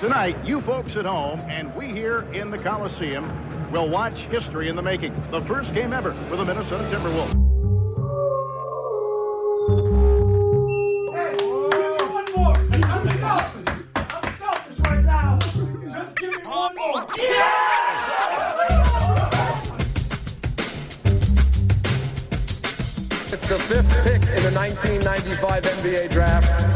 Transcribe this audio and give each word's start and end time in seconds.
Tonight, 0.00 0.36
you 0.44 0.60
folks 0.60 0.94
at 0.96 1.06
home 1.06 1.40
and 1.48 1.74
we 1.74 1.86
here 1.86 2.20
in 2.34 2.50
the 2.50 2.58
Coliseum 2.58 3.72
will 3.72 3.88
watch 3.88 4.12
history 4.12 4.68
in 4.68 4.76
the 4.76 4.82
making. 4.82 5.14
The 5.30 5.40
first 5.46 5.72
game 5.72 5.94
ever 5.94 6.12
for 6.28 6.36
the 6.36 6.44
Minnesota 6.44 6.84
Timberwolves. 6.94 7.32
Hey, 11.14 11.34
one 12.12 12.26
more. 12.36 12.56
I'm 12.74 13.08
selfish. 13.18 13.86
I'm 13.96 14.32
selfish 14.34 14.78
right 14.80 15.02
now. 15.02 15.38
Just 15.90 16.16
give 16.18 16.30
me 16.30 16.36
one 16.44 16.74
more. 16.76 16.92
Oh, 16.94 17.06
yeah! 17.16 17.72
It's 23.32 23.48
the 23.48 23.58
fifth 23.58 24.04
pick 24.04 24.20
in 24.36 24.42
the 24.42 24.52
1995 24.52 25.62
NBA 25.62 26.10
draft. 26.10 26.75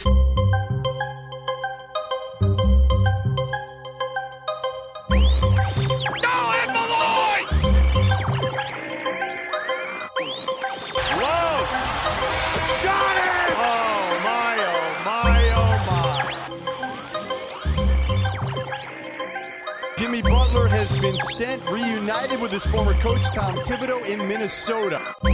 Tom 23.33 23.55
Thibodeau 23.55 24.05
in 24.05 24.27
Minnesota. 24.27 24.99
4.7 24.99 25.31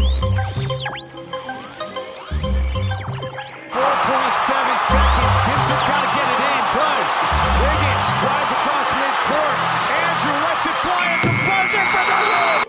seconds. 4.86 5.36
Gibson's 5.48 5.84
got 5.90 6.02
to 6.06 6.10
get 6.14 6.28
it 6.30 6.38
in. 6.46 6.62
Does. 6.78 7.12
Wiggins 7.58 8.08
drives 8.22 8.52
across 8.54 8.88
midcourt. 9.02 9.58
Andrew 9.98 10.38
lets 10.46 10.66
it 10.70 10.78
fly 10.86 11.06
at 11.10 11.22
the 11.26 11.34
buzzer 11.48 11.86
for 11.90 12.06
the 12.06 12.18
win. 12.30 12.62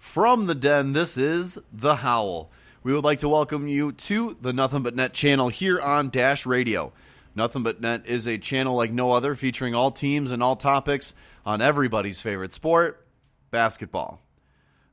From 0.00 0.46
the 0.46 0.56
den, 0.56 0.92
this 0.92 1.16
is 1.16 1.60
The 1.72 1.96
Howl. 1.96 2.50
We 2.82 2.92
would 2.92 3.04
like 3.04 3.20
to 3.20 3.28
welcome 3.28 3.68
you 3.68 3.92
to 3.92 4.36
the 4.40 4.52
Nothing 4.52 4.82
But 4.82 4.96
Net 4.96 5.12
channel 5.12 5.50
here 5.50 5.80
on 5.80 6.10
Dash 6.10 6.44
Radio. 6.44 6.92
Nothing 7.34 7.62
But 7.62 7.80
Net 7.80 8.02
is 8.06 8.28
a 8.28 8.38
channel 8.38 8.76
like 8.76 8.92
no 8.92 9.12
other 9.12 9.34
featuring 9.34 9.74
all 9.74 9.90
teams 9.90 10.30
and 10.30 10.42
all 10.42 10.56
topics 10.56 11.14
on 11.46 11.62
everybody's 11.62 12.20
favorite 12.20 12.52
sport, 12.52 13.06
basketball. 13.50 14.20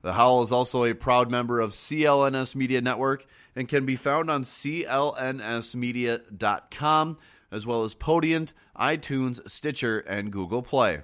The 0.02 0.14
Howl 0.14 0.44
is 0.44 0.54
also 0.54 0.86
a 0.86 0.94
proud 0.94 1.30
member 1.30 1.60
of 1.60 1.72
CLNS 1.72 2.56
Media 2.56 2.80
Network 2.80 3.26
and 3.56 3.67
can 3.67 3.86
be 3.86 3.98
found 3.98 4.32
on 4.32 4.44
clnsmedia.com 4.44 7.17
as 7.52 7.66
well 7.66 7.84
as 7.84 7.95
Podient, 7.95 8.54
iTunes, 8.80 9.50
Stitcher, 9.50 9.98
and 10.00 10.32
Google 10.32 10.62
Play. 10.62 11.02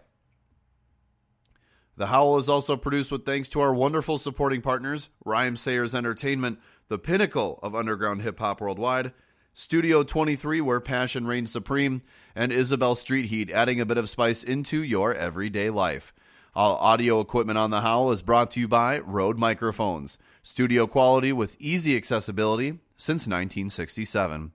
The 1.97 2.07
Howl 2.07 2.37
is 2.37 2.49
also 2.49 2.75
produced 2.77 3.11
with 3.11 3.25
thanks 3.25 3.49
to 3.49 3.59
our 3.61 3.73
wonderful 3.73 4.17
supporting 4.17 4.61
partners, 4.61 5.09
Rhymesayers 5.25 5.95
Entertainment, 5.95 6.59
the 6.87 6.99
pinnacle 6.99 7.59
of 7.63 7.73
underground 7.73 8.21
hip 8.21 8.37
hop 8.39 8.61
worldwide, 8.61 9.11
Studio 9.57 10.03
23, 10.03 10.59
where 10.59 10.81
passion 10.81 11.25
reigns 11.25 11.49
supreme, 11.49 12.01
and 12.35 12.51
Isabel 12.51 12.93
Street 12.93 13.27
Heat, 13.27 13.49
adding 13.49 13.79
a 13.79 13.85
bit 13.85 13.97
of 13.97 14.09
spice 14.09 14.43
into 14.43 14.83
your 14.83 15.15
everyday 15.15 15.69
life. 15.69 16.13
All 16.53 16.75
audio 16.75 17.21
equipment 17.21 17.57
on 17.57 17.71
The 17.71 17.79
Howl 17.79 18.11
is 18.11 18.21
brought 18.21 18.51
to 18.51 18.59
you 18.59 18.67
by 18.67 18.99
Rode 18.99 19.37
Microphones, 19.37 20.17
studio 20.43 20.87
quality 20.87 21.31
with 21.31 21.55
easy 21.57 21.95
accessibility 21.95 22.79
since 22.97 23.27
1967. 23.27 24.51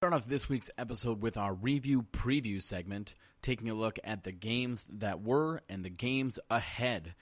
Start 0.00 0.12
off 0.14 0.28
this 0.28 0.48
week's 0.48 0.70
episode 0.78 1.20
with 1.20 1.36
our 1.36 1.52
review 1.52 2.06
preview 2.12 2.62
segment, 2.62 3.16
taking 3.42 3.68
a 3.70 3.74
look 3.74 3.98
at 4.04 4.22
the 4.22 4.30
games 4.30 4.84
that 4.88 5.20
were 5.20 5.62
and 5.68 5.84
the 5.84 5.90
games 5.90 6.38
ahead. 6.48 7.16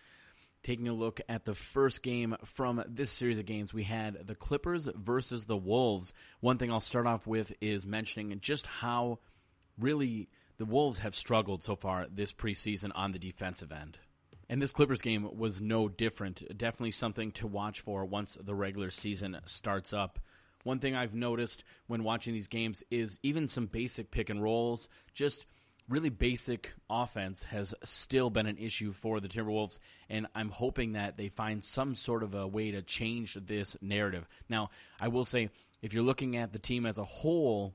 Taking 0.64 0.88
a 0.88 0.94
look 0.94 1.20
at 1.28 1.44
the 1.44 1.54
first 1.54 2.02
game 2.02 2.34
from 2.46 2.82
this 2.88 3.10
series 3.10 3.38
of 3.38 3.44
games, 3.44 3.74
we 3.74 3.82
had 3.82 4.26
the 4.26 4.34
Clippers 4.34 4.88
versus 4.96 5.44
the 5.44 5.58
Wolves. 5.58 6.14
One 6.40 6.56
thing 6.56 6.72
I'll 6.72 6.80
start 6.80 7.06
off 7.06 7.26
with 7.26 7.52
is 7.60 7.86
mentioning 7.86 8.38
just 8.40 8.66
how 8.66 9.18
really 9.78 10.30
the 10.56 10.64
Wolves 10.64 11.00
have 11.00 11.14
struggled 11.14 11.62
so 11.62 11.76
far 11.76 12.06
this 12.10 12.32
preseason 12.32 12.92
on 12.94 13.12
the 13.12 13.18
defensive 13.18 13.72
end. 13.72 13.98
And 14.48 14.62
this 14.62 14.72
Clippers 14.72 15.02
game 15.02 15.28
was 15.36 15.60
no 15.60 15.86
different. 15.86 16.42
Definitely 16.56 16.92
something 16.92 17.32
to 17.32 17.46
watch 17.46 17.82
for 17.82 18.06
once 18.06 18.38
the 18.40 18.54
regular 18.54 18.90
season 18.90 19.38
starts 19.44 19.92
up. 19.92 20.18
One 20.62 20.78
thing 20.78 20.96
I've 20.96 21.14
noticed 21.14 21.62
when 21.88 22.04
watching 22.04 22.32
these 22.32 22.48
games 22.48 22.82
is 22.90 23.18
even 23.22 23.48
some 23.48 23.66
basic 23.66 24.10
pick 24.10 24.30
and 24.30 24.42
rolls, 24.42 24.88
just 25.12 25.44
really 25.88 26.08
basic 26.08 26.72
offense 26.88 27.42
has 27.44 27.74
still 27.84 28.30
been 28.30 28.46
an 28.46 28.56
issue 28.56 28.92
for 28.92 29.20
the 29.20 29.28
Timberwolves, 29.28 29.78
and 30.08 30.26
I'm 30.34 30.48
hoping 30.48 30.92
that 30.92 31.16
they 31.16 31.28
find 31.28 31.62
some 31.62 31.94
sort 31.94 32.22
of 32.22 32.34
a 32.34 32.46
way 32.46 32.70
to 32.70 32.82
change 32.82 33.34
this 33.34 33.76
narrative. 33.80 34.26
Now, 34.48 34.70
I 35.00 35.08
will 35.08 35.24
say, 35.24 35.50
if 35.82 35.92
you're 35.92 36.02
looking 36.02 36.36
at 36.36 36.52
the 36.52 36.58
team 36.58 36.86
as 36.86 36.98
a 36.98 37.04
whole, 37.04 37.74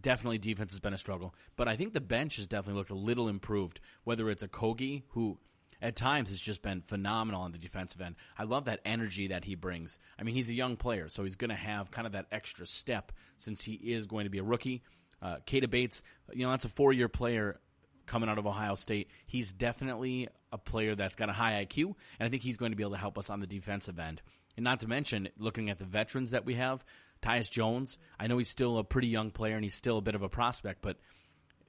definitely 0.00 0.38
defense 0.38 0.72
has 0.72 0.80
been 0.80 0.94
a 0.94 0.98
struggle, 0.98 1.34
but 1.56 1.68
I 1.68 1.76
think 1.76 1.92
the 1.92 2.00
bench 2.00 2.36
has 2.36 2.46
definitely 2.46 2.78
looked 2.78 2.90
a 2.90 2.94
little 2.94 3.28
improved. 3.28 3.80
Whether 4.04 4.30
it's 4.30 4.44
Okogie 4.44 5.02
who 5.08 5.38
at 5.80 5.96
times 5.96 6.30
has 6.30 6.40
just 6.40 6.62
been 6.62 6.80
phenomenal 6.82 7.42
on 7.42 7.52
the 7.52 7.58
defensive 7.58 8.00
end. 8.00 8.16
I 8.36 8.44
love 8.44 8.64
that 8.64 8.80
energy 8.84 9.28
that 9.28 9.44
he 9.44 9.54
brings. 9.54 9.98
I 10.18 10.24
mean, 10.24 10.34
he's 10.34 10.50
a 10.50 10.54
young 10.54 10.76
player, 10.76 11.08
so 11.08 11.24
he's 11.24 11.36
going 11.36 11.50
to 11.50 11.56
have 11.56 11.90
kind 11.90 12.06
of 12.06 12.14
that 12.14 12.26
extra 12.32 12.66
step 12.66 13.12
since 13.38 13.62
he 13.62 13.74
is 13.74 14.06
going 14.06 14.24
to 14.24 14.30
be 14.30 14.38
a 14.38 14.44
rookie. 14.44 14.82
Uh, 15.20 15.36
Keita 15.46 15.68
Bates, 15.68 16.02
you 16.32 16.44
know, 16.44 16.50
that's 16.50 16.64
a 16.64 16.68
four-year 16.68 17.08
player 17.08 17.60
coming 18.06 18.28
out 18.28 18.38
of 18.38 18.46
Ohio 18.46 18.74
State. 18.74 19.10
He's 19.26 19.52
definitely 19.52 20.28
a 20.52 20.58
player 20.58 20.94
that's 20.94 21.14
got 21.14 21.28
a 21.28 21.32
high 21.32 21.64
IQ, 21.64 21.94
and 22.18 22.26
I 22.26 22.28
think 22.28 22.42
he's 22.42 22.56
going 22.56 22.72
to 22.72 22.76
be 22.76 22.82
able 22.82 22.92
to 22.92 22.98
help 22.98 23.18
us 23.18 23.30
on 23.30 23.40
the 23.40 23.46
defensive 23.46 23.98
end. 23.98 24.22
And 24.56 24.64
not 24.64 24.80
to 24.80 24.88
mention, 24.88 25.28
looking 25.38 25.70
at 25.70 25.78
the 25.78 25.84
veterans 25.84 26.32
that 26.32 26.44
we 26.44 26.54
have, 26.54 26.84
Tyus 27.22 27.50
Jones, 27.50 27.98
I 28.18 28.26
know 28.26 28.38
he's 28.38 28.48
still 28.48 28.78
a 28.78 28.84
pretty 28.84 29.08
young 29.08 29.30
player 29.30 29.54
and 29.54 29.64
he's 29.64 29.74
still 29.74 29.98
a 29.98 30.02
bit 30.02 30.14
of 30.14 30.22
a 30.22 30.28
prospect, 30.28 30.82
but 30.82 30.96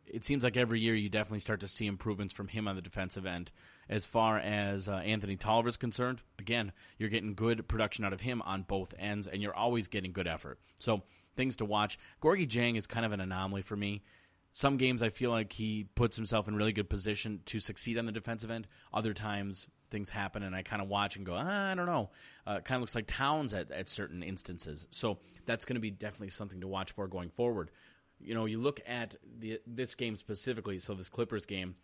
it 0.05 0.23
seems 0.23 0.43
like 0.43 0.57
every 0.57 0.79
year 0.79 0.95
you 0.95 1.09
definitely 1.09 1.39
start 1.39 1.59
to 1.61 1.67
see 1.67 1.85
improvements 1.85 2.33
from 2.33 2.47
him 2.47 2.67
on 2.67 2.75
the 2.75 2.81
defensive 2.81 3.25
end. 3.25 3.51
As 3.89 4.05
far 4.05 4.37
as 4.39 4.87
uh, 4.87 4.93
Anthony 4.93 5.35
Tolliver 5.35 5.69
is 5.69 5.77
concerned, 5.77 6.21
again, 6.39 6.71
you're 6.97 7.09
getting 7.09 7.35
good 7.35 7.67
production 7.67 8.05
out 8.05 8.13
of 8.13 8.21
him 8.21 8.41
on 8.43 8.63
both 8.63 8.93
ends, 8.97 9.27
and 9.27 9.41
you're 9.41 9.55
always 9.55 9.87
getting 9.87 10.11
good 10.11 10.27
effort. 10.27 10.59
So 10.79 11.03
things 11.39 11.55
to 11.55 11.65
watch. 11.65 11.97
Gorgui 12.21 12.45
Dieng 12.45 12.77
is 12.77 12.85
kind 12.85 13.05
of 13.05 13.13
an 13.13 13.21
anomaly 13.21 13.61
for 13.61 13.77
me. 13.77 14.03
Some 14.51 14.75
games 14.75 15.01
I 15.01 15.09
feel 15.09 15.31
like 15.31 15.53
he 15.53 15.85
puts 15.95 16.17
himself 16.17 16.49
in 16.49 16.55
really 16.55 16.73
good 16.73 16.89
position 16.89 17.39
to 17.45 17.61
succeed 17.61 17.97
on 17.97 18.05
the 18.05 18.11
defensive 18.11 18.51
end. 18.51 18.67
Other 18.93 19.13
times 19.13 19.67
things 19.89 20.09
happen 20.09 20.43
and 20.43 20.53
I 20.53 20.63
kind 20.63 20.81
of 20.81 20.89
watch 20.89 21.15
and 21.15 21.25
go, 21.25 21.35
ah, 21.35 21.71
I 21.71 21.75
don't 21.75 21.85
know. 21.85 22.09
Uh, 22.45 22.59
kind 22.59 22.75
of 22.75 22.81
looks 22.81 22.93
like 22.93 23.07
Towns 23.07 23.53
at, 23.53 23.71
at 23.71 23.87
certain 23.87 24.21
instances. 24.21 24.85
So 24.91 25.19
that's 25.45 25.63
going 25.63 25.75
to 25.75 25.79
be 25.79 25.91
definitely 25.91 26.31
something 26.31 26.59
to 26.59 26.67
watch 26.67 26.91
for 26.91 27.07
going 27.07 27.29
forward. 27.29 27.71
You 28.19 28.33
know, 28.33 28.43
you 28.45 28.59
look 28.59 28.81
at 28.85 29.15
the 29.39 29.61
this 29.65 29.95
game 29.95 30.17
specifically, 30.17 30.77
so 30.79 30.93
this 30.93 31.07
Clippers 31.07 31.45
game, 31.45 31.75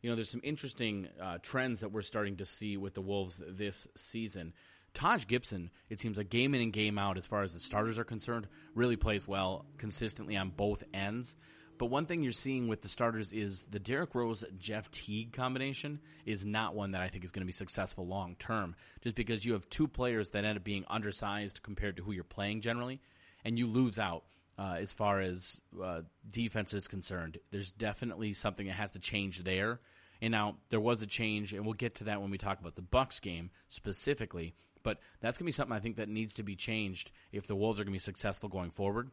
you 0.00 0.08
know, 0.08 0.16
there's 0.16 0.30
some 0.30 0.40
interesting 0.42 1.08
uh, 1.20 1.38
trends 1.42 1.80
that 1.80 1.92
we're 1.92 2.00
starting 2.00 2.38
to 2.38 2.46
see 2.46 2.78
with 2.78 2.94
the 2.94 3.02
Wolves 3.02 3.38
this 3.46 3.86
season. 3.94 4.54
Taj 4.94 5.26
Gibson, 5.26 5.70
it 5.90 5.98
seems 5.98 6.16
like 6.16 6.30
game 6.30 6.54
in 6.54 6.62
and 6.62 6.72
game 6.72 6.98
out, 6.98 7.18
as 7.18 7.26
far 7.26 7.42
as 7.42 7.52
the 7.52 7.60
starters 7.60 7.98
are 7.98 8.04
concerned, 8.04 8.46
really 8.74 8.96
plays 8.96 9.26
well 9.26 9.66
consistently 9.76 10.36
on 10.36 10.50
both 10.50 10.84
ends. 10.94 11.34
But 11.76 11.86
one 11.86 12.06
thing 12.06 12.22
you're 12.22 12.32
seeing 12.32 12.68
with 12.68 12.82
the 12.82 12.88
starters 12.88 13.32
is 13.32 13.64
the 13.68 13.80
Derrick 13.80 14.14
Rose 14.14 14.44
Jeff 14.58 14.88
Teague 14.92 15.32
combination 15.32 15.98
is 16.24 16.44
not 16.44 16.76
one 16.76 16.92
that 16.92 17.02
I 17.02 17.08
think 17.08 17.24
is 17.24 17.32
going 17.32 17.42
to 17.42 17.46
be 17.46 17.52
successful 17.52 18.06
long 18.06 18.36
term, 18.38 18.76
just 19.02 19.16
because 19.16 19.44
you 19.44 19.54
have 19.54 19.68
two 19.68 19.88
players 19.88 20.30
that 20.30 20.44
end 20.44 20.56
up 20.56 20.64
being 20.64 20.84
undersized 20.88 21.62
compared 21.62 21.96
to 21.96 22.04
who 22.04 22.12
you're 22.12 22.22
playing 22.22 22.60
generally, 22.60 23.00
and 23.44 23.58
you 23.58 23.66
lose 23.66 23.98
out. 23.98 24.24
Uh, 24.56 24.76
as 24.78 24.92
far 24.92 25.20
as 25.20 25.62
uh, 25.82 26.02
defense 26.32 26.72
is 26.72 26.86
concerned, 26.86 27.38
there's 27.50 27.72
definitely 27.72 28.32
something 28.32 28.68
that 28.68 28.74
has 28.74 28.92
to 28.92 29.00
change 29.00 29.42
there. 29.42 29.80
And 30.22 30.30
now 30.30 30.58
there 30.70 30.78
was 30.78 31.02
a 31.02 31.08
change, 31.08 31.52
and 31.52 31.64
we'll 31.64 31.74
get 31.74 31.96
to 31.96 32.04
that 32.04 32.22
when 32.22 32.30
we 32.30 32.38
talk 32.38 32.60
about 32.60 32.76
the 32.76 32.82
Bucks 32.82 33.18
game 33.18 33.50
specifically. 33.68 34.54
But 34.84 35.00
that's 35.20 35.36
going 35.36 35.46
to 35.46 35.48
be 35.48 35.52
something 35.52 35.76
I 35.76 35.80
think 35.80 35.96
that 35.96 36.08
needs 36.08 36.34
to 36.34 36.44
be 36.44 36.54
changed 36.54 37.10
if 37.32 37.48
the 37.48 37.56
Wolves 37.56 37.80
are 37.80 37.84
going 37.84 37.92
to 37.92 37.96
be 37.96 37.98
successful 37.98 38.48
going 38.48 38.70
forward. 38.70 39.10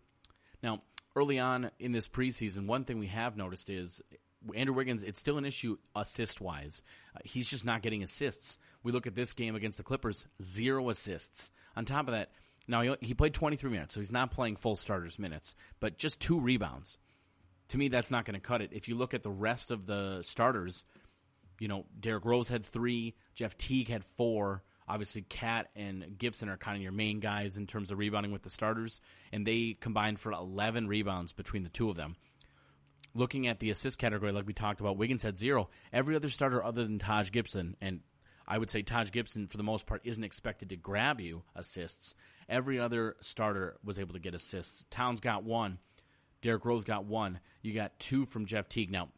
Now, 0.62 0.83
early 1.15 1.39
on 1.39 1.71
in 1.79 1.91
this 1.91 2.07
preseason, 2.07 2.68
one 2.68 2.85
thing 2.85 3.00
we 3.00 3.07
have 3.07 3.35
noticed 3.35 3.71
is 3.71 4.01
Andrew 4.56 4.75
Wiggins, 4.75 5.01
it's 5.01 5.19
still 5.19 5.38
an 5.38 5.45
issue 5.45 5.77
assist 5.95 6.41
wise. 6.41 6.83
Uh, 7.15 7.19
he's 7.23 7.47
just 7.47 7.65
not 7.65 7.81
getting 7.81 8.03
assists. 8.03 8.57
We 8.83 8.91
look 8.91 9.07
at 9.07 9.15
this 9.15 9.33
game 9.33 9.56
against 9.56 9.77
the 9.77 9.83
Clippers, 9.83 10.27
zero 10.41 10.89
assists. 10.89 11.51
On 11.75 11.85
top 11.85 12.07
of 12.07 12.13
that, 12.13 12.31
now 12.67 12.81
he, 12.81 12.95
he 13.01 13.13
played 13.13 13.33
23 13.33 13.69
minutes, 13.69 13.94
so 13.94 14.00
he's 14.00 14.12
not 14.12 14.31
playing 14.31 14.57
full 14.57 14.75
starters 14.75 15.19
minutes, 15.19 15.56
but 15.79 15.97
just 15.97 16.19
two 16.19 16.39
rebounds. 16.39 16.97
To 17.69 17.77
me, 17.77 17.88
that's 17.88 18.12
not 18.12 18.25
going 18.25 18.39
to 18.39 18.45
cut 18.45 18.62
it. 18.62 18.71
If 18.74 18.88
you 18.88 18.95
look 18.95 19.13
at 19.13 19.24
the 19.24 19.31
rest 19.31 19.71
of 19.71 19.85
the 19.85 20.21
starters, 20.24 20.85
you 21.59 21.67
know, 21.67 21.85
Derrick 22.00 22.25
Rose 22.25 22.50
had 22.50 22.65
three, 22.65 23.15
Jeff 23.33 23.57
Teague 23.57 23.88
had 23.88 24.03
four. 24.03 24.63
Obviously, 24.91 25.21
KAT 25.21 25.69
and 25.75 26.17
Gibson 26.17 26.49
are 26.49 26.57
kind 26.57 26.75
of 26.75 26.83
your 26.83 26.91
main 26.91 27.19
guys 27.19 27.57
in 27.57 27.65
terms 27.65 27.91
of 27.91 27.97
rebounding 27.97 28.31
with 28.31 28.43
the 28.43 28.49
starters, 28.49 28.99
and 29.31 29.47
they 29.47 29.77
combined 29.79 30.19
for 30.19 30.31
11 30.31 30.88
rebounds 30.88 31.31
between 31.31 31.63
the 31.63 31.69
two 31.69 31.89
of 31.89 31.95
them 31.95 32.15
looking 33.13 33.47
at 33.47 33.59
the 33.59 33.69
assist 33.69 33.97
category, 33.97 34.31
like 34.31 34.47
we 34.47 34.53
talked 34.53 34.79
about, 34.79 34.97
Wiggins 34.97 35.23
had 35.23 35.38
zero. 35.38 35.69
Every 35.91 36.15
other 36.15 36.29
starter 36.29 36.63
other 36.63 36.83
than 36.83 36.99
Taj 36.99 37.31
Gibson, 37.31 37.75
and 37.81 38.01
I 38.47 38.57
would 38.57 38.69
say 38.69 38.81
Taj 38.81 39.11
Gibson, 39.11 39.47
for 39.47 39.57
the 39.57 39.63
most 39.63 39.85
part, 39.85 40.01
isn't 40.03 40.23
expected 40.23 40.69
to 40.69 40.75
grab 40.75 41.19
you 41.19 41.43
assists. 41.55 42.15
Every 42.49 42.79
other 42.79 43.15
starter 43.21 43.77
was 43.83 43.99
able 43.99 44.13
to 44.13 44.19
get 44.19 44.35
assists. 44.35 44.85
Towns 44.89 45.21
got 45.21 45.43
one. 45.43 45.79
Derrick 46.41 46.65
Rose 46.65 46.83
got 46.83 47.05
one. 47.05 47.39
You 47.61 47.73
got 47.73 47.99
two 47.99 48.25
from 48.25 48.45
Jeff 48.45 48.67
Teague. 48.67 48.91
Now, 48.91 49.09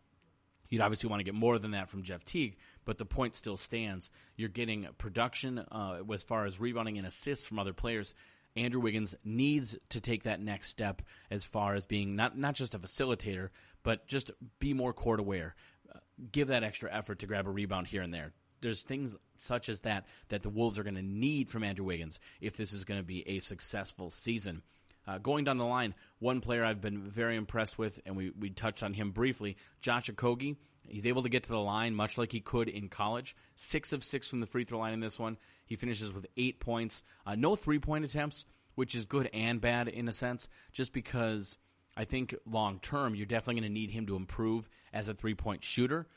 you'd 0.69 0.81
obviously 0.81 1.09
want 1.09 1.21
to 1.21 1.23
get 1.23 1.33
more 1.33 1.57
than 1.57 1.71
that 1.71 1.89
from 1.89 2.03
Jeff 2.03 2.25
Teague, 2.25 2.57
but 2.85 2.97
the 2.97 3.05
point 3.05 3.35
still 3.35 3.57
stands. 3.57 4.11
You're 4.35 4.49
getting 4.49 4.87
production 4.97 5.59
uh, 5.59 5.99
as 6.11 6.23
far 6.23 6.45
as 6.45 6.59
rebounding 6.59 6.97
and 6.97 7.07
assists 7.07 7.45
from 7.45 7.59
other 7.59 7.73
players. 7.73 8.13
Andrew 8.55 8.81
Wiggins 8.81 9.15
needs 9.23 9.77
to 9.89 9.99
take 9.99 10.23
that 10.23 10.41
next 10.41 10.69
step 10.69 11.01
as 11.31 11.43
far 11.43 11.75
as 11.75 11.85
being 11.85 12.15
not 12.15 12.37
not 12.37 12.55
just 12.55 12.75
a 12.75 12.79
facilitator, 12.79 13.49
but 13.81 14.07
just 14.07 14.31
be 14.59 14.73
more 14.73 14.93
court 14.93 15.19
aware. 15.19 15.55
Uh, 15.93 15.99
give 16.31 16.49
that 16.49 16.63
extra 16.63 16.93
effort 16.93 17.19
to 17.19 17.27
grab 17.27 17.47
a 17.47 17.51
rebound 17.51 17.87
here 17.87 18.01
and 18.01 18.13
there. 18.13 18.33
There's 18.61 18.81
things 18.81 19.15
such 19.37 19.69
as 19.69 19.81
that 19.81 20.05
that 20.29 20.43
the 20.43 20.49
Wolves 20.49 20.77
are 20.77 20.83
going 20.83 20.95
to 20.95 21.01
need 21.01 21.49
from 21.49 21.63
Andrew 21.63 21.85
Wiggins 21.85 22.19
if 22.39 22.55
this 22.55 22.73
is 22.73 22.83
going 22.83 22.99
to 22.99 23.05
be 23.05 23.27
a 23.27 23.39
successful 23.39 24.09
season. 24.09 24.61
Uh, 25.05 25.17
going 25.17 25.43
down 25.43 25.57
the 25.57 25.65
line, 25.65 25.93
one 26.19 26.41
player 26.41 26.63
I've 26.63 26.81
been 26.81 27.01
very 27.01 27.35
impressed 27.35 27.77
with, 27.77 27.99
and 28.05 28.15
we, 28.15 28.31
we 28.31 28.49
touched 28.49 28.83
on 28.83 28.93
him 28.93 29.11
briefly, 29.11 29.57
Josh 29.81 30.09
Okogie. 30.09 30.55
He's 30.87 31.07
able 31.07 31.23
to 31.23 31.29
get 31.29 31.43
to 31.43 31.49
the 31.49 31.59
line 31.59 31.95
much 31.95 32.17
like 32.17 32.31
he 32.31 32.39
could 32.39 32.67
in 32.67 32.89
college. 32.89 33.35
Six 33.55 33.93
of 33.93 34.03
six 34.03 34.27
from 34.27 34.39
the 34.39 34.45
free 34.45 34.65
throw 34.65 34.79
line 34.79 34.93
in 34.93 34.99
this 34.99 35.19
one. 35.19 35.37
He 35.65 35.75
finishes 35.75 36.13
with 36.13 36.25
eight 36.37 36.59
points. 36.59 37.03
Uh, 37.25 37.35
no 37.35 37.55
three 37.55 37.79
point 37.79 38.05
attempts, 38.05 38.45
which 38.75 38.95
is 38.95 39.05
good 39.05 39.29
and 39.33 39.61
bad 39.61 39.87
in 39.87 40.07
a 40.07 40.13
sense, 40.13 40.47
just 40.71 40.93
because 40.93 41.57
I 41.95 42.05
think 42.05 42.35
long 42.45 42.79
term, 42.79 43.15
you're 43.15 43.25
definitely 43.25 43.61
going 43.61 43.69
to 43.71 43.79
need 43.79 43.91
him 43.91 44.07
to 44.07 44.15
improve 44.15 44.69
as 44.91 45.07
a 45.07 45.13
three 45.13 45.35
point 45.35 45.63
shooter. 45.63 46.07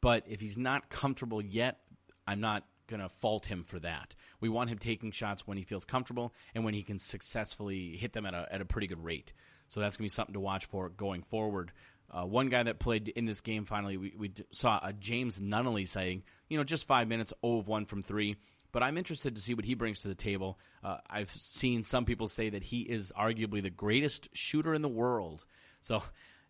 But 0.00 0.24
if 0.26 0.40
he's 0.40 0.58
not 0.58 0.90
comfortable 0.90 1.42
yet, 1.42 1.80
I'm 2.26 2.40
not 2.40 2.64
going 2.86 3.00
to 3.00 3.08
fault 3.08 3.46
him 3.46 3.64
for 3.64 3.78
that. 3.80 4.14
We 4.40 4.48
want 4.48 4.70
him 4.70 4.78
taking 4.78 5.10
shots 5.10 5.46
when 5.46 5.56
he 5.56 5.64
feels 5.64 5.84
comfortable 5.84 6.34
and 6.54 6.64
when 6.64 6.74
he 6.74 6.82
can 6.82 6.98
successfully 6.98 7.96
hit 7.96 8.12
them 8.12 8.26
at 8.26 8.34
a, 8.34 8.48
at 8.50 8.60
a 8.60 8.64
pretty 8.64 8.86
good 8.86 9.02
rate. 9.02 9.32
So 9.68 9.80
that's 9.80 9.96
going 9.96 10.08
to 10.08 10.12
be 10.12 10.14
something 10.14 10.34
to 10.34 10.40
watch 10.40 10.66
for 10.66 10.88
going 10.88 11.22
forward. 11.22 11.72
Uh, 12.10 12.24
one 12.24 12.48
guy 12.48 12.62
that 12.62 12.78
played 12.78 13.08
in 13.08 13.24
this 13.24 13.40
game 13.40 13.64
finally, 13.64 13.96
we, 13.96 14.14
we 14.16 14.32
saw 14.52 14.78
a 14.82 14.92
James 14.92 15.40
Nunnally 15.40 15.88
sighting. 15.88 16.22
You 16.48 16.58
know, 16.58 16.64
just 16.64 16.86
five 16.86 17.08
minutes, 17.08 17.32
0 17.44 17.58
of 17.58 17.68
1 17.68 17.86
from 17.86 18.02
3 18.02 18.36
but 18.74 18.82
I'm 18.82 18.98
interested 18.98 19.36
to 19.36 19.40
see 19.40 19.54
what 19.54 19.64
he 19.64 19.74
brings 19.74 20.00
to 20.00 20.08
the 20.08 20.16
table. 20.16 20.58
Uh, 20.82 20.96
I've 21.08 21.30
seen 21.30 21.84
some 21.84 22.04
people 22.04 22.26
say 22.26 22.50
that 22.50 22.64
he 22.64 22.80
is 22.80 23.12
arguably 23.16 23.62
the 23.62 23.70
greatest 23.70 24.28
shooter 24.32 24.74
in 24.74 24.82
the 24.82 24.88
world. 24.88 25.46
So, 25.80 26.02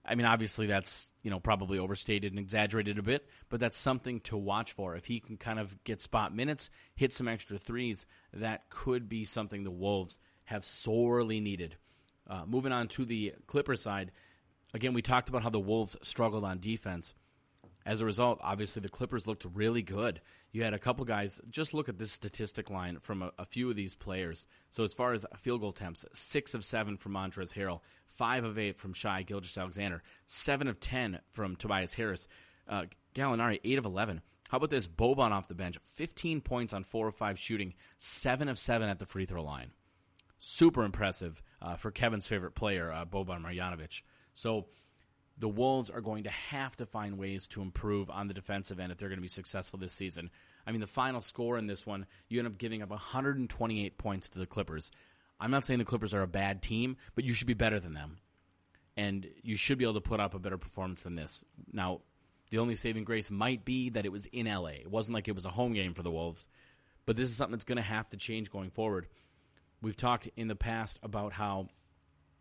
I 0.06 0.14
mean, 0.14 0.26
obviously 0.26 0.66
that's 0.66 1.10
you 1.22 1.30
know 1.30 1.40
probably 1.40 1.78
overstated 1.78 2.32
and 2.32 2.38
exaggerated 2.38 2.98
a 2.98 3.02
bit, 3.02 3.26
but 3.48 3.60
that's 3.60 3.76
something 3.76 4.20
to 4.22 4.36
watch 4.36 4.72
for. 4.72 4.96
If 4.96 5.06
he 5.06 5.20
can 5.20 5.36
kind 5.36 5.58
of 5.58 5.82
get 5.84 6.00
spot 6.00 6.34
minutes, 6.34 6.70
hit 6.94 7.12
some 7.12 7.28
extra 7.28 7.58
threes, 7.58 8.06
that 8.32 8.68
could 8.70 9.08
be 9.08 9.24
something 9.24 9.64
the 9.64 9.70
Wolves 9.70 10.18
have 10.44 10.64
sorely 10.64 11.40
needed. 11.40 11.76
Uh, 12.28 12.44
moving 12.46 12.72
on 12.72 12.88
to 12.88 13.04
the 13.04 13.34
Clipper 13.46 13.76
side, 13.76 14.12
again, 14.72 14.94
we 14.94 15.02
talked 15.02 15.28
about 15.28 15.42
how 15.42 15.50
the 15.50 15.60
Wolves 15.60 15.96
struggled 16.02 16.44
on 16.44 16.58
defense. 16.58 17.14
As 17.86 18.00
a 18.00 18.06
result, 18.06 18.40
obviously 18.42 18.80
the 18.80 18.88
Clippers 18.88 19.26
looked 19.26 19.46
really 19.54 19.82
good 19.82 20.20
you 20.54 20.62
had 20.62 20.72
a 20.72 20.78
couple 20.78 21.04
guys. 21.04 21.40
Just 21.50 21.74
look 21.74 21.88
at 21.88 21.98
this 21.98 22.12
statistic 22.12 22.70
line 22.70 22.98
from 23.02 23.22
a, 23.22 23.32
a, 23.40 23.44
few 23.44 23.68
of 23.68 23.74
these 23.74 23.96
players. 23.96 24.46
So 24.70 24.84
as 24.84 24.94
far 24.94 25.12
as 25.12 25.26
field 25.42 25.60
goal 25.60 25.70
attempts, 25.70 26.04
six 26.12 26.54
of 26.54 26.64
seven 26.64 26.96
from 26.96 27.12
Montrezl 27.12 27.52
Harrell, 27.52 27.80
five 28.16 28.44
of 28.44 28.58
eight 28.58 28.78
from 28.78 28.92
Shai 28.92 29.22
Gilgeous-Alexander, 29.22 30.02
seven 30.26 30.68
of 30.68 30.80
ten 30.80 31.20
from 31.32 31.56
Tobias 31.56 31.94
Harris, 31.94 32.28
uh, 32.68 32.84
Gallinari 33.14 33.60
eight 33.64 33.78
of 33.78 33.84
eleven. 33.84 34.22
How 34.48 34.58
about 34.58 34.70
this 34.70 34.86
Boban 34.86 35.30
off 35.30 35.48
the 35.48 35.54
bench, 35.54 35.78
fifteen 35.84 36.40
points 36.40 36.72
on 36.72 36.84
four 36.84 37.08
of 37.08 37.16
five 37.16 37.38
shooting, 37.38 37.74
seven 37.96 38.48
of 38.48 38.58
seven 38.58 38.88
at 38.88 38.98
the 38.98 39.06
free 39.06 39.26
throw 39.26 39.42
line. 39.42 39.70
Super 40.38 40.84
impressive 40.84 41.42
uh, 41.62 41.76
for 41.76 41.90
Kevin's 41.90 42.26
favorite 42.26 42.54
player, 42.54 42.92
uh, 42.92 43.04
Boban 43.04 43.42
Marjanovic. 43.42 44.02
So 44.34 44.66
the 45.38 45.48
Wolves 45.48 45.90
are 45.90 46.00
going 46.00 46.24
to 46.24 46.30
have 46.30 46.76
to 46.76 46.86
find 46.86 47.18
ways 47.18 47.48
to 47.48 47.62
improve 47.62 48.08
on 48.10 48.28
the 48.28 48.34
defensive 48.34 48.78
end 48.78 48.92
if 48.92 48.98
they're 48.98 49.08
going 49.08 49.18
to 49.18 49.22
be 49.22 49.28
successful 49.28 49.78
this 49.78 49.92
season. 49.92 50.30
I 50.66 50.70
mean, 50.70 50.80
the 50.80 50.86
final 50.86 51.20
score 51.20 51.58
in 51.58 51.66
this 51.66 51.84
one, 51.84 52.06
you 52.28 52.38
end 52.38 52.46
up 52.46 52.58
giving 52.58 52.82
up 52.82 52.90
128 52.90 53.98
points 53.98 54.28
to 54.30 54.38
the 54.38 54.46
Clippers. 54.46 54.92
I'm 55.40 55.50
not 55.50 55.64
saying 55.64 55.78
the 55.78 55.84
Clippers 55.84 56.14
are 56.14 56.22
a 56.22 56.28
bad 56.28 56.62
team, 56.62 56.96
but 57.14 57.24
you 57.24 57.34
should 57.34 57.46
be 57.46 57.54
better 57.54 57.80
than 57.80 57.94
them. 57.94 58.18
And 58.96 59.26
you 59.42 59.56
should 59.56 59.78
be 59.78 59.84
able 59.84 59.94
to 59.94 60.00
put 60.00 60.20
up 60.20 60.34
a 60.34 60.38
better 60.38 60.58
performance 60.58 61.00
than 61.00 61.16
this. 61.16 61.44
Now, 61.72 62.00
the 62.50 62.58
only 62.58 62.76
saving 62.76 63.04
grace 63.04 63.30
might 63.30 63.64
be 63.64 63.90
that 63.90 64.06
it 64.06 64.12
was 64.12 64.26
in 64.26 64.46
LA. 64.46 64.68
It 64.68 64.90
wasn't 64.90 65.14
like 65.14 65.26
it 65.26 65.34
was 65.34 65.44
a 65.44 65.50
home 65.50 65.72
game 65.72 65.94
for 65.94 66.02
the 66.02 66.10
Wolves. 66.10 66.46
But 67.06 67.16
this 67.16 67.28
is 67.28 67.36
something 67.36 67.52
that's 67.52 67.64
going 67.64 67.76
to 67.76 67.82
have 67.82 68.08
to 68.10 68.16
change 68.16 68.50
going 68.50 68.70
forward. 68.70 69.08
We've 69.82 69.96
talked 69.96 70.28
in 70.36 70.48
the 70.48 70.54
past 70.54 70.98
about 71.02 71.32
how 71.32 71.68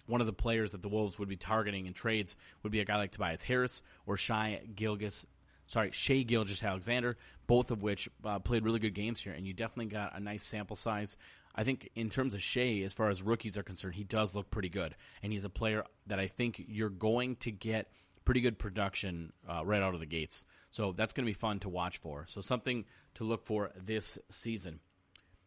one 0.06 0.22
of 0.22 0.28
the 0.28 0.34
players 0.34 0.74
that 0.74 0.82
the 0.82 0.90
Wolves 0.90 1.18
would 1.18 1.30
be 1.30 1.38
targeting 1.38 1.88
in 1.88 1.94
trades 1.94 2.36
would 2.62 2.72
be 2.72 2.80
a 2.80 2.86
guy 2.86 2.98
like 2.98 3.12
Tobias 3.12 3.44
Harris 3.44 3.82
or 4.06 4.18
Shai 4.18 4.62
Gilgeous, 4.76 5.26
sorry, 5.68 5.92
Shai 5.92 6.24
Gilgeous 6.24 6.64
Alexander, 6.64 7.18
both 7.48 7.72
of 7.72 7.82
which 7.82 8.10
uh, 8.24 8.40
played 8.40 8.64
really 8.64 8.80
good 8.80 8.94
games 8.94 9.20
here, 9.20 9.34
and 9.34 9.46
you 9.46 9.54
definitely 9.54 9.92
got 9.92 10.16
a 10.16 10.20
nice 10.20 10.44
sample 10.44 10.76
size. 10.76 11.18
I 11.56 11.64
think 11.64 11.90
in 11.96 12.10
terms 12.10 12.34
of 12.34 12.42
Shai, 12.42 12.82
as 12.84 12.94
far 12.94 13.10
as 13.10 13.22
rookies 13.22 13.58
are 13.58 13.64
concerned, 13.64 13.96
he 13.96 14.04
does 14.04 14.34
look 14.34 14.50
pretty 14.50 14.70
good, 14.70 14.96
and 15.22 15.32
he's 15.32 15.46
a 15.46 15.50
player 15.50 15.84
that 16.08 16.20
I 16.20 16.28
think 16.28 16.64
you're 16.68 16.90
going 16.90 17.36
to 17.38 17.52
get 17.52 17.92
pretty 18.26 18.42
good 18.42 18.58
production 18.58 19.34
uh, 19.48 19.66
right 19.66 19.82
out 19.82 19.94
of 19.94 20.00
the 20.00 20.06
gates. 20.06 20.46
So 20.72 20.94
that's 20.94 21.14
going 21.14 21.26
to 21.26 21.30
be 21.30 21.38
fun 21.38 21.60
to 21.60 21.70
watch 21.70 21.98
for. 22.00 22.26
So 22.28 22.42
something 22.42 22.86
to 23.16 23.24
look 23.24 23.46
for 23.46 23.72
this 23.76 24.18
season. 24.30 24.80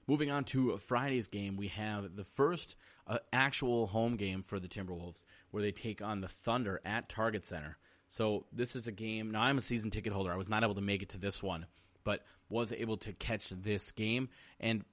Moving 0.06 0.30
on 0.30 0.44
to 0.44 0.78
Friday's 0.78 1.26
game, 1.26 1.56
we 1.56 1.66
have 1.68 2.14
the 2.14 2.24
first 2.24 2.76
uh, 3.08 3.18
actual 3.32 3.88
home 3.88 4.16
game 4.16 4.42
for 4.42 4.60
the 4.60 4.68
Timberwolves, 4.68 5.24
where 5.50 5.62
they 5.62 5.72
take 5.72 6.00
on 6.00 6.20
the 6.20 6.28
Thunder 6.28 6.80
at 6.84 7.08
Target 7.08 7.44
Center. 7.44 7.76
So 8.06 8.46
this 8.52 8.76
is 8.76 8.86
a 8.86 8.92
game. 8.92 9.32
Now 9.32 9.42
I'm 9.42 9.58
a 9.58 9.62
season 9.62 9.90
ticket 9.90 10.12
holder. 10.12 10.32
I 10.32 10.36
was 10.36 10.48
not 10.48 10.62
able 10.62 10.76
to 10.76 10.80
make 10.80 11.02
it 11.02 11.08
to 11.10 11.18
this 11.18 11.42
one, 11.42 11.66
but 12.04 12.24
was 12.48 12.72
able 12.72 12.96
to 12.98 13.12
catch 13.14 13.48
this 13.48 13.90
game. 13.90 14.28
And 14.60 14.84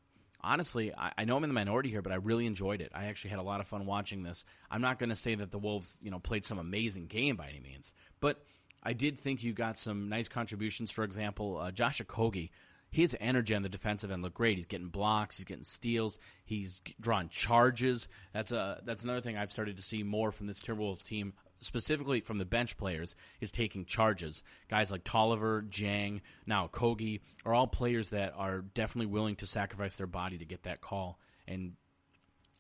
honestly, 0.44 0.94
I, 0.96 1.12
I 1.20 1.26
know 1.26 1.38
I'm 1.38 1.44
in 1.44 1.50
the 1.50 1.56
minority 1.56 1.90
here, 1.90 2.02
but 2.02 2.12
I 2.12 2.16
really 2.16 2.46
enjoyed 2.46 2.82
it. 2.82 2.92
I 2.94 3.06
actually 3.06 3.32
had 3.32 3.40
a 3.40 3.44
lot 3.44 3.60
of 3.60 3.68
fun 3.68 3.86
watching 3.86 4.24
this. 4.24 4.46
I'm 4.70 4.82
not 4.82 5.00
going 5.00 5.10
to 5.10 5.16
say 5.16 5.36
that 5.36 5.52
the 5.52 5.60
Wolves, 5.60 5.98
you 6.02 6.12
know, 6.12 6.20
played 6.20 6.46
some 6.46 6.60
amazing 6.60 7.08
game 7.08 7.36
by 7.36 7.48
any 7.48 7.60
means, 7.60 7.94
but 8.20 8.44
I 8.82 8.94
did 8.94 9.20
think 9.20 9.44
you 9.44 9.54
got 9.54 9.78
some 9.78 10.10
nice 10.10 10.28
contributions. 10.28 10.92
For 10.92 11.04
example, 11.04 11.58
uh, 11.58 11.72
Josh 11.72 12.02
Okogie 12.02 12.50
his 12.94 13.18
energy 13.20 13.56
on 13.56 13.64
the 13.64 13.70
defensive 13.70 14.12
end 14.12 14.22
looked 14.22 14.36
great. 14.36 14.58
He's 14.58 14.68
getting 14.68 14.90
blocks, 14.90 15.38
he's 15.38 15.46
getting 15.46 15.64
steals, 15.64 16.20
he's 16.46 16.80
drawing 17.02 17.30
charges. 17.30 18.08
That's 18.34 18.52
a 18.52 18.82
that's 18.86 19.04
another 19.04 19.20
thing 19.20 19.36
I've 19.36 19.52
started 19.52 19.78
to 19.78 19.84
see 19.84 20.04
more 20.04 20.32
from 20.32 20.46
this 20.46 20.62
Timberwolves 20.62 21.04
team, 21.04 21.34
specifically 21.64 22.22
from 22.22 22.38
the 22.38 22.46
bench 22.46 22.78
players, 22.78 23.16
is 23.42 23.52
taking 23.52 23.86
charges. 23.86 24.44
Guys 24.70 24.92
like 24.92 25.04
Tolliver, 25.04 25.62
Dieng, 25.62 26.22
now 26.46 26.70
Kogi 26.72 27.22
are 27.46 27.54
all 27.54 27.68
players 27.68 28.10
that 28.10 28.34
are 28.36 28.62
definitely 28.62 29.12
willing 29.12 29.36
to 29.38 29.48
sacrifice 29.48 29.96
their 29.96 30.08
body 30.08 30.38
to 30.38 30.46
get 30.46 30.64
that 30.64 30.82
call, 30.82 31.20
and 31.48 31.74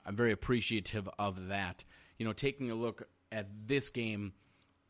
I'm 0.05 0.15
very 0.15 0.31
appreciative 0.31 1.07
of 1.17 1.47
that. 1.47 1.83
You 2.17 2.25
know, 2.25 2.33
taking 2.33 2.71
a 2.71 2.75
look 2.75 3.07
at 3.31 3.47
this 3.65 3.89
game 3.89 4.33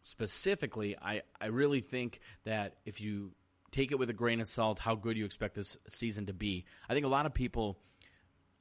specifically, 0.03 0.97
I, 0.97 1.21
I 1.39 1.47
really 1.47 1.81
think 1.81 2.19
that 2.43 2.77
if 2.85 2.99
you 2.99 3.31
take 3.73 3.91
it 3.91 3.99
with 3.99 4.09
a 4.09 4.13
grain 4.13 4.39
of 4.39 4.47
salt 4.47 4.79
how 4.79 4.95
good 4.95 5.17
you 5.17 5.25
expect 5.25 5.55
this 5.55 5.77
season 5.89 6.27
to 6.27 6.33
be. 6.33 6.63
I 6.87 6.93
think 6.93 7.05
a 7.05 7.09
lot 7.09 7.25
of 7.25 7.33
people 7.33 7.79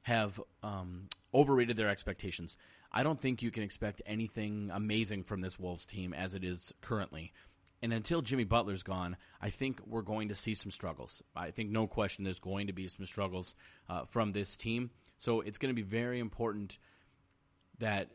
have 0.01 0.41
um, 0.63 1.07
overrated 1.33 1.77
their 1.77 1.87
expectations. 1.87 2.57
I 2.93 3.03
don't 3.03 3.19
think 3.19 3.41
you 3.41 3.51
can 3.51 3.63
expect 3.63 4.01
anything 4.05 4.69
amazing 4.71 5.23
from 5.23 5.41
this 5.41 5.57
Wolves 5.57 5.85
team 5.85 6.13
as 6.13 6.35
it 6.35 6.43
is 6.43 6.73
currently. 6.81 7.33
And 7.81 7.91
until 7.91 8.21
Jimmy 8.21 8.45
Butler's 8.45 8.83
gone, 8.83 9.17
I 9.41 9.49
think 9.49 9.81
we're 9.85 10.03
going 10.03 10.29
to 10.29 10.35
see 10.35 10.53
some 10.53 10.71
struggles. 10.71 11.21
I 11.35 11.51
think 11.51 11.69
no 11.69 11.87
question 11.87 12.23
there's 12.23 12.39
going 12.39 12.67
to 12.67 12.73
be 12.73 12.87
some 12.87 13.05
struggles 13.05 13.55
uh, 13.89 14.05
from 14.05 14.31
this 14.31 14.55
team. 14.55 14.91
So 15.17 15.41
it's 15.41 15.57
going 15.57 15.73
to 15.73 15.75
be 15.75 15.87
very 15.87 16.19
important 16.19 16.77
that 17.79 18.11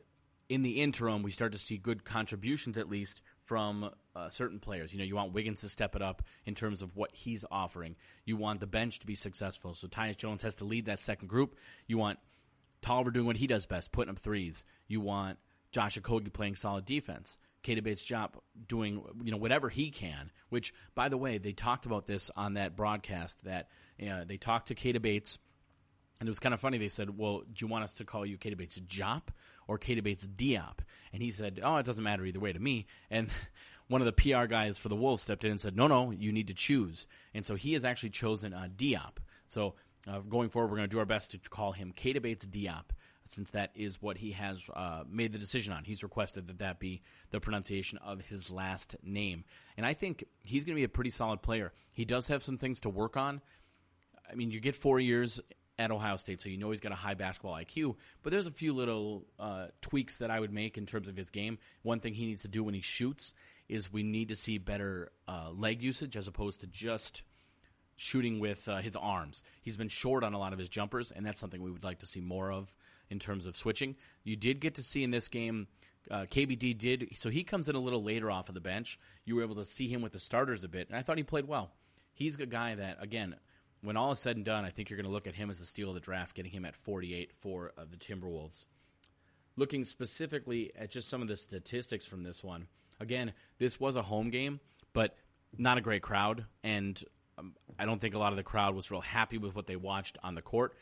in 0.49 0.63
the 0.63 0.81
interim, 0.81 1.23
we 1.23 1.31
start 1.31 1.53
to 1.53 1.59
see 1.59 1.77
good 1.77 2.05
contributions 2.05 2.79
at 2.79 2.89
least 2.89 3.21
from 3.45 3.91
uh, 4.17 4.29
certain 4.31 4.59
players. 4.59 4.93
You 4.93 4.99
know, 4.99 5.05
you 5.05 5.17
want 5.17 5.33
Wiggins 5.33 5.61
to 5.61 5.69
step 5.69 5.97
it 5.97 6.03
up 6.03 6.23
in 6.47 6.55
terms 6.55 6.81
of 6.81 6.97
what 6.97 7.11
he's 7.13 7.45
offering. 7.51 7.97
You 8.25 8.37
want 8.37 8.61
the 8.61 8.67
bench 8.67 9.01
to 9.01 9.07
be 9.07 9.15
successful. 9.15 9.75
So 9.75 9.89
Tyus 9.89 10.17
Jones 10.17 10.43
has 10.43 10.55
to 10.57 10.65
lead 10.65 10.87
that 10.87 11.01
second 11.01 11.29
group. 11.29 11.57
You 11.87 11.99
want 11.99 12.19
Tolliver 12.83 13.11
doing 13.11 13.27
what 13.27 13.37
he 13.37 13.47
does 13.47 13.67
best, 13.67 13.93
putting 13.93 14.11
up 14.11 14.19
threes. 14.19 14.65
You 14.87 15.01
want 15.01 15.39
Josh 15.73 15.99
Okogie 15.99 16.33
playing 16.33 16.57
solid 16.57 16.85
defense. 16.85 17.37
Keita 17.65 17.83
Bates-Diop 17.83 18.35
doing 18.67 19.03
you 19.23 19.31
know 19.31 19.37
whatever 19.37 19.69
he 19.69 19.91
can. 19.91 20.31
Which, 20.49 20.73
by 20.95 21.09
the 21.09 21.17
way, 21.17 21.39
they 21.39 21.53
talked 21.53 21.87
about 21.87 22.07
this 22.07 22.31
on 22.37 22.55
that 22.55 22.77
broadcast. 22.77 23.45
That 23.45 23.69
uh, 24.01 24.25
they 24.27 24.37
talked 24.37 24.69
to 24.69 24.75
Keita 24.75 25.03
Bates, 25.03 25.39
and 26.21 26.29
it 26.29 26.31
was 26.31 26.39
kind 26.39 26.55
of 26.55 26.61
funny. 26.61 26.79
They 26.79 26.89
said, 26.89 27.17
"Well, 27.17 27.41
do 27.41 27.65
you 27.65 27.67
want 27.67 27.85
us 27.85 27.95
to 27.95 28.05
call 28.05 28.25
you 28.25 28.39
Keita 28.39 28.57
Bates 28.57 28.81
Jop 28.81 29.29
or 29.67 29.79
Keita 29.79 30.03
Bates 30.03 30.27
Diop?" 30.27 30.79
And 31.13 31.23
he 31.23 31.31
said, 31.31 31.61
"Oh, 31.63 31.77
it 31.77 31.87
doesn't 31.87 32.05
matter 32.05 32.25
either 32.25 32.41
way 32.41 32.53
to 32.53 32.61
me." 32.61 32.87
And 33.11 33.29
one 33.89 34.01
of 34.01 34.07
the 34.07 34.13
PR 34.13 34.47
guys 34.47 34.79
for 34.79 34.89
the 34.89 34.97
Wolves 34.97 35.23
stepped 35.23 35.45
in 35.45 35.51
and 35.51 35.61
said, 35.61 35.77
"No, 35.77 35.87
no, 35.89 36.11
you 36.13 36.33
need 36.33 36.49
to 36.49 36.55
choose." 36.55 37.07
And 37.35 37.45
so 37.45 37.57
he 37.57 37.73
has 37.73 37.85
actually 37.85 38.11
chosen 38.11 38.55
uh, 38.55 38.69
Diop. 38.75 39.19
So 39.49 39.75
uh, 40.09 40.21
going 40.21 40.49
forward, 40.49 40.71
we're 40.71 40.77
going 40.77 40.89
to 40.89 40.95
do 40.95 40.99
our 40.99 41.07
best 41.07 41.33
to 41.33 41.39
call 41.39 41.73
him 41.73 41.93
Keita 41.97 42.23
Bates 42.23 42.47
Diop 42.47 42.85
since 43.27 43.51
that 43.51 43.71
is 43.75 44.01
what 44.01 44.17
he 44.17 44.33
has 44.33 44.69
uh, 44.75 45.05
made 45.09 45.33
the 45.33 45.39
decision 45.39 45.73
on. 45.73 45.85
He's 45.85 46.03
requested 46.03 46.49
that 46.49 46.59
that 46.61 46.81
be 46.81 47.03
the 47.31 47.41
pronunciation 47.41 47.99
of 47.99 48.23
his 48.23 48.51
last 48.51 48.97
name. 49.03 49.45
And 49.77 49.85
I 49.85 49.93
think 49.93 50.25
he's 50.43 50.65
going 50.65 50.75
to 50.75 50.81
be 50.81 50.85
a 50.85 50.89
pretty 50.89 51.11
solid 51.11 51.43
player. 51.43 51.73
He 51.93 52.05
does 52.05 52.29
have 52.29 52.43
some 52.43 52.57
things 52.57 52.81
to 52.81 52.89
work 52.89 53.17
on. 53.17 53.41
I 54.31 54.35
mean, 54.35 54.51
you 54.51 54.61
get 54.61 54.75
four 54.75 54.99
years 54.99 55.41
at 55.79 55.91
Ohio 55.91 56.17
State, 56.17 56.41
so 56.41 56.49
you 56.49 56.57
know 56.57 56.71
he's 56.71 56.81
got 56.81 56.93
a 56.93 56.97
high 56.97 57.15
basketball 57.15 57.55
IQ, 57.55 57.95
but 58.23 58.31
there's 58.31 58.47
a 58.49 58.53
few 58.53 58.73
little 58.73 59.27
uh, 59.39 59.67
tweaks 59.81 60.19
that 60.19 60.31
I 60.31 60.41
would 60.41 60.53
make 60.53 60.77
in 60.77 60.87
terms 60.87 61.09
of 61.09 61.17
his 61.17 61.31
game. 61.31 61.59
One 61.83 62.01
thing 62.01 62.15
he 62.15 62.27
needs 62.27 62.43
to 62.43 62.49
do 62.49 62.65
when 62.65 62.75
he 62.75 62.81
shoots 62.81 63.33
is 63.69 63.93
we 63.93 64.03
need 64.03 64.31
to 64.31 64.37
see 64.37 64.59
better 64.59 65.13
uh, 65.29 65.51
leg 65.55 65.83
usage 65.83 66.17
as 66.17 66.27
opposed 66.27 66.61
to 66.61 66.67
just 66.67 67.23
shooting 67.99 68.39
with 68.39 68.67
uh, 68.69 68.77
his 68.77 68.97
arms. 68.97 69.43
He's 69.61 69.77
been 69.77 69.89
short 69.89 70.23
on 70.23 70.33
a 70.33 70.39
lot 70.39 70.53
of 70.53 70.59
his 70.59 70.69
jumpers, 70.69 71.11
and 71.11 71.27
that's 71.27 71.41
something 71.41 71.61
we 71.61 71.71
would 71.71 71.85
like 71.85 71.99
to 71.99 72.07
see 72.07 72.21
more 72.21 72.51
of 72.51 72.75
in 73.11 73.19
terms 73.19 73.45
of 73.45 73.57
switching. 73.57 73.97
You 74.23 74.37
did 74.37 74.61
get 74.61 74.77
to 74.77 74.83
see 74.83 75.03
in 75.03 75.11
this 75.11 75.29
game, 75.29 75.67
uh, 76.11 76.27
KBD 76.31 76.79
did, 76.79 77.09
so 77.17 77.29
he 77.29 77.43
comes 77.43 77.69
in 77.69 77.75
a 77.75 77.81
little 77.81 78.03
later 78.03 78.31
off 78.31 78.49
of 78.49 78.55
the 78.55 78.61
bench. 78.61 79.01
You 79.25 79.35
were 79.35 79.43
able 79.43 79.57
to 79.57 79.65
see 79.65 79.89
him 79.89 80.01
with 80.01 80.13
the 80.13 80.21
starters 80.21 80.63
a 80.63 80.69
bit, 80.69 80.89
and 80.89 80.97
I 80.97 81.03
thought 81.03 81.19
he 81.19 81.25
played 81.25 81.49
well. 81.49 81.73
He's 82.15 82.37
a 82.37 82.47
guy 82.47 82.77
that, 82.77 82.99
again, 83.01 83.35
when 83.83 83.97
all 83.97 84.13
is 84.13 84.21
said 84.21 84.37
and 84.37 84.45
done, 84.45 84.65
I 84.65 84.71
think 84.71 84.91
you're 84.91 84.97
going 84.97 85.07
to 85.07 85.13
look 85.13 85.27
at 85.27 85.35
him 85.35 85.51
as 85.51 85.59
the 85.59 85.67
steal 85.67 85.89
of 85.89 85.95
the 85.95 86.01
draft, 86.01 86.37
getting 86.37 86.53
him 86.53 86.65
at 86.65 86.77
48 86.77 87.33
for 87.41 87.73
uh, 87.77 87.83
the 87.91 87.97
Timberwolves. 87.97 88.65
Looking 89.57 89.85
specifically 89.85 90.71
at 90.79 90.91
just 90.91 91.09
some 91.09 91.21
of 91.21 91.27
the 91.27 91.37
statistics 91.37 92.07
from 92.07 92.23
this 92.23 92.45
one, 92.45 92.69
again, 93.01 93.33
this 93.59 93.81
was 93.81 93.97
a 93.97 94.03
home 94.03 94.31
game, 94.31 94.61
but 94.93 95.17
not 95.57 95.79
a 95.79 95.81
great 95.81 96.03
crowd, 96.03 96.45
and 96.63 97.03
um, 97.39 97.55
I 97.79 97.85
don't 97.85 98.01
think 98.01 98.15
a 98.15 98.19
lot 98.19 98.33
of 98.33 98.37
the 98.37 98.43
crowd 98.43 98.75
was 98.75 98.91
real 98.91 99.01
happy 99.01 99.39
with 99.39 99.55
what 99.55 99.67
they 99.67 99.77
watched 99.77 100.19
on 100.23 100.35
the 100.35 100.43
court 100.43 100.75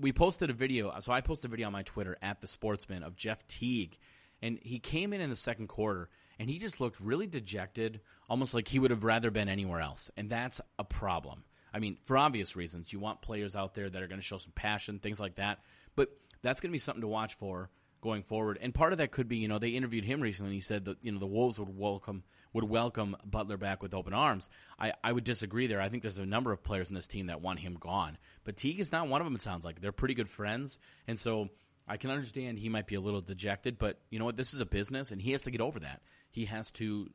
we 0.00 0.12
posted 0.12 0.50
a 0.50 0.54
video. 0.54 0.92
So 1.00 1.12
I 1.12 1.20
posted 1.20 1.50
a 1.50 1.50
video 1.50 1.66
on 1.66 1.72
my 1.72 1.82
Twitter 1.82 2.16
at 2.22 2.40
the 2.40 2.46
Sportsman 2.46 3.02
of 3.02 3.16
Jeff 3.16 3.46
Teague, 3.46 3.98
and 4.42 4.58
he 4.62 4.78
came 4.78 5.12
in 5.12 5.20
in 5.20 5.30
the 5.30 5.36
second 5.36 5.68
quarter 5.68 6.08
and 6.38 6.48
he 6.48 6.58
just 6.58 6.80
looked 6.80 7.00
really 7.00 7.26
dejected, 7.26 8.00
almost 8.30 8.54
like 8.54 8.68
he 8.68 8.78
would 8.78 8.92
have 8.92 9.02
rather 9.02 9.30
been 9.30 9.48
anywhere 9.48 9.80
else, 9.80 10.08
and 10.16 10.30
that's 10.30 10.60
a 10.78 10.84
problem. 10.84 11.42
I 11.74 11.80
mean, 11.80 11.98
for 12.04 12.16
obvious 12.16 12.54
reasons, 12.54 12.92
you 12.92 13.00
want 13.00 13.22
players 13.22 13.56
out 13.56 13.74
there 13.74 13.90
that 13.90 14.02
are 14.02 14.06
going 14.06 14.20
to 14.20 14.26
show 14.26 14.38
some 14.38 14.52
passion, 14.54 15.00
things 15.00 15.18
like 15.18 15.34
that. 15.34 15.58
But 15.96 16.10
that's 16.40 16.60
going 16.60 16.70
to 16.70 16.74
be 16.74 16.78
something 16.78 17.02
to 17.02 17.08
watch 17.08 17.34
for 17.34 17.70
going 18.00 18.22
forward. 18.22 18.58
And 18.60 18.74
part 18.74 18.92
of 18.92 18.98
that 18.98 19.10
could 19.10 19.28
be, 19.28 19.36
you 19.36 19.48
know, 19.48 19.58
they 19.58 19.70
interviewed 19.70 20.04
him 20.04 20.20
recently 20.20 20.50
and 20.50 20.54
he 20.54 20.60
said 20.60 20.84
that, 20.86 20.98
you 21.02 21.12
know, 21.12 21.18
the 21.18 21.26
Wolves 21.26 21.58
would 21.58 21.76
welcome 21.76 22.24
would 22.54 22.64
welcome 22.64 23.14
Butler 23.26 23.58
back 23.58 23.82
with 23.82 23.92
open 23.92 24.14
arms. 24.14 24.48
I, 24.78 24.94
I 25.04 25.12
would 25.12 25.24
disagree 25.24 25.66
there. 25.66 25.82
I 25.82 25.90
think 25.90 26.02
there's 26.02 26.18
a 26.18 26.24
number 26.24 26.50
of 26.50 26.64
players 26.64 26.88
in 26.88 26.94
this 26.94 27.06
team 27.06 27.26
that 27.26 27.42
want 27.42 27.60
him 27.60 27.76
gone. 27.78 28.16
But 28.44 28.56
Teague 28.56 28.80
is 28.80 28.90
not 28.90 29.06
one 29.06 29.20
of 29.20 29.26
them, 29.26 29.34
it 29.34 29.42
sounds 29.42 29.66
like. 29.66 29.82
They're 29.82 29.92
pretty 29.92 30.14
good 30.14 30.30
friends. 30.30 30.78
And 31.06 31.18
so 31.18 31.50
I 31.86 31.98
can 31.98 32.10
understand 32.10 32.58
he 32.58 32.70
might 32.70 32.86
be 32.86 32.94
a 32.94 33.00
little 33.02 33.20
dejected, 33.20 33.78
but 33.78 33.98
you 34.08 34.18
know 34.18 34.24
what? 34.24 34.36
This 34.36 34.54
is 34.54 34.60
a 34.60 34.66
business 34.66 35.10
and 35.10 35.20
he 35.20 35.32
has 35.32 35.42
to 35.42 35.50
get 35.50 35.60
over 35.60 35.80
that. 35.80 36.00
He 36.30 36.46
has 36.46 36.70
to 36.72 37.10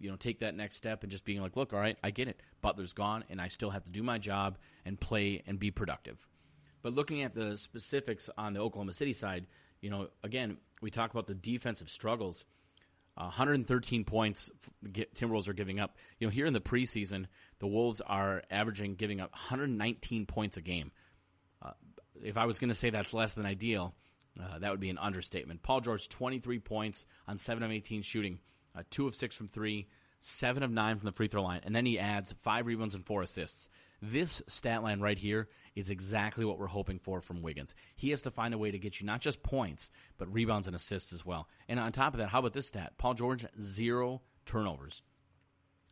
you 0.00 0.10
know, 0.10 0.16
take 0.16 0.40
that 0.40 0.54
next 0.54 0.76
step 0.76 1.02
and 1.02 1.12
just 1.12 1.24
being 1.24 1.40
like, 1.40 1.56
look, 1.56 1.72
all 1.72 1.78
right, 1.78 1.96
I 2.02 2.10
get 2.10 2.28
it. 2.28 2.40
Butler's 2.60 2.92
gone, 2.92 3.24
and 3.30 3.40
I 3.40 3.48
still 3.48 3.70
have 3.70 3.84
to 3.84 3.90
do 3.90 4.02
my 4.02 4.18
job 4.18 4.58
and 4.84 4.98
play 4.98 5.42
and 5.46 5.58
be 5.58 5.70
productive. 5.70 6.18
But 6.82 6.94
looking 6.94 7.22
at 7.22 7.34
the 7.34 7.56
specifics 7.56 8.28
on 8.36 8.52
the 8.52 8.60
Oklahoma 8.60 8.92
City 8.92 9.12
side, 9.12 9.46
you 9.84 9.90
know, 9.90 10.08
again, 10.22 10.56
we 10.80 10.90
talk 10.90 11.10
about 11.10 11.26
the 11.26 11.34
defensive 11.34 11.90
struggles. 11.90 12.46
Uh, 13.18 13.24
113 13.24 14.04
points 14.04 14.50
Timberwolves 14.82 15.46
are 15.46 15.52
giving 15.52 15.78
up. 15.78 15.98
You 16.18 16.26
know, 16.26 16.30
here 16.30 16.46
in 16.46 16.54
the 16.54 16.60
preseason, 16.60 17.26
the 17.58 17.66
Wolves 17.66 18.00
are 18.00 18.42
averaging 18.50 18.94
giving 18.94 19.20
up 19.20 19.30
119 19.32 20.24
points 20.24 20.56
a 20.56 20.62
game. 20.62 20.90
Uh, 21.62 21.72
if 22.22 22.38
I 22.38 22.46
was 22.46 22.58
going 22.58 22.70
to 22.70 22.74
say 22.74 22.88
that's 22.88 23.12
less 23.12 23.34
than 23.34 23.44
ideal, 23.44 23.94
uh, 24.40 24.58
that 24.58 24.70
would 24.70 24.80
be 24.80 24.88
an 24.88 24.98
understatement. 24.98 25.62
Paul 25.62 25.82
George, 25.82 26.08
23 26.08 26.60
points 26.60 27.04
on 27.28 27.36
7 27.36 27.62
of 27.62 27.70
18 27.70 28.00
shooting, 28.00 28.38
uh, 28.74 28.84
2 28.88 29.06
of 29.06 29.14
6 29.14 29.36
from 29.36 29.48
3, 29.48 29.86
7 30.20 30.62
of 30.62 30.70
9 30.70 30.96
from 30.96 31.04
the 31.04 31.12
free 31.12 31.28
throw 31.28 31.42
line, 31.42 31.60
and 31.62 31.76
then 31.76 31.84
he 31.84 31.98
adds 31.98 32.32
5 32.32 32.66
rebounds 32.66 32.94
and 32.94 33.04
4 33.04 33.20
assists. 33.20 33.68
This 34.10 34.42
stat 34.48 34.82
line 34.82 35.00
right 35.00 35.16
here 35.16 35.48
is 35.74 35.88
exactly 35.88 36.44
what 36.44 36.58
we're 36.58 36.66
hoping 36.66 36.98
for 36.98 37.22
from 37.22 37.40
Wiggins. 37.40 37.74
He 37.96 38.10
has 38.10 38.20
to 38.22 38.30
find 38.30 38.52
a 38.52 38.58
way 38.58 38.70
to 38.70 38.78
get 38.78 39.00
you 39.00 39.06
not 39.06 39.22
just 39.22 39.42
points, 39.42 39.90
but 40.18 40.30
rebounds 40.30 40.66
and 40.66 40.76
assists 40.76 41.14
as 41.14 41.24
well. 41.24 41.48
And 41.68 41.80
on 41.80 41.90
top 41.90 42.12
of 42.12 42.18
that, 42.18 42.28
how 42.28 42.40
about 42.40 42.52
this 42.52 42.68
stat? 42.68 42.92
Paul 42.98 43.14
George, 43.14 43.46
zero 43.58 44.20
turnovers. 44.44 45.00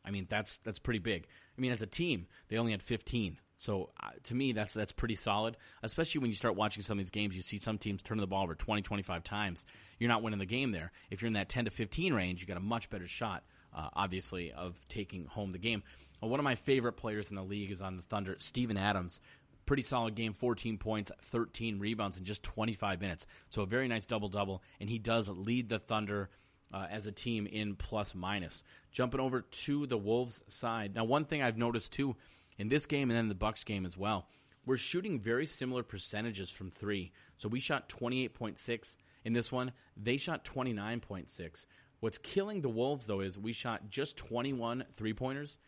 I 0.04 0.11
mean, 0.11 0.26
that's 0.28 0.59
that's 0.59 0.78
pretty 0.78 0.99
big. 0.99 1.26
I 1.57 1.61
mean, 1.61 1.73
as 1.73 1.81
a 1.81 1.87
team, 1.87 2.26
they 2.49 2.59
only 2.59 2.73
had 2.73 2.83
15. 2.83 3.38
So 3.57 3.90
uh, 4.02 4.11
to 4.25 4.35
me, 4.35 4.52
that's 4.52 4.75
that's 4.75 4.92
pretty 4.92 5.14
solid. 5.14 5.57
Especially 5.83 6.21
when 6.21 6.31
you 6.31 6.37
start 6.37 6.54
watching 6.54 6.83
some 6.83 6.99
of 6.99 7.04
these 7.04 7.11
games, 7.11 7.35
you 7.35 7.42
see 7.42 7.59
some 7.59 7.78
teams 7.78 8.02
turn 8.02 8.19
the 8.19 8.26
ball 8.26 8.42
over 8.42 8.54
20, 8.54 8.83
25 8.83 9.25
times. 9.25 9.64
You're 9.99 10.09
not 10.09 10.23
winning 10.23 10.40
the 10.40 10.45
game 10.45 10.73
there. 10.73 10.92
If 11.11 11.23
you're 11.23 11.28
in 11.28 11.35
that 11.35 11.49
10 11.49 11.64
to 11.64 11.71
15 11.71 12.12
range, 12.12 12.42
you 12.42 12.47
got 12.47 12.59
a 12.59 12.61
much 12.61 12.90
better 12.90 13.09
shot, 13.09 13.45
uh, 13.75 13.88
obviously, 13.95 14.52
of 14.52 14.79
taking 14.88 15.26
home 15.26 15.52
the 15.52 15.59
game. 15.59 15.83
Well, 16.21 16.31
one 16.31 16.41
of 16.41 16.45
my 16.45 16.55
favorite 16.55 16.95
players 16.95 17.31
in 17.31 17.37
the 17.37 17.43
league 17.43 17.71
is 17.71 17.83
on 17.83 17.97
the 17.97 18.02
Thunder, 18.02 18.37
Steven 18.38 18.76
Adams. 18.76 19.21
Pretty 19.64 19.83
solid 19.83 20.14
game, 20.14 20.35
14 20.35 20.76
points, 20.79 21.12
13 21.23 21.79
rebounds 21.79 22.19
in 22.19 22.25
just 22.25 22.43
25 22.43 23.00
minutes. 23.00 23.26
So 23.49 23.62
a 23.62 23.67
very 23.67 23.88
nice 23.88 24.07
double 24.07 24.29
double, 24.29 24.62
and 24.81 24.91
he 24.91 24.99
does 24.99 25.29
lead 25.29 25.69
the 25.69 25.79
Thunder 25.79 26.31
uh, 26.73 26.87
as 26.91 27.07
a 27.07 27.12
team 27.12 27.47
in 27.47 27.76
plus 27.76 28.14
minus. 28.14 28.62
Jumping 28.91 29.21
over 29.21 29.43
to 29.43 29.87
the 29.87 29.99
Wolves 29.99 30.43
side. 30.49 30.95
Now, 30.95 31.05
one 31.05 31.25
thing 31.25 31.43
I've 31.43 31.59
noticed 31.59 31.93
too 31.93 32.17
in 32.59 32.69
this 32.69 32.87
game 32.87 33.11
and 33.11 33.19
then 33.19 33.29
the 33.29 33.35
Bucks 33.35 33.64
game 33.64 33.87
as 33.87 33.97
well, 33.97 34.26
we're 34.64 34.76
shooting 34.76 35.19
very 35.19 35.47
similar 35.47 35.83
percentages 35.83 36.50
from 36.50 36.71
three. 36.71 37.12
So 37.37 37.49
we 37.49 37.61
shot 37.61 37.88
28.6 37.88 38.97
in 39.25 39.33
this 39.33 39.50
one. 39.50 39.73
They 39.97 40.17
shot 40.17 40.45
29.6. 40.45 41.67
What's 42.02 42.18
killing 42.18 42.62
the 42.62 42.68
Wolves 42.68 43.06
though 43.06 43.21
is 43.21 43.38
we 43.38 43.52
shot 43.52 43.88
just 43.88 44.16
21 44.16 44.85
three 44.97 45.14
pointers 45.14 45.59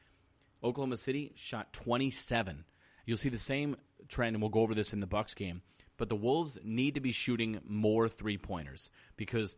Oklahoma 0.65 0.97
City 0.97 1.33
shot 1.37 1.73
27. 1.73 2.65
You'll 3.07 3.19
see 3.19 3.29
the 3.29 3.39
same 3.39 3.77
trend, 4.09 4.35
and 4.35 4.43
we'll 4.43 4.51
go 4.51 4.63
over 4.63 4.75
this 4.75 4.93
in 4.93 4.99
the 4.99 5.07
Bucks 5.07 5.33
game. 5.33 5.63
But 5.97 6.09
the 6.09 6.17
Wolves 6.17 6.59
need 6.65 6.95
to 6.95 7.01
be 7.01 7.13
shooting 7.13 7.61
more 7.65 8.09
three 8.09 8.37
pointers 8.37 8.91
because 9.17 9.55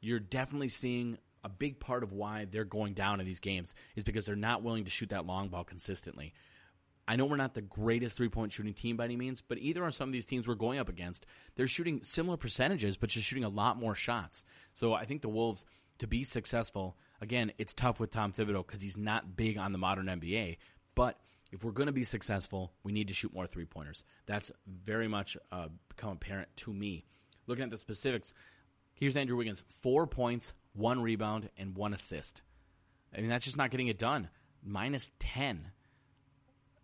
you're 0.00 0.20
definitely 0.20 0.68
seeing 0.68 1.18
a 1.42 1.48
big 1.48 1.80
part 1.80 2.04
of 2.04 2.12
why 2.12 2.46
they're 2.48 2.64
going 2.64 2.94
down 2.94 3.18
in 3.18 3.26
these 3.26 3.40
games 3.40 3.74
is 3.96 4.04
because 4.04 4.24
they're 4.24 4.36
not 4.36 4.62
willing 4.62 4.84
to 4.84 4.90
shoot 4.90 5.08
that 5.08 5.26
long 5.26 5.48
ball 5.48 5.64
consistently. 5.64 6.32
I 7.08 7.16
know 7.16 7.24
we're 7.24 7.38
not 7.38 7.54
the 7.54 7.60
greatest 7.60 8.16
three 8.16 8.28
point 8.28 8.52
shooting 8.52 8.74
team 8.74 8.96
by 8.96 9.06
any 9.06 9.16
means, 9.16 9.40
but 9.40 9.58
either 9.58 9.82
are 9.82 9.90
some 9.90 10.08
of 10.08 10.12
these 10.12 10.26
teams 10.26 10.46
we're 10.46 10.54
going 10.54 10.78
up 10.78 10.88
against. 10.88 11.26
They're 11.56 11.66
shooting 11.66 12.04
similar 12.04 12.36
percentages, 12.36 12.96
but 12.96 13.10
just 13.10 13.26
shooting 13.26 13.42
a 13.42 13.48
lot 13.48 13.80
more 13.80 13.96
shots. 13.96 14.44
So 14.74 14.94
I 14.94 15.06
think 15.06 15.22
the 15.22 15.28
Wolves, 15.28 15.64
to 16.00 16.06
be 16.06 16.24
successful, 16.24 16.96
again, 17.20 17.52
it's 17.58 17.74
tough 17.74 18.00
with 18.00 18.10
Tom 18.10 18.32
Thibodeau 18.32 18.66
because 18.66 18.82
he's 18.82 18.96
not 18.96 19.36
big 19.36 19.56
on 19.56 19.72
the 19.72 19.78
modern 19.78 20.06
NBA. 20.06 20.58
But 20.94 21.18
if 21.52 21.64
we're 21.64 21.72
going 21.72 21.86
to 21.86 21.92
be 21.92 22.04
successful, 22.04 22.72
we 22.82 22.92
need 22.92 23.08
to 23.08 23.14
shoot 23.14 23.32
more 23.32 23.46
three 23.46 23.64
pointers. 23.64 24.04
That's 24.26 24.50
very 24.66 25.08
much 25.08 25.36
uh, 25.52 25.68
become 25.88 26.10
apparent 26.10 26.48
to 26.58 26.72
me. 26.72 27.04
Looking 27.46 27.64
at 27.64 27.70
the 27.70 27.78
specifics, 27.78 28.32
here's 28.94 29.16
Andrew 29.16 29.36
Wiggins 29.36 29.62
four 29.82 30.06
points, 30.06 30.54
one 30.72 31.02
rebound, 31.02 31.50
and 31.56 31.76
one 31.76 31.94
assist. 31.94 32.42
I 33.16 33.20
mean, 33.20 33.30
that's 33.30 33.44
just 33.44 33.56
not 33.56 33.70
getting 33.70 33.88
it 33.88 33.98
done. 33.98 34.28
Minus 34.62 35.10
10. 35.18 35.70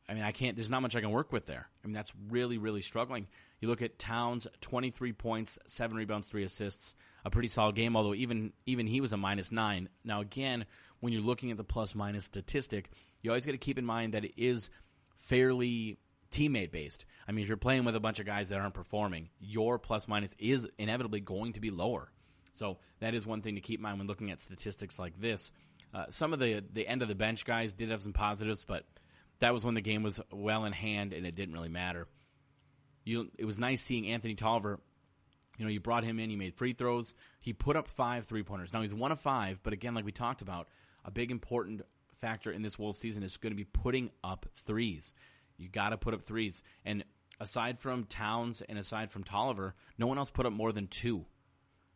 I 0.08 0.14
mean, 0.14 0.22
I 0.22 0.32
can't, 0.32 0.56
there's 0.56 0.70
not 0.70 0.82
much 0.82 0.94
I 0.94 1.00
can 1.00 1.10
work 1.10 1.32
with 1.32 1.46
there. 1.46 1.68
I 1.82 1.86
mean, 1.86 1.94
that's 1.94 2.12
really, 2.28 2.58
really 2.58 2.82
struggling. 2.82 3.26
You 3.60 3.68
look 3.68 3.82
at 3.82 3.98
Towns, 3.98 4.46
23 4.60 5.12
points, 5.12 5.58
7 5.66 5.96
rebounds, 5.96 6.28
3 6.28 6.44
assists. 6.44 6.94
A 7.25 7.30
pretty 7.30 7.48
solid 7.48 7.75
game, 7.75 7.96
although 7.96 8.14
even 8.14 8.52
even 8.66 8.86
he 8.86 9.00
was 9.00 9.12
a 9.12 9.16
minus 9.16 9.50
9. 9.50 9.88
Now, 10.04 10.20
again, 10.20 10.64
when 11.00 11.12
you're 11.12 11.22
looking 11.22 11.50
at 11.50 11.56
the 11.56 11.64
plus 11.64 11.96
minus 11.96 12.25
statistic, 12.25 12.88
you 13.20 13.30
always 13.30 13.44
got 13.44 13.52
to 13.52 13.58
keep 13.58 13.78
in 13.78 13.84
mind 13.84 14.14
that 14.14 14.25
it 14.25 14.32
is 14.36 14.70
fairly 15.16 15.98
teammate 16.30 16.70
based. 16.70 17.04
I 17.26 17.32
mean, 17.32 17.42
if 17.42 17.48
you're 17.48 17.56
playing 17.56 17.84
with 17.84 17.96
a 17.96 18.00
bunch 18.00 18.20
of 18.20 18.26
guys 18.26 18.48
that 18.48 18.60
aren't 18.60 18.75
performing, 18.75 19.30
your 19.40 19.78
plus 19.78 20.06
minus 20.06 20.36
is 20.38 20.68
inevitably 20.78 21.20
going 21.20 21.54
to 21.54 21.60
be 21.60 21.70
lower. 21.70 22.12
So 22.52 22.78
that 23.00 23.14
is 23.14 23.26
one 23.26 23.42
thing 23.42 23.56
to 23.56 23.60
keep 23.60 23.80
in 23.80 23.82
mind 23.82 23.98
when 23.98 24.06
looking 24.06 24.30
at 24.30 24.40
statistics 24.40 24.98
like 24.98 25.20
this. 25.20 25.50
Uh, 25.92 26.04
some 26.08 26.32
of 26.32 26.38
the 26.38 26.62
the 26.72 26.86
end 26.86 27.02
of 27.02 27.08
the 27.08 27.14
bench 27.14 27.44
guys 27.44 27.72
did 27.72 27.90
have 27.90 28.02
some 28.02 28.12
positives, 28.12 28.64
but 28.64 28.84
that 29.40 29.52
was 29.52 29.64
when 29.64 29.75
the 29.75 29.81
game 29.81 30.02
was 30.02 30.21
well 30.31 30.64
in 30.64 30.73
hand 30.73 31.12
and 31.12 31.26
it 31.26 31.35
didn't 31.35 31.55
really 31.55 31.69
matter. 31.69 32.07
You, 33.05 33.31
it 33.38 33.45
was 33.45 33.59
nice 33.59 33.83
seeing 33.83 34.09
Anthony 34.09 34.35
Tolliver. 34.35 34.81
You 35.59 35.64
know, 35.64 35.71
you 35.71 35.81
brought 35.81 36.05
him 36.05 36.19
in. 36.19 36.28
He 36.28 36.37
made 36.37 36.55
free 36.55 36.73
throws. 36.73 37.14
He 37.40 37.52
put 37.52 37.76
up 37.76 37.88
five 37.88 38.26
three 38.26 38.43
pointers. 38.43 38.73
Now 38.73 38.83
he's 38.83 38.95
one 38.95 39.12
of 39.12 39.21
five, 39.21 39.61
but 39.62 39.73
again, 39.73 39.95
like 39.95 40.05
we 40.05 40.12
talked 40.12 40.43
about, 40.43 40.69
a 41.05 41.11
big 41.11 41.31
important 41.31 41.83
factor 42.21 42.50
in 42.50 42.62
this 42.62 42.78
Wolves 42.78 42.99
season 42.99 43.23
is 43.23 43.37
going 43.37 43.52
to 43.52 43.57
be 43.57 43.64
putting 43.64 44.11
up 44.25 44.47
threes. 44.66 45.14
You 45.57 45.69
got 45.69 45.90
to 45.90 45.97
put 45.97 46.14
up 46.14 46.23
threes. 46.23 46.62
And 46.85 47.05
aside 47.40 47.78
from 47.78 48.05
Towns 48.05 48.62
and 48.69 48.78
aside 48.78 49.11
from 49.11 49.25
Tolliver, 49.25 49.75
no 49.99 50.07
one 50.07 50.19
else 50.19 50.31
put 50.31 50.47
up 50.47 50.52
more 50.52 50.73
than 50.73 50.88
two. 50.88 51.25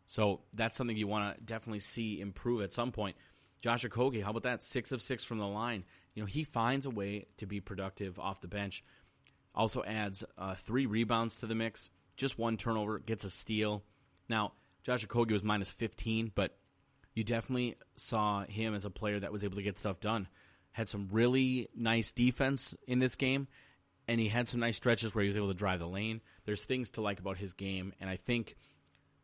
So 0.06 0.40
that's 0.54 0.76
something 0.76 0.96
you 0.96 1.06
want 1.06 1.36
to 1.36 1.44
definitely 1.44 1.80
see 1.80 2.20
improve 2.20 2.62
at 2.62 2.72
some 2.72 2.92
point. 2.92 3.16
Josh 3.60 3.84
Okogie, 3.84 4.22
how 4.22 4.30
about 4.30 4.44
that? 4.44 4.62
Six 4.62 4.92
of 4.92 5.02
six 5.02 5.24
from 5.24 5.38
the 5.38 5.46
line. 5.46 5.84
You 6.14 6.22
know, 6.22 6.26
he 6.26 6.44
finds 6.44 6.86
a 6.86 6.90
way 6.90 7.26
to 7.38 7.46
be 7.46 7.60
productive 7.60 8.18
off 8.18 8.40
the 8.40 8.48
bench. 8.48 8.82
Also 9.54 9.82
adds 9.82 10.24
uh, 10.38 10.54
three 10.54 10.86
rebounds 10.86 11.36
to 11.36 11.46
the 11.46 11.54
mix, 11.54 11.88
just 12.16 12.38
one 12.38 12.56
turnover, 12.56 12.98
gets 12.98 13.24
a 13.24 13.30
steal. 13.30 13.82
Now, 14.28 14.52
Josh 14.84 15.06
Okogie 15.06 15.32
was 15.32 15.42
minus 15.42 15.70
15, 15.70 16.32
but 16.34 16.56
you 17.14 17.24
definitely 17.24 17.76
saw 17.96 18.44
him 18.44 18.74
as 18.74 18.84
a 18.84 18.90
player 18.90 19.20
that 19.20 19.32
was 19.32 19.44
able 19.44 19.56
to 19.56 19.62
get 19.62 19.76
stuff 19.76 20.00
done. 20.00 20.28
Had 20.72 20.88
some 20.88 21.08
really 21.10 21.68
nice 21.74 22.12
defense 22.12 22.74
in 22.86 22.98
this 23.00 23.16
game, 23.16 23.48
and 24.06 24.20
he 24.20 24.28
had 24.28 24.48
some 24.48 24.60
nice 24.60 24.76
stretches 24.76 25.14
where 25.14 25.22
he 25.22 25.28
was 25.28 25.36
able 25.36 25.48
to 25.48 25.54
drive 25.54 25.80
the 25.80 25.88
lane. 25.88 26.20
There's 26.44 26.64
things 26.64 26.90
to 26.90 27.00
like 27.00 27.18
about 27.18 27.36
his 27.36 27.52
game, 27.52 27.92
and 28.00 28.08
I 28.08 28.16
think 28.16 28.56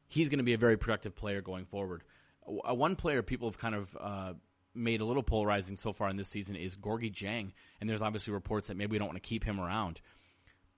he's 0.08 0.28
going 0.28 0.38
to 0.38 0.44
be 0.44 0.54
a 0.54 0.58
very 0.58 0.76
productive 0.76 1.14
player 1.14 1.40
going 1.40 1.66
forward. 1.66 2.02
Uh, 2.48 2.74
one 2.74 2.96
player 2.96 3.22
people 3.22 3.48
have 3.48 3.58
kind 3.58 3.74
of 3.74 3.96
uh, 4.00 4.32
made 4.74 5.00
a 5.00 5.04
little 5.04 5.22
polarizing 5.22 5.76
so 5.76 5.92
far 5.92 6.08
in 6.08 6.16
this 6.16 6.28
season 6.28 6.56
is 6.56 6.76
Gorgui 6.76 7.12
Dieng, 7.12 7.52
and 7.80 7.88
there's 7.88 8.02
obviously 8.02 8.32
reports 8.32 8.68
that 8.68 8.76
maybe 8.76 8.92
we 8.92 8.98
don't 8.98 9.08
want 9.08 9.22
to 9.22 9.28
keep 9.28 9.44
him 9.44 9.60
around. 9.60 10.00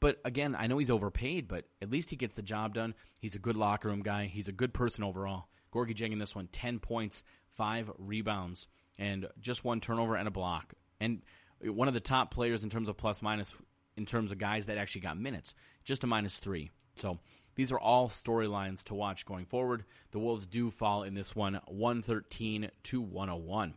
But 0.00 0.20
again, 0.24 0.54
I 0.56 0.68
know 0.68 0.78
he's 0.78 0.90
overpaid, 0.90 1.48
but 1.48 1.64
at 1.82 1.90
least 1.90 2.10
he 2.10 2.16
gets 2.16 2.34
the 2.34 2.42
job 2.42 2.74
done. 2.74 2.94
He's 3.20 3.34
a 3.34 3.40
good 3.40 3.56
locker 3.56 3.88
room 3.88 4.02
guy. 4.02 4.26
He's 4.26 4.48
a 4.48 4.52
good 4.52 4.72
person 4.72 5.02
overall. 5.02 5.48
Gorgui 5.72 5.96
Dieng 5.96 6.12
in 6.12 6.18
this 6.18 6.34
one, 6.34 6.48
10 6.52 6.78
points, 6.78 7.24
5 7.56 7.90
rebounds, 7.98 8.68
and 8.96 9.26
just 9.40 9.64
one 9.64 9.80
turnover 9.80 10.16
and 10.16 10.28
a 10.28 10.30
block. 10.30 10.74
And 11.00 11.22
one 11.60 11.88
of 11.88 11.94
the 11.94 12.00
top 12.00 12.32
players 12.32 12.64
in 12.64 12.70
terms 12.70 12.88
of 12.88 12.96
plus 12.96 13.20
minus, 13.22 13.54
in 13.96 14.06
terms 14.06 14.32
of 14.32 14.38
guys 14.38 14.66
that 14.66 14.78
actually 14.78 15.02
got 15.02 15.18
minutes, 15.18 15.54
just 15.84 16.04
a 16.04 16.06
minus 16.06 16.36
3. 16.36 16.70
So 16.96 17.18
these 17.58 17.72
are 17.72 17.80
all 17.80 18.08
storylines 18.08 18.84
to 18.84 18.94
watch 18.94 19.26
going 19.26 19.44
forward. 19.44 19.84
The 20.12 20.20
Wolves 20.20 20.46
do 20.46 20.70
fall 20.70 21.02
in 21.02 21.14
this 21.14 21.34
one 21.34 21.60
113 21.66 22.70
to 22.84 23.00
101 23.00 23.74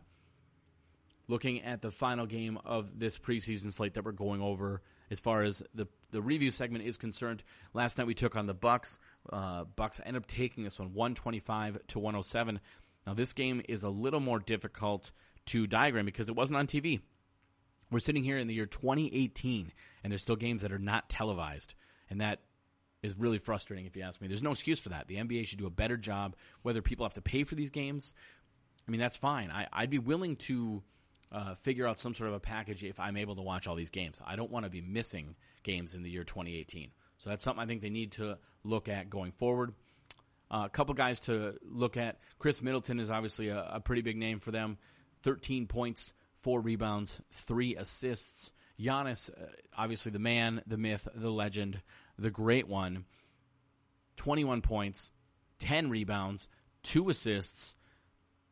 looking 1.26 1.62
at 1.62 1.82
the 1.82 1.90
final 1.90 2.26
game 2.26 2.58
of 2.64 3.00
this 3.00 3.18
preseason 3.18 3.72
slate 3.72 3.94
that 3.94 4.04
we're 4.04 4.12
going 4.12 4.40
over 4.40 4.82
as 5.10 5.18
far 5.18 5.42
as 5.42 5.64
the 5.74 5.88
the 6.12 6.22
review 6.22 6.50
segment 6.50 6.84
is 6.84 6.96
concerned. 6.96 7.42
Last 7.74 7.98
night 7.98 8.06
we 8.06 8.14
took 8.14 8.36
on 8.36 8.46
the 8.46 8.54
Bucks. 8.54 9.00
Uh, 9.32 9.64
Bucks 9.64 10.00
end 10.04 10.16
up 10.16 10.28
taking 10.28 10.62
this 10.62 10.78
one 10.78 10.94
125 10.94 11.78
to 11.88 11.98
107. 11.98 12.60
Now 13.04 13.14
this 13.14 13.32
game 13.32 13.62
is 13.68 13.82
a 13.82 13.88
little 13.88 14.20
more 14.20 14.38
difficult 14.38 15.10
to 15.46 15.66
diagram 15.66 16.06
because 16.06 16.28
it 16.28 16.36
wasn't 16.36 16.56
on 16.56 16.68
TV. 16.68 17.00
We're 17.90 17.98
sitting 17.98 18.22
here 18.22 18.38
in 18.38 18.46
the 18.46 18.54
year 18.54 18.66
2018 18.66 19.72
and 20.04 20.12
there's 20.12 20.22
still 20.22 20.36
games 20.36 20.62
that 20.62 20.70
are 20.70 20.78
not 20.78 21.08
televised 21.08 21.74
and 22.08 22.20
that 22.20 22.38
is 23.02 23.18
really 23.18 23.38
frustrating 23.38 23.86
if 23.86 23.96
you 23.96 24.02
ask 24.02 24.20
me. 24.20 24.28
There's 24.28 24.42
no 24.42 24.52
excuse 24.52 24.80
for 24.80 24.90
that. 24.90 25.08
The 25.08 25.16
NBA 25.16 25.46
should 25.46 25.58
do 25.58 25.66
a 25.66 25.70
better 25.70 25.96
job 25.96 26.36
whether 26.62 26.82
people 26.82 27.04
have 27.04 27.14
to 27.14 27.22
pay 27.22 27.44
for 27.44 27.54
these 27.54 27.70
games. 27.70 28.14
I 28.86 28.90
mean 28.90 29.00
that's 29.00 29.16
fine. 29.16 29.50
I, 29.50 29.66
I'd 29.72 29.90
be 29.90 29.98
willing 29.98 30.36
to 30.36 30.82
uh, 31.32 31.54
figure 31.56 31.86
out 31.86 31.98
some 31.98 32.14
sort 32.14 32.28
of 32.28 32.34
a 32.34 32.40
package 32.40 32.84
if 32.84 33.00
I'm 33.00 33.16
able 33.16 33.36
to 33.36 33.42
watch 33.42 33.66
all 33.66 33.74
these 33.74 33.90
games. 33.90 34.20
I 34.24 34.36
don't 34.36 34.50
want 34.50 34.64
to 34.64 34.70
be 34.70 34.80
missing 34.80 35.34
games 35.62 35.94
in 35.94 36.02
the 36.02 36.10
year 36.10 36.24
2018. 36.24 36.90
So 37.18 37.30
that's 37.30 37.42
something 37.42 37.62
I 37.62 37.66
think 37.66 37.82
they 37.82 37.90
need 37.90 38.12
to 38.12 38.38
look 38.64 38.88
at 38.88 39.08
going 39.08 39.32
forward. 39.32 39.72
Uh, 40.50 40.64
a 40.66 40.68
couple 40.68 40.94
guys 40.94 41.20
to 41.20 41.54
look 41.62 41.96
at. 41.96 42.18
Khris 42.38 42.60
Middleton 42.60 43.00
is 43.00 43.10
obviously 43.10 43.48
a, 43.48 43.64
a 43.74 43.80
pretty 43.80 44.02
big 44.02 44.18
name 44.18 44.38
for 44.38 44.50
them. 44.50 44.76
13 45.22 45.66
points, 45.66 46.12
four 46.42 46.60
rebounds, 46.60 47.20
three 47.30 47.76
assists. 47.76 48.52
Giannis, 48.78 49.30
uh, 49.30 49.46
obviously 49.76 50.12
the 50.12 50.18
man, 50.18 50.62
the 50.66 50.76
myth, 50.76 51.08
the 51.14 51.30
legend, 51.30 51.80
the 52.18 52.30
great 52.30 52.68
one. 52.68 53.04
21 54.16 54.60
points, 54.60 55.10
10 55.58 55.90
rebounds, 55.90 56.48
two 56.82 57.08
assists, 57.08 57.74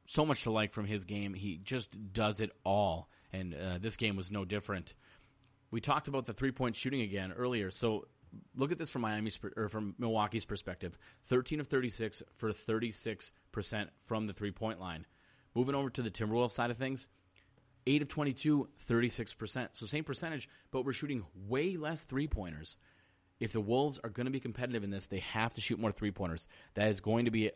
so 0.07 0.27
much 0.27 0.43
to 0.43 0.51
like 0.51 0.73
from 0.73 0.87
his 0.87 1.05
game. 1.05 1.35
He 1.35 1.61
just 1.63 1.91
does 2.13 2.41
it 2.41 2.51
all, 2.65 3.09
and 3.33 3.55
uh, 3.55 3.79
this 3.79 3.97
game 3.97 4.17
was 4.17 4.31
no 4.31 4.45
different. 4.45 4.95
We 5.71 5.81
talked 5.81 6.09
about 6.09 6.27
the 6.27 6.33
three 6.33 6.51
point 6.51 6.75
shooting 6.75 7.03
again 7.03 7.33
earlier, 7.33 7.71
so 7.71 8.09
look 8.57 8.73
at 8.73 8.79
this 8.79 8.91
from 8.91 9.03
Miami's 9.03 9.39
or 9.57 9.69
from 9.69 9.95
Milwaukee's 9.99 10.45
perspective: 10.45 10.99
thirteen 11.27 11.61
of 11.61 11.69
thirty 11.69 11.91
six 11.91 12.23
for 12.39 12.53
thirty 12.53 12.91
six 12.91 13.31
percent 13.53 13.91
from 14.07 14.27
the 14.27 14.33
three 14.33 14.51
point 14.51 14.81
line. 14.81 15.07
Moving 15.55 15.77
over 15.77 15.91
to 15.91 16.03
the 16.03 16.11
Timberwolves 16.11 16.53
side 16.53 16.71
of 16.71 16.77
things, 16.77 17.07
8 17.87 18.03
of 18.03 18.09
22, 18.09 18.69
36%. 18.89 19.69
So 19.73 19.87
same 19.87 20.05
percentage, 20.05 20.49
but 20.71 20.85
we're 20.85 20.93
shooting 20.93 21.25
way 21.49 21.77
less 21.77 22.05
three 22.05 22.29
pointers. 22.29 22.77
If 23.41 23.53
the 23.53 23.61
Wolves 23.61 23.99
are 24.05 24.11
going 24.11 24.27
to 24.27 24.31
be 24.31 24.39
competitive 24.39 24.85
in 24.85 24.91
this, 24.91 25.07
they 25.07 25.21
have 25.21 25.55
to 25.55 25.61
shoot 25.61 25.79
more 25.81 25.91
three 25.91 26.11
pointers. 26.11 26.47
That 26.75 26.89
is 26.89 27.01
going 27.01 27.25
to 27.25 27.31
be 27.31 27.51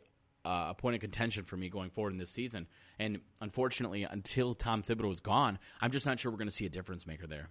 uh, 0.45 0.69
a 0.71 0.75
point 0.75 0.95
of 0.95 1.01
contention 1.01 1.45
for 1.45 1.57
me 1.57 1.69
going 1.69 1.91
forward 1.91 2.13
in 2.13 2.19
this 2.19 2.31
season. 2.31 2.67
And 2.99 3.21
unfortunately, 3.41 4.05
until 4.05 4.55
Tom 4.55 4.83
Thibodeau 4.83 5.13
is 5.13 5.21
gone, 5.21 5.59
I'm 5.81 5.91
just 5.91 6.07
not 6.07 6.19
sure 6.19 6.33
we're 6.33 6.39
going 6.39 6.49
to 6.49 6.55
see 6.55 6.67
a 6.67 6.71
difference 6.71 7.07
maker 7.07 7.27
there. 7.27 7.49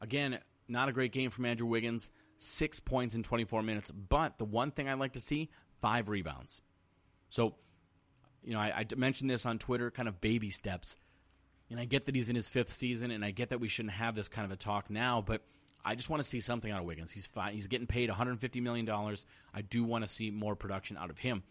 Again, 0.00 0.38
not 0.68 0.88
a 0.88 0.92
great 0.92 1.12
game 1.12 1.30
from 1.30 1.46
Andrew 1.46 1.66
Wiggins. 1.66 2.10
Six 2.38 2.80
points 2.80 3.14
in 3.14 3.22
24 3.22 3.62
minutes. 3.62 3.90
But 3.90 4.38
the 4.38 4.44
one 4.44 4.72
thing 4.72 4.88
I'd 4.88 4.98
like 4.98 5.12
to 5.12 5.20
see 5.20 5.50
five 5.80 6.08
rebounds. 6.08 6.60
So, 7.30 7.54
you 8.42 8.54
know, 8.54 8.60
I, 8.60 8.80
I 8.80 8.94
mentioned 8.96 9.30
this 9.30 9.46
on 9.46 9.58
Twitter, 9.58 9.90
kind 9.90 10.08
of 10.08 10.20
baby 10.20 10.50
steps. 10.50 10.96
And 11.70 11.80
I 11.80 11.84
get 11.84 12.06
that 12.06 12.14
he's 12.14 12.28
in 12.28 12.36
his 12.36 12.48
fifth 12.48 12.72
season, 12.72 13.10
and 13.10 13.24
I 13.24 13.30
get 13.30 13.48
that 13.50 13.60
we 13.60 13.68
shouldn't 13.68 13.94
have 13.94 14.14
this 14.14 14.28
kind 14.28 14.44
of 14.44 14.52
a 14.52 14.56
talk 14.56 14.90
now, 14.90 15.22
but 15.24 15.42
I 15.84 15.94
just 15.94 16.08
want 16.08 16.22
to 16.22 16.28
see 16.28 16.40
something 16.40 16.70
out 16.70 16.80
of 16.80 16.86
Wiggins. 16.86 17.10
He's 17.10 17.26
fine. 17.26 17.54
He's 17.54 17.66
getting 17.66 17.86
paid 17.86 18.08
150 18.08 18.60
million 18.60 18.86
dollars. 18.86 19.26
I 19.52 19.62
do 19.62 19.84
want 19.84 20.04
to 20.04 20.10
see 20.10 20.30
more 20.30 20.56
production 20.56 20.96
out 20.96 21.10
of 21.10 21.18
him. 21.18 21.42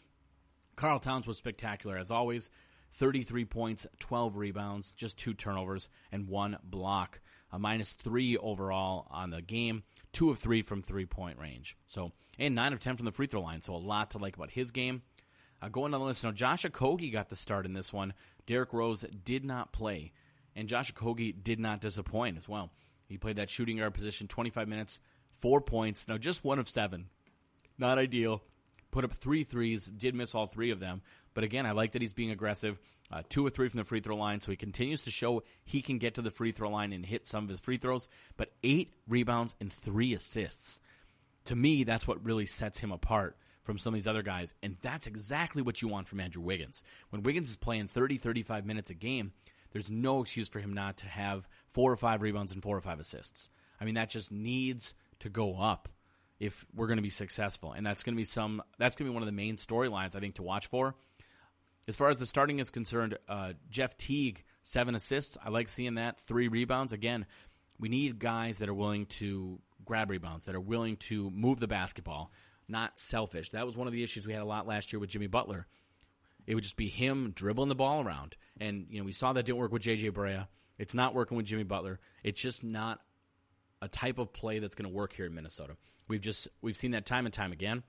Karl 0.76 1.00
Towns 1.00 1.28
was 1.28 1.38
spectacular 1.38 1.98
as 1.98 2.12
always. 2.12 2.50
33 2.96 3.46
points, 3.46 3.88
12 4.00 4.38
rebounds, 4.38 4.94
just 4.94 5.18
two 5.18 5.34
turnovers, 5.34 5.90
and 6.12 6.28
one 6.28 6.58
block. 6.64 7.20
A 7.52 7.60
minus 7.60 7.94
three 7.94 8.38
overall 8.38 9.08
on 9.12 9.30
the 9.30 9.42
game. 9.42 9.84
Two 10.12 10.30
of 10.30 10.40
three 10.40 10.62
from 10.62 10.82
three 10.82 11.06
point 11.06 11.40
range. 11.40 11.78
So, 11.88 12.12
and 12.40 12.56
nine 12.56 12.74
of 12.74 12.80
10 12.80 12.98
from 12.98 13.06
the 13.06 13.12
free 13.12 13.28
throw 13.28 13.42
line. 13.42 13.62
So, 13.62 13.76
a 13.76 13.78
lot 13.78 14.12
to 14.12 14.18
like 14.18 14.36
about 14.36 14.52
his 14.52 14.72
game. 14.72 15.04
Uh, 15.62 15.70
going 15.70 15.92
down 15.92 16.02
the 16.02 16.06
list 16.08 16.24
now, 16.24 16.32
Josh 16.32 16.64
Okogie 16.64 17.12
got 17.12 17.30
the 17.30 17.36
start 17.36 17.66
in 17.66 17.74
this 17.74 17.94
one. 17.94 18.14
Derrick 18.46 18.74
Rose 18.74 19.06
did 19.24 19.46
not 19.46 19.72
play, 19.72 20.12
and 20.56 20.68
Josh 20.68 20.92
Okogie 20.94 21.36
did 21.44 21.60
not 21.60 21.80
disappoint 21.80 22.38
as 22.38 22.50
well. 22.50 22.72
He 23.14 23.18
played 23.20 23.36
that 23.36 23.52
shooting 23.52 23.78
guard 23.78 23.94
position 23.94 24.28
25 24.28 24.68
minutes, 24.68 25.00
four 25.36 25.62
points. 25.62 26.08
Now, 26.08 26.18
just 26.18 26.44
one 26.44 26.58
of 26.58 26.68
seven. 26.68 27.06
Not 27.78 28.00
ideal 28.00 28.42
put 28.94 29.04
up 29.04 29.12
three 29.12 29.44
threes, 29.44 29.86
did 29.86 30.16
miss 30.16 30.36
all 30.36 30.48
three 30.48 30.70
of 30.72 30.80
them. 30.80 31.02
But 31.34 31.44
again, 31.44 31.66
I 31.66 31.72
like 31.72 31.92
that 31.92 32.02
he's 32.02 32.14
being 32.14 32.32
aggressive. 32.32 32.80
Uh, 33.12 33.24
two 33.28 33.46
or 33.46 33.50
three 33.50 33.68
from 33.68 33.80
the 33.80 33.84
free 33.84 34.00
throw 34.00 34.16
line, 34.16 34.40
so 34.40 34.52
he 34.52 34.58
continues 34.58 35.02
to 35.02 35.12
show 35.12 35.44
he 35.66 35.82
can 35.82 35.98
get 35.98 36.16
to 36.16 36.22
the 36.22 36.32
free 36.32 36.52
throw 36.52 36.70
line 36.70 36.94
and 36.94 37.06
hit 37.06 37.28
some 37.28 37.44
of 37.44 37.50
his 37.50 37.60
free 37.60 37.78
throws. 37.78 38.08
But 38.38 38.54
eight 38.64 38.94
rebounds 39.08 39.56
and 39.60 39.74
three 39.74 40.14
assists. 40.14 40.80
To 41.46 41.56
me, 41.56 41.84
that's 41.84 42.08
what 42.08 42.24
really 42.24 42.46
sets 42.46 42.80
him 42.80 42.92
apart 42.92 43.36
from 43.64 43.78
some 43.78 43.94
of 43.94 43.98
these 43.98 44.08
other 44.08 44.24
guys. 44.24 44.54
And 44.62 44.78
that's 44.82 45.08
exactly 45.08 45.62
what 45.62 45.82
you 45.82 45.88
want 45.88 46.08
from 46.08 46.20
Andrew 46.20 46.42
Wiggins. 46.42 46.84
When 47.10 47.24
Wiggins 47.24 47.50
is 47.50 47.56
playing 47.56 47.88
30, 47.88 48.18
35 48.18 48.66
minutes 48.66 48.90
a 48.90 48.96
game, 48.96 49.34
there's 49.74 49.92
no 49.92 50.22
excuse 50.22 50.48
for 50.48 50.60
him 50.60 50.74
not 50.74 50.98
to 50.98 51.08
have 51.08 51.48
four 51.68 51.92
or 51.92 51.98
five 51.98 52.22
rebounds 52.22 52.54
and 52.54 52.64
four 52.64 52.78
or 52.78 52.82
five 52.82 53.00
assists. 53.00 53.50
I 53.82 53.86
mean, 53.86 53.96
that 53.96 54.10
just 54.10 54.32
needs 54.32 54.94
to 55.20 55.30
go 55.30 55.58
up 55.60 55.90
if 56.40 56.66
we're 56.74 56.88
going 56.88 56.98
to 56.98 57.04
be 57.04 57.10
successful. 57.10 57.74
And 57.74 57.86
that's 57.86 58.04
going 58.04 58.16
to 58.16 58.18
be 58.18 58.24
some 58.24 58.62
that's 58.78 58.96
going 58.96 59.08
to 59.08 59.12
be 59.12 59.14
one 59.14 59.24
of 59.24 59.28
the 59.28 59.34
main 59.34 59.58
storylines 59.58 60.16
I 60.16 60.20
think 60.20 60.36
to 60.36 60.44
watch 60.44 60.68
for. 60.68 60.96
As 61.88 61.98
far 61.98 62.10
as 62.10 62.20
the 62.20 62.26
starting 62.26 62.60
is 62.60 62.70
concerned, 62.70 63.18
uh, 63.28 63.54
Jeff 63.70 63.98
Teague 63.98 64.44
seven 64.62 64.96
assists. 64.96 65.38
I 65.44 65.50
like 65.50 65.68
seeing 65.68 65.96
that. 65.96 66.20
Three 66.22 66.48
rebounds. 66.48 66.94
Again, 66.94 67.26
we 67.78 67.90
need 67.90 68.20
guys 68.20 68.60
that 68.60 68.70
are 68.70 68.74
willing 68.74 69.08
to 69.08 69.60
grab 69.84 70.10
rebounds, 70.10 70.46
that 70.46 70.56
are 70.56 70.62
willing 70.62 70.96
to 70.96 71.30
move 71.32 71.60
the 71.60 71.68
basketball, 71.68 72.32
not 72.70 72.98
selfish. 72.98 73.50
That 73.50 73.66
was 73.66 73.76
one 73.76 73.88
of 73.88 73.94
the 73.94 74.04
issues 74.04 74.26
we 74.26 74.34
had 74.34 74.42
a 74.42 74.46
lot 74.46 74.68
last 74.68 74.94
year 74.94 75.00
with 75.00 75.10
Jimmy 75.10 75.28
Butler. 75.28 75.68
It 76.46 76.56
would 76.56 76.64
just 76.64 76.76
be 76.76 76.90
him 76.90 77.32
dribbling 77.36 77.70
the 77.70 77.76
ball 77.76 78.04
around, 78.04 78.36
and 78.60 78.86
you 78.90 79.00
know 79.00 79.06
we 79.06 79.12
saw 79.12 79.34
that 79.34 79.46
didn't 79.46 79.58
work 79.58 79.72
with 79.72 79.84
JJ 79.84 80.12
Barea. 80.12 80.48
It's 80.78 80.94
not 80.94 81.14
working 81.14 81.38
with 81.38 81.46
Jimmy 81.46 81.64
Butler. 81.64 82.00
It's 82.24 82.42
just 82.42 82.64
not 82.64 83.00
a 83.82 83.88
type 83.88 84.18
of 84.18 84.34
play 84.34 84.60
that's 84.60 84.76
going 84.76 84.90
to 84.90 84.96
work 84.96 85.14
here 85.14 85.26
in 85.26 85.34
Minnesota. 85.34 85.76
We've 86.08 86.22
just 86.22 86.48
we've 86.62 86.76
seen 86.76 86.92
that 86.92 87.06
time 87.06 87.26
and 87.26 87.34
time 87.34 87.52
again. 87.52 87.84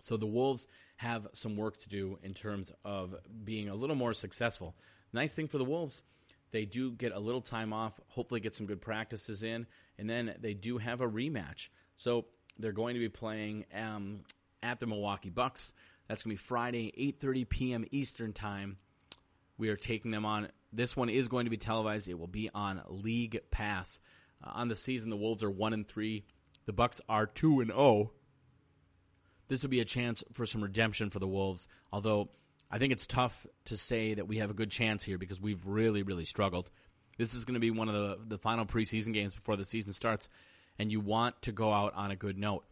So 0.00 0.16
the 0.16 0.26
Wolves 0.26 0.66
have 0.96 1.26
some 1.32 1.56
work 1.56 1.80
to 1.80 1.88
do 1.88 2.18
in 2.22 2.34
terms 2.34 2.72
of 2.84 3.14
being 3.44 3.68
a 3.68 3.74
little 3.74 3.96
more 3.96 4.14
successful. 4.14 4.74
Nice 5.12 5.32
thing 5.32 5.48
for 5.48 5.58
the 5.58 5.64
Wolves, 5.64 6.02
they 6.50 6.64
do 6.64 6.92
get 6.92 7.12
a 7.12 7.18
little 7.18 7.40
time 7.40 7.72
off, 7.72 7.98
hopefully 8.08 8.40
get 8.40 8.56
some 8.56 8.66
good 8.66 8.80
practices 8.80 9.42
in, 9.42 9.66
and 9.98 10.08
then 10.08 10.34
they 10.40 10.54
do 10.54 10.78
have 10.78 11.00
a 11.00 11.08
rematch. 11.08 11.68
So 11.96 12.26
they're 12.58 12.72
going 12.72 12.94
to 12.94 13.00
be 13.00 13.08
playing 13.08 13.64
um, 13.74 14.20
at 14.62 14.80
the 14.80 14.86
Milwaukee 14.86 15.30
Bucks. 15.30 15.72
That's 16.08 16.22
going 16.22 16.36
to 16.36 16.42
be 16.42 16.46
Friday, 16.46 17.14
8:30 17.22 17.48
p.m. 17.48 17.84
Eastern 17.90 18.32
Time. 18.32 18.78
We 19.58 19.68
are 19.68 19.76
taking 19.76 20.10
them 20.10 20.24
on. 20.24 20.48
This 20.72 20.96
one 20.96 21.08
is 21.08 21.28
going 21.28 21.44
to 21.44 21.50
be 21.50 21.56
televised. 21.56 22.08
It 22.08 22.18
will 22.18 22.26
be 22.26 22.50
on 22.54 22.82
League 22.88 23.40
Pass. 23.50 24.00
Uh, 24.42 24.50
on 24.54 24.68
the 24.68 24.76
season, 24.76 25.10
the 25.10 25.16
Wolves 25.16 25.42
are 25.42 25.50
one 25.50 25.72
and 25.72 25.86
three. 25.86 26.24
The 26.66 26.72
Bucks 26.72 27.00
are 27.08 27.26
two 27.26 27.60
and 27.60 27.70
zero. 27.70 27.80
Oh. 27.80 28.10
This 29.48 29.62
will 29.62 29.70
be 29.70 29.80
a 29.80 29.86
chance 29.86 30.22
for 30.32 30.44
some 30.44 30.62
redemption 30.62 31.10
for 31.10 31.18
the 31.18 31.26
Wolves. 31.26 31.68
Although 31.92 32.28
I 32.70 32.78
think 32.78 32.92
it's 32.92 33.06
tough 33.06 33.46
to 33.66 33.76
say 33.76 34.14
that 34.14 34.28
we 34.28 34.38
have 34.38 34.50
a 34.50 34.54
good 34.54 34.70
chance 34.70 35.02
here 35.02 35.18
because 35.18 35.40
we've 35.40 35.64
really, 35.66 36.02
really 36.02 36.26
struggled. 36.26 36.70
This 37.16 37.34
is 37.34 37.44
going 37.44 37.54
to 37.54 37.60
be 37.60 37.70
one 37.70 37.88
of 37.88 37.94
the 37.94 38.18
the 38.28 38.38
final 38.38 38.64
preseason 38.64 39.12
games 39.12 39.34
before 39.34 39.56
the 39.56 39.64
season 39.64 39.92
starts, 39.92 40.28
and 40.78 40.92
you 40.92 41.00
want 41.00 41.40
to 41.42 41.52
go 41.52 41.72
out 41.72 41.94
on 41.94 42.10
a 42.10 42.16
good 42.16 42.38
note. 42.38 42.64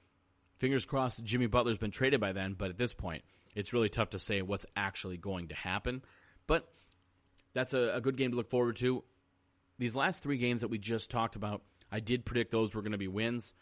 Fingers 0.59 0.87
crossed, 0.87 1.23
Jimmy 1.25 1.47
Butler's 1.47 1.79
been 1.79 1.91
traded 1.91 2.21
by 2.21 2.33
then, 2.33 2.55
but 2.59 2.71
at 2.71 2.79
this 2.79 2.95
point, 2.95 3.23
it's 3.55 3.73
really 3.73 3.89
tough 3.89 4.11
to 4.11 4.19
say 4.19 4.43
what's 4.43 4.67
actually 4.77 5.17
going 5.17 5.49
to 5.49 5.55
happen. 5.55 6.03
But 6.47 6.69
that's 7.55 7.75
a, 7.75 7.95
a 7.95 8.01
good 8.01 8.17
game 8.17 8.31
to 8.31 8.37
look 8.37 8.51
forward 8.51 8.77
to. 8.77 9.05
These 9.79 9.97
last 9.97 10.23
three 10.23 10.39
games 10.39 10.63
that 10.63 10.69
we 10.69 10.79
just 10.79 11.11
talked 11.11 11.37
about, 11.37 11.63
I 11.91 12.01
did 12.01 12.25
predict 12.25 12.51
those 12.51 12.75
were 12.75 12.83
going 12.83 12.93
to 12.93 12.99
be 12.99 13.09
wins. 13.09 13.53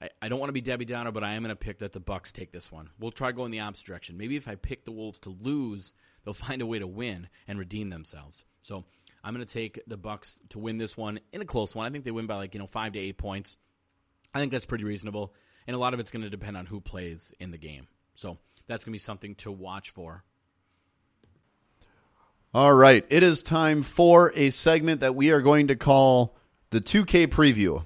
I, 0.00 0.10
I 0.20 0.28
don't 0.28 0.38
want 0.38 0.48
to 0.48 0.54
be 0.54 0.60
Debbie 0.60 0.84
Downer, 0.84 1.12
but 1.12 1.24
I 1.24 1.34
am 1.34 1.42
going 1.42 1.50
to 1.50 1.56
pick 1.56 1.78
that 1.78 1.92
the 1.92 2.00
Bucks 2.00 2.32
take 2.32 2.52
this 2.52 2.70
one. 2.70 2.90
We'll 2.98 3.10
try 3.10 3.32
going 3.32 3.50
the 3.50 3.60
opposite 3.60 3.86
direction. 3.86 4.18
Maybe 4.18 4.36
if 4.36 4.48
I 4.48 4.54
pick 4.56 4.84
the 4.84 4.92
Wolves 4.92 5.20
to 5.20 5.30
lose, 5.30 5.92
they'll 6.24 6.34
find 6.34 6.62
a 6.62 6.66
way 6.66 6.78
to 6.78 6.86
win 6.86 7.28
and 7.48 7.58
redeem 7.58 7.90
themselves. 7.90 8.44
So 8.62 8.84
I'm 9.24 9.34
going 9.34 9.46
to 9.46 9.52
take 9.52 9.80
the 9.86 9.96
Bucks 9.96 10.38
to 10.50 10.58
win 10.58 10.78
this 10.78 10.96
one 10.96 11.20
in 11.32 11.40
a 11.40 11.46
close 11.46 11.74
one. 11.74 11.86
I 11.86 11.90
think 11.90 12.04
they 12.04 12.10
win 12.10 12.26
by 12.26 12.36
like 12.36 12.54
you 12.54 12.60
know 12.60 12.66
five 12.66 12.92
to 12.92 12.98
eight 12.98 13.18
points. 13.18 13.56
I 14.34 14.40
think 14.40 14.52
that's 14.52 14.66
pretty 14.66 14.84
reasonable, 14.84 15.34
and 15.66 15.74
a 15.74 15.78
lot 15.78 15.94
of 15.94 16.00
it's 16.00 16.10
going 16.10 16.22
to 16.22 16.30
depend 16.30 16.56
on 16.56 16.66
who 16.66 16.80
plays 16.80 17.32
in 17.38 17.50
the 17.50 17.58
game. 17.58 17.88
So 18.14 18.38
that's 18.66 18.84
going 18.84 18.92
to 18.92 18.94
be 18.94 18.98
something 18.98 19.34
to 19.36 19.50
watch 19.50 19.90
for. 19.90 20.24
All 22.54 22.72
right, 22.72 23.04
it 23.10 23.22
is 23.22 23.42
time 23.42 23.82
for 23.82 24.32
a 24.34 24.50
segment 24.50 25.00
that 25.00 25.14
we 25.14 25.30
are 25.30 25.42
going 25.42 25.68
to 25.68 25.76
call 25.76 26.36
the 26.70 26.80
2K 26.80 27.26
preview. 27.26 27.84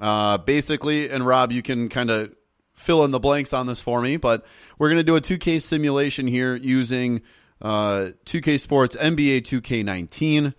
Uh, 0.00 0.38
basically, 0.38 1.08
and 1.08 1.26
Rob, 1.26 1.52
you 1.52 1.62
can 1.62 1.88
kind 1.88 2.10
of 2.10 2.34
fill 2.74 3.04
in 3.04 3.10
the 3.10 3.18
blanks 3.18 3.52
on 3.52 3.66
this 3.66 3.80
for 3.80 4.00
me, 4.00 4.16
but 4.16 4.44
we're 4.78 4.88
going 4.88 4.98
to 4.98 5.04
do 5.04 5.16
a 5.16 5.20
2K 5.20 5.60
simulation 5.60 6.26
here 6.26 6.56
using 6.56 7.22
uh, 7.60 8.10
2K 8.24 8.58
Sports 8.60 8.96
NBA 8.96 9.42
2K19, 9.42 10.54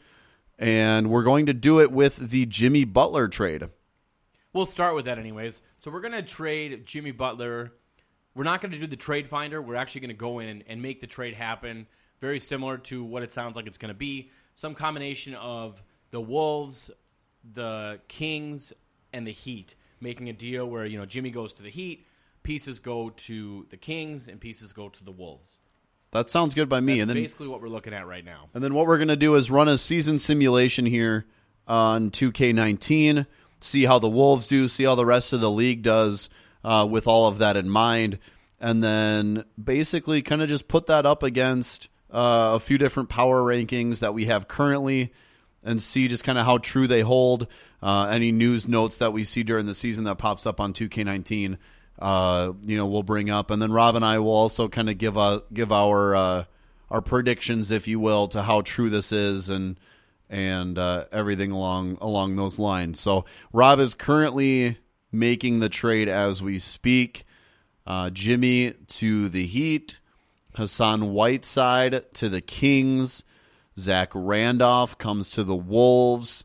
and 0.58 1.10
we're 1.10 1.24
going 1.24 1.48
to 1.48 1.54
do 1.54 1.80
it 1.80 1.92
with 1.92 2.18
the 2.18 2.46
Jimmy 2.46 2.86
Butler 2.86 3.28
trade. 3.28 3.70
We'll 4.54 4.66
start 4.66 4.96
with 4.96 5.06
that, 5.06 5.20
anyways. 5.20 5.62
So 5.80 5.92
we're 5.92 6.02
going 6.02 6.14
to 6.14 6.22
trade 6.22 6.86
Jimmy 6.86 7.12
Butler. 7.12 7.72
We're 8.36 8.44
not 8.44 8.62
going 8.62 8.72
to 8.72 8.78
do 8.78 8.88
the 8.88 8.98
trade 8.98 9.30
finder. 9.30 9.62
We're 9.62 9.76
actually 9.76 10.02
going 10.02 10.10
to 10.10 10.16
go 10.16 10.40
in 10.40 10.64
and 10.68 10.82
make 10.82 11.00
the 11.00 11.08
trade 11.08 11.34
happen. 11.34 11.88
Very 12.20 12.40
similar 12.40 12.78
to 12.78 13.02
what 13.04 13.24
it 13.24 13.32
sounds 13.32 13.56
like 13.56 13.66
it's 13.66 13.78
going 13.78 13.94
to 13.94 13.98
be. 13.98 14.30
Some 14.56 14.76
combination 14.76 15.36
of 15.36 15.82
the 16.12 16.20
Wolves, 16.20 16.92
the 17.54 18.02
Kings, 18.10 18.74
and 19.14 19.26
the 19.26 19.32
Heat 19.32 19.76
making 20.02 20.30
a 20.30 20.34
deal 20.34 20.66
where 20.66 20.86
you 20.86 20.98
know 20.98 21.06
Jimmy 21.06 21.30
goes 21.30 21.54
to 21.54 21.64
the 21.64 21.70
Heat, 21.70 22.06
pieces 22.44 22.80
go 22.80 23.10
to 23.10 23.66
the 23.70 23.78
Kings, 23.78 24.28
and 24.28 24.40
pieces 24.40 24.74
go 24.74 24.90
to 24.90 25.04
the 25.04 25.12
Wolves. 25.12 25.60
That 26.12 26.30
sounds 26.30 26.56
good 26.56 26.68
by 26.68 26.82
me. 26.82 26.94
That's 26.94 27.02
and 27.02 27.10
then 27.12 27.18
basically 27.24 27.48
what 27.48 27.62
we're 27.62 27.70
looking 27.70 27.94
at 27.94 28.08
right 28.08 28.26
now. 28.26 28.50
And 28.54 28.64
then 28.64 28.74
what 28.74 28.88
we're 28.88 28.98
going 28.98 29.10
to 29.10 29.16
do 29.16 29.36
is 29.36 29.52
run 29.52 29.68
a 29.68 29.78
season 29.78 30.20
simulation 30.20 30.86
here 30.86 31.26
on 31.68 32.10
2K19, 32.12 33.28
see 33.62 33.86
how 33.86 34.00
the 34.00 34.10
Wolves 34.10 34.48
do, 34.48 34.68
see 34.68 34.84
how 34.84 34.96
the 34.96 35.06
rest 35.06 35.34
of 35.34 35.42
the 35.42 35.52
league 35.52 35.82
does 35.82 36.30
uh, 36.64 36.88
with 36.90 37.08
all 37.08 37.28
of 37.28 37.38
that 37.40 37.58
in 37.58 37.70
mind, 37.70 38.20
and 38.60 38.84
then 38.84 39.46
basically 39.62 40.22
kind 40.22 40.42
of 40.42 40.50
just 40.50 40.68
put 40.68 40.88
that 40.88 41.06
up 41.06 41.24
against 41.24 41.88
uh, 42.12 42.52
a 42.56 42.60
few 42.60 42.78
different 42.78 43.10
power 43.10 43.42
rankings 43.42 44.00
that 44.00 44.14
we 44.14 44.26
have 44.26 44.48
currently 44.48 45.14
and 45.64 45.82
see 45.82 46.08
just 46.08 46.24
kind 46.24 46.38
of 46.38 46.46
how 46.46 46.58
true 46.58 46.88
they 46.88 47.02
hold. 47.02 47.48
Uh, 47.82 48.08
any 48.08 48.32
news 48.32 48.68
notes 48.68 48.98
that 48.98 49.14
we 49.14 49.24
see 49.24 49.44
during 49.44 49.66
the 49.66 49.76
season 49.76 50.04
that 50.04 50.16
pops 50.16 50.46
up 50.46 50.60
on 50.60 50.74
2K19, 50.74 51.58
uh, 52.00 52.52
you 52.64 52.76
know, 52.76 52.86
we'll 52.86 53.04
bring 53.04 53.30
up, 53.30 53.52
and 53.52 53.62
then 53.62 53.72
Rob 53.72 53.96
and 53.96 54.04
I 54.04 54.20
will 54.20 54.32
also 54.32 54.68
kind 54.68 54.90
of 54.90 54.98
give 54.98 55.16
a 55.16 55.44
give 55.54 55.72
our 55.72 56.16
uh, 56.16 56.44
our 56.90 57.02
predictions, 57.02 57.72
if 57.72 57.88
you 57.88 58.00
will, 58.00 58.28
to 58.30 58.42
how 58.42 58.62
true 58.62 58.90
this 58.90 59.12
is 59.12 59.50
and 59.50 59.78
and 60.30 60.78
uh, 60.78 61.06
everything 61.12 61.52
along 61.52 61.98
along 62.02 62.36
those 62.36 62.60
lines. 62.60 63.00
So 63.00 63.26
Rob 63.52 63.80
is 63.80 63.96
currently 63.96 64.78
making 65.12 65.60
the 65.60 65.70
trade 65.70 66.08
as 66.08 66.44
we 66.44 66.60
speak. 66.60 67.26
Uh, 67.86 68.12
Jimmy 68.12 68.74
to 68.88 69.30
the 69.30 69.46
Heat, 69.46 70.00
Hassan 70.56 71.12
Whiteside 71.12 72.14
to 72.14 72.30
the 72.30 72.42
Kings. 72.42 73.24
Zach 73.78 74.12
Randolph 74.14 74.98
comes 74.98 75.32
to 75.32 75.44
the 75.44 75.56
Wolves. 75.56 76.44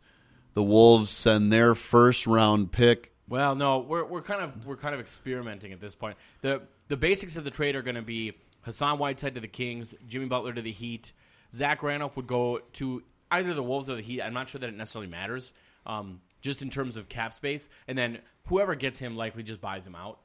The 0.55 0.63
Wolves 0.63 1.11
send 1.11 1.53
their 1.53 1.75
first 1.75 2.27
round 2.27 2.73
pick. 2.73 3.13
Well, 3.29 3.55
no, 3.55 3.81
we're, 3.81 4.05
we're 4.05 4.23
kind 4.23 4.41
of 4.41 4.67
we're 4.67 4.77
kind 4.77 4.95
of 4.95 5.01
experimenting 5.01 5.73
at 5.73 5.81
this 5.81 5.95
point. 5.95 6.17
the 6.41 6.63
The 6.89 6.97
basics 6.97 7.37
of 7.37 7.45
the 7.45 7.51
trade 7.51 7.75
are 7.77 7.83
going 7.83 7.97
to 7.97 8.03
be 8.03 8.33
Hassan 8.63 8.99
Whiteside 8.99 9.35
to 9.35 9.41
the 9.41 9.49
Kings, 9.49 9.89
Jimmy 10.09 10.27
Butler 10.27 10.53
to 10.53 10.63
the 10.63 10.73
Heat. 10.73 11.13
Zach 11.53 11.83
Randolph 11.83 12.17
would 12.17 12.27
go 12.27 12.61
to 12.75 13.03
either 13.31 13.55
the 13.55 13.63
Wolves 13.63 13.89
or 13.91 13.97
the 13.97 14.03
Heat. 14.03 14.23
I'm 14.23 14.35
not 14.35 14.49
sure 14.49 14.59
that 14.61 14.69
it 14.69 14.77
necessarily 14.77 15.11
matters, 15.11 15.53
um, 15.87 16.21
just 16.41 16.63
in 16.63 16.71
terms 16.71 16.97
of 16.97 17.09
cap 17.09 17.35
space. 17.35 17.69
And 17.89 17.97
then 17.97 18.19
whoever 18.47 18.75
gets 18.75 18.99
him 18.99 19.17
likely 19.17 19.43
just 19.43 19.61
buys 19.61 19.87
him 19.87 19.95
out. 19.95 20.21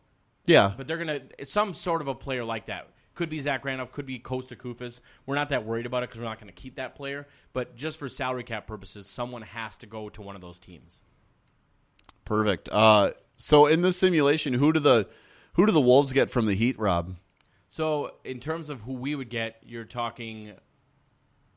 Yeah, 0.46 0.74
But 0.76 0.88
they're 0.88 0.98
gonna 0.98 1.22
some 1.44 1.74
sort 1.74 2.02
of 2.02 2.08
a 2.08 2.16
player 2.16 2.44
like 2.44 2.66
that. 2.68 2.90
Could 3.14 3.30
be 3.30 3.40
Zach 3.40 3.66
Randolph, 3.66 3.92
could 3.92 4.06
be 4.06 4.18
Kosta 4.18 4.56
Koufos. 4.56 5.00
We're 5.26 5.36
not 5.36 5.50
that 5.50 5.66
worried 5.66 5.86
about 5.86 6.04
it 6.04 6.10
because 6.10 6.20
we're 6.20 6.26
not 6.30 6.40
going 6.40 6.48
to 6.48 6.54
keep 6.54 6.76
that 6.76 6.96
player. 6.96 7.28
But 7.52 7.76
just 7.76 7.98
for 8.00 8.08
salary 8.08 8.44
cap 8.44 8.66
purposes, 8.66 9.08
someone 9.08 9.42
has 9.42 9.76
to 9.78 9.86
go 9.86 10.08
to 10.10 10.22
one 10.22 10.36
of 10.36 10.42
those 10.42 10.58
teams. 10.58 11.02
perfect. 12.26 12.70
Uh, 12.70 13.12
so 13.38 13.66
in 13.66 13.82
this 13.82 13.98
simulation, 13.98 14.54
who 14.54 14.72
do 14.74 14.80
the 14.80 15.08
who 15.54 15.66
do 15.66 15.72
the 15.72 15.82
Wolves 15.82 16.14
get 16.14 16.30
from 16.30 16.46
the 16.46 16.54
Heat, 16.54 16.80
Rob? 16.80 17.16
So 17.70 18.14
in 18.24 18.40
terms 18.40 18.70
of 18.70 18.82
who 18.82 18.94
we 18.94 19.16
would 19.16 19.30
get, 19.30 19.58
you're 19.66 19.84
talking 19.86 20.54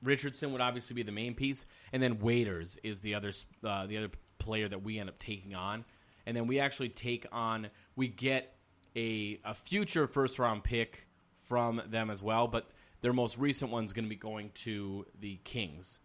Richardson 0.03 0.53
would 0.53 0.61
obviously 0.61 0.95
be 0.95 1.03
the 1.03 1.13
main 1.13 1.35
piece, 1.35 1.65
and 1.93 2.03
then 2.03 2.19
Waiters 2.19 2.77
is 2.83 3.01
the 3.01 3.15
other 3.15 3.33
uh, 3.65 3.87
the 3.87 3.99
other 3.99 4.11
player 4.39 4.69
that 4.69 4.83
we 4.83 4.99
end 4.99 5.09
up 5.09 5.19
taking 5.19 5.55
on, 5.55 5.85
and 6.27 6.37
then 6.37 6.47
we 6.47 6.59
actually 6.59 6.89
take 6.89 7.27
on 7.33 7.69
we 7.97 8.09
get 8.09 8.57
a 8.97 9.41
a 9.45 9.55
future 9.55 10.07
first 10.07 10.39
round 10.39 10.65
pick 10.65 11.07
from 11.41 11.83
them 11.89 12.11
as 12.11 12.23
well, 12.23 12.47
but 12.47 12.71
their 13.01 13.13
most 13.13 13.37
recent 13.37 13.71
one's 13.71 13.93
going 13.93 14.05
to 14.05 14.09
be 14.09 14.17
going 14.17 14.51
to 14.55 15.05
the 15.21 15.39
Kings. 15.45 15.99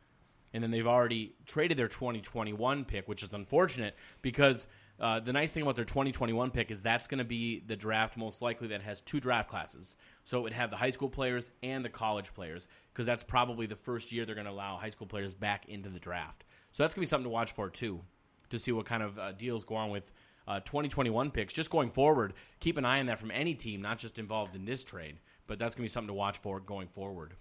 And 0.53 0.63
then 0.63 0.71
they've 0.71 0.88
already 0.88 1.36
traded 1.45 1.77
their 1.77 1.88
2021 1.88 2.86
pick, 2.86 3.07
which 3.07 3.21
is 3.21 3.33
unfortunate 3.33 3.95
because 4.21 4.67
uh, 4.99 5.19
the 5.19 5.31
nice 5.31 5.51
thing 5.51 5.62
about 5.62 5.75
their 5.75 5.86
2021 5.86 6.49
pick 6.49 6.71
is 6.71 6.81
that's 6.81 7.07
going 7.07 7.19
to 7.19 7.23
be 7.23 7.63
the 7.67 7.75
draft 7.75 8.17
most 8.17 8.41
likely 8.41 8.67
that 8.69 8.81
has 8.81 9.01
two 9.01 9.19
draft 9.19 9.49
classes. 9.49 9.95
So 10.23 10.39
it 10.39 10.41
would 10.41 10.53
have 10.53 10.71
the 10.71 10.77
high 10.77 10.89
school 10.89 11.10
players 11.10 11.51
and 11.62 11.86
the 11.86 11.89
college 11.89 12.33
players 12.33 12.67
because 12.91 13.05
that's 13.05 13.23
probably 13.23 13.67
the 13.67 13.75
first 13.75 14.12
year 14.12 14.25
they're 14.25 14.33
going 14.33 14.45
to 14.45 14.51
allow 14.51 14.77
high 14.77 14.89
school 14.89 15.07
players 15.07 15.33
back 15.33 15.69
into 15.69 15.89
the 15.89 15.99
draft. 15.99 16.45
So 16.71 16.83
that's 16.83 16.95
going 16.95 17.05
to 17.05 17.07
be 17.07 17.10
something 17.10 17.25
to 17.25 17.29
watch 17.29 17.51
for 17.51 17.69
too, 17.69 18.01
to 18.49 18.57
see 18.57 18.71
what 18.71 18.86
kind 18.86 19.03
of 19.03 19.19
uh, 19.19 19.31
deals 19.33 19.63
go 19.63 19.75
on 19.75 19.91
with 19.91 20.12
uh, 20.47 20.62
2021 20.62 21.29
picks. 21.29 21.53
Just 21.53 21.69
going 21.69 21.91
forward, 21.91 22.33
keep 22.60 22.77
an 22.77 22.86
eye 22.86 22.99
on 22.99 23.05
that 23.05 23.19
from 23.19 23.29
any 23.31 23.53
team, 23.53 23.81
not 23.81 23.99
just 23.99 24.17
involved 24.17 24.55
in 24.55 24.65
this 24.65 24.83
trade. 24.83 25.19
But 25.45 25.60
that's 25.60 25.75
going 25.75 25.88
to 25.88 25.91
be 25.91 25.93
something 25.93 26.07
to 26.07 26.13
watch 26.13 26.39
for 26.39 26.60
going 26.60 26.88
forward. 26.88 27.36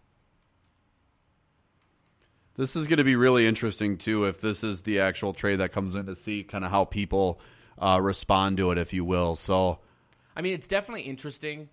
This 2.57 2.75
is 2.75 2.87
going 2.87 2.99
to 2.99 3.05
be 3.05 3.17
really 3.17 3.47
interesting 3.47 3.99
too. 3.99 4.25
If 4.25 4.41
this 4.41 4.65
is 4.65 4.83
the 4.83 5.01
actual 5.01 5.35
trade 5.35 5.57
that 5.57 5.73
comes 5.73 5.95
in 5.95 6.07
to 6.07 6.15
see 6.15 6.43
kind 6.43 6.65
of 6.65 6.71
how 6.71 6.85
people 6.85 7.39
uh, 7.79 8.01
respond 8.03 8.57
to 8.57 8.71
it, 8.71 8.79
if 8.79 8.93
you 8.95 9.05
will. 9.05 9.37
So, 9.37 9.79
I 10.35 10.41
mean, 10.41 10.55
it's 10.55 10.67
definitely 10.67 11.03
interesting. 11.03 11.69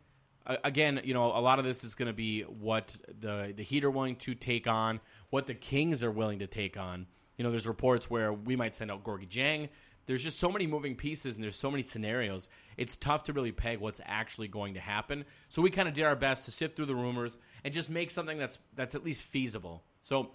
Uh, 0.46 0.58
again, 0.66 1.00
you 1.06 1.14
know, 1.14 1.28
a 1.28 1.40
lot 1.40 1.60
of 1.60 1.66
this 1.66 1.86
is 1.86 1.96
going 1.96 2.08
to 2.08 2.14
be 2.14 2.42
what 2.42 2.96
the 3.20 3.54
the 3.56 3.64
Heat 3.64 3.86
are 3.86 3.92
willing 3.92 4.18
to 4.18 4.36
take 4.36 4.68
on, 4.68 5.00
what 5.30 5.48
the 5.48 5.54
Kings 5.54 6.04
are 6.04 6.12
willing 6.12 6.40
to 6.40 6.48
take 6.48 6.76
on. 6.78 7.08
You 7.38 7.44
know, 7.44 7.50
there's 7.50 7.68
reports 7.68 8.10
where 8.10 8.34
we 8.34 8.56
might 8.56 8.76
send 8.76 8.92
out 8.92 9.04
Gorgui 9.04 9.28
Dieng. 9.28 9.70
There's 10.06 10.22
just 10.22 10.38
so 10.38 10.52
many 10.52 10.68
moving 10.68 10.96
pieces 10.96 11.36
and 11.36 11.44
there's 11.44 11.56
so 11.56 11.72
many 11.72 11.82
scenarios. 11.82 12.50
It's 12.76 12.98
tough 12.98 13.24
to 13.24 13.34
really 13.34 13.54
peg 13.54 13.80
what's 13.80 14.02
actually 14.04 14.50
going 14.50 14.74
to 14.74 14.82
happen. 14.82 15.24
So 15.48 15.62
we 15.62 15.70
kind 15.70 15.88
of 15.88 15.94
did 15.94 16.04
our 16.04 16.16
best 16.18 16.44
to 16.46 16.52
sift 16.52 16.76
through 16.76 16.88
the 16.88 16.96
rumors 16.96 17.38
and 17.64 17.74
just 17.74 17.90
make 17.90 18.12
something 18.12 18.38
that's 18.38 18.60
that's 18.76 18.96
at 18.96 19.06
least 19.06 19.22
feasible. 19.22 19.82
So 20.02 20.32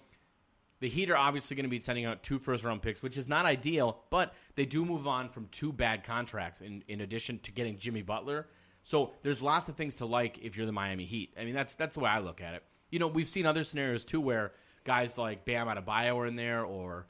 the 0.79 0.89
Heat 0.89 1.09
are 1.09 1.17
obviously 1.17 1.55
going 1.55 1.65
to 1.65 1.69
be 1.69 1.79
sending 1.79 2.05
out 2.05 2.23
two 2.23 2.39
first 2.39 2.63
round 2.63 2.81
picks, 2.81 3.01
which 3.01 3.17
is 3.17 3.27
not 3.27 3.45
ideal, 3.45 3.99
but 4.09 4.33
they 4.55 4.65
do 4.65 4.85
move 4.85 5.07
on 5.07 5.29
from 5.29 5.47
two 5.51 5.73
bad 5.73 6.03
contracts 6.03 6.61
in, 6.61 6.83
in 6.87 7.01
addition 7.01 7.39
to 7.39 7.51
getting 7.51 7.77
Jimmy 7.77 8.01
Butler. 8.01 8.47
So 8.83 9.13
there's 9.23 9.41
lots 9.41 9.69
of 9.69 9.75
things 9.75 9.95
to 9.95 10.05
like 10.05 10.39
if 10.39 10.55
you're 10.55 10.65
the 10.65 10.71
Miami 10.71 11.05
Heat. 11.05 11.33
I 11.39 11.43
mean, 11.43 11.53
that's 11.53 11.75
that's 11.75 11.95
the 11.95 11.99
way 12.01 12.09
I 12.09 12.19
look 12.19 12.41
at 12.41 12.53
it. 12.53 12.63
You 12.89 12.99
know, 12.99 13.07
we've 13.07 13.27
seen 13.27 13.45
other 13.45 13.63
scenarios 13.63 14.05
too 14.05 14.21
where 14.21 14.53
guys 14.83 15.17
like 15.17 15.45
Bam 15.45 15.67
Adebayo 15.67 16.15
are 16.15 16.25
in 16.25 16.35
there 16.35 16.63
or 16.63 17.07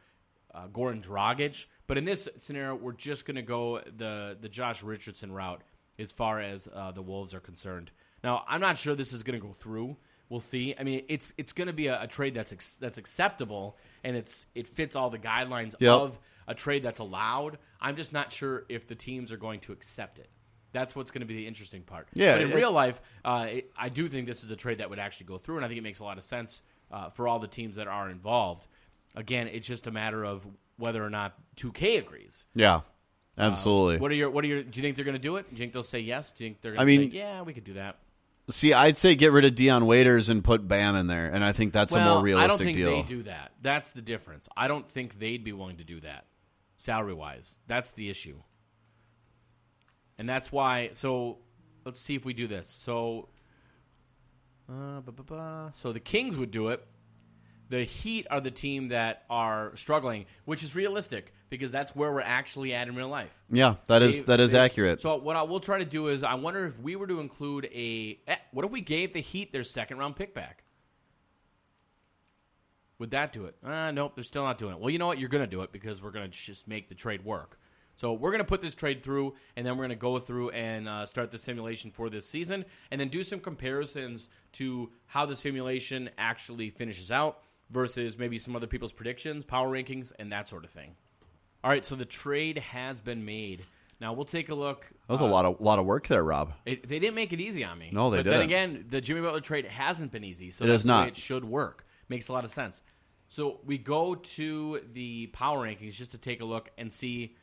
uh, 0.53 0.67
Goran 0.67 1.03
Dragic. 1.03 1.65
But 1.88 1.97
in 1.97 2.05
this 2.05 2.27
scenario, 2.38 2.75
we're 2.75 2.93
just 2.93 3.25
going 3.25 3.36
to 3.36 3.41
go 3.41 3.82
the 3.97 4.38
the 4.39 4.49
Josh 4.49 4.84
Richardson 4.84 5.32
route 5.32 5.62
as 5.97 6.12
far 6.12 6.39
as 6.39 6.67
uh, 6.73 6.91
the 6.91 7.01
Wolves 7.01 7.34
are 7.34 7.39
concerned. 7.39 7.91
Now, 8.23 8.43
I'm 8.47 8.62
not 8.62 8.77
sure 8.77 8.95
this 8.95 9.13
is 9.13 9.23
going 9.23 9.39
to 9.39 9.45
go 9.45 9.53
through. 9.60 9.95
We'll 10.30 10.39
see. 10.42 10.76
I 10.80 10.84
mean, 10.84 11.04
it's 11.10 11.34
it's 11.38 11.54
going 11.54 11.68
to 11.68 11.74
be 11.74 11.88
a, 11.88 12.04
a 12.04 12.08
trade 12.08 12.36
that's 12.36 12.54
ex- 12.54 12.76
that's 12.76 12.98
acceptable 13.00 13.78
and 14.04 14.15
it's 14.15 14.46
it 14.56 14.68
fits 14.68 14.96
all 14.96 15.10
the 15.10 15.18
guidelines 15.20 15.74
Yep. 15.80 15.92
of 15.92 16.20
a 16.48 16.54
trade 16.54 16.84
that's 16.84 17.00
allowed. 17.00 17.58
I'm 17.82 17.96
just 17.96 18.13
not 18.13 18.32
sure 18.32 18.63
if 18.70 18.88
the 18.88 18.96
teams 18.96 19.32
are 19.32 19.38
going 19.38 19.60
to 19.62 19.72
accept 19.72 20.20
it. 20.20 20.30
That's 20.72 20.96
what's 20.96 21.10
going 21.10 21.22
to 21.22 21.26
be 21.28 21.36
the 21.36 21.48
interesting 21.48 21.82
part. 21.82 22.08
Yeah, 22.13 22.34
but 22.34 22.42
in 22.44 22.52
it- 22.52 22.56
real 22.56 22.72
life, 22.72 23.02
uh, 23.26 23.48
it, 23.50 23.72
I 23.76 23.89
do 23.89 24.08
think 24.08 24.28
this 24.28 24.44
is 24.44 24.52
a 24.52 24.56
trade 24.56 24.78
that 24.80 24.89
would 24.92 25.00
actually 25.00 25.26
go 25.26 25.39
through, 25.39 25.56
and 25.56 25.65
I 25.65 25.68
think 25.68 25.80
it 25.80 25.84
makes 25.84 26.00
a 26.00 26.04
lot 26.04 26.20
of 26.20 26.24
sense 26.24 26.62
uh, 26.92 27.10
for 27.10 27.28
all 27.28 27.39
the 27.39 27.48
teams 27.48 27.78
that 27.78 27.88
are 27.88 28.08
involved. 28.10 28.68
Again, 29.15 29.48
it's 29.48 29.65
just 29.65 29.88
a 29.88 29.92
matter 29.92 30.24
of 30.24 30.46
whether 30.78 31.04
or 31.04 31.10
not 31.10 31.34
2K 31.58 31.98
agrees. 31.98 32.46
Yeah, 32.54 32.82
absolutely. 33.38 33.98
What 33.98 34.12
are 34.12 34.15
your 34.15 34.30
What 34.30 34.44
are 34.44 34.48
your? 34.48 34.62
Do 34.62 34.78
you 34.80 34.84
think 34.84 34.96
they're 34.96 35.06
going 35.06 35.18
to 35.18 35.20
do 35.22 35.38
it? 35.38 35.48
Do 35.50 35.54
you 35.54 35.58
think 35.58 35.74
they'll 35.74 35.82
say 35.84 36.00
yes? 36.02 36.32
Do 36.32 36.44
you 36.44 36.52
think 36.52 36.62
they're 36.62 36.74
going 36.74 36.82
I 36.82 36.84
to 36.92 36.98
mean- 37.00 37.12
say 37.12 37.18
yeah, 37.18 37.42
we 37.42 37.54
could 37.54 37.63
do 37.63 37.74
that? 37.74 37.98
See, 38.50 38.74
I'd 38.74 38.98
say 38.98 39.16
get 39.16 39.32
rid 39.32 39.46
of 39.46 39.54
Dion 39.54 39.86
Waiters 39.86 40.30
and 40.30 40.44
put 40.44 40.68
Bam 40.68 40.96
in 40.96 41.08
there, 41.08 41.28
and 41.28 41.44
I 41.44 41.52
think 41.52 41.72
that's 41.72 41.94
a 41.94 42.04
more 42.04 42.22
realistic 42.22 42.34
deal. 42.34 42.44
I 42.44 42.48
don't 42.48 42.58
think 42.58 42.78
deal. 42.78 43.04
they 43.04 43.08
do 43.08 43.24
that. 43.24 43.52
That's 43.62 43.92
the 43.92 44.02
difference. 44.02 44.50
I 44.58 44.68
don't 44.68 44.90
think 44.90 45.20
they'd 45.20 45.44
be 45.44 45.54
willing 45.54 45.78
to 45.78 45.84
do 45.84 46.00
that, 46.02 46.26
salary 46.76 47.14
wise. 47.14 47.56
That's 47.68 47.92
the 47.92 48.10
issue, 48.10 48.42
and 50.18 50.28
that's 50.28 50.52
why. 50.52 50.90
So 50.94 51.38
let's 51.86 52.00
see 52.00 52.16
if 52.16 52.26
we 52.26 52.34
do 52.34 52.48
this. 52.48 52.68
So, 52.68 53.30
uh, 54.68 55.02
so 55.74 55.94
the 55.94 56.00
Kings 56.00 56.36
would 56.36 56.52
do 56.52 56.70
it. 56.70 56.86
The 57.69 57.84
Heat 57.84 58.25
are 58.32 58.41
the 58.41 58.49
team 58.51 58.89
that 58.89 59.23
are 59.29 59.75
struggling, 59.75 60.25
which 60.45 60.63
is 60.63 60.73
realistic 60.73 61.34
because 61.49 61.71
that's 61.71 61.95
where 61.95 62.12
we're 62.12 62.21
actually 62.21 62.73
at 62.73 62.88
in 62.88 62.95
real 62.95 63.10
life. 63.10 63.29
Yeah, 63.51 63.75
that 63.88 64.01
is 64.01 64.17
They- 64.17 64.23
that 64.23 64.39
is 64.39 64.51
they- 64.51 64.60
accurate. 64.60 65.01
So 65.01 65.15
what 65.17 65.36
I 65.36 65.43
will 65.43 65.60
try 65.60 65.77
to 65.77 65.86
do 65.86 66.08
is 66.08 66.23
I 66.23 66.34
wonder 66.34 66.65
if 66.65 66.79
we 66.79 66.95
were 66.95 67.08
to 67.08 67.19
include 67.19 67.65
a 67.65 68.19
eh, 68.27 68.36
what 68.51 68.65
if 68.65 68.71
we 68.71 68.82
gave 68.82 69.13
the 69.13 69.21
Heat 69.21 69.51
their 69.51 69.63
second 69.63 69.97
round 69.99 70.15
pick 70.15 70.34
back? 70.34 70.63
Would 72.97 73.12
that 73.12 73.32
do 73.32 73.45
it? 73.45 73.55
Uh, 73.63 73.91
nope, 73.91 74.13
they're 74.15 74.23
still 74.23 74.43
not 74.43 74.58
doing 74.58 74.73
it. 74.73 74.79
Well, 74.79 74.89
you 74.89 74.97
know 74.99 75.08
what? 75.08 75.19
You're 75.19 75.29
going 75.29 75.43
to 75.43 75.49
do 75.49 75.62
it 75.62 75.71
because 75.71 76.01
we're 76.01 76.12
going 76.12 76.29
to 76.29 76.38
just 76.38 76.67
make 76.67 76.89
the 76.89 76.95
trade 76.95 77.23
work. 77.23 77.58
So 77.95 78.13
we're 78.13 78.32
going 78.32 78.39
to 78.39 78.45
put 78.47 78.62
this 78.62 78.75
trade 78.75 79.03
through, 79.03 79.36
and 79.55 79.65
then 79.65 79.73
we're 79.77 79.84
going 79.84 79.89
to 79.89 79.95
go 79.95 80.19
through 80.19 80.49
and 80.51 80.88
uh, 80.88 81.05
start 81.05 81.32
the 81.32 81.38
simulation 81.38 81.91
for 81.91 82.10
this 82.10 82.25
season, 82.25 82.65
and 82.91 82.99
then 82.99 83.10
do 83.10 83.23
some 83.23 83.39
comparisons 83.39 84.27
to 84.53 84.89
how 85.05 85.25
the 85.25 85.36
simulation 85.36 86.10
actually 86.17 86.69
finishes 86.69 87.12
out 87.12 87.39
versus 87.71 88.17
maybe 88.17 88.39
some 88.39 88.55
other 88.55 88.67
people's 88.67 88.91
predictions, 88.91 89.45
power 89.45 89.69
rankings, 89.69 90.12
and 90.19 90.32
that 90.32 90.47
sort 90.47 90.63
of 90.65 90.71
thing. 90.71 90.95
All 91.63 91.69
right, 91.69 91.86
so 91.86 91.95
the 91.95 92.05
trade 92.05 92.58
has 92.60 92.99
been 92.99 93.25
made. 93.25 93.65
Now 94.01 94.13
we'll 94.13 94.25
take 94.25 94.47
a 94.49 94.55
look. 94.55 94.86
that 95.08 95.12
was 95.12 95.19
a 95.21 95.25
uh, 95.25 95.27
lot 95.27 95.45
of 95.45 95.60
lot 95.60 95.77
of 95.77 95.86
work 95.86 96.08
there, 96.08 96.23
Rob. 96.23 96.53
It, 96.65 96.88
they 96.88 96.99
didn't 96.99 97.15
make 97.15 97.34
it 97.34 97.41
easy 97.41 97.63
on 97.65 97.77
me. 97.77 97.89
No, 97.91 98.10
they 98.10 98.17
but 98.19 98.25
Then 98.25 98.34
didn't. 98.39 98.45
again, 98.45 98.86
the 98.89 99.01
Jimmy 99.01 99.21
Butler 99.21 99.41
trade 99.41 99.65
hasn't 99.65 100.12
been 100.12 100.23
easy, 100.23 100.51
so 100.51 100.63
It 100.63 100.69
that's 100.69 100.82
is 100.82 100.86
way 100.86 100.93
not. 100.93 101.08
it 101.10 101.17
should 101.17 101.43
work. 101.43 101.86
Makes 102.08 102.29
a 102.29 102.34
lot 102.34 102.45
of 102.45 102.49
sense. 102.49 102.82
So 103.27 103.60
we 103.65 103.77
go 103.77 104.15
to 104.15 104.82
the 104.93 105.27
power 105.27 105.67
rankings 105.67 105.93
just 105.93 106.12
to 106.13 106.17
take 106.17 106.41
a 106.41 106.45
look 106.45 106.69
and 106.77 106.91
see 106.91 107.36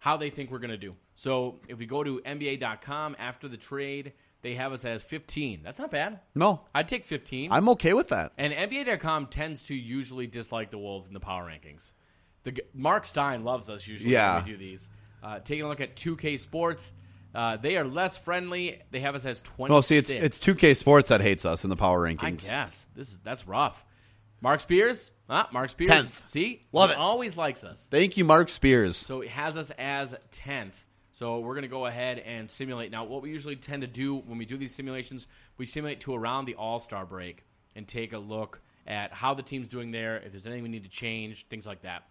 how 0.00 0.16
they 0.16 0.28
think 0.28 0.50
we're 0.50 0.58
going 0.58 0.70
to 0.70 0.76
do. 0.76 0.94
So 1.14 1.60
if 1.68 1.78
we 1.78 1.86
go 1.86 2.02
to 2.02 2.20
NBA.com 2.26 3.14
after 3.18 3.46
the 3.48 3.56
trade, 3.56 4.12
they 4.42 4.54
have 4.54 4.72
us 4.72 4.84
as 4.84 5.02
15. 5.02 5.60
That's 5.62 5.78
not 5.78 5.90
bad. 5.90 6.20
No, 6.34 6.62
I'd 6.74 6.88
take 6.88 7.04
15. 7.04 7.50
I'm 7.52 7.68
okay 7.70 7.94
with 7.94 8.08
that. 8.08 8.32
And 8.38 8.52
NBA.com 8.52 9.26
tends 9.28 9.62
to 9.64 9.74
usually 9.74 10.26
dislike 10.26 10.70
the 10.70 10.78
Wolves 10.78 11.06
in 11.06 11.14
the 11.14 11.20
power 11.20 11.44
rankings. 11.44 11.92
The 12.44 12.52
g- 12.52 12.62
Mark 12.74 13.06
Stein 13.06 13.44
loves 13.44 13.68
us 13.70 13.86
usually 13.86 14.12
Yeah. 14.12 14.34
when 14.36 14.44
we 14.44 14.50
do 14.52 14.56
these. 14.56 14.88
Uh, 15.22 15.38
taking 15.38 15.64
a 15.64 15.68
look 15.68 15.80
at 15.80 15.94
2K 15.94 16.36
Sports, 16.40 16.90
uh, 17.34 17.56
they 17.56 17.76
are 17.76 17.84
less 17.84 18.18
friendly. 18.18 18.80
They 18.90 18.98
have 19.00 19.14
us 19.14 19.24
as 19.24 19.40
26. 19.42 19.70
Well, 19.70 19.82
see, 19.82 19.96
it's 19.96 20.10
it's 20.10 20.38
2K 20.40 20.74
Sports 20.76 21.08
that 21.08 21.20
hates 21.20 21.44
us 21.46 21.62
in 21.62 21.70
the 21.70 21.76
power 21.76 22.00
rankings. 22.00 22.44
I 22.44 22.50
guess 22.50 22.88
this 22.96 23.10
is 23.12 23.18
that's 23.22 23.46
rough. 23.46 23.84
Mark 24.40 24.58
Spears, 24.58 25.12
ah, 25.30 25.48
Mark 25.52 25.70
Spears, 25.70 25.88
Tenth. 25.88 26.28
See, 26.28 26.66
Love 26.72 26.90
He 26.90 26.94
it. 26.94 26.98
Always 26.98 27.36
likes 27.36 27.62
us. 27.62 27.86
Thank 27.92 28.16
you, 28.16 28.24
Mark 28.24 28.48
Spears. 28.48 28.96
So 28.96 29.20
it 29.20 29.28
has 29.28 29.56
us 29.56 29.70
as 29.78 30.16
10th. 30.32 30.72
So 31.22 31.38
we're 31.38 31.54
going 31.54 31.62
to 31.62 31.68
go 31.68 31.86
ahead 31.86 32.18
and 32.18 32.50
simulate. 32.50 32.90
Now, 32.90 33.04
what 33.04 33.22
we 33.22 33.30
usually 33.30 33.54
tend 33.54 33.82
to 33.82 33.86
do 33.86 34.16
when 34.16 34.38
we 34.38 34.44
do 34.44 34.56
these 34.56 34.74
simulations, 34.74 35.28
we 35.56 35.66
simulate 35.66 36.00
to 36.00 36.16
around 36.16 36.46
the 36.46 36.56
All 36.56 36.80
Star 36.80 37.06
break 37.06 37.44
and 37.76 37.86
take 37.86 38.12
a 38.12 38.18
look 38.18 38.60
at 38.88 39.12
how 39.12 39.32
the 39.32 39.42
team's 39.44 39.68
doing 39.68 39.92
there, 39.92 40.16
if 40.16 40.32
there's 40.32 40.46
anything 40.46 40.64
we 40.64 40.68
need 40.68 40.82
to 40.82 40.90
change, 40.90 41.46
things 41.46 41.64
like 41.64 41.82
that. 41.82 42.08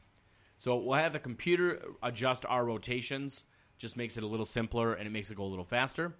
So 0.59 0.77
we'll 0.77 0.97
have 0.97 1.11
the 1.11 1.19
computer 1.19 1.81
adjust 2.01 2.45
our 2.45 2.63
rotations, 2.63 3.43
just 3.77 3.97
makes 3.97 4.15
it 4.15 4.23
a 4.23 4.27
little 4.27 4.45
simpler 4.45 4.93
and 4.93 5.05
it 5.05 5.11
makes 5.11 5.29
it 5.29 5.35
go 5.35 5.43
a 5.43 5.51
little 5.51 5.65
faster. 5.65 6.13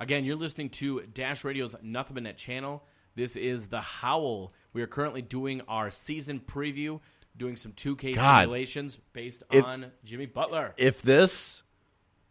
Again, 0.00 0.24
you're 0.24 0.34
listening 0.34 0.70
to 0.70 1.02
Dash 1.02 1.44
Radio's 1.44 1.76
Nothing 1.82 2.14
But 2.14 2.22
Net 2.22 2.38
channel. 2.38 2.82
This 3.14 3.36
is 3.36 3.68
the 3.68 3.82
Howl. 3.82 4.54
We 4.72 4.80
are 4.80 4.86
currently 4.86 5.20
doing 5.20 5.60
our 5.68 5.90
season 5.90 6.40
preview, 6.40 7.00
doing 7.36 7.56
some 7.56 7.72
2K 7.72 8.14
God. 8.14 8.40
simulations 8.40 8.96
based 9.12 9.42
If- 9.52 9.62
on 9.62 9.92
Jimmy 10.02 10.24
Butler. 10.24 10.72
If 10.78 11.02
this 11.02 11.62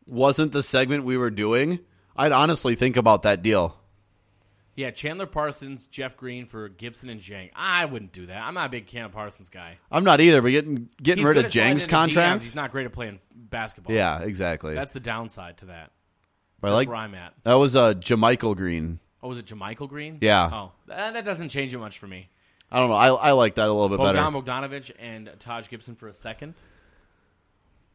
wasn't 0.08 0.52
the 0.52 0.64
segment 0.64 1.04
we 1.04 1.18
were 1.18 1.30
doing, 1.30 1.80
I'd 2.16 2.32
honestly 2.32 2.76
think 2.76 2.98
about 2.98 3.24
that 3.24 3.42
deal. 3.44 3.78
Yeah, 4.76 4.92
Chandler 4.92 5.26
Parsons, 5.26 5.88
Jeff 5.88 6.16
Green 6.18 6.46
for 6.46 6.70
Gibson 6.70 7.10
and 7.10 7.20
Dieng. 7.20 7.50
I 7.56 7.86
wouldn't 7.86 8.12
do 8.12 8.28
that. 8.28 8.38
I'm 8.38 8.54
not 8.54 8.68
a 8.68 8.70
big 8.70 8.86
Chandler 8.86 9.12
Parsons 9.12 9.50
guy. 9.50 9.80
I'm 9.92 10.04
not 10.04 10.22
either, 10.22 10.40
but 10.42 10.50
getting 10.50 10.90
getting 11.02 11.24
He's 11.24 11.30
rid 11.36 11.44
of 11.44 11.52
Dieng's 11.52 11.88
contract. 11.88 12.44
He's 12.44 12.54
not 12.54 12.72
great 12.72 12.86
at 12.86 12.94
playing 12.94 13.20
basketball. 13.36 13.96
Yeah, 13.96 14.20
exactly. 14.20 14.76
that's 14.76 14.92
the 14.94 15.00
downside 15.00 15.58
to 15.58 15.66
that. 15.66 15.92
but 16.62 16.68
I 16.68 16.72
That's 16.72 16.76
like 16.78 16.88
where 16.90 16.98
I'm 16.98 17.16
at. 17.16 17.34
that 17.44 17.56
was 17.56 17.76
uh, 17.76 17.96
JaMychal 17.96 18.56
Green. 18.56 19.00
Oh, 19.24 19.30
was 19.30 19.40
it 19.40 19.48
JaMychal 19.48 19.90
Green? 19.90 20.20
Yeah. 20.22 20.48
Oh, 20.54 20.72
that, 20.86 21.14
that 21.16 21.26
doesn't 21.26 21.50
change 21.50 21.74
it 21.74 21.80
much 21.80 21.98
for 21.98 22.06
me. 22.08 22.30
I 22.72 22.78
don't 22.78 22.90
know. 22.90 22.96
I 22.96 23.08
I 23.08 23.32
like 23.32 23.56
that 23.56 23.70
a 23.70 23.74
little 23.74 23.90
bit 23.90 23.98
better. 23.98 24.22
Bogdan 24.22 24.44
Bogdanovich 24.70 24.92
and 25.00 25.32
Taj 25.40 25.70
Gibson 25.70 25.96
for 25.96 26.08
a 26.08 26.14
second. 26.14 26.54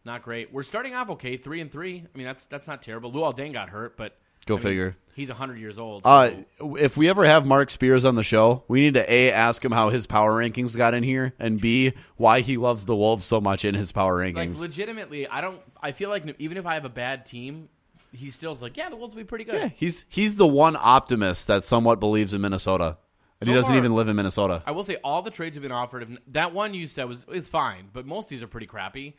Not 0.04 0.22
great. 0.22 0.52
We're 0.52 0.62
starting 0.62 0.94
off 0.94 1.10
okay, 1.10 1.36
three 1.36 1.60
and 1.60 1.70
three. 1.70 2.04
I 2.12 2.18
mean, 2.18 2.26
that's 2.26 2.46
that's 2.46 2.66
not 2.66 2.82
terrible. 2.82 3.12
Luol 3.12 3.36
Deng 3.36 3.52
got 3.52 3.68
hurt, 3.68 3.96
but 3.96 4.16
Go 4.46 4.54
I 4.54 4.56
mean, 4.56 4.62
figure. 4.62 4.96
He's 5.14 5.28
hundred 5.28 5.60
years 5.60 5.78
old. 5.78 6.02
Uh, 6.04 6.30
if 6.60 6.96
we 6.96 7.08
ever 7.08 7.24
have 7.24 7.46
Mark 7.46 7.70
Spears 7.70 8.04
on 8.04 8.14
the 8.16 8.24
show, 8.24 8.64
we 8.66 8.80
need 8.80 8.94
to 8.94 9.12
a 9.12 9.30
ask 9.30 9.64
him 9.64 9.70
how 9.70 9.90
his 9.90 10.06
power 10.06 10.32
rankings 10.32 10.76
got 10.76 10.94
in 10.94 11.02
here, 11.02 11.34
and 11.38 11.60
b 11.60 11.92
why 12.16 12.40
he 12.40 12.56
loves 12.56 12.86
the 12.86 12.96
Wolves 12.96 13.24
so 13.24 13.40
much 13.40 13.64
in 13.64 13.74
his 13.74 13.92
power 13.92 14.24
like 14.24 14.34
rankings. 14.34 14.58
legitimately, 14.58 15.28
I 15.28 15.40
don't. 15.42 15.60
I 15.80 15.92
feel 15.92 16.08
like 16.08 16.24
even 16.38 16.56
if 16.56 16.66
I 16.66 16.74
have 16.74 16.86
a 16.86 16.88
bad 16.90 17.26
team, 17.26 17.68
he 18.10 18.30
still's 18.30 18.62
like, 18.62 18.76
yeah, 18.76 18.88
the 18.88 18.96
Wolves 18.96 19.14
will 19.14 19.22
be 19.22 19.26
pretty 19.26 19.44
good. 19.44 19.54
yeah, 19.54 19.68
he's 19.68 20.06
he's 20.08 20.34
the 20.34 20.46
one 20.46 20.76
optimist 20.80 21.46
that 21.46 21.62
somewhat 21.62 22.00
believes 22.00 22.32
in 22.34 22.40
Minnesota, 22.40 22.96
and 23.40 23.48
he 23.48 23.54
doesn't 23.54 23.70
far- 23.70 23.76
even 23.76 23.94
live 23.94 24.08
in 24.08 24.16
Minnesota. 24.16 24.62
I 24.66 24.72
will 24.72 24.84
say 24.84 24.96
all 25.04 25.22
the 25.22 25.30
trades 25.30 25.56
have 25.56 25.62
been 25.62 25.72
offered. 25.72 26.18
That 26.28 26.52
one 26.52 26.74
you 26.74 26.86
said 26.86 27.04
was 27.04 27.26
is 27.30 27.48
fine, 27.48 27.90
but 27.92 28.06
most 28.06 28.24
of 28.24 28.30
these 28.30 28.42
are 28.42 28.48
pretty 28.48 28.66
crappy. 28.66 29.14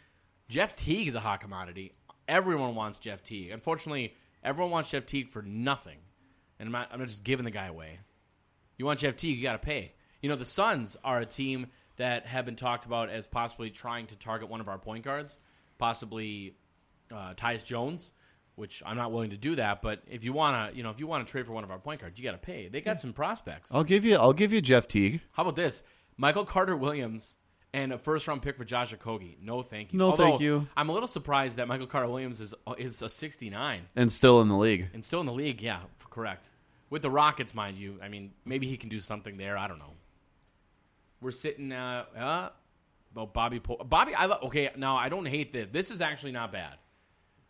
Jeff 0.53 0.75
Teague 0.75 1.07
is 1.07 1.15
a 1.15 1.19
hot 1.19 1.41
commodity. 1.41 1.93
Everyone 2.27 2.75
wants 2.75 2.99
Jeff 2.99 3.23
Teague. 3.23 3.49
Unfortunately, 3.49 4.13
everyone 4.43 4.69
wants 4.69 4.91
Jeff 4.91 5.07
Teague 5.07 5.31
for 5.31 5.41
nothing, 5.41 5.97
and 6.59 6.67
I'm 6.67 6.71
not. 6.71 6.89
I'm 6.91 6.99
not 6.99 7.07
just 7.07 7.23
giving 7.23 7.43
the 7.43 7.49
guy 7.49 7.65
away. 7.65 7.97
You 8.77 8.85
want 8.85 8.99
Jeff 8.99 9.15
Teague, 9.15 9.35
you 9.35 9.41
got 9.41 9.53
to 9.53 9.57
pay. 9.57 9.93
You 10.21 10.29
know, 10.29 10.35
the 10.35 10.45
Suns 10.45 10.95
are 11.03 11.19
a 11.19 11.25
team 11.25 11.65
that 11.97 12.27
have 12.27 12.45
been 12.45 12.55
talked 12.55 12.85
about 12.85 13.09
as 13.09 13.25
possibly 13.25 13.71
trying 13.71 14.05
to 14.07 14.15
target 14.15 14.47
one 14.47 14.61
of 14.61 14.67
our 14.67 14.77
point 14.77 15.03
guards, 15.03 15.39
possibly 15.79 16.55
uh, 17.11 17.33
Tyus 17.33 17.65
Jones. 17.65 18.11
Which 18.53 18.83
I'm 18.85 18.95
not 18.95 19.11
willing 19.11 19.31
to 19.31 19.37
do 19.37 19.55
that, 19.55 19.81
but 19.81 20.03
if 20.07 20.23
you 20.23 20.33
wanna, 20.33 20.69
you 20.75 20.83
know, 20.83 20.91
if 20.91 20.99
you 20.99 21.07
want 21.07 21.25
to 21.25 21.31
trade 21.31 21.47
for 21.47 21.53
one 21.53 21.63
of 21.63 21.71
our 21.71 21.79
point 21.79 22.01
guards, 22.01 22.19
you 22.19 22.23
got 22.23 22.33
to 22.33 22.37
pay. 22.37 22.67
They 22.67 22.81
got 22.81 23.01
some 23.01 23.11
prospects. 23.11 23.71
I'll 23.71 23.83
give 23.83 24.05
you 24.05 24.17
I'll 24.17 24.33
give 24.33 24.53
you 24.53 24.61
Jeff 24.61 24.87
Teague. 24.87 25.21
How 25.31 25.41
about 25.41 25.55
this? 25.55 25.81
Michael 26.15 26.45
Carter 26.45 26.77
Williams 26.77 27.37
and 27.73 27.91
a 27.91 27.97
first 27.97 28.27
round 28.27 28.41
pick 28.41 28.57
for 28.57 28.63
Josh 28.63 28.93
Okogie. 28.93 29.35
No, 29.41 29.63
thank 29.63 29.93
you. 29.93 29.99
No, 29.99 30.11
Although, 30.11 30.23
thank 30.23 30.41
you. 30.41 30.67
I'm 30.77 30.89
a 30.89 30.93
little 30.93 31.07
surprised 31.07 31.57
that 31.57 31.67
Michael 31.67 31.87
Carter 31.87 32.07
Williams 32.09 32.39
is 32.39 32.53
is 32.77 33.01
a 33.01 33.09
69 33.09 33.81
and 33.95 34.11
still 34.11 34.41
in 34.41 34.47
the 34.47 34.57
league. 34.57 34.89
and 34.93 35.03
still 35.03 35.19
in 35.19 35.25
the 35.25 35.33
league. 35.33 35.61
Yeah, 35.61 35.81
correct. 36.09 36.49
With 36.89 37.01
the 37.01 37.09
Rockets, 37.09 37.55
mind 37.55 37.77
you. 37.77 37.99
I 38.03 38.07
mean, 38.09 38.31
maybe 38.45 38.67
he 38.67 38.77
can 38.77 38.89
do 38.89 38.99
something 38.99 39.37
there. 39.37 39.57
I 39.57 39.67
don't 39.67 39.79
know. 39.79 39.93
We're 41.21 41.31
sitting. 41.31 41.71
Uh, 41.71 42.05
uh 42.17 42.49
about 43.11 43.33
Bobby. 43.33 43.59
Po- 43.59 43.83
Bobby. 43.83 44.13
I 44.15 44.25
lo- 44.25 44.39
okay. 44.43 44.69
Now 44.75 44.97
I 44.97 45.09
don't 45.09 45.25
hate 45.25 45.53
this. 45.53 45.67
This 45.71 45.91
is 45.91 46.01
actually 46.01 46.31
not 46.31 46.51
bad. 46.51 46.75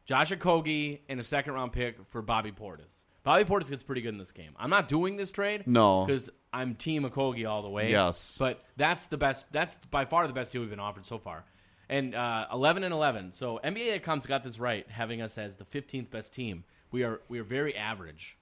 Josh 0.06 0.32
Okogie 0.32 1.00
and 1.08 1.20
a 1.20 1.24
second 1.24 1.54
round 1.54 1.72
pick 1.72 1.96
for 2.10 2.22
Bobby 2.22 2.52
Portis. 2.52 3.04
Bobby 3.24 3.46
Portis 3.46 3.70
gets 3.70 3.84
pretty 3.84 4.02
good 4.02 4.10
in 4.10 4.18
this 4.18 4.34
game. 4.34 4.52
I'm 4.58 4.70
not 4.70 4.90
doing 4.90 5.16
this 5.16 5.32
trade. 5.32 5.66
No. 5.66 6.06
because 6.06 6.30
I'm 6.54 6.76
Team 6.76 7.04
Okogie 7.04 7.50
all 7.50 7.64
the 7.64 7.70
way. 7.70 7.90
Yes. 7.90 8.36
but 8.38 8.64
that's 8.78 9.08
the 9.08 9.18
best. 9.18 9.46
That's 9.52 9.78
by 9.90 10.06
far 10.06 10.28
the 10.28 10.34
best 10.34 10.52
deal 10.52 10.62
we've 10.62 10.70
been 10.70 10.80
offered 10.80 11.06
so 11.06 11.18
far. 11.18 11.44
And 11.90 12.16
uh, 12.16 12.46
11 12.54 12.84
and 12.84 12.94
11. 12.94 13.32
So 13.32 13.60
NBA.com's 13.64 14.26
got 14.26 14.44
this 14.44 14.60
right, 14.60 14.90
having 14.90 15.22
us 15.22 15.38
as 15.38 15.56
the 15.56 15.66
15th 15.66 16.10
best 16.12 16.32
team. 16.32 16.64
We 16.92 17.04
are 17.04 17.22
we 17.28 17.40
are 17.40 17.44
very 17.44 17.76
average, 17.76 18.38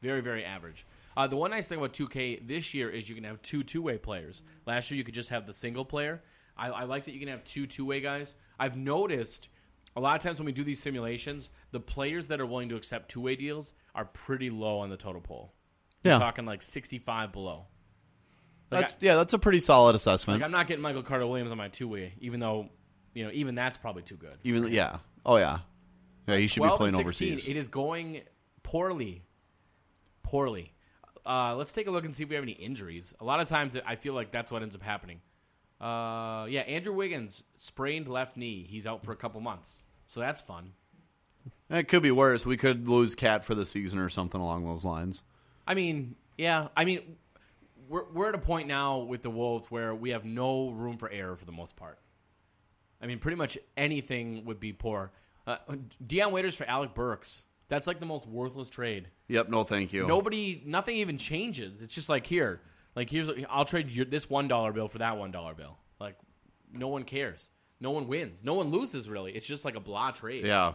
very 0.00 0.20
very 0.20 0.44
average. 0.44 0.86
Uh, 1.16 1.26
the 1.26 1.36
one 1.36 1.50
nice 1.50 1.66
thing 1.66 1.78
about 1.78 1.94
2K 1.94 2.46
this 2.46 2.74
year 2.74 2.88
is 2.90 3.08
you 3.08 3.14
can 3.14 3.24
have 3.24 3.42
two 3.42 3.64
two 3.64 3.82
way 3.82 3.98
players. 3.98 4.42
Last 4.66 4.90
year 4.90 4.98
you 4.98 5.04
could 5.04 5.14
just 5.14 5.30
have 5.30 5.46
the 5.46 5.52
single 5.52 5.84
player. 5.84 6.22
I, 6.56 6.68
I 6.68 6.84
like 6.84 7.06
that 7.06 7.12
you 7.12 7.20
can 7.20 7.28
have 7.28 7.42
two 7.44 7.66
two 7.66 7.84
way 7.84 8.00
guys. 8.00 8.34
I've 8.58 8.76
noticed 8.76 9.48
a 9.96 10.00
lot 10.00 10.16
of 10.16 10.22
times 10.22 10.38
when 10.38 10.46
we 10.46 10.52
do 10.52 10.62
these 10.62 10.80
simulations, 10.80 11.50
the 11.72 11.80
players 11.80 12.28
that 12.28 12.40
are 12.40 12.46
willing 12.46 12.68
to 12.68 12.76
accept 12.76 13.10
two 13.10 13.20
way 13.20 13.34
deals 13.34 13.72
are 13.94 14.04
pretty 14.04 14.50
low 14.50 14.78
on 14.78 14.90
the 14.90 14.96
total 14.96 15.20
poll. 15.20 15.52
Yeah. 16.06 16.18
talking 16.18 16.44
like 16.44 16.62
65 16.62 17.32
below. 17.32 17.66
Like, 18.70 18.80
That's 18.80 18.96
yeah, 19.00 19.14
that's 19.14 19.32
a 19.32 19.38
pretty 19.38 19.60
solid 19.60 19.94
assessment. 19.94 20.40
like 20.40 20.44
I'm 20.44 20.50
not 20.50 20.66
getting 20.66 20.82
Michael 20.82 21.02
Carter 21.02 21.26
Williams 21.26 21.52
on 21.52 21.58
my 21.58 21.68
two 21.68 21.88
way, 21.88 22.14
even 22.20 22.40
though 22.40 22.68
you 23.14 23.24
know 23.24 23.30
even 23.32 23.54
that's 23.54 23.76
probably 23.76 24.02
too 24.02 24.16
good. 24.16 24.36
Even 24.42 24.66
yeah. 24.72 24.98
Oh 25.24 25.36
yeah. 25.36 25.58
Yeah, 26.26 26.36
he 26.36 26.48
should 26.48 26.62
be 26.62 26.66
12 26.66 26.78
playing 26.78 26.94
and 26.94 27.06
16, 27.06 27.28
overseas. 27.28 27.48
It 27.48 27.56
is 27.56 27.68
going 27.68 28.22
poorly. 28.64 29.22
Poorly. 30.24 30.72
Uh, 31.24 31.54
let's 31.54 31.72
take 31.72 31.86
a 31.86 31.90
look 31.90 32.04
and 32.04 32.14
see 32.14 32.24
if 32.24 32.28
we 32.28 32.34
have 32.34 32.42
any 32.44 32.52
injuries. 32.52 33.14
A 33.20 33.24
lot 33.24 33.40
of 33.40 33.48
times, 33.48 33.76
I 33.86 33.96
feel 33.96 34.14
like 34.14 34.32
that's 34.32 34.50
what 34.50 34.62
ends 34.62 34.74
up 34.74 34.82
happening. 34.82 35.20
Uh, 35.80 36.46
yeah, 36.48 36.62
Andrew 36.62 36.92
Wiggins 36.92 37.44
sprained 37.58 38.08
left 38.08 38.36
knee. 38.36 38.66
He's 38.68 38.86
out 38.86 39.04
for 39.04 39.12
a 39.12 39.16
couple 39.16 39.40
months, 39.40 39.82
so 40.08 40.20
that's 40.20 40.40
fun. 40.40 40.72
It 41.68 41.88
could 41.88 42.02
be 42.02 42.10
worse. 42.10 42.46
We 42.46 42.56
could 42.56 42.88
lose 42.88 43.14
KAT 43.14 43.44
for 43.44 43.54
the 43.54 43.64
season 43.64 43.98
or 43.98 44.08
something 44.08 44.40
along 44.40 44.64
those 44.64 44.84
lines. 44.84 45.22
I 45.66 45.74
mean, 45.74 46.16
yeah, 46.38 46.68
I 46.76 46.84
mean, 46.84 47.16
we're 47.88 48.04
we're 48.12 48.28
at 48.28 48.34
a 48.34 48.38
point 48.38 48.68
now 48.68 48.98
with 48.98 49.22
the 49.22 49.30
Wolves 49.30 49.70
where 49.70 49.94
we 49.94 50.10
have 50.10 50.24
no 50.24 50.70
room 50.70 50.96
for 50.96 51.10
error 51.10 51.36
for 51.36 51.44
the 51.44 51.52
most 51.52 51.76
part. 51.76 51.98
I 53.00 53.06
mean, 53.06 53.18
pretty 53.18 53.36
much 53.36 53.58
anything 53.76 54.44
would 54.46 54.60
be 54.60 54.72
poor. 54.72 55.12
Uh, 55.46 55.58
Dion 56.06 56.32
Waiters 56.32 56.56
for 56.56 56.64
Alec 56.64 56.94
Burks. 56.94 57.42
That's 57.68 57.86
like 57.86 58.00
the 58.00 58.06
most 58.06 58.26
worthless 58.26 58.68
trade. 58.68 59.08
Yep, 59.28 59.48
no 59.48 59.64
thank 59.64 59.92
you. 59.92 60.06
Nobody, 60.06 60.62
nothing 60.64 60.96
even 60.96 61.18
changes. 61.18 61.82
It's 61.82 61.94
just 61.94 62.08
like 62.08 62.26
here, 62.26 62.60
like 62.94 63.10
here's, 63.10 63.28
I'll 63.50 63.64
trade 63.64 63.90
your, 63.90 64.04
this 64.04 64.30
one 64.30 64.48
dollar 64.48 64.72
bill 64.72 64.88
for 64.88 64.98
that 64.98 65.16
one 65.16 65.32
dollar 65.32 65.54
bill. 65.54 65.76
Like, 66.00 66.16
no 66.72 66.88
one 66.88 67.04
cares. 67.04 67.50
No 67.80 67.90
one 67.90 68.06
wins. 68.06 68.44
No 68.44 68.54
one 68.54 68.70
loses 68.70 69.08
really. 69.08 69.32
It's 69.32 69.46
just 69.46 69.64
like 69.64 69.74
a 69.74 69.80
blah 69.80 70.12
trade. 70.12 70.46
Yeah. 70.46 70.74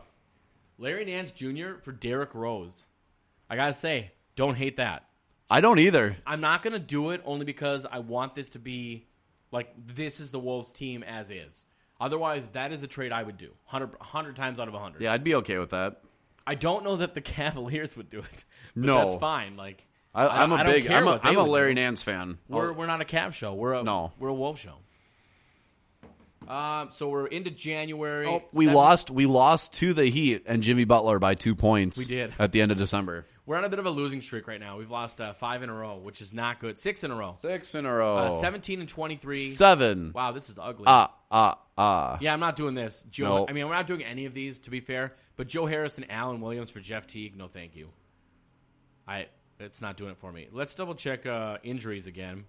Larry 0.78 1.06
Nance 1.06 1.32
Jr. 1.32 1.76
for 1.82 1.92
Derrick 1.92 2.36
Rose. 2.36 2.86
I 3.50 3.56
gotta 3.56 3.74
say, 3.74 4.12
don't 4.36 4.56
hate 4.56 4.78
that. 4.78 5.06
I 5.50 5.60
don't 5.62 5.80
either. 5.80 6.16
I'm 6.26 6.42
not 6.42 6.64
gonna 6.64 6.80
do 6.80 7.10
it 7.12 7.22
only 7.26 7.46
because 7.46 7.86
I 7.90 8.00
want 8.00 8.36
this 8.36 8.50
to 8.50 8.60
be 8.60 9.08
like 9.52 9.74
this 9.86 10.20
is 10.20 10.32
the 10.32 10.40
Wolves 10.40 10.72
team 10.72 11.04
as 11.04 11.30
is. 11.30 11.66
Otherwise, 12.00 12.48
that 12.54 12.72
is 12.72 12.82
a 12.84 12.88
trade 12.88 13.12
I 13.12 13.22
would 13.22 13.38
do 13.38 13.50
100, 13.70 13.92
100 14.00 14.36
times 14.36 14.60
out 14.60 14.68
of 14.68 14.74
100. 14.74 15.02
Yeah, 15.02 15.14
I'd 15.14 15.24
be 15.24 15.36
okay 15.36 15.58
with 15.60 15.70
that. 15.72 16.02
I 16.48 16.56
don't 16.56 16.84
know 16.84 16.96
that 16.98 17.14
the 17.14 17.22
Cavaliers 17.22 17.96
would 17.96 18.10
do 18.10 18.20
it. 18.20 18.46
But 18.76 18.86
No. 18.86 18.98
that's 19.04 19.16
fine. 19.18 19.58
Like 19.58 19.86
I, 20.16 20.28
I'm 20.28 20.52
a 20.52 20.56
I 20.56 20.64
big. 20.64 20.90
I'm 20.90 21.08
a, 21.08 21.20
I'm 21.22 21.38
a 21.38 21.44
Larry 21.44 21.76
do. 21.76 21.82
Nance 21.82 22.02
fan. 22.04 22.38
We're, 22.48 22.70
Oh, 22.72 22.74
we're 22.74 22.88
not 22.88 23.02
a 23.02 23.06
Cav 23.06 23.34
show. 23.34 23.54
We're 23.54 23.74
a 23.76 23.84
No. 23.84 24.14
We're 24.20 24.30
a 24.30 24.34
Wolf 24.34 24.58
show. 24.60 24.76
Um, 26.48 26.90
so 26.92 27.08
we're 27.08 27.28
into 27.28 27.52
January. 27.52 28.26
oh, 28.28 28.44
we 28.52 28.66
Seven- 28.66 28.76
lost. 28.76 29.12
We 29.12 29.26
lost 29.26 29.74
to 29.74 29.94
the 29.94 30.06
Heat 30.08 30.44
and 30.48 30.64
Jimmy 30.64 30.86
Butler 30.86 31.20
by 31.20 31.36
two 31.36 31.56
points. 31.56 31.98
We 31.98 32.06
did. 32.06 32.34
at 32.40 32.52
the 32.52 32.62
end 32.62 32.72
of 32.72 32.78
December. 32.78 33.26
We're 33.46 33.58
on 33.58 33.66
a 33.66 33.70
bit 33.70 33.80
of 33.80 33.86
a 33.86 33.90
losing 33.90 34.22
streak 34.22 34.48
right 34.48 34.60
now. 34.60 34.78
We've 34.78 34.92
lost 34.92 35.20
uh, 35.20 35.34
five 35.34 35.64
in 35.64 35.70
a 35.70 35.74
row, 35.74 35.98
which 35.98 36.22
is 36.22 36.32
not 36.32 36.60
good. 36.60 36.78
Six 36.78 37.04
in 37.04 37.12
a 37.12 37.16
row. 37.16 37.36
Six 37.42 37.74
in 37.74 37.86
a 37.86 37.94
row. 37.94 38.18
Uh, 38.18 38.32
Seventeen 38.40 38.80
and 38.80 38.88
twenty-three. 38.88 39.50
Seven. 39.50 40.12
Wow, 40.14 40.32
this 40.32 40.50
is 40.50 40.60
ugly. 40.62 40.86
Ah 40.88 41.12
ah 41.32 41.58
ah. 41.78 42.18
yeah, 42.22 42.34
I'm 42.34 42.40
not 42.40 42.56
doing 42.56 42.76
this. 42.76 43.06
Joe. 43.10 43.46
I 43.50 43.54
mean, 43.54 43.68
we're 43.68 43.74
not 43.74 43.88
doing 43.88 44.04
any 44.04 44.26
of 44.26 44.34
these 44.34 44.60
to 44.60 44.70
be 44.70 44.80
fair. 44.80 45.16
But 45.38 45.48
Joe 45.48 45.66
Harris 45.66 45.98
and 45.98 46.10
Alan 46.12 46.40
Williams 46.40 46.70
for 46.70 46.80
Jeff 46.80 47.08
Teague. 47.08 47.36
No, 47.36 47.48
thank 47.48 47.76
you. 47.76 47.90
I. 49.08 49.28
It's 49.60 49.82
not 49.82 49.96
doing 49.96 50.12
it 50.12 50.18
for 50.18 50.32
me. 50.32 50.48
Let's 50.52 50.74
double 50.74 50.96
check 50.96 51.26
uh, 51.28 51.58
injuries 51.64 52.08
again. 52.08 52.46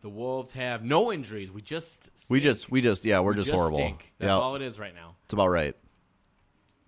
The 0.00 0.08
Wolves 0.08 0.52
have 0.52 0.82
no 0.82 1.12
injuries. 1.12 1.50
We 1.52 1.62
just 1.62 2.10
We 2.28 2.40
just. 2.40 2.70
We 2.70 2.80
just. 2.80 3.04
Yeah, 3.04 3.20
we're 3.20 3.32
we 3.32 3.36
just, 3.36 3.50
horrible. 3.50 3.78
stink. 3.78 4.12
That's 4.18 4.28
yeah, 4.28 4.36
all 4.36 4.56
it 4.56 4.62
is 4.62 4.78
right 4.78 4.94
now. 4.94 5.16
it's 5.24 5.32
about 5.32 5.48
right. 5.48 5.76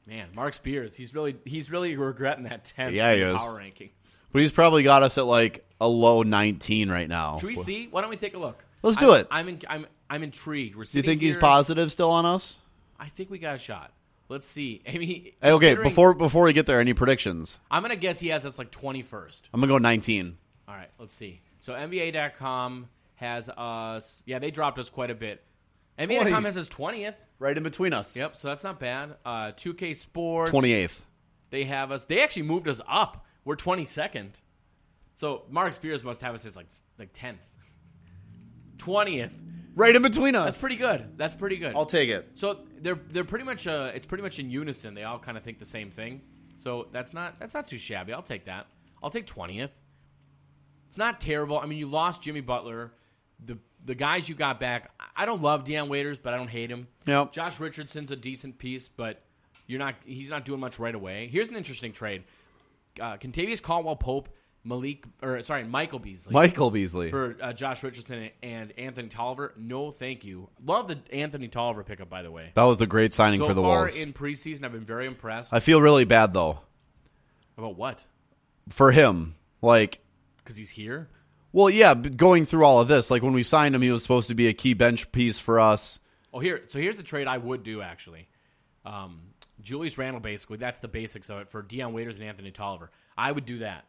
Man, 0.06 0.28
Marc 0.34 0.54
Spears, 0.54 0.92
he's 0.94 1.14
really 1.14 1.34
he's 1.44 1.70
really 1.70 1.96
regretting 1.96 2.44
that 2.44 2.70
10th 2.76 2.92
Yeah, 2.92 3.14
he 3.14 3.22
is. 3.22 3.38
power 3.38 3.58
rankings. 3.58 4.18
But 4.32 4.42
he's 4.42 4.52
probably 4.52 4.82
got 4.82 5.02
us 5.02 5.16
at 5.16 5.24
like 5.26 5.64
a 5.80 5.88
low 5.88 6.22
19 6.22 6.90
right 6.90 7.08
now. 7.08 7.38
Should 7.38 7.46
we 7.46 7.54
see? 7.54 7.88
Why 7.90 8.00
don't 8.02 8.10
we 8.10 8.16
take 8.16 8.34
a 8.34 8.38
look? 8.38 8.62
Let's 8.82 8.98
do 8.98 9.12
I'm- 9.12 9.20
it. 9.20 9.26
I'm 9.30 9.48
in, 9.48 9.60
I'm 9.68 9.86
I'm 10.10 10.22
intrigued. 10.22 10.76
We're 10.76 10.84
Do 10.84 10.98
you 10.98 11.02
think 11.02 11.22
he's 11.22 11.36
positive 11.36 11.90
still 11.90 12.10
on 12.10 12.26
us? 12.26 12.60
I 13.00 13.08
think 13.08 13.30
we 13.30 13.38
got 13.38 13.54
a 13.54 13.58
shot. 13.58 13.92
Let's 14.28 14.46
see. 14.46 14.82
I 14.88 14.98
mean, 14.98 15.32
Hey, 15.40 15.52
okay, 15.52 15.74
before 15.74 16.12
before 16.12 16.44
we 16.44 16.52
get 16.52 16.66
there, 16.66 16.80
any 16.80 16.92
predictions? 16.92 17.58
I'm 17.70 17.80
gonna 17.82 17.96
guess 17.96 18.18
he 18.20 18.28
has 18.28 18.44
us 18.44 18.58
like 18.58 18.70
21st. 18.70 19.42
I'm 19.54 19.60
gonna 19.60 19.72
go 19.72 19.78
19. 19.78 20.36
All 20.68 20.74
right, 20.74 20.90
let's 20.98 21.14
see. 21.14 21.40
So 21.60 21.72
NBA.com 21.72 22.88
has 23.16 23.48
us. 23.48 24.22
Yeah, 24.26 24.38
they 24.38 24.50
dropped 24.50 24.78
us 24.78 24.90
quite 24.90 25.10
a 25.10 25.14
bit. 25.14 25.42
NBA.com 25.98 26.28
20. 26.28 26.44
has 26.44 26.56
us 26.58 26.68
20th. 26.68 27.14
Right 27.38 27.56
in 27.56 27.62
between 27.62 27.92
us. 27.92 28.16
Yep, 28.16 28.36
so 28.36 28.48
that's 28.48 28.64
not 28.64 28.78
bad. 28.78 29.16
Uh, 29.24 29.52
2K 29.52 29.96
Sports. 29.96 30.50
28th. 30.50 31.00
They 31.50 31.64
have 31.64 31.92
us. 31.92 32.04
They 32.04 32.22
actually 32.22 32.42
moved 32.42 32.68
us 32.68 32.80
up. 32.88 33.26
We're 33.44 33.56
22nd. 33.56 34.40
So 35.16 35.44
Marc 35.48 35.72
Spears 35.74 36.02
must 36.02 36.20
have 36.20 36.34
us 36.34 36.44
as 36.44 36.56
like 36.56 36.66
like 36.98 37.12
10th. 37.12 37.36
20th. 38.78 39.30
Right 39.76 39.94
in 39.94 40.02
between 40.02 40.34
us. 40.34 40.44
That's 40.44 40.58
pretty 40.58 40.76
good. 40.76 41.16
That's 41.16 41.34
pretty 41.34 41.56
good. 41.56 41.74
I'll 41.74 41.86
take 41.86 42.08
it. 42.08 42.30
So 42.34 42.60
they're 42.80 42.98
they're 43.10 43.24
pretty 43.24 43.44
much 43.44 43.66
uh 43.66 43.90
it's 43.94 44.06
pretty 44.06 44.22
much 44.22 44.38
in 44.38 44.50
unison. 44.50 44.94
They 44.94 45.04
all 45.04 45.18
kind 45.18 45.36
of 45.36 45.42
think 45.42 45.58
the 45.58 45.66
same 45.66 45.90
thing. 45.90 46.20
So 46.56 46.88
that's 46.92 47.12
not 47.12 47.38
that's 47.40 47.54
not 47.54 47.66
too 47.66 47.78
shabby. 47.78 48.12
I'll 48.12 48.22
take 48.22 48.44
that. 48.46 48.66
I'll 49.02 49.10
take 49.10 49.26
20th. 49.26 49.70
It's 50.88 50.96
not 50.96 51.20
terrible. 51.20 51.58
I 51.58 51.66
mean, 51.66 51.78
you 51.78 51.86
lost 51.86 52.22
Jimmy 52.22 52.40
Butler. 52.40 52.92
The 53.44 53.58
the 53.84 53.94
guys 53.94 54.28
you 54.28 54.34
got 54.34 54.60
back. 54.60 54.90
I- 55.16 55.26
don't 55.26 55.42
love 55.42 55.64
Dion 55.64 55.88
Waiters, 55.88 56.18
but 56.18 56.34
I 56.34 56.36
don't 56.36 56.48
hate 56.48 56.70
him. 56.70 56.88
Yep. 57.06 57.32
Josh 57.32 57.60
Richardson's 57.60 58.10
a 58.10 58.16
decent 58.16 58.58
piece, 58.58 58.88
but 58.88 59.22
you're 59.66 59.78
not. 59.78 59.94
He's 60.04 60.28
not 60.30 60.44
doing 60.44 60.60
much 60.60 60.78
right 60.78 60.94
away. 60.94 61.28
Here's 61.28 61.48
an 61.48 61.56
interesting 61.56 61.92
trade: 61.92 62.24
uh, 63.00 63.16
Kentavious 63.16 63.62
Caldwell 63.62 63.96
Pope, 63.96 64.28
Malik, 64.64 65.04
or 65.22 65.42
sorry, 65.42 65.64
Michael 65.64 65.98
Beasley 65.98 66.32
Michael 66.32 66.70
Beasley. 66.70 67.10
for 67.10 67.36
uh, 67.40 67.52
Josh 67.52 67.82
Richardson 67.82 68.30
and 68.42 68.72
Anthony 68.78 69.08
Tolliver. 69.08 69.52
No, 69.56 69.90
thank 69.90 70.24
you. 70.24 70.48
Love 70.64 70.88
the 70.88 70.98
Anthony 71.12 71.48
Tolliver 71.48 71.84
pickup, 71.84 72.08
by 72.10 72.22
the 72.22 72.30
way. 72.30 72.50
that 72.54 72.62
was 72.62 72.80
a 72.80 72.86
great 72.86 73.14
signing 73.14 73.40
So 73.40 73.46
for 73.46 73.54
the 73.54 73.62
far 73.62 73.80
Wolves. 73.80 73.96
in 73.96 74.12
preseason, 74.12 74.64
I've 74.64 74.72
been 74.72 74.84
very 74.84 75.06
impressed. 75.06 75.52
I 75.52 75.60
feel 75.60 75.80
really 75.80 76.04
bad 76.04 76.32
though 76.34 76.60
About 77.58 77.76
what? 77.76 78.04
for 78.70 78.90
him. 78.92 79.34
Like, 79.62 80.00
Because 80.42 80.56
he's 80.56 80.70
here. 80.70 81.08
Well, 81.54 81.70
yeah, 81.70 81.94
but 81.94 82.16
going 82.16 82.46
through 82.46 82.64
all 82.64 82.80
of 82.80 82.88
this, 82.88 83.12
like 83.12 83.22
when 83.22 83.32
we 83.32 83.44
signed 83.44 83.76
him, 83.76 83.80
he 83.80 83.92
was 83.92 84.02
supposed 84.02 84.26
to 84.28 84.34
be 84.34 84.48
a 84.48 84.52
key 84.52 84.74
bench 84.74 85.12
piece 85.12 85.38
for 85.38 85.60
us. 85.60 86.00
Oh, 86.32 86.40
here. 86.40 86.62
So 86.66 86.80
here's 86.80 86.96
the 86.96 87.04
trade 87.04 87.28
I 87.28 87.38
would 87.38 87.62
do 87.62 87.80
actually. 87.80 88.26
Um, 88.84 89.20
Julius 89.62 89.96
Randle, 89.96 90.20
basically, 90.20 90.56
that's 90.56 90.80
the 90.80 90.88
basics 90.88 91.30
of 91.30 91.38
it 91.38 91.50
for 91.50 91.62
Dion 91.62 91.92
Waiters 91.92 92.16
and 92.16 92.24
Anthony 92.24 92.50
Tolliver. 92.50 92.90
I 93.16 93.30
would 93.30 93.46
do 93.46 93.60
that, 93.60 93.84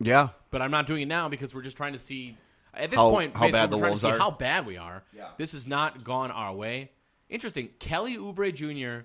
Yeah, 0.00 0.30
but 0.50 0.62
I'm 0.62 0.70
not 0.70 0.86
doing 0.86 1.02
it 1.02 1.08
now 1.08 1.28
because 1.28 1.54
we're 1.54 1.60
just 1.62 1.76
trying 1.76 1.92
to 1.92 1.98
see. 1.98 2.36
At 2.72 2.90
this 2.90 2.96
How- 2.98 3.10
point, 3.10 3.34
how 3.36 3.42
basically, 3.42 3.52
bad 3.52 3.64
we're 3.64 3.70
the 3.70 3.76
trying 3.80 3.90
Wolves 3.90 4.00
to 4.02 4.06
see 4.06 4.12
are. 4.12 4.18
how 4.18 4.30
bad 4.30 4.66
we 4.66 4.76
are. 4.78 5.02
Yeah. 5.14 5.28
This 5.36 5.52
has 5.52 5.66
not 5.66 6.04
gone 6.04 6.30
our 6.30 6.54
way. 6.54 6.90
Interesting. 7.28 7.68
Kelly 7.78 8.16
Oubre 8.16 8.54
Jr. 8.54 9.04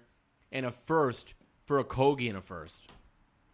and 0.54 0.66
a 0.66 0.72
first 0.72 1.34
for 1.66 1.84
Okogie 1.84 2.30
and 2.30 2.38
a 2.38 2.42
first. 2.42 2.82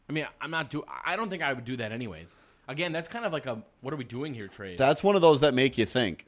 I 0.07 0.11
mean, 0.13 0.27
I'm 0.39 0.51
not 0.51 0.69
do. 0.69 0.83
I 1.05 1.15
don't 1.15 1.29
think 1.29 1.41
I 1.41 1.51
would 1.53 1.65
do 1.65 1.77
that 1.77 1.91
anyways. 1.91 2.35
Again, 2.69 2.91
that's 2.91 3.07
kind 3.07 3.25
of 3.25 3.33
like 3.33 3.47
a 3.47 3.61
what 3.81 3.93
are 3.93 3.97
we 3.97 4.03
doing 4.03 4.33
here 4.33 4.47
trade. 4.47 4.77
that's 4.77 5.03
one 5.03 5.15
of 5.15 5.21
those 5.21 5.41
that 5.41 5.53
make 5.53 5.77
you 5.77 5.85
think. 5.85 6.27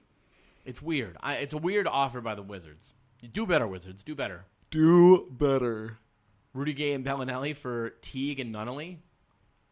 It's 0.65 0.81
weird. 0.81 1.15
I, 1.21 1.35
it's 1.35 1.53
a 1.53 1.57
weird 1.57 1.85
offer 1.87 2.19
by 2.19 2.35
the 2.35 2.41
Wizards. 2.41 2.93
You 3.21 3.29
do 3.29 3.45
better, 3.45 3.67
Wizards. 3.67 4.03
Do 4.03 4.15
better. 4.15 4.45
Do 4.71 5.27
better. 5.29 5.99
Rudy 6.53 6.73
Gay 6.73 6.93
and 6.93 7.05
Belinelli 7.05 7.55
for 7.55 7.91
Teague 8.01 8.39
and 8.39 8.53
Nunnally. 8.53 8.97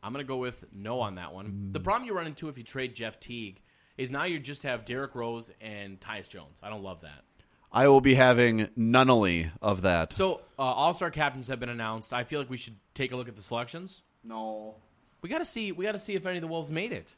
I'm 0.02 0.14
going 0.14 0.24
to 0.24 0.28
go 0.28 0.38
with 0.38 0.64
no 0.72 1.00
on 1.02 1.16
that 1.16 1.34
one. 1.34 1.70
The 1.72 1.80
problem 1.80 2.08
you 2.08 2.14
run 2.14 2.28
into 2.28 2.48
if 2.50 2.58
you 2.58 2.64
trade 2.64 2.96
Jeff 2.96 3.20
Teague 3.20 3.62
is 3.98 4.12
now 4.12 4.24
you 4.24 4.40
just 4.40 4.64
have 4.64 4.86
Derrick 4.86 5.14
Rose 5.16 5.52
and 5.60 6.00
Tyus 6.00 6.30
Jones. 6.30 6.60
I 6.64 6.70
don't 6.70 6.84
love 6.84 7.02
that. 7.02 7.24
I 7.72 7.88
will 7.88 8.02
be 8.02 8.16
having 8.16 8.68
nunnally 8.78 9.52
of 9.62 9.82
that. 9.82 10.14
So 10.14 10.42
uh, 10.58 10.62
All 10.62 10.94
Star 10.94 11.12
captains 11.12 11.48
have 11.50 11.60
been 11.60 11.70
announced. 11.70 12.14
I 12.14 12.24
feel 12.24 12.40
like 12.40 12.50
we 12.50 12.58
should 12.58 12.78
take 12.96 13.12
a 13.12 13.16
look 13.16 13.28
at 13.28 13.36
the 13.36 13.42
selections. 13.42 14.02
no. 14.24 14.76
We 15.22 15.30
got 15.30 15.40
to 15.40 15.46
see. 15.46 15.72
We 15.72 15.86
got 15.86 15.94
to 15.94 16.00
see 16.00 16.16
if 16.16 16.26
any 16.26 16.38
of 16.38 16.42
the 16.42 16.48
Wolves 16.48 16.72
made 16.72 16.92
it. 16.92 17.14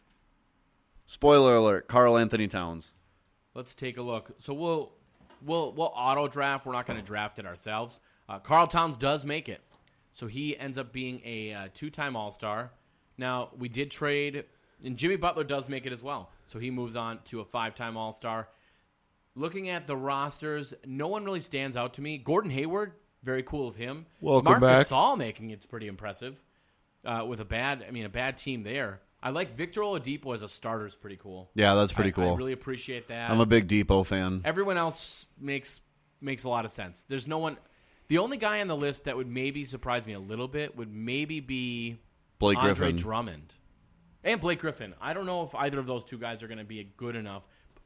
Spoiler 1.05 1.55
alert: 1.55 1.87
Karl 1.87 2.17
Anthony 2.17 2.47
Towns. 2.47 2.93
Let's 3.53 3.75
take 3.75 3.97
a 3.97 4.01
look. 4.01 4.31
So 4.39 4.53
we'll 4.53 4.91
we'll 5.45 5.71
we'll 5.73 5.91
auto 5.95 6.27
draft. 6.27 6.65
We're 6.65 6.73
not 6.73 6.87
going 6.87 6.99
to 6.99 7.05
draft 7.05 7.37
it 7.39 7.45
ourselves. 7.45 7.99
Uh, 8.29 8.39
Karl 8.39 8.67
Towns 8.67 8.97
does 8.97 9.25
make 9.25 9.49
it, 9.49 9.61
so 10.13 10.27
he 10.27 10.57
ends 10.57 10.77
up 10.77 10.93
being 10.93 11.21
a 11.25 11.53
uh, 11.53 11.67
two-time 11.73 12.15
All 12.15 12.31
Star. 12.31 12.71
Now 13.17 13.49
we 13.57 13.67
did 13.67 13.91
trade, 13.91 14.45
and 14.83 14.95
Jimmy 14.95 15.17
Butler 15.17 15.43
does 15.43 15.67
make 15.67 15.85
it 15.85 15.91
as 15.91 16.01
well, 16.01 16.29
so 16.47 16.57
he 16.59 16.71
moves 16.71 16.95
on 16.95 17.19
to 17.25 17.41
a 17.41 17.45
five-time 17.45 17.97
All 17.97 18.13
Star. 18.13 18.47
Looking 19.35 19.69
at 19.69 19.85
the 19.85 19.95
rosters, 19.95 20.73
no 20.85 21.07
one 21.07 21.23
really 21.25 21.39
stands 21.41 21.77
out 21.77 21.93
to 21.95 22.01
me. 22.01 22.17
Gordon 22.17 22.51
Hayward, 22.51 22.93
Very 23.23 23.43
cool 23.43 23.67
of 23.67 23.75
him. 23.75 24.05
Welcome 24.19 24.45
Marc 24.45 24.61
back. 24.61 24.87
Gasol 24.87 25.17
making 25.17 25.51
it's 25.51 25.65
pretty 25.65 25.87
impressive. 25.87 26.39
Uh, 27.03 27.25
with 27.27 27.39
a 27.39 27.45
bad, 27.45 27.83
I 27.87 27.91
mean, 27.91 28.05
a 28.05 28.09
bad 28.09 28.37
team 28.37 28.61
there. 28.63 29.01
I 29.23 29.29
like 29.31 29.55
Victor 29.55 29.81
Oladipo 29.81 30.33
as 30.33 30.43
a 30.43 30.47
starter 30.49 30.85
is 30.85 30.95
pretty 30.95 31.17
cool. 31.17 31.49
Yeah, 31.55 31.73
that's 31.75 31.93
pretty 31.93 32.09
I- 32.09 32.13
cool. 32.13 32.33
I 32.33 32.35
really 32.35 32.53
appreciate 32.53 33.07
that. 33.07 33.29
I'm 33.31 33.39
a 33.39 33.45
big 33.45 33.67
Dipo 33.67 34.05
fan. 34.05 34.41
Everyone 34.45 34.77
else 34.77 35.25
makes 35.39 35.79
makes 36.21 36.43
a 36.43 36.49
lot 36.49 36.65
of 36.65 36.71
sense. 36.71 37.03
There's 37.07 37.27
no 37.27 37.37
one. 37.39 37.57
The 38.07 38.17
only 38.19 38.37
guy 38.37 38.61
on 38.61 38.67
the 38.67 38.75
list 38.75 39.05
that 39.05 39.15
would 39.17 39.27
maybe 39.27 39.63
surprise 39.63 40.05
me 40.05 40.13
a 40.13 40.19
little 40.19 40.47
bit 40.47 40.75
would 40.75 40.93
maybe 40.93 41.39
be 41.39 41.97
Blake 42.39 42.57
Andre 42.57 42.73
Griffin. 42.75 42.95
Drummond 42.97 43.53
and 44.23 44.41
Blake 44.41 44.59
Griffin. 44.59 44.93
I 45.01 45.13
don't 45.13 45.25
know 45.25 45.43
if 45.43 45.55
either 45.55 45.79
of 45.79 45.85
those 45.87 46.03
two 46.03 46.17
guys 46.17 46.43
are 46.43 46.47
going 46.47 46.57
to 46.59 46.63
be 46.65 46.91
good 46.97 47.15
enough. 47.15 47.43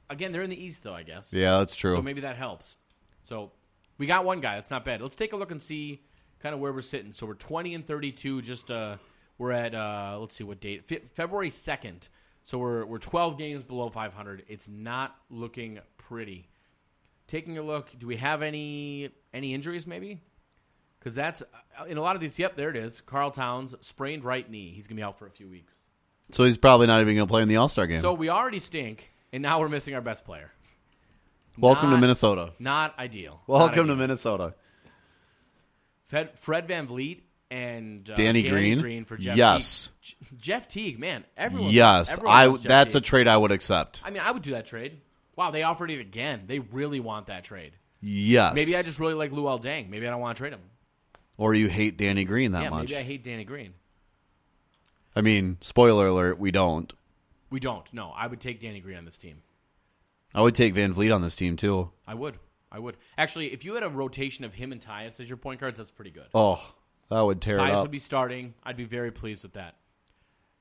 Again, 0.09 0.32
they're 0.32 0.41
in 0.41 0.49
the 0.49 0.61
East 0.61 0.84
though, 0.84 0.93
I 0.95 1.03
guess. 1.03 1.32
Yeah, 1.32 1.57
that's 1.59 1.76
true. 1.76 1.95
So 1.95 2.01
maybe 2.01 2.22
that 2.22 2.36
helps. 2.38 2.76
So 3.24 3.51
we 3.97 4.07
got 4.07 4.26
one 4.26 4.39
guy. 4.41 4.55
That's 4.55 4.72
not 4.72 4.84
bad. 4.84 5.01
Let's 5.01 5.16
take 5.16 5.34
a 5.34 5.38
look 5.38 5.51
and 5.51 5.61
see 5.61 6.01
kind 6.42 6.54
of 6.54 6.62
where 6.62 6.72
we're 6.74 6.82
sitting. 6.82 7.14
So 7.14 7.26
we're 7.26 7.34
20 7.36 7.76
and 7.76 7.86
32. 7.88 8.42
Just 8.42 8.70
uh, 8.72 8.98
we're 9.38 9.52
at 9.52 9.74
uh, 9.76 10.18
let's 10.20 10.36
see 10.36 10.44
what 10.44 10.60
date 10.60 10.86
Fe- 10.86 11.04
February 11.16 11.50
2nd. 11.50 12.08
So 12.44 12.58
we're 12.60 12.86
we're 12.86 13.00
12 13.00 13.38
games 13.38 13.64
below 13.64 13.90
500. 13.90 14.44
It's 14.48 14.68
not 14.70 15.16
looking 15.30 15.80
pretty. 15.98 16.48
Taking 17.28 17.58
a 17.58 17.64
look, 17.64 17.88
do 17.98 18.06
we 18.06 18.18
have 18.18 18.42
any 18.44 19.10
any 19.34 19.54
injuries 19.54 19.88
maybe? 19.88 20.22
Because 21.00 21.16
that's 21.16 21.42
uh, 21.42 21.86
in 21.86 21.98
a 21.98 22.02
lot 22.02 22.16
of 22.16 22.22
these. 22.22 22.38
Yep, 22.38 22.56
there 22.56 22.70
it 22.70 22.76
is. 22.76 23.02
Karl 23.02 23.32
Towns 23.32 23.74
sprained 23.82 24.24
right 24.24 24.50
knee. 24.50 24.72
He's 24.76 24.86
gonna 24.88 24.98
be 24.98 25.04
out 25.04 25.18
for 25.18 25.26
a 25.26 25.32
few 25.32 25.48
weeks. 25.50 25.74
so 26.32 26.44
he's 26.44 26.58
probably 26.58 26.86
not 26.88 27.02
even 27.02 27.16
going 27.16 27.28
to 27.28 27.32
play 27.32 27.42
in 27.44 27.48
the 27.48 27.58
All 27.58 27.68
Star 27.68 27.86
game. 27.88 28.02
So 28.02 28.14
we 28.14 28.30
already 28.30 28.60
stink, 28.60 29.12
and 29.34 29.42
now 29.44 29.60
we're 29.60 29.70
missing 29.70 29.94
our 29.96 30.02
best 30.02 30.24
player. 30.26 30.52
Welcome 31.58 31.92
to 31.92 31.98
Minnesota. 31.98 32.52
Not 32.60 32.98
ideal. 33.00 33.42
Not 33.48 33.56
Welcome 33.60 33.88
to. 33.88 33.96
Minnesota. 33.96 34.54
Fred, 36.08 36.38
Fred 36.39 36.68
VanVleet 36.68 37.22
and 37.51 38.10
uh, 38.10 38.16
Danny 38.16 38.43
Green? 38.43 39.06
for 39.06 39.18
Jeff 39.18 39.36
Yes. 39.38 39.89
Teague. 40.03 40.16
Jeff 40.39 40.68
Teague, 40.68 40.99
man, 40.99 41.24
everyone. 41.38 41.72
Yes, 41.72 42.12
everyone 42.12 42.36
I. 42.36 42.45
loves 42.45 42.62
Jeff 42.62 42.68
That's 42.70 42.95
a 42.95 42.99
Teague. 42.99 43.06
trade 43.06 43.28
I 43.28 43.38
would 43.38 43.51
accept. 43.51 44.01
I 44.03 44.10
mean, 44.12 44.22
I 44.24 44.32
would 44.32 44.41
do 44.43 44.51
that 44.51 44.66
trade. 44.66 44.99
Wow, 45.36 45.51
they 45.51 45.64
offered 45.64 45.91
it 45.91 45.99
again. 45.99 46.43
They 46.47 46.60
really 46.60 46.99
want 46.99 47.28
that 47.28 47.43
trade. 47.43 47.74
Yes. 48.01 48.53
Maybe 48.56 48.76
I 48.76 48.82
just 48.84 48.99
really 48.99 49.14
like 49.16 49.32
Luol 49.32 49.62
Deng. 49.62 49.89
Maybe 49.89 50.08
I 50.08 50.12
don't 50.12 50.22
want 50.22 50.38
to 50.38 50.41
trade 50.41 50.53
him. 50.53 50.62
Or 51.38 51.53
you 51.53 51.68
hate 51.68 51.97
Danny 51.97 52.24
Green 52.24 52.53
that 52.53 52.64
yeah, 52.64 52.70
much. 52.70 52.89
maybe 52.89 52.97
I 52.97 53.03
hate 53.03 53.24
Danny 53.24 53.43
Green. 53.43 53.74
I 55.16 55.22
mean, 55.22 55.58
spoiler 55.62 56.08
alert, 56.08 56.39
we 56.39 56.51
don't. 56.51 56.93
We 57.49 57.60
don't. 57.60 57.91
No, 57.93 58.12
I 58.16 58.28
would 58.28 58.39
take 58.39 58.60
Danny 58.62 58.80
Green 58.80 58.97
on 58.97 59.06
this 59.06 59.18
team. 59.18 59.41
I 60.34 60.41
would 60.41 60.56
take 60.56 60.74
Van 60.74 60.93
Vliet 60.93 61.12
on 61.12 61.22
this 61.22 61.36
team 61.36 61.56
too. 61.58 61.91
I 62.08 62.14
would. 62.14 62.36
I 62.76 62.80
would. 62.80 62.97
Actually, 63.17 63.53
if 63.53 63.63
you 63.63 63.73
had 63.73 63.84
a 63.84 63.89
rotation 63.89 64.43
of 64.43 64.53
him 64.53 64.73
and 64.73 64.82
Tyus 64.82 65.21
as 65.21 65.30
your 65.30 65.38
point 65.38 65.61
guards, 65.61 65.78
that's 65.78 65.91
pretty 65.91 66.11
good. 66.11 66.28
Oh, 66.34 66.61
that 67.09 67.21
would 67.21 67.41
tear 67.41 67.55
it 67.57 67.61
Tyus 67.61 67.76
up. 67.76 67.82
would 67.84 67.91
be 67.91 67.99
starting. 67.99 68.53
I'd 68.65 68.76
be 68.76 68.84
very 68.84 69.11
pleased 69.11 69.43
with 69.43 69.53
that. 69.53 69.76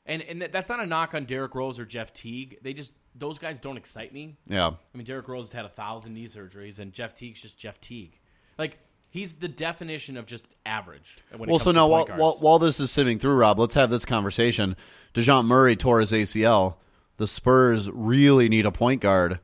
And 0.07 0.23
and 0.23 0.43
that's 0.53 0.69
not 0.69 0.79
a 0.79 0.87
knock 0.87 1.15
on 1.15 1.25
Derrick 1.25 1.57
Rose 1.57 1.79
or 1.79 1.85
Jeff 1.85 2.13
Teague. 2.13 2.59
They 2.63 2.73
just 2.73 2.93
those 3.17 3.39
guys 3.39 3.59
don't 3.59 3.77
excite 3.77 4.13
me. 4.13 4.37
yeah. 4.47 4.69
I 4.69 4.97
mean, 4.97 5.07
Derrick 5.07 5.27
Rose 5.27 5.47
has 5.47 5.53
had 5.53 5.65
a 5.65 5.71
thousand 5.71 6.15
knee 6.15 6.29
surgeries, 6.29 6.79
and 6.79 6.93
Jeff 6.93 7.17
Teague's 7.17 7.41
just 7.41 7.59
Jeff 7.59 7.81
Teague. 7.81 8.19
Like 8.59 8.79
he's 9.09 9.35
the 9.35 9.49
definition 9.49 10.17
of 10.17 10.27
just 10.27 10.47
average. 10.67 11.19
When 11.33 11.49
it 11.49 11.51
Well, 11.51 11.59
so 11.59 11.73
now 11.73 11.89
while, 11.89 12.07
while 12.07 12.37
while 12.39 12.59
this 12.61 12.79
is 12.79 12.91
simming 12.91 13.19
through, 13.21 13.35
Rob, 13.35 13.59
let's 13.59 13.75
have 13.75 13.91
this 13.91 14.05
conversation. 14.05 14.77
Dejounte 15.15 15.47
Murray 15.47 15.75
tore 15.75 15.99
his 16.01 16.13
ACL. 16.13 16.77
The 17.17 17.27
Spurs 17.27 17.91
really 17.91 18.49
need 18.49 18.67
a 18.67 18.73
point 18.73 19.01
guard, 19.01 19.41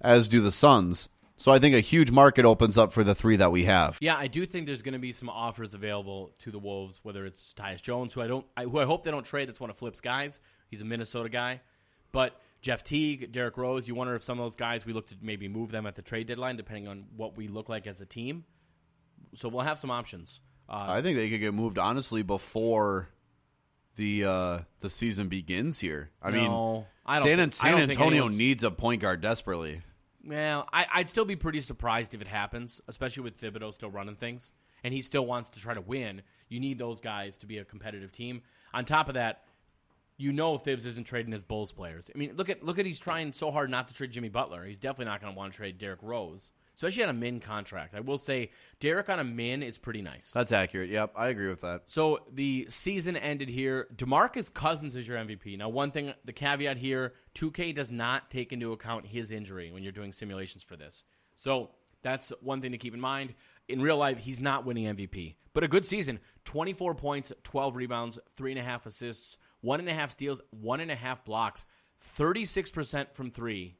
as 0.00 0.26
do 0.26 0.40
the 0.40 0.50
Suns. 0.52 1.08
So 1.38 1.52
I 1.52 1.58
think 1.60 1.74
a 1.76 1.80
huge 1.80 2.10
market 2.10 2.44
opens 2.44 2.76
up 2.76 2.92
for 2.92 3.04
the 3.04 3.14
three 3.14 3.36
that 3.36 3.52
we 3.52 3.64
have. 3.64 3.96
yeah, 4.00 4.16
I 4.16 4.26
do 4.26 4.44
think 4.44 4.66
there's 4.66 4.82
going 4.82 4.92
to 4.94 4.98
be 4.98 5.12
some 5.12 5.30
offers 5.30 5.72
available 5.72 6.32
to 6.40 6.50
the 6.50 6.58
Wolves, 6.58 6.98
whether 7.04 7.24
it's 7.24 7.54
Tyus 7.56 7.80
Jones, 7.80 8.12
who 8.12 8.20
I 8.20 8.26
don't, 8.26 8.44
I, 8.56 8.64
who 8.64 8.78
I 8.80 8.84
hope 8.84 9.04
they 9.04 9.10
don't 9.12 9.24
trade. 9.24 9.48
That's 9.48 9.60
one 9.60 9.70
of 9.70 9.76
Flip's 9.78 10.00
guys. 10.00 10.40
He's 10.68 10.82
a 10.82 10.84
Minnesota 10.84 11.28
guy, 11.28 11.60
but 12.12 12.40
Jeff 12.60 12.82
Teague, 12.82 13.32
Derrick 13.32 13.56
Rose. 13.56 13.86
You 13.86 13.94
wonder 13.94 14.16
if 14.16 14.22
some 14.22 14.38
of 14.40 14.44
those 14.44 14.56
guys 14.56 14.84
we 14.84 14.92
look 14.92 15.08
to 15.08 15.14
maybe 15.22 15.48
move 15.48 15.70
them 15.70 15.86
at 15.86 15.94
the 15.94 16.02
trade 16.02 16.26
deadline, 16.26 16.56
depending 16.56 16.88
on 16.88 17.04
what 17.16 17.36
we 17.36 17.46
look 17.48 17.68
like 17.68 17.86
as 17.86 18.00
a 18.00 18.06
team. 18.06 18.44
So 19.34 19.48
we'll 19.48 19.64
have 19.64 19.78
some 19.78 19.90
options. 19.90 20.40
Uh, 20.68 20.86
I 20.88 21.02
think 21.02 21.16
they 21.16 21.30
could 21.30 21.40
get 21.40 21.54
moved 21.54 21.78
honestly 21.78 22.22
before 22.22 23.08
the 23.96 24.24
uh, 24.24 24.58
the 24.80 24.90
season 24.90 25.28
begins 25.28 25.78
here. 25.78 26.10
I 26.22 26.30
mean, 26.30 26.84
I 27.06 27.22
San, 27.22 27.52
San 27.52 27.78
Antonio 27.78 28.28
needs 28.28 28.64
a 28.64 28.70
point 28.70 29.02
guard 29.02 29.20
desperately. 29.20 29.82
Well, 30.24 30.68
I, 30.72 30.86
I'd 30.94 31.08
still 31.08 31.24
be 31.24 31.36
pretty 31.36 31.60
surprised 31.60 32.14
if 32.14 32.20
it 32.20 32.26
happens, 32.26 32.80
especially 32.88 33.22
with 33.22 33.40
Thibodeau 33.40 33.72
still 33.72 33.90
running 33.90 34.16
things, 34.16 34.52
and 34.84 34.92
he 34.92 35.02
still 35.02 35.26
wants 35.26 35.48
to 35.50 35.60
try 35.60 35.74
to 35.74 35.80
win. 35.80 36.22
You 36.48 36.60
need 36.60 36.78
those 36.78 37.00
guys 37.00 37.36
to 37.38 37.46
be 37.46 37.58
a 37.58 37.64
competitive 37.64 38.12
team. 38.12 38.42
On 38.74 38.84
top 38.84 39.08
of 39.08 39.14
that, 39.14 39.44
you 40.16 40.32
know 40.32 40.58
Thibs 40.58 40.84
isn't 40.84 41.04
trading 41.04 41.32
his 41.32 41.44
Bulls 41.44 41.72
players. 41.72 42.10
I 42.12 42.18
mean, 42.18 42.34
look 42.36 42.48
at 42.48 42.62
look 42.64 42.78
at 42.78 42.86
he's 42.86 42.98
trying 42.98 43.32
so 43.32 43.50
hard 43.50 43.70
not 43.70 43.88
to 43.88 43.94
trade 43.94 44.10
Jimmy 44.10 44.28
Butler. 44.28 44.64
He's 44.64 44.80
definitely 44.80 45.06
not 45.06 45.20
going 45.20 45.32
to 45.32 45.38
want 45.38 45.52
to 45.52 45.56
trade 45.56 45.78
Derrick 45.78 46.00
Rose, 46.02 46.50
especially 46.78 47.02
on 47.02 47.08
a 47.08 47.12
min 47.14 47.40
contract. 47.40 47.92
I 47.94 48.00
will 48.00 48.18
say 48.18 48.52
Derrick 48.78 49.08
on 49.08 49.18
a 49.18 49.24
min 49.24 49.64
is 49.64 49.76
pretty 49.76 50.00
nice. 50.00 50.30
That's 50.32 50.52
accurate. 50.52 50.90
Yep, 50.90 51.12
I 51.16 51.28
agree 51.28 51.48
with 51.48 51.60
that. 51.62 51.82
So 51.86 52.20
the 52.32 52.66
season 52.68 53.16
ended 53.16 53.48
here. 53.48 53.88
DeMarcus 53.96 54.54
Cousins 54.54 54.94
is 54.94 55.06
your 55.06 55.18
MVP. 55.18 55.58
Now, 55.58 55.70
one 55.70 55.90
thing, 55.90 56.14
the 56.24 56.32
caveat 56.32 56.76
here 56.76 57.14
2K 57.34 57.74
does 57.74 57.90
not 57.90 58.30
take 58.30 58.52
into 58.52 58.70
account 58.72 59.06
his 59.06 59.32
injury 59.32 59.72
when 59.72 59.82
you're 59.82 59.90
doing 59.90 60.12
simulations 60.12 60.62
for 60.62 60.76
this. 60.76 61.04
So 61.34 61.70
that's 62.02 62.32
one 62.42 62.60
thing 62.60 62.70
to 62.70 62.78
keep 62.78 62.94
in 62.94 63.00
mind. 63.00 63.34
In 63.68 63.82
real 63.82 63.96
life, 63.96 64.18
he's 64.18 64.40
not 64.40 64.64
winning 64.64 64.84
MVP, 64.96 65.34
but 65.54 65.64
a 65.64 65.68
good 65.68 65.84
season 65.84 66.20
24 66.44 66.94
points, 66.94 67.32
12 67.42 67.74
rebounds, 67.74 68.20
3.5 68.38 68.86
assists, 68.86 69.36
1.5 69.64 70.10
steals, 70.12 70.40
1.5 70.64 71.24
blocks, 71.24 71.66
36% 72.16 73.08
from 73.14 73.32
three. 73.32 73.76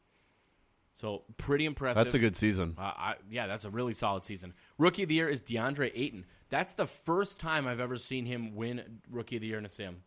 So 1.00 1.22
pretty 1.36 1.64
impressive. 1.64 2.02
That's 2.02 2.14
a 2.14 2.18
good 2.18 2.34
season. 2.34 2.74
Uh, 2.76 2.82
I, 2.82 3.14
yeah, 3.30 3.46
that's 3.46 3.64
a 3.64 3.70
really 3.70 3.92
solid 3.94 4.24
season. 4.24 4.52
Rookie 4.78 5.04
of 5.04 5.08
the 5.08 5.14
year 5.14 5.28
is 5.28 5.40
DeAndre 5.42 5.92
Ayton. 5.94 6.24
That's 6.50 6.72
the 6.72 6.86
first 6.88 7.38
time 7.38 7.68
I've 7.68 7.78
ever 7.78 7.96
seen 7.96 8.26
him 8.26 8.56
win 8.56 9.00
Rookie 9.10 9.36
of 9.36 9.42
the 9.42 9.46
Year 9.48 9.58
in 9.58 9.66
a 9.66 9.70
sim. 9.70 9.98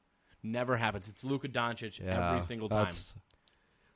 Never 0.44 0.76
happens. 0.76 1.08
It's 1.08 1.24
Luka 1.24 1.48
Doncic 1.48 2.00
Yeah, 2.00 2.30
every 2.32 2.42
single 2.42 2.68
time. 2.68 2.80
that's- 2.80 3.16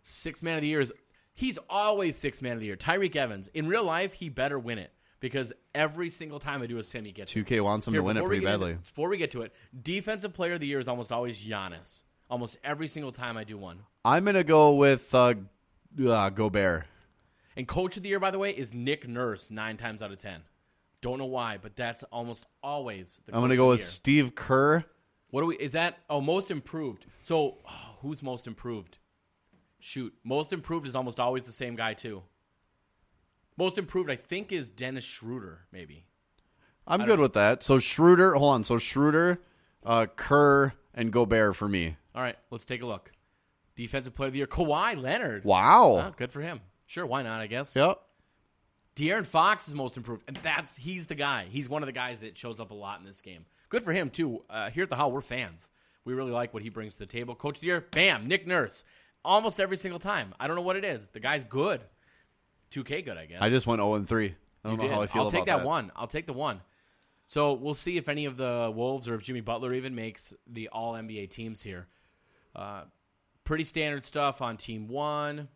Six 0.04 0.42
man 0.44 0.56
of 0.56 0.62
the 0.62 0.68
year 0.68 0.80
is 0.82 0.94
he's 1.34 1.58
always 1.70 2.16
six 2.18 2.42
man 2.42 2.54
of 2.54 2.60
the 2.60 2.68
year. 2.68 2.76
Tyreke 2.78 3.16
Evans. 3.16 3.50
In 3.54 3.68
real 3.68 3.84
life, 3.84 4.14
he 4.14 4.30
better 4.30 4.58
win 4.60 4.78
it 4.78 4.92
because 5.20 5.52
every 5.74 6.10
single 6.12 6.40
time 6.40 6.62
I 6.62 6.68
do 6.68 6.78
a 6.78 6.84
sim, 6.84 7.04
he 7.04 7.12
gets 7.12 7.36
it. 7.36 7.44
2K 7.46 7.60
wants 7.62 7.88
him 7.88 7.94
Here, 7.96 8.02
to 8.02 8.06
win 8.06 8.18
it 8.18 8.24
pretty 8.24 8.42
get 8.42 8.54
into- 8.54 8.60
badly. 8.68 8.74
before 8.76 9.10
we 9.10 9.18
get 9.18 9.32
to 9.32 9.42
it, 9.42 9.54
defensive 9.82 10.34
player 10.34 10.54
of 10.54 10.60
the 10.60 10.68
year 10.68 10.80
is 10.80 10.88
almost 10.88 11.12
always 11.12 11.44
Giannis. 11.44 12.04
Almost 12.30 12.58
every 12.64 12.88
single 12.88 13.12
time 13.12 13.36
I 13.36 13.44
do 13.44 13.58
one. 13.58 13.80
I'm 14.06 14.24
gonna 14.26 14.44
go 14.44 14.76
with 14.76 15.14
uh, 15.14 15.34
uh, 16.00 16.30
Gobert. 16.30 16.86
And 17.58 17.68
coach 17.68 17.98
of 17.98 18.04
the 18.04 18.10
year, 18.10 18.20
by 18.20 18.32
the 18.32 18.40
way, 18.40 18.52
is 18.52 18.74
Nick 18.74 19.08
Nurse 19.08 19.50
nine 19.50 19.78
times 19.78 20.02
out 20.02 20.12
of 20.12 20.20
ten. 20.20 20.42
Don't 21.02 21.20
know 21.20 21.26
why, 21.26 21.58
but 21.62 21.76
that's 21.76 22.04
almost 22.04 22.46
always 22.64 23.20
the. 23.26 23.36
I'm 23.36 23.42
gonna 23.42 23.56
go 23.56 23.70
with 23.70 23.80
year. 23.80 23.88
Steve 23.88 24.36
Kerr. 24.36 24.84
What 25.30 25.42
do 25.42 25.48
we? 25.48 25.56
Is 25.58 25.74
that 25.74 26.00
oh 26.10 26.22
most 26.22 26.52
improved? 26.52 27.06
So 27.24 27.58
oh, 27.68 27.96
who's 28.02 28.22
most 28.22 28.48
improved? 28.48 28.98
Shoot, 29.80 30.14
most 30.24 30.52
improved 30.52 30.88
is 30.88 30.96
almost 30.96 31.20
always 31.20 31.44
the 31.44 31.52
same 31.52 31.76
guy 31.76 31.94
too. 31.94 32.24
Most 33.58 33.78
improved, 33.78 34.10
I 34.10 34.16
think, 34.16 34.52
is 34.52 34.70
Dennis 34.70 35.04
Schroeder. 35.04 35.62
Maybe 35.72 36.06
I'm 36.88 37.06
good 37.06 37.20
with 37.20 37.34
that. 37.34 37.64
So 37.64 37.80
Schroeder, 37.80 38.34
hold 38.34 38.54
on. 38.54 38.64
So 38.64 38.78
Schroeder, 38.78 39.40
uh, 39.86 40.08
Kerr, 40.16 40.74
and 40.94 41.12
Gobert 41.12 41.56
for 41.56 41.68
me. 41.68 41.98
all 42.14 42.22
right. 42.22 42.38
Let's 42.52 42.66
take 42.66 42.82
a 42.82 42.86
look. 42.86 43.12
Defensive 43.76 44.16
player 44.16 44.28
of 44.28 44.34
the 44.34 44.38
year, 44.40 44.48
Kawhi 44.48 45.02
Leonard. 45.02 45.44
Wow. 45.44 46.08
Oh, 46.08 46.14
good 46.16 46.32
for 46.32 46.42
him. 46.42 46.62
Sure, 46.88 47.06
why 47.06 47.24
not? 47.24 47.42
I 47.42 47.48
guess. 47.48 47.76
Yep. 47.76 48.00
De'Aaron 48.96 49.26
Fox 49.26 49.68
is 49.68 49.76
most 49.76 49.98
improved, 49.98 50.24
and 50.28 50.38
that's 50.38 50.78
he's 50.78 51.08
the 51.08 51.16
guy. 51.16 51.48
He's 51.50 51.68
one 51.68 51.84
of 51.84 51.88
the 51.88 51.92
guys 51.94 52.20
that 52.20 52.38
shows 52.38 52.60
up 52.62 52.72
a 52.72 52.74
lot 52.74 53.00
in 53.00 53.06
this 53.06 53.20
game. 53.22 53.46
Good 53.70 53.84
for 53.84 53.92
him 53.92 54.10
too. 54.10 54.44
Uh, 54.50 54.70
here 54.70 54.84
at 54.84 54.90
the 54.90 54.96
Howl, 54.96 55.12
we're 55.12 55.22
fans. 55.22 55.70
We 56.06 56.14
really 56.14 56.32
like 56.32 56.54
what 56.54 56.64
he 56.64 56.70
brings 56.70 56.94
to 56.94 57.00
the 57.00 57.06
table. 57.06 57.36
Coach 57.36 57.56
of 57.58 57.62
the 57.62 57.68
year, 57.68 57.86
bam, 57.92 58.28
Nick 58.28 58.48
Nurse. 58.48 58.86
Almost 59.26 59.60
every 59.60 59.76
single 59.76 60.00
time. 60.00 60.34
I 60.40 60.48
don't 60.48 60.56
know 60.56 60.62
what 60.62 60.76
it 60.76 60.86
is. 60.86 61.08
The 61.10 61.20
guy's 61.20 61.44
good. 61.44 61.82
2K 62.72 63.04
good, 63.04 63.18
I 63.18 63.26
guess. 63.26 63.40
I 63.42 63.50
just 63.50 63.66
went 63.68 63.80
0 63.80 63.96
and 63.96 64.08
3. 64.08 64.28
I 64.64 64.70
don't 64.70 64.80
You 64.80 64.88
know 64.88 64.94
how 64.94 65.02
I 65.02 65.06
did. 65.06 65.12
feel 65.12 65.22
I'll 65.24 65.30
take 65.32 65.44
about 65.44 65.60
that, 65.60 65.66
one. 65.66 65.92
I'll 65.96 66.08
take 66.08 66.28
the 66.28 66.34
one. 66.34 66.62
So 67.28 67.54
we'll 67.54 67.74
see 67.74 67.98
if 67.98 68.08
any 68.08 68.26
of 68.26 68.38
the 68.38 68.72
Wolves 68.74 69.08
or 69.10 69.16
if 69.16 69.24
Jimmy 69.24 69.42
Butler 69.42 69.74
even 69.74 69.96
makes 69.96 70.34
the 70.48 70.68
All 70.70 70.94
NBA 70.94 71.32
teams 71.32 71.62
here. 71.64 71.88
Uh, 72.56 72.84
pretty 73.46 73.64
standard 73.64 74.04
stuff 74.04 74.42
on 74.42 74.58
Team 74.58 74.88
One. 74.90 75.48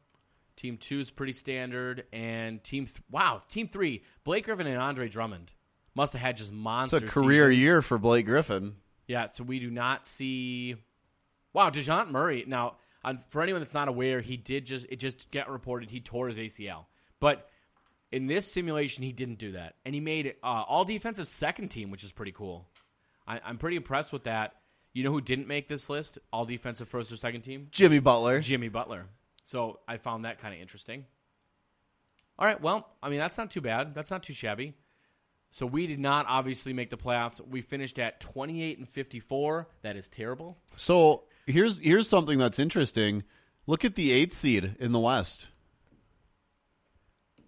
Team 0.55 0.77
Two 0.77 0.99
is 0.99 1.11
pretty 1.11 1.33
standard, 1.33 2.05
and 2.13 2.63
Team 2.63 2.85
th- 2.85 3.01
Wow, 3.11 3.41
Team 3.49 3.67
Three, 3.67 4.03
Blake 4.23 4.45
Griffin 4.45 4.67
and 4.67 4.77
Andre 4.77 5.09
Drummond 5.09 5.51
must 5.95 6.13
have 6.13 6.21
had 6.21 6.37
just 6.37 6.51
monsters. 6.51 7.03
It's 7.03 7.11
a 7.11 7.13
career 7.13 7.49
seasons. 7.49 7.61
year 7.63 7.81
for 7.81 7.97
Blake 7.97 8.25
Griffin. 8.25 8.75
Yeah, 9.07 9.27
so 9.31 9.43
we 9.43 9.59
do 9.59 9.69
not 9.71 10.05
see. 10.05 10.75
Wow, 11.53 11.69
Dejounte 11.71 12.11
Murray. 12.11 12.43
Now, 12.47 12.75
on, 13.03 13.23
for 13.29 13.41
anyone 13.41 13.61
that's 13.61 13.73
not 13.73 13.87
aware, 13.87 14.21
he 14.21 14.37
did 14.37 14.65
just 14.65 14.85
it 14.89 14.97
just 14.97 15.31
got 15.31 15.49
reported 15.49 15.89
he 15.89 15.99
tore 15.99 16.27
his 16.27 16.37
ACL, 16.37 16.85
but 17.19 17.49
In 18.11 18.25
this 18.27 18.51
simulation, 18.51 19.03
he 19.03 19.11
didn't 19.11 19.37
do 19.39 19.51
that, 19.53 19.75
and 19.85 19.93
he 19.95 20.01
made 20.01 20.33
uh, 20.43 20.45
all 20.45 20.83
defensive 20.83 21.27
second 21.27 21.69
team, 21.69 21.89
which 21.91 22.03
is 22.03 22.11
pretty 22.11 22.31
cool. 22.31 22.67
I, 23.27 23.39
I'm 23.45 23.57
pretty 23.59 23.77
impressed 23.77 24.11
with 24.11 24.23
that. 24.23 24.55
You 24.99 25.05
know 25.05 25.13
who 25.13 25.21
didn't 25.21 25.47
make 25.47 25.69
this 25.69 25.89
list? 25.89 26.17
All 26.33 26.43
defensive 26.43 26.89
first 26.89 27.09
or 27.09 27.15
second 27.15 27.43
team? 27.43 27.69
Jimmy 27.71 27.99
Butler. 27.99 28.41
Jimmy 28.41 28.67
Butler. 28.67 29.05
So 29.45 29.79
I 29.87 29.95
found 29.95 30.25
that 30.25 30.41
kind 30.41 30.53
of 30.53 30.59
interesting. 30.59 31.05
All 32.37 32.45
right, 32.45 32.59
well, 32.59 32.85
I 33.01 33.07
mean 33.07 33.19
that's 33.19 33.37
not 33.37 33.49
too 33.49 33.61
bad. 33.61 33.95
That's 33.95 34.11
not 34.11 34.23
too 34.23 34.33
shabby. 34.33 34.73
So 35.51 35.65
we 35.65 35.87
did 35.87 35.99
not 35.99 36.25
obviously 36.27 36.73
make 36.73 36.89
the 36.89 36.97
playoffs. 36.97 37.39
We 37.47 37.61
finished 37.61 37.97
at 37.97 38.19
28 38.19 38.77
and 38.77 38.89
54. 38.89 39.69
That 39.83 39.95
is 39.95 40.09
terrible. 40.09 40.57
So 40.75 41.23
here's 41.47 41.79
here's 41.79 42.09
something 42.09 42.37
that's 42.37 42.59
interesting. 42.59 43.23
Look 43.67 43.85
at 43.85 43.95
the 43.95 44.11
eighth 44.11 44.33
seed 44.33 44.75
in 44.81 44.91
the 44.91 44.99
West. 44.99 45.47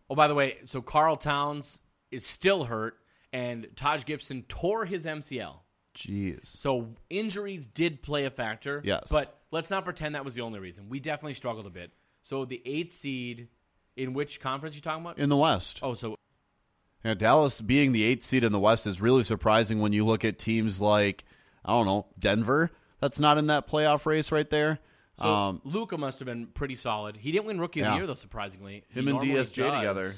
Oh, 0.10 0.16
by 0.16 0.30
the 0.30 0.36
way, 0.36 0.60
so 0.64 0.82
Karl 0.82 1.18
Towns 1.18 1.82
is 2.12 2.26
still 2.26 2.64
hurt, 2.64 2.96
and 3.34 3.68
Taj 3.76 4.06
Gibson 4.06 4.46
tore 4.48 4.86
his 4.86 5.04
MCL. 5.04 5.56
Jeez. 5.96 6.46
So 6.46 6.90
injuries 7.10 7.68
did 7.68 8.02
play 8.02 8.26
a 8.26 8.30
factor. 8.30 8.82
Yes. 8.84 9.08
But 9.12 9.38
let's 9.52 9.70
not 9.70 9.84
pretend 9.86 10.16
that 10.16 10.24
was 10.26 10.36
the 10.36 10.42
only 10.42 10.60
reason. 10.60 10.88
We 10.90 11.00
definitely 11.00 11.34
struggled 11.34 11.66
a 11.66 11.70
bit. 11.70 11.92
So 12.24 12.46
the 12.46 12.62
eighth 12.66 12.94
seed, 12.94 13.48
in 13.98 14.14
which 14.14 14.40
conference 14.40 14.76
you 14.76 14.82
talking 14.82 15.04
about? 15.04 15.20
In 15.20 15.30
the 15.30 15.38
West. 15.38 15.80
oh, 15.84 15.94
so 15.96 16.16
Yeah, 17.04 17.14
Dallas 17.16 17.60
being 17.62 17.92
the 17.92 18.04
eighth 18.04 18.24
seed 18.24 18.44
in 18.44 18.52
the 18.52 18.60
West 18.60 18.88
is 18.88 19.02
really 19.02 19.24
surprising 19.24 19.80
when 19.82 19.92
you 19.94 20.06
look 20.06 20.24
at 20.24 20.40
teams 20.40 20.80
like 20.80 21.24
I 21.66 21.72
don't 21.74 21.86
know 21.86 22.06
Denver. 22.18 22.72
That's 23.00 23.20
not 23.20 23.38
in 23.38 23.48
that 23.48 23.68
playoff 23.68 24.06
race 24.06 24.32
right 24.32 24.50
there. 24.50 24.80
So 25.20 25.28
um, 25.28 25.62
Luka 25.66 25.98
must 25.98 26.20
have 26.20 26.26
been 26.28 26.48
pretty 26.48 26.76
solid. 26.76 27.18
He 27.18 27.32
didn't 27.32 27.46
win 27.46 27.60
Rookie 27.60 27.82
of 27.82 27.86
Yeah. 27.86 27.92
the 27.92 27.98
Year 27.98 28.08
though, 28.08 28.14
surprisingly. 28.14 28.86
He 28.90 29.00
Him 29.00 29.08
and 29.10 29.20
DSJ 29.20 29.56
does. 29.56 29.80
together. 29.80 30.14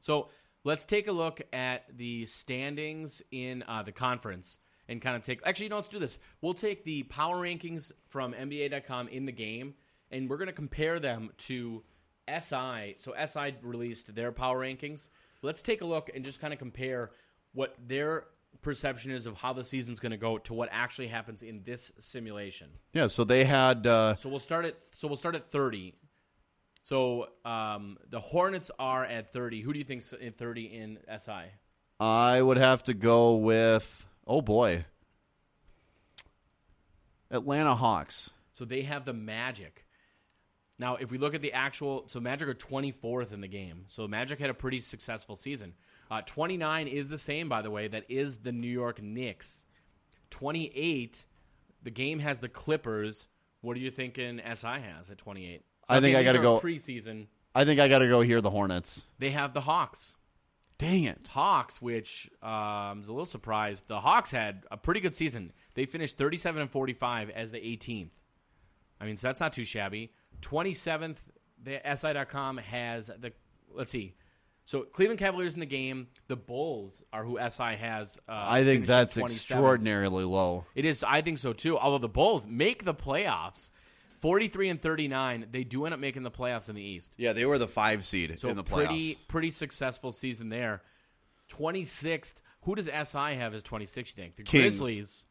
So 0.00 0.28
let's 0.64 0.84
take 0.84 1.06
a 1.08 1.12
look 1.12 1.42
at 1.52 1.84
the 1.96 2.24
standings 2.26 3.20
in 3.30 3.62
uh, 3.68 3.82
the 3.82 3.92
conference 3.92 4.58
and 4.88 5.00
kind 5.02 5.16
of 5.16 5.22
take. 5.22 5.40
Actually, 5.44 5.66
you 5.66 5.70
know, 5.70 5.76
let's 5.76 5.88
do 5.88 5.98
this. 5.98 6.18
We'll 6.40 6.54
take 6.54 6.84
the 6.84 7.02
power 7.04 7.36
rankings 7.36 7.92
from 8.08 8.32
NBA.com 8.32 9.08
in 9.08 9.26
the 9.26 9.32
game, 9.32 9.74
and 10.10 10.28
we're 10.28 10.38
going 10.38 10.46
to 10.48 10.52
compare 10.52 10.98
them 10.98 11.30
to 11.38 11.82
SI. 12.28 12.96
So 12.98 13.14
SI 13.26 13.56
released 13.62 14.14
their 14.14 14.32
power 14.32 14.60
rankings. 14.60 15.08
Let's 15.42 15.62
take 15.62 15.82
a 15.82 15.86
look 15.86 16.10
and 16.14 16.24
just 16.24 16.40
kind 16.40 16.52
of 16.52 16.58
compare 16.58 17.10
what 17.52 17.74
their 17.86 18.24
perception 18.62 19.12
is 19.12 19.26
of 19.26 19.36
how 19.36 19.52
the 19.52 19.62
season's 19.62 20.00
going 20.00 20.10
to 20.10 20.16
go 20.18 20.38
to 20.38 20.54
what 20.54 20.68
actually 20.72 21.06
happens 21.08 21.42
in 21.42 21.62
this 21.64 21.92
simulation. 21.98 22.68
yeah, 22.92 23.06
so 23.06 23.24
they 23.24 23.44
had 23.44 23.86
uh, 23.86 24.16
So 24.16 24.28
we'll 24.28 24.38
start 24.38 24.64
at 24.64 24.76
so 24.92 25.06
we'll 25.06 25.16
start 25.16 25.34
at 25.34 25.50
thirty. 25.50 25.94
So 26.82 27.26
um, 27.44 27.98
the 28.08 28.20
Hornets 28.20 28.70
are 28.78 29.04
at 29.04 29.32
thirty. 29.32 29.60
Who 29.60 29.72
do 29.72 29.78
you 29.78 29.84
think's 29.84 30.12
at 30.12 30.38
thirty 30.38 30.64
in 30.64 30.98
SI? 31.18 31.52
I 32.00 32.40
would 32.40 32.56
have 32.56 32.82
to 32.84 32.94
go 32.94 33.34
with 33.36 34.06
oh 34.28 34.40
boy, 34.42 34.84
Atlanta 37.30 37.74
Hawks. 37.74 38.30
So 38.52 38.64
they 38.64 38.82
have 38.82 39.04
the 39.04 39.12
Magic. 39.12 39.84
Now, 40.78 40.96
if 40.96 41.10
we 41.10 41.18
look 41.18 41.34
at 41.34 41.42
the 41.42 41.52
actual, 41.52 42.04
so 42.06 42.20
Magic 42.20 42.48
are 42.48 42.54
twenty 42.54 42.92
fourth 42.92 43.32
in 43.32 43.40
the 43.40 43.48
game. 43.48 43.86
So 43.88 44.06
Magic 44.06 44.38
had 44.38 44.50
a 44.50 44.54
pretty 44.54 44.80
successful 44.80 45.36
season. 45.36 45.74
Uh, 46.10 46.22
twenty 46.22 46.56
nine 46.56 46.86
is 46.88 47.08
the 47.08 47.18
same, 47.18 47.48
by 47.48 47.62
the 47.62 47.70
way. 47.70 47.88
That 47.88 48.04
is 48.08 48.38
the 48.38 48.52
New 48.52 48.68
York 48.68 49.02
Knicks. 49.02 49.64
Twenty 50.30 50.70
eight, 50.74 51.24
the 51.82 51.90
game 51.90 52.20
has 52.20 52.38
the 52.38 52.48
Clippers. 52.48 53.26
What 53.60 53.76
are 53.76 53.80
you 53.80 53.90
thinking? 53.90 54.40
SI 54.54 54.66
has 54.66 55.10
at 55.10 55.18
twenty 55.18 55.52
eight. 55.52 55.62
I 55.88 56.00
think 56.00 56.16
I 56.16 56.22
gotta 56.22 56.38
go- 56.38 56.60
preseason. 56.60 57.26
I 57.54 57.64
think 57.64 57.80
I 57.80 57.88
got 57.88 58.00
to 58.00 58.08
go 58.08 58.20
here. 58.20 58.40
The 58.40 58.50
Hornets. 58.50 59.04
They 59.18 59.30
have 59.30 59.52
the 59.52 59.62
Hawks. 59.62 60.14
Dang 60.78 61.04
it! 61.04 61.28
Hawks, 61.28 61.82
which 61.82 62.30
um, 62.40 62.50
I 62.50 62.94
was 62.96 63.08
a 63.08 63.12
little 63.12 63.26
surprised. 63.26 63.88
The 63.88 64.00
Hawks 64.00 64.30
had 64.30 64.64
a 64.70 64.76
pretty 64.76 65.00
good 65.00 65.12
season. 65.12 65.52
They 65.74 65.86
finished 65.86 66.16
37 66.16 66.62
and 66.62 66.70
45 66.70 67.30
as 67.30 67.50
the 67.50 67.58
18th. 67.58 68.10
I 69.00 69.04
mean, 69.04 69.16
so 69.16 69.26
that's 69.26 69.40
not 69.40 69.52
too 69.52 69.64
shabby. 69.64 70.12
27th, 70.42 71.16
the 71.62 71.80
SI.com 71.96 72.58
has 72.58 73.06
the, 73.06 73.32
let's 73.74 73.90
see. 73.90 74.14
So 74.66 74.82
Cleveland 74.82 75.18
Cavaliers 75.18 75.54
in 75.54 75.60
the 75.60 75.66
game. 75.66 76.08
The 76.28 76.36
Bulls 76.36 77.02
are 77.12 77.24
who 77.24 77.38
SI 77.38 77.76
has. 77.76 78.18
Uh, 78.28 78.32
I 78.36 78.64
think 78.64 78.86
that's 78.86 79.16
extraordinarily 79.16 80.24
low. 80.24 80.66
It 80.74 80.84
is. 80.84 81.02
I 81.02 81.22
think 81.22 81.38
so 81.38 81.54
too. 81.54 81.78
Although 81.78 81.98
the 81.98 82.08
Bulls 82.08 82.46
make 82.46 82.84
the 82.84 82.94
playoffs, 82.94 83.70
43 84.20 84.68
and 84.70 84.82
39, 84.82 85.46
they 85.50 85.64
do 85.64 85.84
end 85.84 85.94
up 85.94 86.00
making 86.00 86.22
the 86.22 86.30
playoffs 86.30 86.68
in 86.68 86.74
the 86.74 86.82
East. 86.82 87.12
Yeah, 87.16 87.32
they 87.32 87.44
were 87.44 87.58
the 87.58 87.68
five 87.68 88.04
seed 88.04 88.38
So 88.38 88.48
in 88.48 88.56
the 88.56 88.64
playoffs. 88.64 88.86
pretty 88.86 89.14
pretty 89.28 89.50
successful 89.50 90.12
season 90.12 90.48
there. 90.48 90.82
Twenty 91.48 91.84
sixth. 91.84 92.40
Who 92.62 92.74
does 92.74 92.86
SI 92.86 93.34
have 93.36 93.54
as 93.54 93.62
twenty 93.62 93.86
sixth? 93.86 94.16
You 94.16 94.24
think 94.24 94.36
the 94.36 94.42
Kings. 94.42 94.78
Grizzlies 94.78 95.24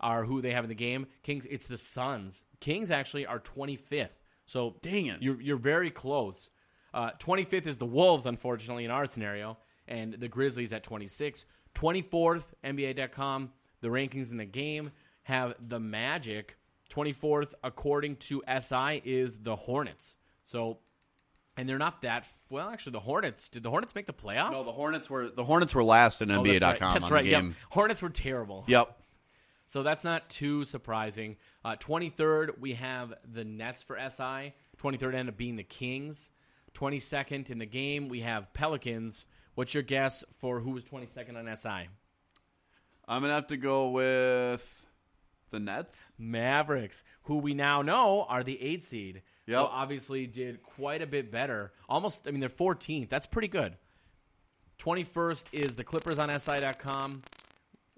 are 0.00 0.24
who 0.24 0.42
they 0.42 0.52
have 0.52 0.64
in 0.64 0.68
the 0.68 0.74
game. 0.74 1.06
Kings. 1.22 1.46
It's 1.48 1.66
the 1.66 1.76
Suns. 1.78 2.42
Kings 2.60 2.90
actually 2.90 3.26
are 3.26 3.38
twenty 3.38 3.76
fifth. 3.76 4.18
So 4.46 4.76
Dang 4.82 5.06
it. 5.06 5.22
you're 5.22 5.40
you're 5.40 5.56
very 5.56 5.90
close. 5.90 6.50
Uh, 6.92 7.10
twenty 7.18 7.44
fifth 7.44 7.66
is 7.66 7.78
the 7.78 7.86
Wolves, 7.86 8.26
unfortunately, 8.26 8.84
in 8.84 8.90
our 8.90 9.06
scenario, 9.06 9.56
and 9.88 10.14
the 10.14 10.28
Grizzlies 10.28 10.72
at 10.72 10.82
twenty 10.82 11.06
six. 11.08 11.44
Twenty 11.74 12.02
fourth, 12.02 12.54
NBA.com. 12.64 13.50
The 13.80 13.88
rankings 13.88 14.30
in 14.30 14.36
the 14.38 14.44
game 14.44 14.90
have 15.24 15.54
the 15.68 15.78
Magic. 15.80 16.56
Twenty 16.88 17.12
fourth, 17.12 17.54
according 17.64 18.16
to 18.16 18.42
SI, 18.60 19.02
is 19.04 19.38
the 19.38 19.56
Hornets. 19.56 20.16
So 20.44 20.78
and 21.56 21.68
they're 21.68 21.78
not 21.78 22.02
that 22.02 22.26
well. 22.50 22.68
Actually, 22.68 22.92
the 22.92 23.00
Hornets 23.00 23.48
did 23.48 23.62
the 23.62 23.70
Hornets 23.70 23.94
make 23.94 24.06
the 24.06 24.12
playoffs? 24.12 24.52
No, 24.52 24.62
the 24.64 24.72
Hornets 24.72 25.08
were 25.08 25.28
the 25.28 25.44
Hornets 25.44 25.74
were 25.74 25.84
last 25.84 26.20
in 26.22 26.30
Oh, 26.30 26.42
NBA.com 26.42 26.60
that's 26.60 26.80
right. 26.80 26.92
That's 26.94 27.10
right. 27.10 27.24
the 27.24 27.30
Yep. 27.30 27.44
Hornets 27.70 28.02
were 28.02 28.10
terrible. 28.10 28.64
Yep. 28.66 29.00
So 29.66 29.82
that's 29.82 30.04
not 30.04 30.28
too 30.28 30.64
surprising. 30.64 31.36
Uh, 31.64 31.76
twenty 31.76 32.10
third, 32.10 32.60
we 32.60 32.74
have 32.74 33.14
the 33.32 33.44
Nets 33.44 33.82
for 33.82 33.96
SI. 33.98 34.52
Twenty 34.76 34.98
third 34.98 35.14
ended 35.14 35.34
up 35.34 35.38
being 35.38 35.56
the 35.56 35.62
Kings. 35.64 36.30
Twenty 36.74 36.98
second 36.98 37.50
in 37.50 37.58
the 37.58 37.66
game, 37.66 38.08
we 38.08 38.20
have 38.20 38.52
Pelicans. 38.52 39.26
What's 39.54 39.72
your 39.72 39.82
guess 39.84 40.22
for 40.38 40.60
who 40.60 40.72
was 40.72 40.84
twenty 40.84 41.06
second 41.14 41.36
on 41.36 41.56
SI? 41.56 41.88
I'm 43.06 43.22
gonna 43.22 43.32
have 43.34 43.46
to 43.48 43.56
go 43.56 43.90
with 43.90 44.83
the 45.54 45.60
Nets. 45.60 46.06
Mavericks, 46.18 47.04
who 47.22 47.38
we 47.38 47.54
now 47.54 47.82
know 47.82 48.26
are 48.28 48.44
the 48.44 48.60
eight 48.60 48.84
seed. 48.84 49.22
So 49.48 49.64
obviously 49.64 50.26
did 50.26 50.62
quite 50.62 51.02
a 51.02 51.06
bit 51.06 51.30
better. 51.30 51.72
Almost, 51.88 52.26
I 52.26 52.30
mean, 52.30 52.40
they're 52.40 52.48
14th. 52.48 53.08
That's 53.08 53.26
pretty 53.26 53.48
good. 53.48 53.76
21st 54.78 55.44
is 55.52 55.74
the 55.74 55.84
Clippers 55.84 56.18
on 56.18 56.36
SI.com. 56.38 57.22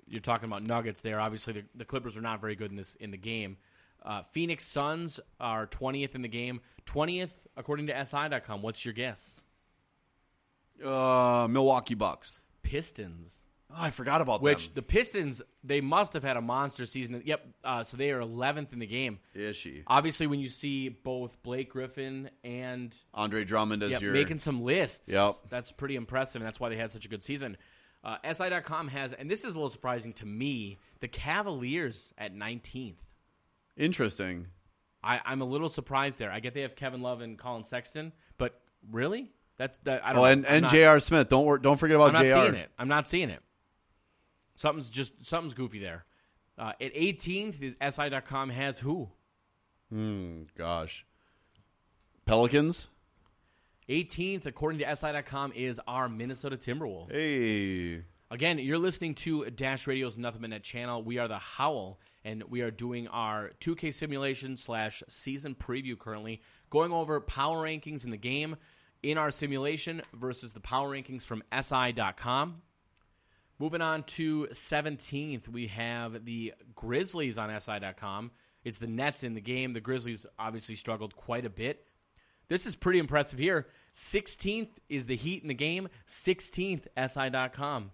You're 0.09 0.21
talking 0.21 0.49
about 0.49 0.63
Nuggets 0.65 1.01
there. 1.01 1.21
Obviously, 1.21 1.53
the, 1.55 1.65
the 1.75 1.85
Clippers 1.85 2.17
are 2.17 2.21
not 2.21 2.41
very 2.41 2.55
good 2.57 2.71
in 2.71 2.77
this 2.77 2.95
in 2.97 3.11
the 3.11 3.17
game. 3.17 3.57
Uh, 4.05 4.23
Phoenix 4.31 4.65
Suns 4.65 5.19
are 5.41 5.67
20th 5.67 6.15
in 6.15 6.23
the 6.23 6.29
game. 6.29 6.61
20th, 6.87 7.33
according 7.57 7.89
to 7.89 8.05
SI.com. 8.05 8.63
What's 8.63 8.85
your 8.85 8.95
guess? 8.95 9.43
Uh, 10.85 11.49
Milwaukee 11.51 11.95
Bucks. 11.95 12.39
Pistons. 12.63 13.43
Oh, 13.71 13.75
I 13.79 13.91
forgot 13.91 14.21
about 14.21 14.43
Which 14.43 14.67
them. 14.67 14.75
the 14.77 14.83
Pistons, 14.83 15.43
they 15.65 15.81
must 15.81 16.13
have 16.13 16.23
had 16.23 16.37
a 16.37 16.41
monster 16.41 16.87
season. 16.87 17.21
Yep. 17.25 17.47
Uh, 17.65 17.83
so 17.85 17.97
they 17.97 18.13
are 18.13 18.21
11th 18.21 18.73
in 18.73 18.79
the 18.79 18.87
game. 18.87 19.19
Is 19.35 19.57
she 19.57 19.83
Obviously, 19.89 20.29
when 20.29 20.39
you 20.39 20.49
see 20.49 20.89
both 20.89 21.43
Blake 21.43 21.71
Griffin 21.71 22.31
and 22.45 22.95
Andre 23.13 23.45
Drummond 23.45 23.83
as 23.83 23.91
Yep, 23.91 24.03
your 24.03 24.13
making 24.13 24.39
some 24.39 24.63
lists. 24.63 25.11
Yep. 25.13 25.35
That's 25.51 25.73
pretty 25.73 25.97
impressive, 25.97 26.41
and 26.43 26.47
that's 26.47 26.61
why 26.61 26.69
they 26.69 26.77
had 26.77 26.93
such 26.93 27.07
a 27.07 27.09
good 27.09 27.25
season. 27.25 27.57
Uh, 28.05 28.19
SI.com 28.33 28.87
has, 28.87 29.13
and 29.13 29.29
this 29.29 29.41
is 29.41 29.47
a 29.47 29.49
little 29.57 29.69
surprising 29.69 30.13
to 30.13 30.27
me, 30.27 30.79
the 31.01 31.09
Cavaliers 31.09 32.15
at 32.17 32.33
19th. 32.35 32.95
interesting? 33.77 34.47
I, 35.03 35.21
I'm 35.25 35.41
a 35.41 35.45
little 35.45 35.69
surprised 35.69 36.19
there. 36.19 36.31
I 36.33 36.41
get 36.41 36.55
they 36.55 36.63
have 36.63 36.75
Kevin 36.77 37.01
Love 37.03 37.21
and 37.21 37.39
Collin 37.39 37.65
Sexton, 37.65 38.13
but 38.39 38.61
really? 38.91 39.31
That's 39.57 39.79
that. 39.85 40.05
I 40.05 40.13
don't 40.13 40.19
Oh, 40.19 40.23
know. 40.23 40.25
and 40.31 40.47
I'm 40.47 40.55
and 40.65 40.69
J.R. 40.69 41.01
Smith. 41.01 41.29
Don't 41.29 41.63
don't 41.63 41.77
forget 41.79 41.97
about 41.97 42.09
I'm 42.09 42.13
not 42.15 42.25
J.R. 42.27 42.45
seeing 42.47 42.55
it. 42.57 42.71
I'm 42.79 42.89
not 42.89 43.07
seeing 43.09 43.31
it. 43.31 43.41
Something's 44.57 44.91
just 44.91 45.25
something's 45.25 45.55
goofy 45.55 45.79
there. 45.79 46.05
Uh, 46.59 46.73
at 46.81 46.95
18th, 46.95 47.59
the 47.59 47.77
SI.com 47.91 48.51
has 48.51 48.79
who? 48.79 49.09
Hmm, 49.91 50.43
gosh, 50.57 51.07
Pelicans. 52.25 52.89
18th, 53.89 54.47
according 54.47 54.81
to 54.81 54.97
SI.com, 54.97 55.53
is 55.55 55.81
our 55.87 56.09
Minnesota 56.09 56.57
Timberwolves. 56.57 57.13
Hey, 57.13 58.03
Again, 58.29 58.59
you're 58.59 58.79
listening 58.79 59.15
to 59.17 59.49
Dash 59.51 59.87
Radio's 59.87 60.19
Nothing 60.19 60.41
But 60.41 60.51
Net 60.51 60.65
channel. 60.65 61.01
We 61.01 61.19
are 61.19 61.29
the 61.29 61.39
Howl, 61.39 62.01
and 62.25 62.43
we 62.51 62.61
are 62.61 62.73
doing 62.73 63.07
our 63.07 63.53
2K 63.61 63.95
simulation 63.95 64.57
slash 64.57 65.05
season 65.09 65.55
preview 65.55 65.97
currently, 65.97 66.43
going 66.69 66.91
over 66.91 67.21
power 67.21 67.63
rankings 67.63 68.05
in 68.05 68.11
the 68.11 68.17
game 68.17 68.57
in 69.05 69.17
our 69.17 69.31
simulation 69.31 70.03
versus 70.13 70.53
the 70.53 70.59
power 70.59 70.91
rankings 70.91 71.23
from 71.23 71.41
SI.com. 71.57 72.63
Moving 73.59 73.81
on 73.81 74.03
to 74.05 74.49
17th, 74.53 75.49
we 75.49 75.67
have 75.69 76.25
the 76.25 76.53
Grizzlies 76.75 77.39
on 77.39 77.59
SI.com. 77.59 78.31
It's 78.65 78.79
the 78.79 78.87
Nets 78.87 79.23
in 79.23 79.35
the 79.35 79.41
game. 79.41 79.73
The 79.73 79.81
Grizzlies 79.81 80.27
obviously 80.39 80.75
struggled 80.75 81.17
quite 81.17 81.47
a 81.47 81.51
bit. 81.51 81.87
this 82.49 82.67
is 82.67 82.77
pretty 82.77 82.99
impressive 82.99 83.39
here. 83.39 83.67
16th 83.95 84.69
is 84.89 85.07
the 85.07 85.17
Heat 85.17 85.43
in 85.43 85.49
the 85.49 85.55
game. 85.55 85.89
16th, 86.07 86.87
SI.com 86.97 87.93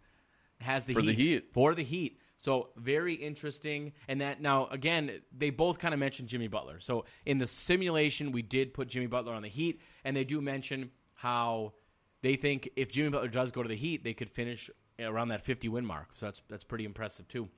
has 0.60 0.84
the 0.84 0.94
For 0.94 1.00
Heat. 1.00 1.06
the 1.06 1.12
Heat. 1.14 1.48
For 1.52 1.74
the 1.74 1.84
Heat. 1.84 2.18
So 2.38 2.70
very 2.76 3.14
interesting. 3.14 3.92
And 4.08 4.20
that 4.20 4.40
now, 4.40 4.66
again, 4.66 5.20
they 5.36 5.50
both 5.50 5.78
kind 5.78 5.94
of 5.94 6.00
mentioned 6.00 6.28
Jimmy 6.28 6.48
Butler. 6.48 6.80
So 6.80 7.04
in 7.24 7.38
the 7.38 7.46
simulation, 7.46 8.32
we 8.32 8.42
did 8.42 8.74
put 8.74 8.88
Jimmy 8.88 9.06
Butler 9.06 9.32
on 9.32 9.42
the 9.42 9.48
Heat, 9.48 9.80
and 10.04 10.16
they 10.16 10.24
do 10.24 10.40
mention 10.40 10.90
how 11.14 11.74
they 12.22 12.34
think 12.34 12.68
if 12.74 12.90
Jimmy 12.90 13.10
Butler 13.10 13.28
does 13.28 13.52
go 13.52 13.62
to 13.62 13.68
the 13.68 13.76
Heat, 13.76 14.02
they 14.02 14.14
could 14.14 14.28
finish 14.30 14.68
around 15.00 15.28
that 15.28 15.44
50 15.44 15.68
win 15.68 15.84
mark. 15.84 16.08
So 16.14 16.26
that's, 16.26 16.42
that's 16.48 16.64
pretty 16.64 16.84
impressive, 16.84 17.28
too. 17.28 17.48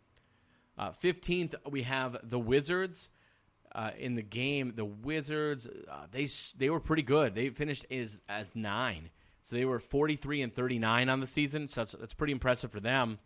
Uh, 0.78 0.90
15th, 1.02 1.54
we 1.70 1.82
have 1.82 2.16
the 2.22 2.38
Wizards. 2.38 3.10
Uh, 3.74 3.90
in 3.98 4.14
the 4.14 4.22
game, 4.22 4.72
the 4.76 4.84
Wizards 4.84 5.66
uh, 5.66 6.06
they 6.12 6.28
they 6.56 6.70
were 6.70 6.78
pretty 6.78 7.02
good. 7.02 7.34
They 7.34 7.48
finished 7.48 7.84
as 7.90 8.20
as 8.28 8.52
nine, 8.54 9.10
so 9.42 9.56
they 9.56 9.64
were 9.64 9.80
forty 9.80 10.14
three 10.14 10.42
and 10.42 10.54
thirty 10.54 10.78
nine 10.78 11.08
on 11.08 11.18
the 11.18 11.26
season. 11.26 11.66
So 11.66 11.80
that's 11.80 11.92
that's 11.98 12.14
pretty 12.14 12.32
impressive 12.32 12.70
for 12.70 12.78
them. 12.78 13.18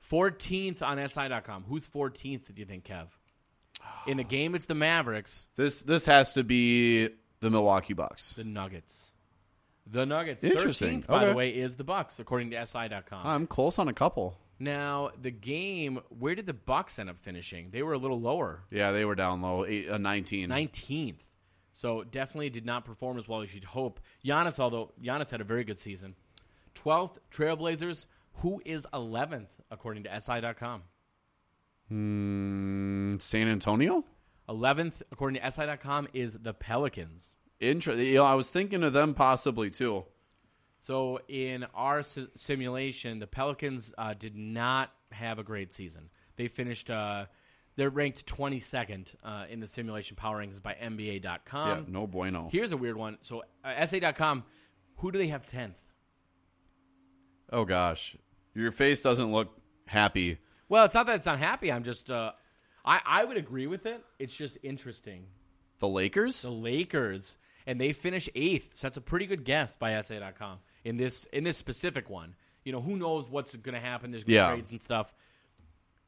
Fourteenth 0.00 0.82
on 0.82 0.98
SI.com. 1.08 1.64
Who's 1.68 1.86
fourteenth? 1.86 2.52
Do 2.52 2.60
you 2.60 2.66
think, 2.66 2.84
Kev? 2.86 3.06
In 4.08 4.16
the 4.16 4.24
game, 4.24 4.56
it's 4.56 4.66
the 4.66 4.74
Mavericks, 4.74 5.46
This 5.54 5.80
this 5.82 6.04
has 6.06 6.32
to 6.32 6.42
be 6.42 7.10
the 7.38 7.50
Milwaukee 7.50 7.94
Bucks. 7.94 8.32
the 8.32 8.42
Nuggets, 8.42 9.12
the 9.90 10.04
Nuggets. 10.06 10.42
Interesting. 10.44 11.02
13th, 11.02 11.06
by 11.06 11.24
the 11.26 11.34
way, 11.34 11.50
is 11.50 11.76
the 11.76 11.84
Bucks 11.84 12.18
according 12.18 12.50
to 12.50 12.66
SI.com. 12.66 13.26
I'm 13.26 13.46
close 13.46 13.78
on 13.78 13.88
a 13.88 13.92
couple. 13.92 14.36
now 14.58 15.10
the 15.20 15.30
game, 15.30 16.00
where 16.18 16.34
did 16.34 16.46
the 16.46 16.52
Bucks 16.54 16.98
end 16.98 17.08
up 17.10 17.18
finishing? 17.18 17.70
They 17.70 17.82
were 17.82 17.92
a 17.94 17.98
little 17.98 18.20
lower. 18.20 18.62
Yeah, 18.70 18.92
they 18.92 19.04
were 19.04 19.14
down 19.14 19.40
low, 19.42 19.64
eight, 19.64 19.88
uh, 19.88 19.98
19. 19.98 20.48
19th. 20.48 21.16
So 21.72 22.02
definitely 22.02 22.50
did 22.50 22.66
not 22.66 22.84
perform 22.84 23.18
as 23.18 23.28
well 23.28 23.40
as 23.42 23.54
you'd 23.54 23.62
hope. 23.64 24.00
Giannis, 24.24 24.58
although 24.58 24.92
Giannis 25.02 25.30
had 25.30 25.40
a 25.40 25.44
very 25.44 25.62
good 25.64 25.78
season. 25.78 26.16
12th, 26.74 27.18
Trailblazers. 27.32 28.06
Who 28.42 28.60
is 28.64 28.86
11th, 28.92 29.46
according 29.70 30.02
to 30.04 30.20
SI.com? 30.20 30.82
Mm, 31.92 33.20
San 33.20 33.48
Antonio? 33.48 34.04
11th, 34.48 35.02
according 35.12 35.40
to 35.40 35.50
SI.com, 35.50 36.08
is 36.12 36.34
the 36.34 36.52
Pelicans. 36.54 37.34
Inter- 37.60 37.94
you 37.94 38.14
know, 38.14 38.24
I 38.24 38.34
was 38.34 38.48
thinking 38.48 38.82
of 38.82 38.92
them 38.92 39.14
possibly 39.14 39.70
too. 39.70 40.04
So 40.80 41.20
in 41.28 41.66
our 41.74 42.02
si- 42.02 42.28
simulation, 42.36 43.18
the 43.18 43.26
Pelicans 43.26 43.92
uh, 43.98 44.14
did 44.14 44.36
not 44.36 44.90
have 45.10 45.38
a 45.38 45.42
great 45.42 45.72
season. 45.72 46.08
They 46.36 46.46
finished, 46.46 46.88
uh, 46.88 47.26
they're 47.76 47.90
ranked 47.90 48.26
22nd 48.26 49.14
uh, 49.24 49.46
in 49.50 49.58
the 49.58 49.66
simulation 49.66 50.16
power 50.16 50.38
rankings 50.44 50.62
by 50.62 50.74
NBA.com. 50.74 51.68
yeah, 51.68 51.80
no 51.88 52.06
bueno. 52.06 52.48
Here's 52.52 52.70
a 52.70 52.76
weird 52.76 52.96
one. 52.96 53.18
So 53.22 53.42
uh, 53.64 53.84
SA.com, 53.86 54.44
who 54.98 55.10
do 55.10 55.18
they 55.18 55.28
have 55.28 55.46
10th? 55.46 55.74
oh 57.50 57.64
gosh, 57.64 58.14
your 58.54 58.70
face 58.70 59.00
doesn't 59.02 59.32
look 59.32 59.48
happy. 59.86 60.38
Well, 60.68 60.84
it's 60.84 60.94
not 60.94 61.06
that 61.06 61.16
it's 61.16 61.26
unhappy. 61.26 61.72
I'm 61.72 61.82
just, 61.82 62.10
uh, 62.10 62.32
I, 62.84 63.00
I 63.04 63.24
would 63.24 63.38
agree 63.38 63.66
with 63.66 63.86
it. 63.86 64.04
It's 64.18 64.34
just 64.36 64.58
interesting. 64.62 65.24
The 65.78 65.88
Lakers? 65.88 66.42
The 66.42 66.50
Lakers, 66.50 67.38
and 67.68 67.78
they 67.80 67.92
finish 67.92 68.28
eighth. 68.34 68.70
So 68.74 68.86
that's 68.86 68.96
a 68.96 69.00
pretty 69.00 69.26
good 69.26 69.44
guess 69.44 69.76
by 69.76 70.00
SA.com 70.00 70.58
in 70.84 70.96
this 70.96 71.24
in 71.32 71.44
this 71.44 71.56
specific 71.56 72.08
one. 72.10 72.34
You 72.64 72.72
know, 72.72 72.80
who 72.80 72.96
knows 72.96 73.28
what's 73.28 73.54
going 73.54 73.74
to 73.74 73.80
happen? 73.80 74.10
There's 74.10 74.26
Yeah. 74.26 74.50
trades 74.50 74.72
and 74.72 74.82
stuff. 74.82 75.14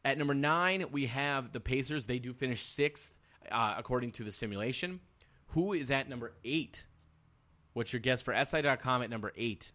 At 0.05 0.17
number 0.19 0.35
nine, 0.35 0.87
we 0.91 1.07
have 1.07 1.53
the 1.53 1.61
Pacers. 1.61 2.07
They 2.07 2.19
do 2.19 2.33
finish 2.33 2.63
sixth 2.63 3.13
uh, 3.53 3.75
according 3.77 4.13
to 4.13 4.25
the 4.25 4.33
simulation. 4.33 5.01
Who 5.49 5.75
is 5.75 5.91
at 5.91 6.09
number 6.09 6.33
eight? 6.45 6.87
What's 7.75 7.93
your 7.93 8.01
guess 8.01 8.23
for 8.23 8.35
SI.com 8.35 9.03
at 9.03 9.11
number 9.11 9.33
eight? 9.37 9.73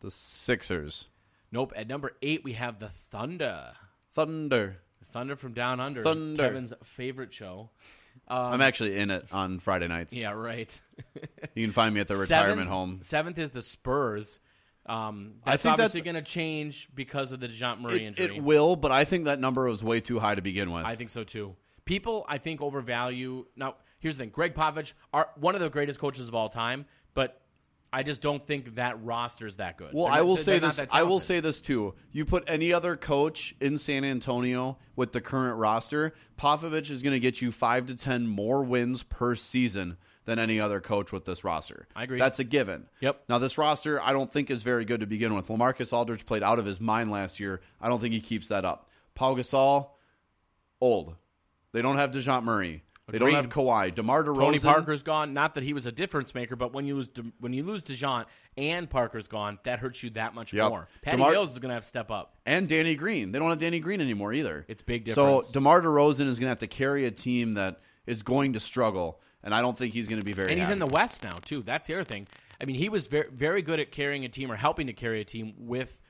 The 0.00 0.10
Sixers. 0.10 1.08
Nope. 1.50 1.72
At 1.76 1.88
number 1.88 2.12
eight, 2.22 2.42
we 2.44 2.52
have 2.54 2.78
the 2.78 2.88
Thunder. 2.88 3.72
Thunder. 4.12 4.78
Thunder 5.12 5.36
from 5.36 5.52
Down 5.52 5.78
Under. 5.80 6.02
Thunder. 6.02 6.42
Kevin's 6.44 6.72
favorite 6.84 7.32
show. 7.34 7.70
I'm 8.36 8.60
actually 8.60 8.96
in 8.96 9.10
it 9.10 9.26
on 9.32 9.58
Friday 9.58 9.88
nights. 9.88 10.12
Um, 10.14 10.18
Yeah, 10.20 10.32
right. 10.32 10.80
You 11.54 11.66
can 11.66 11.72
find 11.72 11.92
me 11.94 12.00
at 12.00 12.08
the 12.08 12.16
retirement 12.16 12.52
Seventh- 12.60 12.68
home. 12.70 12.98
Seventh 13.02 13.38
is 13.38 13.50
the 13.50 13.62
Spurs. 13.62 14.38
Um, 14.86 15.34
I 15.44 15.52
that's 15.52 15.62
think 15.62 15.72
obviously 15.74 16.00
that's- 16.00 16.12
going 16.14 16.24
to 16.24 16.30
change 16.30 16.88
because 16.94 17.32
of 17.32 17.40
the 17.40 17.48
Dejounte 17.48 17.80
Murray 17.80 18.04
It, 18.04 18.18
injury. 18.18 18.36
it 18.36 18.42
will, 18.42 18.74
but 18.76 18.90
I 18.90 19.04
think 19.04 19.26
that 19.26 19.38
number 19.38 19.68
was 19.68 19.84
way 19.84 20.00
too 20.00 20.18
high 20.18 20.34
to 20.34 20.42
begin 20.42 20.70
with. 20.72 20.84
I 20.86 20.96
think 20.96 21.10
so 21.10 21.24
too. 21.24 21.54
People, 21.84 22.24
I 22.28 22.38
think, 22.38 22.60
overvalue. 22.62 23.44
Now, 23.56 23.74
here's 23.98 24.16
the 24.16 24.24
thing: 24.24 24.30
Gregg 24.30 24.54
Popovich, 24.54 24.92
are 25.12 25.28
one 25.36 25.54
of 25.54 25.60
the 25.60 25.68
greatest 25.68 25.98
coaches 25.98 26.26
of 26.28 26.34
all 26.34 26.48
time, 26.48 26.86
but 27.14 27.41
I 27.92 28.02
just 28.02 28.22
don't 28.22 28.44
think 28.46 28.76
that 28.76 29.02
roster 29.04 29.46
is 29.46 29.56
that 29.56 29.76
good. 29.76 29.92
Well, 29.92 30.06
They're 30.06 30.14
I 30.14 30.20
will 30.22 30.38
say 30.38 30.58
this. 30.58 30.80
I 30.90 31.02
will 31.02 31.20
say 31.20 31.40
this 31.40 31.60
too. 31.60 31.94
You 32.10 32.24
put 32.24 32.44
any 32.46 32.72
other 32.72 32.96
coach 32.96 33.54
in 33.60 33.76
San 33.76 34.04
Antonio 34.04 34.78
with 34.96 35.12
the 35.12 35.20
current 35.20 35.58
roster, 35.58 36.14
Popovich 36.38 36.90
is 36.90 37.02
going 37.02 37.12
to 37.12 37.20
get 37.20 37.42
you 37.42 37.52
five 37.52 37.86
to 37.86 37.96
ten 37.96 38.26
more 38.26 38.62
wins 38.62 39.02
per 39.02 39.34
season 39.34 39.98
than 40.24 40.38
any 40.38 40.60
other 40.60 40.80
coach 40.80 41.12
with 41.12 41.24
this 41.24 41.44
roster. 41.44 41.86
I 41.94 42.04
agree. 42.04 42.18
That's 42.18 42.38
a 42.38 42.44
given. 42.44 42.86
Yep. 43.00 43.24
Now 43.28 43.38
this 43.38 43.58
roster, 43.58 44.00
I 44.00 44.12
don't 44.12 44.32
think 44.32 44.50
is 44.50 44.62
very 44.62 44.84
good 44.84 45.00
to 45.00 45.06
begin 45.06 45.34
with. 45.34 45.48
Lamarcus 45.48 45.92
Aldridge 45.92 46.24
played 46.24 46.42
out 46.42 46.58
of 46.58 46.64
his 46.64 46.80
mind 46.80 47.10
last 47.10 47.40
year. 47.40 47.60
I 47.80 47.88
don't 47.88 48.00
think 48.00 48.14
he 48.14 48.20
keeps 48.20 48.48
that 48.48 48.64
up. 48.64 48.88
Paul 49.14 49.36
Gasol, 49.36 49.88
old. 50.80 51.16
They 51.72 51.82
don't 51.82 51.96
have 51.96 52.12
Dejounte 52.12 52.44
Murray. 52.44 52.82
They 53.12 53.18
don't 53.18 53.32
have 53.34 53.48
Kawhi. 53.48 53.94
DeMar 53.94 54.24
DeRozan. 54.24 54.36
Tony 54.40 54.58
Parker's 54.58 55.02
gone. 55.04 55.32
Not 55.34 55.54
that 55.54 55.62
he 55.62 55.72
was 55.72 55.86
a 55.86 55.92
difference 55.92 56.34
maker, 56.34 56.56
but 56.56 56.72
when 56.72 56.86
you 56.86 56.96
lose 56.96 57.08
De, 57.08 57.22
when 57.38 57.52
you 57.52 57.62
lose 57.62 57.82
Dejounte 57.82 58.24
and 58.56 58.90
Parker's 58.90 59.28
gone, 59.28 59.58
that 59.62 59.78
hurts 59.78 60.02
you 60.02 60.10
that 60.10 60.34
much 60.34 60.52
Yep. 60.52 60.68
more. 60.70 60.88
Patty 61.02 61.18
DeMar- 61.18 61.30
Mills 61.32 61.52
is 61.52 61.58
going 61.60 61.68
to 61.70 61.74
have 61.74 61.84
to 61.84 61.88
step 61.88 62.10
up. 62.10 62.34
and 62.44 62.68
Danny 62.68 62.94
Green. 62.96 63.30
They 63.30 63.38
don't 63.38 63.50
have 63.50 63.58
Danny 63.60 63.78
Green 63.78 64.00
anymore 64.00 64.32
either. 64.32 64.64
It's 64.66 64.82
big 64.82 65.04
difference. 65.04 65.46
So. 65.46 65.52
DeMar 65.52 65.82
DeRozan 65.82 66.26
is 66.26 66.38
going 66.38 66.46
to 66.46 66.48
have 66.48 66.58
to 66.58 66.66
carry 66.66 67.06
a 67.06 67.10
team 67.12 67.54
that 67.54 67.80
is 68.06 68.22
going 68.24 68.54
to 68.54 68.60
struggle, 68.60 69.20
and 69.44 69.54
I 69.54 69.60
don't 69.60 69.78
think 69.78 69.92
he's 69.94 70.08
going 70.08 70.18
to 70.20 70.24
be 70.24 70.32
very. 70.32 70.50
And 70.50 70.58
he's 70.58 70.70
in 70.70 70.78
the. 70.80 70.86
West 70.86 71.22
now 71.22 71.36
too. 71.44 71.62
That's 71.62 71.86
the 71.88 71.94
other 71.94 72.04
thing. 72.04 72.26
I 72.60 72.64
mean, 72.64 72.76
he 72.76 72.88
was 72.88 73.06
very 73.06 73.28
very 73.30 73.62
good 73.62 73.78
at 73.80 73.90
carrying 73.92 74.24
a 74.24 74.28
team 74.28 74.50
or 74.50 74.56
helping 74.56 74.86
to 74.88 74.92
carry 74.92 75.20
a 75.20 75.24
team 75.24 75.54
with 75.58 76.00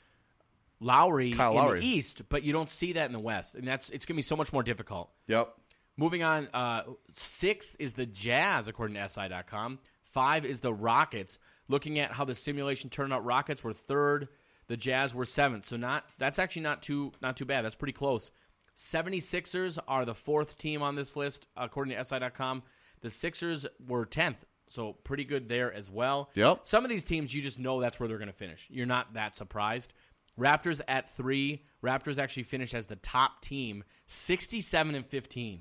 Lowry 0.81 1.33
Kyle 1.33 1.51
in 1.53 1.57
Lowry. 1.57 1.81
the 1.81 1.87
East, 1.87 2.23
but 2.29 2.43
you 2.43 2.53
don't 2.53 2.69
see 2.69 2.95
that 2.95 3.07
in 3.07 3.13
the 3.13 3.19
West, 3.21 3.55
and 3.55 3.67
that's 3.67 3.89
it's 3.91 4.05
going 4.05 4.15
to 4.15 4.19
be 4.19 4.23
so 4.23 4.35
much 4.37 4.53
more 4.53 4.63
difficult. 4.63 5.11
Yep. 5.29 5.55
Moving 6.03 6.25
on, 6.25 6.49
uh, 6.53 6.83
sixth 7.13 7.77
is 7.79 7.93
the 7.93 8.07
Jazz, 8.07 8.67
according 8.67 8.97
to 8.97 9.09
SI.com. 9.09 9.79
Five 10.03 10.45
is 10.45 10.59
the 10.59 10.75
Rockets. 10.75 11.39
Looking 11.69 12.01
at 12.01 12.11
how 12.11 12.25
the 12.25 12.35
simulation 12.35 12.91
turned 12.91 13.13
out, 13.13 13.25
Rockets 13.25 13.63
were 13.63 13.73
third, 13.73 14.27
the 14.67 14.77
Jazz 14.77 15.15
were 15.15 15.25
seventh. 15.25 15.69
So 15.69 15.77
not 15.77 16.05
that's 16.19 16.41
actually 16.41 16.63
not 16.63 16.83
too 16.83 17.13
not 17.23 17.37
too 17.37 17.45
bad. 17.45 17.65
That's 17.65 17.77
pretty 17.77 17.93
close. 17.93 18.33
76ers 18.77 19.79
are 19.87 20.05
the 20.05 20.13
fourth 20.13 20.59
team 20.59 20.83
on 20.83 20.97
this 20.97 21.15
list, 21.15 21.47
according 21.57 21.97
to 21.97 22.03
SI.com. 22.03 22.65
The 23.01 23.11
Sixers 23.11 23.65
were 23.87 24.05
10th, 24.05 24.39
so 24.69 24.95
pretty 25.05 25.25
good 25.25 25.49
there 25.49 25.73
as 25.73 25.89
well. 25.89 26.31
Yep. 26.35 26.63
Some 26.65 26.83
of 26.83 26.91
these 26.91 27.05
teams, 27.05 27.33
you 27.33 27.43
just 27.43 27.61
know 27.61 27.81
that's 27.81 28.01
where 28.01 28.09
they're 28.09 28.19
going 28.19 28.27
to 28.27 28.33
finish. 28.33 28.67
You're 28.71 28.87
not 28.87 29.15
that 29.15 29.37
surprised. 29.37 29.93
Raptors 30.37 30.81
at 30.89 31.15
three. 31.17 31.63
Raptors 31.81 32.19
actually 32.19 32.43
finished 32.43 32.75
as 32.75 32.87
the 32.87 32.97
top 32.97 33.41
team, 33.41 33.85
67 34.09 34.97
and 34.97 35.07
15. 35.07 35.61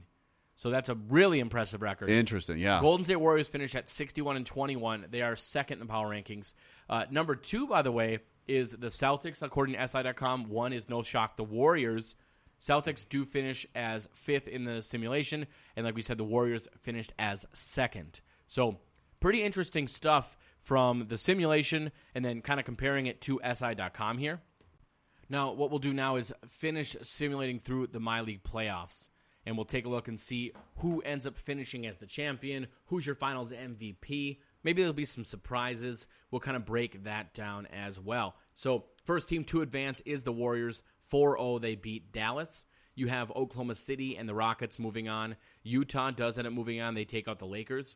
So 0.62 0.70
that's 0.70 0.90
a 0.90 0.96
really 1.10 1.40
impressive 1.40 1.82
record. 1.82 2.12
Interesting. 2.12 2.60
Yeah. 2.60 2.82
Golden 2.82 3.04
State 3.04 3.16
Warriors 3.16 3.50
finished 3.50 3.76
at 3.76 3.90
61 3.90 4.36
and 4.36 4.46
21. 4.46 5.08
They 5.10 5.24
are 5.24 5.36
second 5.36 5.82
in 5.82 5.88
the 5.88 5.92
power 5.92 6.08
rankings. 6.08 6.54
Uh, 6.88 7.06
number 7.10 7.36
two, 7.36 7.66
by 7.66 7.82
the 7.82 7.92
way, 7.92 8.20
is 8.48 8.70
the 8.70 8.90
Celtics, 8.90 9.42
according 9.42 9.74
to 9.74 9.88
SI.com. 9.88 10.50
One 10.50 10.72
is 10.72 10.88
no 10.88 11.02
shock, 11.02 11.36
the 11.36 11.44
Warriors. 11.44 12.16
Celtics 12.62 13.10
do 13.10 13.26
finish 13.26 13.66
as 13.74 14.08
fifth 14.14 14.48
in 14.48 14.64
the 14.64 14.84
simulation, 14.84 15.48
and 15.76 15.84
like 15.84 15.96
we 15.96 16.04
said, 16.04 16.20
the 16.20 16.24
Warriors 16.24 16.68
finished 16.84 17.12
as 17.18 17.44
second. 17.54 18.22
So 18.48 18.78
pretty 19.20 19.42
interesting 19.42 19.88
stuff 19.88 20.38
from 20.60 21.08
the 21.08 21.18
simulation, 21.18 21.92
and 22.14 22.24
then 22.24 22.44
kind 22.44 22.60
of 22.60 22.68
comparing 22.68 23.08
it 23.08 23.20
to 23.22 23.42
SI.com 23.52 24.20
here. 24.20 24.42
Now, 25.28 25.54
what 25.54 25.72
we'll 25.72 25.80
do 25.80 25.92
now 25.92 26.18
is 26.18 26.32
finish 26.50 26.96
simulating 27.02 27.60
through 27.60 27.88
the 27.88 28.00
My 28.00 28.22
League 28.22 28.44
playoffs. 28.44 29.08
And 29.46 29.56
we'll 29.56 29.66
take 29.66 29.86
a 29.86 29.90
look 29.90 30.08
and 30.08 30.20
see 30.20 30.52
who 30.78 31.02
ends 31.02 31.26
up 31.26 31.38
finishing 31.38 31.88
as 31.88 31.98
the 31.98 32.06
champion, 32.06 32.68
who's 32.86 33.06
your 33.06 33.16
finals 33.16 33.52
MVP. 33.52 34.38
Maybe 34.64 34.82
there'll 34.82 34.94
be 34.94 35.06
some 35.06 35.26
surprises. 35.26 36.06
We'll 36.30 36.42
kind 36.42 36.56
of 36.56 36.66
break 36.66 37.04
that 37.06 37.34
down 37.34 37.68
as 37.68 38.00
well. 38.00 38.36
So, 38.54 38.86
first 39.04 39.30
team 39.30 39.44
to 39.46 39.62
advance 39.62 40.00
is 40.06 40.24
the 40.24 40.32
Warriors. 40.32 40.84
4 41.08 41.38
0, 41.38 41.60
they 41.60 41.76
beat 41.76 42.12
Dallas. 42.12 42.66
You 42.96 43.08
have 43.08 43.32
Oklahoma 43.32 43.76
City 43.76 44.18
and 44.18 44.30
the 44.30 44.36
Rockets 44.36 44.78
moving 44.78 45.10
on. 45.10 45.36
Utah 45.64 46.12
does 46.12 46.38
end 46.38 46.48
up 46.48 46.54
moving 46.54 46.82
on. 46.82 46.94
They 46.94 47.06
take 47.06 47.28
out 47.28 47.40
the 47.40 47.46
Lakers. 47.46 47.96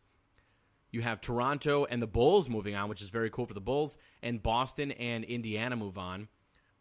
You 0.92 1.02
have 1.02 1.20
Toronto 1.20 1.86
and 1.86 2.02
the 2.02 2.08
Bulls 2.08 2.48
moving 2.48 2.76
on, 2.76 2.90
which 2.90 3.02
is 3.02 3.10
very 3.10 3.30
cool 3.30 3.46
for 3.46 3.54
the 3.54 3.62
Bulls. 3.62 3.98
And 4.24 4.42
Boston 4.42 4.92
and 4.94 5.24
Indiana 5.26 5.76
move 5.76 5.98
on. 5.98 6.30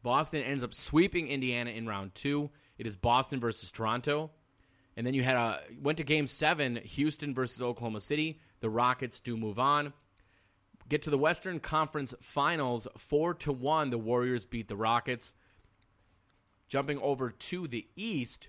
Boston 0.02 0.42
ends 0.42 0.62
up 0.62 0.74
sweeping 0.74 1.28
Indiana 1.28 1.70
in 1.70 1.86
round 1.86 2.14
two. 2.14 2.50
It 2.78 2.86
is 2.86 2.96
Boston 2.96 3.40
versus 3.40 3.70
Toronto. 3.70 4.30
And 4.96 5.06
then 5.06 5.14
you 5.14 5.22
had 5.22 5.36
a 5.36 5.60
went 5.80 5.98
to 5.98 6.04
game 6.04 6.26
seven, 6.26 6.76
Houston 6.76 7.34
versus 7.34 7.60
Oklahoma 7.60 8.00
City. 8.00 8.40
the 8.60 8.70
Rockets 8.70 9.20
do 9.20 9.36
move 9.36 9.58
on. 9.58 9.92
Get 10.88 11.02
to 11.02 11.10
the 11.10 11.18
Western 11.18 11.60
Conference 11.60 12.14
Finals, 12.20 12.86
four 12.96 13.34
to 13.34 13.52
one. 13.52 13.90
The 13.90 13.98
Warriors 13.98 14.44
beat 14.44 14.68
the 14.68 14.76
Rockets. 14.76 15.34
Jumping 16.68 16.98
over 17.00 17.30
to 17.30 17.68
the 17.68 17.86
East, 17.94 18.48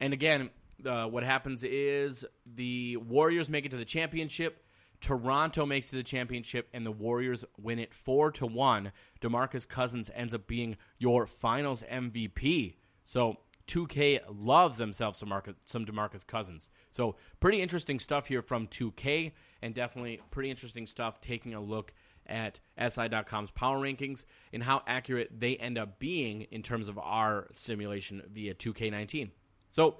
and 0.00 0.12
again, 0.12 0.50
uh, 0.84 1.06
what 1.06 1.24
happens 1.24 1.64
is 1.64 2.24
the 2.54 2.96
Warriors 2.98 3.48
make 3.48 3.64
it 3.64 3.70
to 3.70 3.76
the 3.76 3.84
championship. 3.84 4.64
Toronto 5.00 5.66
makes 5.66 5.88
it 5.88 5.90
to 5.90 5.96
the 5.96 6.02
championship, 6.02 6.68
and 6.72 6.84
the 6.84 6.92
Warriors 6.92 7.44
win 7.58 7.78
it 7.78 7.92
four 7.92 8.30
to 8.32 8.46
one. 8.46 8.92
Demarcus 9.20 9.68
Cousins 9.68 10.10
ends 10.14 10.34
up 10.34 10.46
being 10.46 10.76
your 10.98 11.26
Finals 11.26 11.82
MVP. 11.90 12.74
So 13.04 13.36
2K 13.66 14.20
loves 14.28 14.76
themselves 14.76 15.18
some, 15.18 15.28
Marcus, 15.28 15.54
some 15.64 15.84
Demarcus 15.86 16.26
Cousins. 16.26 16.70
So 16.90 17.16
pretty 17.40 17.60
interesting 17.60 17.98
stuff 17.98 18.26
here 18.26 18.42
from 18.42 18.66
2K, 18.68 19.32
and 19.62 19.74
definitely 19.74 20.20
pretty 20.30 20.50
interesting 20.50 20.86
stuff 20.86 21.20
taking 21.20 21.54
a 21.54 21.60
look 21.60 21.92
at 22.26 22.58
SI.com's 22.78 23.50
power 23.50 23.78
rankings 23.78 24.24
and 24.52 24.62
how 24.62 24.82
accurate 24.86 25.40
they 25.40 25.56
end 25.56 25.78
up 25.78 25.98
being 25.98 26.42
in 26.50 26.62
terms 26.62 26.88
of 26.88 26.98
our 26.98 27.48
simulation 27.52 28.22
via 28.32 28.54
2K19. 28.54 29.30
So 29.70 29.96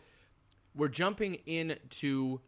we're 0.75 0.89
jumping 0.89 1.35
into 1.47 2.41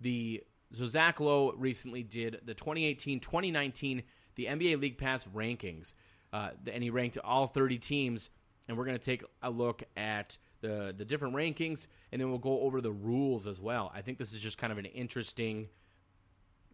the 0.00 0.42
so 0.72 0.86
Zach 0.86 1.20
Lowe 1.20 1.52
recently 1.56 2.02
did 2.02 2.40
the 2.44 2.54
2018-2019 2.54 4.02
the 4.36 4.46
NBA 4.46 4.80
League 4.80 4.98
Pass 4.98 5.26
rankings, 5.34 5.92
uh, 6.32 6.50
and 6.70 6.82
he 6.82 6.90
ranked 6.90 7.18
all 7.18 7.46
30 7.46 7.78
teams. 7.78 8.30
And 8.68 8.76
we're 8.76 8.84
going 8.84 8.98
to 8.98 9.04
take 9.04 9.24
a 9.42 9.50
look 9.50 9.82
at 9.96 10.36
the 10.60 10.94
the 10.96 11.04
different 11.04 11.34
rankings, 11.34 11.86
and 12.10 12.20
then 12.20 12.30
we'll 12.30 12.38
go 12.38 12.60
over 12.60 12.80
the 12.80 12.90
rules 12.90 13.46
as 13.46 13.60
well. 13.60 13.92
I 13.94 14.02
think 14.02 14.18
this 14.18 14.32
is 14.32 14.40
just 14.40 14.58
kind 14.58 14.72
of 14.72 14.78
an 14.78 14.86
interesting 14.86 15.68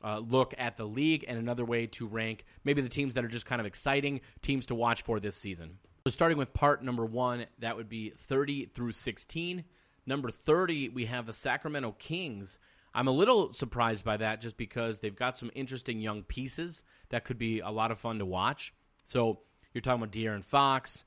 uh, 0.05 0.19
look 0.19 0.55
at 0.59 0.77
the 0.77 0.85
league 0.85 1.25
and 1.29 1.39
another 1.39 1.65
way 1.65 1.87
to 1.87 2.07
rank 2.07 2.45
maybe 2.65 2.83
the 2.83 2.89
teams 2.89 3.15
that 3.15 3.25
are 3.25 3.29
just 3.29 3.47
kind 3.47 3.61
of 3.61 3.67
exciting 3.67 4.21
teams 4.41 4.67
to 4.67 4.75
watch 4.75 5.03
for 5.03 5.21
this 5.21 5.37
season. 5.37 5.79
So 6.05 6.11
starting 6.11 6.39
with 6.39 6.53
part 6.53 6.83
number 6.83 7.05
one, 7.05 7.47
that 7.61 7.77
would 7.77 7.89
be 7.89 8.11
30 8.11 8.67
through 8.75 8.93
16. 8.93 9.65
Number 10.05 10.31
30, 10.33 10.89
we 10.89 11.07
have 11.07 11.27
the 11.27 11.33
Sacramento 11.33 11.95
Kings. 11.99 12.59
I'm 12.93 13.07
a 13.07 13.13
little 13.13 13.53
surprised 13.53 14.05
by 14.05 14.17
that 14.17 14.41
just 14.41 14.57
because 14.57 14.99
they've 14.99 15.15
got 15.15 15.39
some 15.39 15.51
interesting 15.55 16.01
young 16.01 16.25
pieces 16.25 16.83
that 17.11 17.25
could 17.25 17.39
be 17.39 17.61
a 17.61 17.71
lot 17.71 17.93
of 17.93 18.01
fun 18.01 18.19
to 18.19 18.27
watch. 18.27 18.75
So 19.05 19.41
you're 19.73 19.83
talking 19.83 20.03
about 20.03 20.13
De'Aaron 20.13 20.45
Fox. 20.45 21.05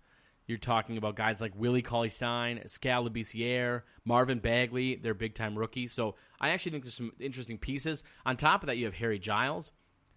You're 0.48 0.58
talking 0.58 0.98
about 0.98 1.16
guys 1.16 1.41
like 1.41 1.54
Willie 1.56 1.82
Cauley 1.82 2.10
Stein, 2.10 2.62
Skal 2.68 3.10
Labissiere, 3.10 3.82
Marvin 4.04 4.39
Bagley, 4.39 4.96
they're 4.96 5.16
big 5.16 5.34
time 5.34 5.58
rookies. 5.58 5.91
So 5.91 6.16
I 6.39 6.50
actually 6.50 6.74
think 6.74 6.84
there's 6.84 6.93
some 6.93 7.12
interesting 7.20 7.58
pieces. 7.58 8.04
On 8.26 8.38
top 8.38 8.62
of 8.62 8.68
that, 8.68 8.78
you 8.78 8.86
have 8.86 8.93
Harry 8.93 9.18
Giles, 9.18 9.72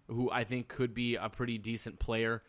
who 0.07 0.29
I 0.31 0.43
think 0.43 0.67
could 0.67 0.93
be 0.93 1.15
a 1.15 1.29
pretty 1.29 1.57
decent 1.57 1.99
player. 1.99 2.43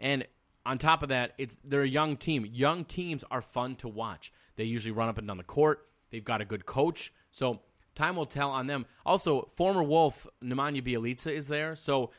And 0.00 0.26
on 0.64 0.78
top 0.78 1.02
of 1.02 1.10
that, 1.10 1.32
it's 1.36 1.56
they're 1.64 1.82
a 1.82 1.88
young 1.88 2.16
team. 2.16 2.46
Young 2.50 2.84
teams 2.84 3.24
are 3.30 3.42
fun 3.42 3.76
to 3.76 3.88
watch. 3.88 4.32
They 4.56 4.64
usually 4.64 4.92
run 4.92 5.08
up 5.08 5.18
and 5.18 5.26
down 5.26 5.36
the 5.36 5.44
court. 5.44 5.86
They've 6.10 6.24
got 6.24 6.40
a 6.40 6.44
good 6.44 6.64
coach. 6.64 7.12
So 7.30 7.60
time 7.94 8.16
will 8.16 8.26
tell 8.26 8.50
on 8.50 8.66
them. 8.66 8.86
Also, 9.04 9.50
former 9.56 9.82
Wolf 9.82 10.26
Nemanja 10.42 10.82
Bjelica 10.82 11.32
is 11.32 11.48
there. 11.48 11.76
So 11.76 12.10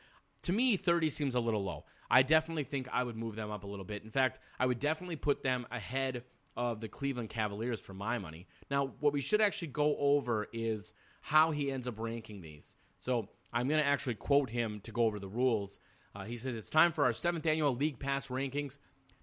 to 0.43 0.54
me, 0.54 0.78
30 0.78 1.10
seems 1.10 1.36
a 1.36 1.39
little 1.39 1.64
low. 1.64 1.86
I 2.12 2.24
definitely 2.24 2.66
think 2.66 2.89
I 2.91 3.03
would 3.03 3.16
move 3.16 3.38
them 3.38 3.49
up 3.49 3.64
a 3.64 3.68
little 3.68 3.86
bit. 3.86 4.03
In 4.03 4.09
fact, 4.09 4.39
I 4.59 4.66
would 4.66 4.80
definitely 4.80 5.16
put 5.16 5.43
them 5.43 5.66
ahead 5.72 6.24
of 6.57 6.82
the 6.82 6.89
Cleveland 6.89 7.30
Cavaliers 7.30 7.80
for 7.80 7.93
my 7.93 8.18
money. 8.18 8.47
Now, 8.70 8.91
what 8.99 9.14
we 9.14 9.22
should 9.22 9.39
actually 9.39 9.70
go 9.70 9.95
over 9.97 10.47
is 10.51 10.91
how 11.22 11.51
he 11.51 11.72
ends 11.72 11.88
up 11.88 11.97
ranking 11.97 12.41
these. 12.41 12.76
So 12.99 13.30
I'm 13.53 13.70
going 13.70 13.82
to 13.82 13.88
actually 13.88 14.16
quote 14.16 14.49
him 14.49 14.82
to 14.82 14.91
go 14.91 15.05
over 15.05 15.20
the 15.20 15.30
rules. 15.30 15.80
Uh, 16.14 16.26
he 16.26 16.36
says, 16.36 16.53
It's 16.53 16.70
time 16.70 16.91
for 16.91 17.05
our 17.05 17.14
seventh 17.14 17.45
annual 17.45 17.74
League 17.74 17.97
Pass 17.97 18.28
rankings. 18.28 18.78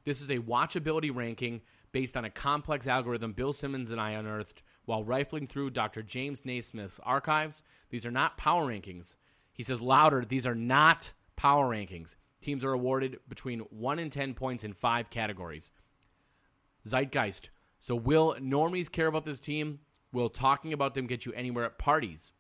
This 0.07 0.23
is 0.23 0.31
a 0.31 0.39
watchability 0.39 1.15
ranking 1.15 1.61
based 1.93 2.17
on 2.17 2.25
a 2.25 2.31
complex 2.31 2.87
algorithm 2.87 3.33
Bill 3.33 3.53
Simmons 3.53 3.93
and 3.93 4.01
I 4.01 4.13
unearthed 4.13 4.63
while 4.87 5.05
rifling 5.05 5.47
through 5.47 5.71
Dr. 5.71 6.03
James 6.03 6.47
Naismith's 6.47 6.99
archives. 7.03 7.63
These 7.91 8.07
are 8.07 8.11
not 8.11 8.39
power 8.39 8.67
rankings. 8.67 9.15
He 9.53 9.63
says 9.63 9.83
louder, 9.83 10.25
these 10.25 10.47
are 10.47 10.55
not 10.55 11.13
power 11.37 11.69
rankings. 11.69 12.15
Teams 12.41 12.65
are 12.65 12.73
awarded 12.73 13.19
between 13.29 13.61
1 13.61 13.99
and 13.99 14.13
10 14.13 14.35
points 14.35 14.65
in 14.65 14.73
five 14.73 15.11
categories. 15.11 15.71
Zeitgeist. 16.87 17.51
So, 17.81 17.95
will 17.95 18.37
normies 18.41 18.91
care 18.91 19.07
about 19.07 19.25
this 19.25 19.41
team? 19.41 19.81
Will 20.13 20.29
talking 20.29 20.73
about 20.73 20.95
them 20.95 21.07
get 21.07 21.27
you 21.27 21.33
anywhere 21.33 21.65
at 21.65 21.79
parties? 21.79 22.33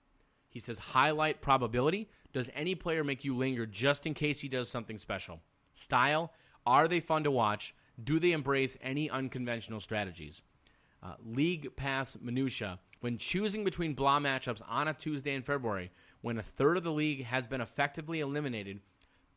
He 0.49 0.61
says, 0.61 0.78
highlight 0.78 1.42
probability. 1.42 2.09
Does 2.32 2.51
any 2.55 2.74
player 2.74 3.05
make 3.05 3.24
you 3.24 3.36
linger 3.36 3.66
just 3.66 4.07
in 4.07 4.14
case 4.14 4.40
he 4.40 4.49
does 4.49 4.68
something 4.68 4.99
special? 4.99 5.40
Style. 5.74 6.32
Are 6.66 6.88
they 6.88 7.01
fun 7.01 7.24
to 7.24 7.30
watch? 7.30 7.74
Do 8.03 8.18
they 8.20 8.32
embrace 8.32 8.76
any 8.82 9.11
unconventional 9.11 9.80
strategies? 9.80 10.42
Uh, 11.03 11.14
league 11.24 11.74
pass 11.76 12.16
minutia. 12.20 12.78
When 13.01 13.18
choosing 13.18 13.64
between 13.64 13.94
blah 13.94 14.18
matchups 14.18 14.62
on 14.68 14.88
a 14.88 14.94
Tuesday 14.94 15.34
in 15.34 15.42
February, 15.42 15.90
when 16.20 16.38
a 16.38 16.42
third 16.42 16.76
of 16.76 16.82
the 16.82 16.92
league 16.92 17.24
has 17.24 17.46
been 17.46 17.61
effectively 17.61 18.20
eliminated, 18.20 18.80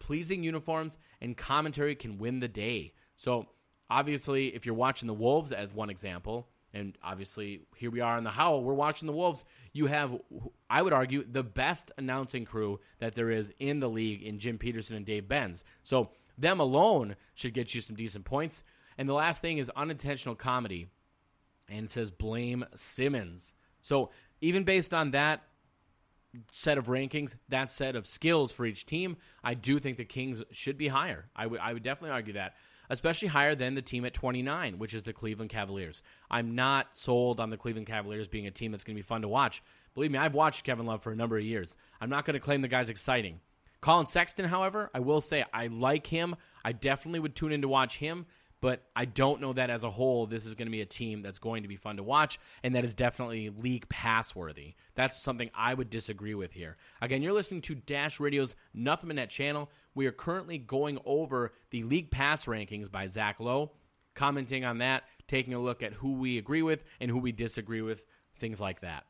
pleasing 0.02 0.44
uniforms 0.44 0.98
and 1.22 1.38
commentary 1.38 1.96
can 1.96 2.18
win 2.18 2.40
the 2.40 2.48
day. 2.48 2.94
So, 3.16 3.48
obviously, 3.90 4.48
if 4.48 4.66
you're 4.66 4.76
watching 4.76 5.08
the 5.08 5.14
Wolves 5.14 5.52
as 5.52 5.72
one 5.74 5.90
example, 5.90 6.48
and 6.74 6.98
obviously 7.04 7.62
here 7.76 7.92
we 7.92 8.02
are 8.02 8.18
in 8.18 8.24
the 8.24 8.32
Howl, 8.32 8.64
we're 8.64 8.74
watching 8.74 9.06
the 9.06 9.14
Wolves. 9.14 9.44
You 9.74 9.88
have, 9.88 10.18
I 10.70 10.82
would 10.82 10.94
argue, 10.94 11.24
the 11.30 11.44
best 11.44 11.92
announcing 11.98 12.46
crew 12.46 12.80
that 13.00 13.14
there 13.14 13.30
is 13.30 13.54
in 13.60 13.80
the 13.80 13.90
league 13.90 14.24
in 14.24 14.40
Jim 14.40 14.58
Petersen 14.58 14.96
and 14.96 15.06
Dave 15.06 15.28
Benz. 15.28 15.64
So, 15.84 16.10
them 16.38 16.60
alone 16.60 17.16
should 17.36 17.54
get 17.54 17.76
you 17.76 17.82
some 17.82 17.96
decent 17.96 18.26
points. 18.26 18.64
And 18.98 19.08
the 19.08 19.14
last 19.14 19.42
thing 19.42 19.58
is 19.58 19.72
unintentional 19.76 20.36
comedy. 20.36 20.88
And 21.70 21.90
says 21.90 22.12
blame 22.12 22.66
Simmons. 22.76 23.54
So 23.82 24.10
even 24.42 24.64
based 24.64 24.94
on 24.94 25.12
that 25.12 25.44
set 26.52 26.78
of 26.78 26.88
rankings, 26.88 27.36
that 27.50 27.72
set 27.72 27.96
of 27.96 28.08
skills 28.08 28.52
for 28.52 28.66
each 28.66 28.86
team, 28.86 29.18
I 29.44 29.54
do 29.54 29.80
think 29.80 29.98
the 29.98 30.06
Kings 30.06 30.42
should 30.52 30.78
be 30.78 30.88
higher. 30.88 31.26
I 31.36 31.48
would 31.48 31.60
I 31.60 31.74
would 31.74 31.84
definitely 31.84 32.12
argue 32.12 32.34
that. 32.34 32.56
Especially 32.90 33.30
higher 33.30 33.56
than 33.56 33.74
the 33.74 33.82
team 33.82 34.04
at 34.04 34.14
29, 34.14 34.78
which 34.78 34.94
is 34.94 35.04
the 35.04 35.14
Cleveland 35.14 35.50
Cavaliers. 35.50 36.04
I'm 36.30 36.56
not 36.56 36.88
sold 36.94 37.40
on 37.40 37.50
the 37.50 37.56
Cleveland 37.56 37.88
Cavaliers 37.88 38.28
being 38.28 38.48
a 38.48 38.52
team 38.52 38.72
that's 38.72 38.84
going 38.84 38.98
to 38.98 39.02
be 39.02 39.08
fun 39.08 39.22
to 39.22 39.30
watch. 39.30 39.64
Believe 39.94 40.12
me, 40.12 40.20
I've 40.20 40.34
watched 40.34 40.66
Kevin 40.66 40.86
Love 40.86 41.02
for 41.02 41.12
a 41.12 41.16
number 41.16 41.38
of 41.38 41.44
years. 41.44 41.78
I'm 42.02 42.10
not 42.10 42.26
going 42.26 42.34
to 42.34 42.42
claim 42.42 42.62
the 42.62 42.68
guy's 42.68 42.90
exciting. 42.90 43.40
Collin 43.80 44.06
Sexton, 44.06 44.46
however, 44.46 44.92
I 44.94 45.00
will 45.00 45.22
say 45.22 45.44
I 45.54 45.68
like 45.68 46.06
him. 46.06 46.36
I 46.64 46.72
definitely 46.72 47.20
would 47.20 47.36
tune 47.36 47.52
in 47.52 47.62
to 47.62 47.68
watch 47.68 47.98
him, 47.98 48.26
but 48.62 48.84
I 48.96 49.06
don't 49.06 49.42
know 49.42 49.54
that 49.54 49.70
as 49.70 49.84
a 49.84 49.90
whole 49.90 50.28
this 50.28 50.46
is 50.46 50.56
going 50.56 50.68
to 50.68 50.72
be 50.72 50.82
a 50.82 50.86
team 50.86 51.22
that's 51.22 51.40
going 51.40 51.64
to 51.64 51.68
be 51.68 51.76
fun 51.76 51.98
to 51.98 52.04
watch 52.04 52.40
and 52.64 52.76
that 52.76 52.86
is 52.86 52.94
definitely 52.94 53.50
league 53.50 53.90
pass 53.90 54.36
worthy. 54.36 54.76
That's 54.96 55.22
something 55.22 55.50
I 55.54 55.74
would 55.74 55.90
disagree 55.90 56.36
with 56.36 56.54
here. 56.54 56.78
Again, 57.02 57.22
you're 57.22 57.34
listening 57.34 57.62
to 57.64 57.76
Dash 57.76 58.20
Radio's 58.20 58.56
Nothing 58.74 59.08
But 59.10 59.16
Net 59.16 59.30
channel. 59.30 59.70
We 59.96 60.06
are 60.06 60.12
currently 60.12 60.58
going 60.58 61.00
over 61.06 61.54
the 61.72 61.84
league 61.84 62.12
pass 62.12 62.46
rankings 62.46 62.90
by 62.90 63.08
Zach 63.08 63.40
Lowe, 63.40 63.72
commenting 64.14 64.64
on 64.64 64.78
that, 64.78 65.04
taking 65.28 65.54
a 65.54 65.60
look 65.60 65.84
at 65.84 65.94
who 65.94 66.14
we 66.14 66.38
agree 66.38 66.62
with 66.62 66.84
and 67.02 67.12
who 67.12 67.18
we 67.18 67.32
disagree 67.32 67.82
with, 67.82 68.04
things 68.38 68.62
like 68.62 68.82
that. 68.82 69.06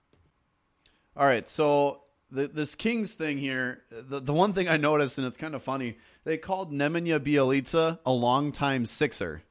All 1.16 1.26
right, 1.26 1.48
so 1.48 2.04
the, 2.32 2.48
this 2.48 2.76
Kings 2.76 3.14
thing 3.16 3.38
here, 3.38 3.82
the, 3.92 4.20
the 4.20 4.34
one 4.34 4.54
thing 4.54 4.68
I 4.70 4.78
noticed, 4.78 5.18
and 5.18 5.28
it's 5.28 5.38
kind 5.38 5.54
of 5.56 5.64
funny, 5.64 5.98
they 6.24 6.38
called 6.38 6.72
Nemanja 6.72 7.20
Bjelica 7.20 8.00
a 8.06 8.12
longtime 8.12 8.86
Sixer. 8.86 9.44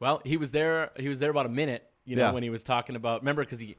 Well, 0.00 0.20
he 0.24 0.36
was 0.36 0.50
there. 0.50 0.90
He 0.96 1.08
was 1.08 1.18
there 1.18 1.30
about 1.30 1.46
a 1.46 1.50
minute, 1.50 1.88
you 2.04 2.16
know, 2.16 2.22
Yeah. 2.22 2.32
when 2.32 2.42
he 2.42 2.50
was 2.50 2.62
talking 2.62 2.96
about. 2.96 3.20
Remember, 3.20 3.44
because 3.44 3.60
he. 3.60 3.76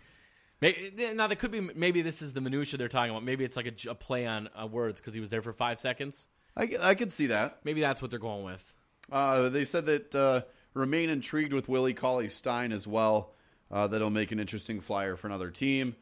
Maybe, 0.61 0.93
now 1.13 1.27
that 1.27 1.35
could 1.39 1.51
be 1.51 1.59
maybe 1.59 2.01
this 2.01 2.21
is 2.21 2.31
the 2.31 2.39
minutia 2.39 2.77
they're 2.77 2.87
talking 2.87 3.11
about. 3.11 3.23
Maybe 3.25 3.43
it's 3.43 3.57
like 3.57 3.67
a 3.87 3.95
play 3.95 4.25
on 4.25 4.47
uh, 4.59 4.65
words 4.65 5.01
because 5.01 5.13
he 5.13 5.19
was 5.19 5.29
there 5.29 5.41
for 5.41 5.51
five 5.51 5.81
seconds. 5.81 6.27
I, 6.55 6.69
I 6.79 6.95
could 6.95 7.11
see 7.11 7.27
that. 7.27 7.59
Maybe 7.65 7.81
that's 7.81 8.01
what 8.01 8.09
they're 8.11 8.19
going 8.19 8.45
with. 8.45 8.73
Uh, 9.11 9.49
they 9.49 9.65
said 9.65 9.85
that 9.87 10.15
uh, 10.15 10.41
remain 10.73 11.09
intrigued 11.09 11.51
with 11.51 11.67
Willie 11.67 11.93
Cauley 11.93 12.29
Stein 12.29 12.71
as 12.71 12.87
well. 12.87 13.33
Uh, 13.69 13.87
that'll 13.87 14.09
make 14.09 14.31
an 14.31 14.39
interesting 14.39 14.79
flyer 14.79 15.17
for 15.17 15.27
another 15.27 15.49
team. 15.49 15.95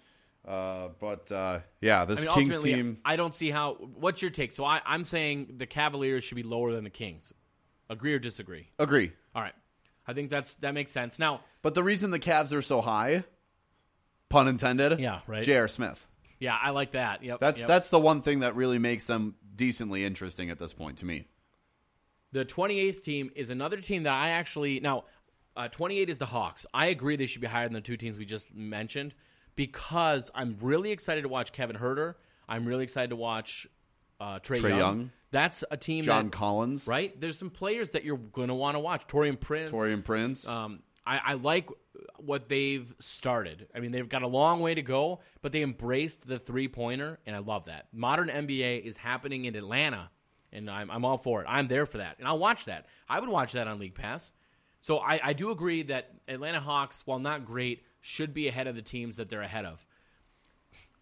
Uh, 0.47 0.89
but 0.99 1.31
uh, 1.31 1.59
yeah, 1.81 2.05
this 2.05 2.19
I 2.19 2.25
mean, 2.25 2.49
Kings 2.49 2.63
team. 2.63 2.97
I 3.05 3.15
don't 3.15 3.33
see 3.33 3.51
how. 3.51 3.73
What's 3.75 4.21
your 4.21 4.31
take? 4.31 4.51
So 4.51 4.63
I, 4.65 4.81
I'm 4.85 5.03
saying 5.03 5.55
the 5.57 5.67
Cavaliers 5.67 6.23
should 6.23 6.35
be 6.35 6.43
lower 6.43 6.71
than 6.73 6.83
the 6.83 6.89
Kings. 6.89 7.31
Agree 7.89 8.13
or 8.13 8.19
disagree? 8.19 8.69
Agree. 8.79 9.11
All 9.35 9.41
right, 9.41 9.53
I 10.07 10.13
think 10.13 10.29
that's 10.29 10.55
that 10.55 10.73
makes 10.73 10.91
sense. 10.91 11.19
Now, 11.19 11.41
But 11.61 11.73
the 11.75 11.83
reason 11.83 12.09
the 12.11 12.19
Cavs 12.19 12.53
are 12.53 12.61
so 12.61 12.81
high, 12.81 13.23
pun 14.29 14.47
intended, 14.47 14.99
Yeah, 14.99 15.19
right. 15.27 15.43
J.R. 15.43 15.67
Smith. 15.67 16.05
yeah, 16.39 16.57
I 16.59 16.71
like 16.71 16.93
that. 16.93 17.23
Yep, 17.23 17.39
That's 17.39 17.59
yep. 17.59 17.67
that's 17.67 17.89
the 17.89 17.99
one 17.99 18.21
thing 18.21 18.39
that 18.39 18.55
really 18.55 18.79
makes 18.79 19.05
them 19.05 19.35
decently 19.55 20.03
interesting 20.05 20.49
at 20.49 20.57
this 20.57 20.73
point 20.73 20.97
to 20.99 21.05
me. 21.05 21.27
The 22.31 22.45
28th 22.45 23.03
team 23.03 23.29
is 23.35 23.49
another 23.49 23.79
team 23.81 24.03
that 24.03 24.13
I 24.13 24.29
actually 24.29 24.79
now. 24.79 25.03
Uh, 25.53 25.67
28 25.67 26.09
is 26.09 26.17
the 26.17 26.25
Hawks. 26.25 26.65
I 26.73 26.85
agree 26.87 27.17
they 27.17 27.25
should 27.25 27.41
be 27.41 27.47
higher 27.47 27.65
than 27.65 27.73
the 27.73 27.81
two 27.81 27.97
teams 27.97 28.17
we 28.17 28.23
just 28.23 28.55
mentioned, 28.55 29.13
because 29.55 30.31
I'm 30.33 30.57
really 30.61 30.91
excited 30.91 31.23
to 31.23 31.29
watch 31.29 31.51
Kevin 31.51 31.75
Huerter. 31.75 32.15
I'm 32.47 32.65
really 32.65 32.83
excited 32.83 33.11
to 33.11 33.15
watch 33.15 33.67
uh, 34.19 34.39
Trey, 34.39 34.59
Young. 34.59 34.77
Young. 34.77 35.11
That's 35.31 35.63
a 35.71 35.77
team 35.77 36.03
John 36.03 36.25
that, 36.25 36.33
Collins, 36.33 36.87
right? 36.87 37.19
There's 37.19 37.37
some 37.37 37.49
players 37.49 37.91
that 37.91 38.03
you're 38.03 38.17
going 38.17 38.49
to 38.49 38.53
want 38.53 38.75
to 38.75 38.79
watch. 38.79 39.07
Taurean 39.07 39.39
Prince. 39.39 39.71
Taurean 39.71 40.03
Prince. 40.03 40.45
Um, 40.45 40.81
I, 41.05 41.19
I 41.25 41.33
like 41.33 41.69
what 42.17 42.49
they've 42.49 42.93
started. 42.99 43.67
I 43.73 43.79
mean, 43.79 43.91
they've 43.91 44.07
got 44.07 44.23
a 44.23 44.27
long 44.27 44.59
way 44.59 44.75
to 44.75 44.81
go, 44.81 45.21
but 45.41 45.51
they 45.51 45.61
embraced 45.61 46.27
the 46.27 46.37
three 46.37 46.67
pointer, 46.67 47.19
and 47.25 47.35
I 47.35 47.39
love 47.39 47.65
that. 47.65 47.87
Modern 47.93 48.27
NBA 48.27 48.83
is 48.83 48.97
happening 48.97 49.45
in 49.45 49.55
Atlanta, 49.55 50.09
and 50.51 50.69
I'm, 50.69 50.91
I'm 50.91 51.05
all 51.05 51.17
for 51.17 51.41
it. 51.41 51.47
I'm 51.49 51.67
there 51.67 51.85
for 51.85 51.97
that, 51.99 52.17
and 52.19 52.27
I'll 52.27 52.39
watch 52.39 52.65
that. 52.65 52.87
I 53.09 53.19
would 53.19 53.29
watch 53.29 53.53
that 53.53 53.67
on 53.67 53.79
League 53.79 53.95
Pass. 53.95 54.31
So 54.81 54.97
I, 54.97 55.19
I 55.23 55.33
do 55.33 55.51
agree 55.51 55.83
that 55.83 56.11
Atlanta 56.27 56.59
Hawks, 56.59 57.03
while 57.05 57.19
not 57.19 57.45
great, 57.45 57.83
should 58.01 58.33
be 58.33 58.47
ahead 58.47 58.67
of 58.67 58.75
the 58.75 58.81
teams 58.81 59.17
that 59.17 59.29
they're 59.29 59.41
ahead 59.41 59.65
of. 59.65 59.85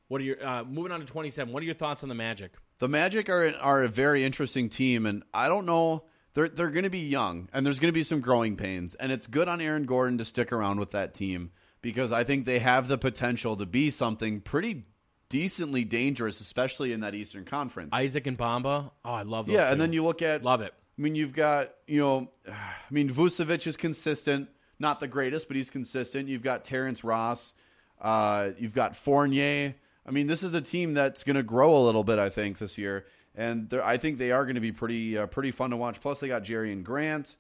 What 0.07 0.21
are 0.21 0.23
your 0.23 0.45
uh, 0.45 0.63
moving 0.63 0.91
on 0.91 0.99
to 0.99 1.05
27? 1.05 1.53
What 1.53 1.61
are 1.61 1.65
your 1.65 1.75
thoughts 1.75 2.03
on 2.03 2.09
the 2.09 2.15
Magic? 2.15 2.51
The 2.79 2.87
Magic 2.87 3.29
are 3.29 3.53
are 3.59 3.83
a 3.83 3.87
very 3.87 4.23
interesting 4.23 4.69
team, 4.69 5.05
and 5.05 5.23
I 5.33 5.47
don't 5.47 5.65
know. 5.65 6.03
They're 6.33 6.49
they're 6.49 6.71
going 6.71 6.83
to 6.83 6.89
be 6.89 6.99
young, 6.99 7.49
and 7.53 7.65
there's 7.65 7.79
going 7.79 7.89
to 7.89 7.97
be 7.97 8.03
some 8.03 8.21
growing 8.21 8.55
pains, 8.55 8.95
and 8.95 9.11
it's 9.11 9.27
good 9.27 9.47
on 9.47 9.61
Aaron 9.61 9.83
Gordon 9.83 10.17
to 10.19 10.25
stick 10.25 10.51
around 10.51 10.79
with 10.79 10.91
that 10.91 11.13
team 11.13 11.51
because 11.81 12.11
I 12.11 12.23
think 12.23 12.45
they 12.45 12.59
have 12.59 12.87
the 12.87 12.97
potential 12.97 13.57
to 13.57 13.65
be 13.65 13.89
something 13.89 14.41
pretty 14.41 14.85
decently 15.29 15.85
dangerous, 15.85 16.41
especially 16.41 16.91
in 16.91 17.01
that 17.01 17.13
Eastern 17.15 17.45
Conference. 17.45 17.89
Isaac 17.93 18.27
and 18.27 18.37
Bamba. 18.37 18.91
Oh, 19.05 19.11
I 19.11 19.21
love 19.23 19.45
those. 19.45 19.53
yeah, 19.53 19.65
two. 19.67 19.73
and 19.73 19.81
then 19.81 19.93
you 19.93 20.03
look 20.03 20.21
at 20.21 20.43
love 20.43 20.61
it. 20.61 20.73
I 20.97 21.01
mean, 21.01 21.15
you've 21.15 21.33
got 21.33 21.71
you 21.87 21.99
know, 21.99 22.29
I 22.47 22.53
mean, 22.89 23.09
Vucevic 23.09 23.67
is 23.67 23.77
consistent, 23.77 24.49
not 24.79 24.99
the 24.99 25.07
greatest, 25.07 25.47
but 25.47 25.57
he's 25.57 25.69
consistent. 25.69 26.27
You've 26.29 26.41
got 26.43 26.63
Terrence 26.63 27.03
Ross, 27.03 27.53
uh, 28.01 28.49
you've 28.57 28.73
got 28.75 28.95
Fournier. 28.95 29.75
I 30.07 30.11
mean, 30.11 30.27
this 30.27 30.41
is 30.43 30.53
a 30.53 30.61
team 30.61 30.93
that's 30.93 31.23
going 31.23 31.35
to 31.35 31.43
grow 31.43 31.75
a 31.75 31.83
little 31.85 32.03
bit, 32.03 32.17
I 32.17 32.29
think, 32.29 32.57
this 32.57 32.77
year, 32.77 33.05
and 33.35 33.71
I 33.73 33.97
think 33.97 34.17
they 34.17 34.31
are 34.31 34.43
going 34.45 34.55
to 34.55 34.61
be 34.61 34.71
pretty 34.71 35.17
uh, 35.17 35.27
pretty 35.27 35.51
fun 35.51 35.69
to 35.71 35.77
watch. 35.77 36.01
Plus, 36.01 36.19
they 36.19 36.27
got 36.27 36.43
Jerian 36.43 36.83
Grant. 36.83 37.35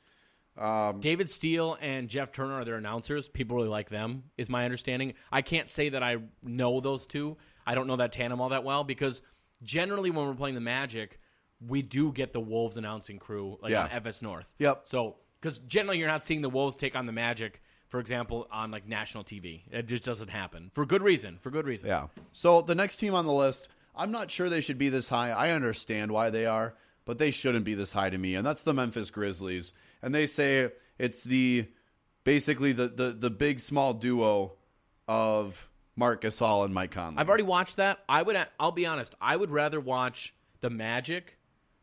David 0.99 1.29
Steele 1.29 1.77
and 1.81 2.09
Jeff 2.09 2.31
Turner 2.31 2.55
are 2.55 2.65
their 2.65 2.75
announcers. 2.75 3.27
People 3.29 3.55
really 3.57 3.69
like 3.69 3.89
them, 3.89 4.23
is 4.37 4.49
my 4.49 4.65
understanding. 4.65 5.13
I 5.31 5.41
can't 5.41 5.69
say 5.69 5.89
that 5.89 6.03
I 6.03 6.17
know 6.43 6.81
those 6.81 7.05
two. 7.05 7.37
I 7.65 7.75
don't 7.75 7.87
know 7.87 7.95
that 7.95 8.11
tandem 8.11 8.41
all 8.41 8.49
that 8.49 8.63
well 8.65 8.83
because 8.83 9.21
generally 9.63 10.09
when 10.09 10.27
we're 10.27 10.33
playing 10.33 10.55
the 10.55 10.61
Magic, 10.61 11.19
we 11.65 11.81
do 11.81 12.11
get 12.11 12.33
the 12.33 12.39
Wolves 12.41 12.75
announcing 12.77 13.19
crew 13.19 13.57
like 13.61 13.71
Yeah. 13.71 13.83
on 13.83 13.91
FS 13.91 14.21
North. 14.21 14.51
Yep. 14.59 14.81
So 14.83 15.15
because 15.41 15.59
generally 15.59 15.97
you're 15.99 16.07
not 16.07 16.23
seeing 16.23 16.41
the 16.41 16.49
Wolves 16.49 16.75
take 16.75 16.95
on 16.95 17.05
the 17.05 17.11
Magic, 17.11 17.61
for 17.87 17.99
example, 17.99 18.47
on 18.51 18.71
like 18.71 18.87
national 18.87 19.23
TV. 19.23 19.61
It 19.71 19.87
just 19.87 20.03
doesn't 20.03 20.29
happen 20.29 20.71
for 20.73 20.85
good 20.85 21.01
reason. 21.01 21.39
For 21.41 21.49
good 21.49 21.65
reason. 21.65 21.89
Yeah. 21.89 22.07
So 22.33 22.61
the 22.61 22.75
next 22.75 22.97
team 22.97 23.15
on 23.15 23.25
the 23.25 23.33
list, 23.33 23.69
I'm 23.95 24.11
not 24.11 24.29
sure 24.29 24.49
they 24.49 24.61
should 24.61 24.77
be 24.77 24.89
this 24.89 25.09
high. 25.09 25.31
I 25.31 25.51
understand 25.51 26.11
why 26.11 26.29
they 26.29 26.45
are, 26.45 26.75
but 27.05 27.17
they 27.17 27.31
shouldn't 27.31 27.65
be 27.65 27.73
this 27.73 27.91
high 27.91 28.09
to 28.09 28.17
me, 28.17 28.35
and 28.35 28.45
that's 28.45 28.63
the 28.63 28.73
Memphis 28.73 29.09
Grizzlies. 29.09 29.73
And 30.01 30.13
they 30.13 30.25
say 30.25 30.71
it's 30.97 31.23
the 31.23 31.65
basically 32.23 32.71
the 32.73 32.87
the, 32.87 33.11
the 33.11 33.29
big 33.29 33.59
small 33.59 33.93
duo 33.93 34.53
of 35.07 35.67
Marc 35.95 36.21
Gasol 36.21 36.65
and 36.65 36.73
Mike 36.73 36.91
Conley. 36.91 37.17
I've 37.17 37.27
already 37.27 37.43
watched 37.43 37.77
that. 37.77 37.99
I 38.07 38.21
would. 38.21 38.37
I'll 38.59 38.71
be 38.71 38.85
honest. 38.85 39.15
I 39.19 39.35
would 39.35 39.49
rather 39.49 39.79
watch 39.79 40.35
the 40.61 40.69
Magic 40.69 41.38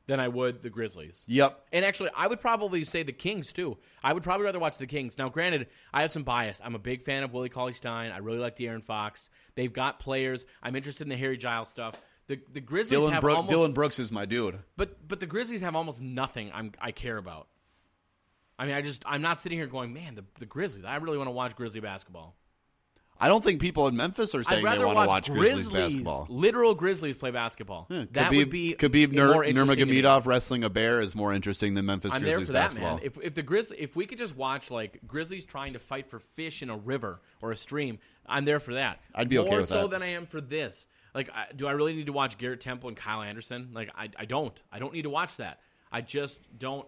than 0.06 0.20
I 0.20 0.28
would 0.28 0.62
the 0.62 0.70
Grizzlies. 0.70 1.22
Yep. 1.26 1.66
And 1.72 1.84
actually, 1.84 2.10
I 2.16 2.26
would 2.26 2.40
probably 2.40 2.84
say 2.84 3.02
the 3.02 3.12
Kings 3.12 3.52
too. 3.52 3.76
I 4.02 4.12
would 4.12 4.22
probably 4.22 4.46
rather 4.46 4.58
watch 4.58 4.78
the 4.78 4.86
Kings. 4.86 5.18
Now, 5.18 5.28
granted, 5.28 5.66
I 5.92 6.02
have 6.02 6.12
some 6.12 6.22
bias. 6.22 6.60
I'm 6.64 6.74
a 6.74 6.78
big 6.80 7.02
fan 7.02 7.22
of 7.22 7.32
Willie 7.32 7.48
Cauley 7.48 7.72
Stein. 7.72 8.12
I 8.12 8.18
really 8.18 8.38
like 8.38 8.56
De'Aaron 8.56 8.84
Fox. 8.84 9.30
They've 9.54 9.72
got 9.72 9.98
players. 10.00 10.46
I'm 10.62 10.76
interested 10.76 11.04
in 11.04 11.08
the 11.08 11.16
Harry 11.16 11.36
Giles 11.36 11.68
stuff. 11.68 12.00
The 12.28 12.40
the 12.52 12.60
Grizzlies 12.60 12.98
Dillon, 12.98 13.12
have 13.12 13.22
Brook, 13.22 13.36
almost, 13.36 13.50
Dillon 13.50 13.72
Brooks 13.72 13.98
is 13.98 14.10
my 14.10 14.24
dude. 14.24 14.58
but 14.76 15.06
but 15.06 15.20
the 15.20 15.26
Grizzlies 15.26 15.60
have 15.60 15.76
almost 15.76 16.00
nothing 16.00 16.50
I'm, 16.52 16.72
I 16.80 16.90
care 16.90 17.16
about. 17.16 17.46
I 18.58 18.66
mean, 18.66 18.74
I 18.74 18.82
just 18.82 19.04
I'm 19.06 19.22
not 19.22 19.40
sitting 19.40 19.58
here 19.58 19.66
going, 19.66 19.92
man, 19.92 20.16
the 20.16 20.24
the 20.38 20.46
Grizzlies. 20.46 20.84
I 20.84 20.96
really 20.96 21.18
want 21.18 21.28
to 21.28 21.32
watch 21.32 21.54
Grizzly 21.54 21.80
basketball. 21.80 22.34
I 23.18 23.28
don't 23.28 23.42
think 23.42 23.60
people 23.60 23.88
in 23.88 23.96
Memphis 23.96 24.34
are 24.34 24.42
saying 24.42 24.62
they 24.64 24.78
want 24.78 24.80
to 24.80 24.86
watch 24.86 25.08
watch 25.08 25.30
Grizzlies, 25.30 25.68
Grizzlies, 25.68 25.96
basketball. 25.96 26.26
literal 26.28 26.74
Grizzlies 26.74 27.16
play 27.16 27.30
basketball. 27.30 27.86
Yeah, 27.88 28.04
that 28.12 28.30
Khabib, 28.30 28.36
would 28.36 28.50
be 28.50 28.74
Khabib 28.74 29.12
Nur. 29.12 29.44
Nurmagomedov 29.44 30.26
wrestling 30.26 30.64
a 30.64 30.70
bear 30.70 31.00
is 31.00 31.14
more 31.14 31.32
interesting 31.32 31.74
than 31.74 31.86
Memphis 31.86 32.12
I'm 32.12 32.22
there 32.22 32.32
Grizzlies 32.36 32.48
for 32.48 32.52
that, 32.52 32.60
basketball. 32.62 32.96
man. 32.96 33.04
If 33.04 33.18
if 33.22 33.34
the 33.34 33.42
Grizz 33.42 33.72
if 33.76 33.96
we 33.96 34.06
could 34.06 34.18
just 34.18 34.36
watch 34.36 34.70
like 34.70 35.00
Grizzlies 35.06 35.44
trying 35.44 35.72
to 35.72 35.78
fight 35.78 36.10
for 36.10 36.18
fish 36.18 36.62
in 36.62 36.70
a 36.70 36.76
river 36.76 37.20
or 37.40 37.52
a 37.52 37.56
stream, 37.56 37.98
I'm 38.26 38.44
there 38.44 38.60
for 38.60 38.74
that. 38.74 39.00
I'd 39.14 39.28
be 39.28 39.38
okay 39.38 39.50
More 39.50 39.58
with 39.58 39.68
so 39.68 39.82
that. 39.82 39.90
than 39.90 40.02
I 40.02 40.08
am 40.08 40.26
for 40.26 40.40
this. 40.40 40.86
Like, 41.14 41.30
I, 41.30 41.46
do 41.54 41.66
I 41.66 41.72
really 41.72 41.94
need 41.94 42.06
to 42.06 42.12
watch 42.12 42.36
Garrett 42.36 42.60
Temple 42.60 42.88
and 42.88 42.96
Kyle 42.96 43.22
Anderson? 43.22 43.70
Like, 43.72 43.90
I 43.96 44.10
I 44.18 44.26
don't. 44.26 44.54
I 44.70 44.78
don't 44.78 44.92
need 44.92 45.02
to 45.02 45.10
watch 45.10 45.36
that. 45.36 45.60
I 45.90 46.02
just 46.02 46.38
don't. 46.58 46.86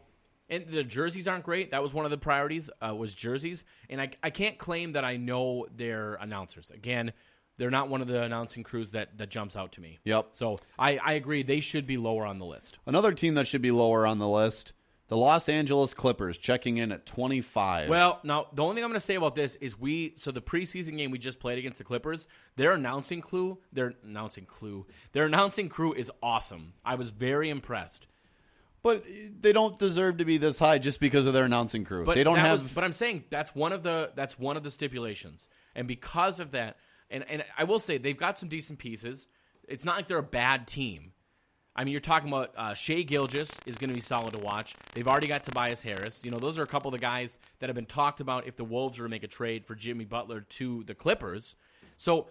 And 0.50 0.66
the 0.68 0.82
jerseys 0.84 1.28
aren't 1.28 1.44
great. 1.44 1.70
That 1.72 1.82
was 1.82 1.92
one 1.92 2.04
of 2.04 2.10
the 2.10 2.18
priorities. 2.18 2.70
Uh, 2.80 2.94
was 2.94 3.14
jerseys, 3.14 3.64
and 3.90 4.00
I 4.00 4.10
I 4.22 4.30
can't 4.30 4.58
claim 4.58 4.92
that 4.92 5.04
I 5.04 5.16
know 5.16 5.66
their 5.74 6.14
announcers. 6.14 6.70
Again. 6.70 7.12
They're 7.58 7.72
not 7.72 7.88
one 7.88 8.00
of 8.00 8.06
the 8.06 8.22
announcing 8.22 8.62
crews 8.62 8.92
that, 8.92 9.18
that 9.18 9.30
jumps 9.30 9.56
out 9.56 9.72
to 9.72 9.80
me. 9.80 9.98
Yep. 10.04 10.28
So 10.30 10.58
I, 10.78 10.96
I 10.98 11.12
agree. 11.14 11.42
They 11.42 11.58
should 11.58 11.88
be 11.88 11.96
lower 11.96 12.24
on 12.24 12.38
the 12.38 12.46
list. 12.46 12.78
Another 12.86 13.10
team 13.12 13.34
that 13.34 13.48
should 13.48 13.62
be 13.62 13.72
lower 13.72 14.06
on 14.06 14.20
the 14.20 14.28
list, 14.28 14.74
the 15.08 15.16
Los 15.16 15.48
Angeles 15.48 15.92
Clippers, 15.92 16.38
checking 16.38 16.76
in 16.76 16.92
at 16.92 17.04
25. 17.04 17.88
Well, 17.88 18.20
now 18.22 18.46
the 18.52 18.62
only 18.62 18.76
thing 18.76 18.84
I'm 18.84 18.90
going 18.90 19.00
to 19.00 19.04
say 19.04 19.16
about 19.16 19.34
this 19.34 19.56
is 19.56 19.78
we. 19.78 20.12
So 20.16 20.30
the 20.30 20.40
preseason 20.40 20.96
game 20.96 21.10
we 21.10 21.18
just 21.18 21.40
played 21.40 21.58
against 21.58 21.78
the 21.78 21.84
Clippers, 21.84 22.28
their 22.56 22.72
announcing 22.72 23.20
clue, 23.20 23.58
their 23.72 23.94
announcing 24.04 24.44
clue, 24.44 24.86
their 25.12 25.24
announcing 25.24 25.68
crew 25.68 25.94
is 25.94 26.12
awesome. 26.22 26.74
I 26.84 26.94
was 26.94 27.10
very 27.10 27.50
impressed. 27.50 28.06
But 28.82 29.04
they 29.40 29.52
don't 29.52 29.78
deserve 29.78 30.18
to 30.18 30.24
be 30.24 30.38
this 30.38 30.58
high 30.58 30.78
just 30.78 31.00
because 31.00 31.26
of 31.26 31.32
their 31.32 31.44
announcing 31.44 31.84
crew. 31.84 32.04
But 32.04 32.14
they 32.14 32.24
don't 32.24 32.38
have. 32.38 32.62
was- 32.62 32.72
but 32.72 32.84
I'm 32.84 32.92
saying 32.92 33.24
that's 33.30 33.54
one 33.54 33.72
of 33.72 33.82
the 33.82 34.12
that's 34.14 34.38
one 34.38 34.56
of 34.56 34.62
the 34.62 34.70
stipulations, 34.70 35.48
and 35.74 35.88
because 35.88 36.38
of 36.40 36.52
that, 36.52 36.76
and 37.10 37.24
and 37.28 37.44
I 37.56 37.64
will 37.64 37.80
say 37.80 37.98
they've 37.98 38.16
got 38.16 38.38
some 38.38 38.48
decent 38.48 38.78
pieces. 38.78 39.26
It's 39.66 39.84
not 39.84 39.96
like 39.96 40.06
they're 40.06 40.18
a 40.18 40.22
bad 40.22 40.66
team. 40.66 41.12
I 41.76 41.84
mean, 41.84 41.92
you're 41.92 42.00
talking 42.00 42.28
about 42.28 42.52
uh, 42.56 42.74
Shai 42.74 43.02
Gilgeous 43.02 43.50
is 43.66 43.78
going 43.78 43.90
to 43.90 43.94
be 43.94 44.00
solid 44.00 44.32
to 44.32 44.38
watch. 44.40 44.74
They've 44.94 45.06
already 45.06 45.28
got 45.28 45.44
Tobias 45.44 45.80
Harris. 45.80 46.24
You 46.24 46.32
know, 46.32 46.38
those 46.38 46.58
are 46.58 46.62
a 46.64 46.66
couple 46.66 46.92
of 46.92 47.00
the 47.00 47.06
guys 47.06 47.38
that 47.60 47.68
have 47.68 47.76
been 47.76 47.86
talked 47.86 48.20
about 48.20 48.48
if 48.48 48.56
the 48.56 48.64
Wolves 48.64 48.98
were 48.98 49.04
to 49.04 49.08
make 49.08 49.22
a 49.22 49.28
trade 49.28 49.64
for 49.64 49.76
Jimmy 49.76 50.04
Butler 50.04 50.40
to 50.40 50.82
the 50.84 50.94
Clippers. 50.94 51.54
So, 51.96 52.28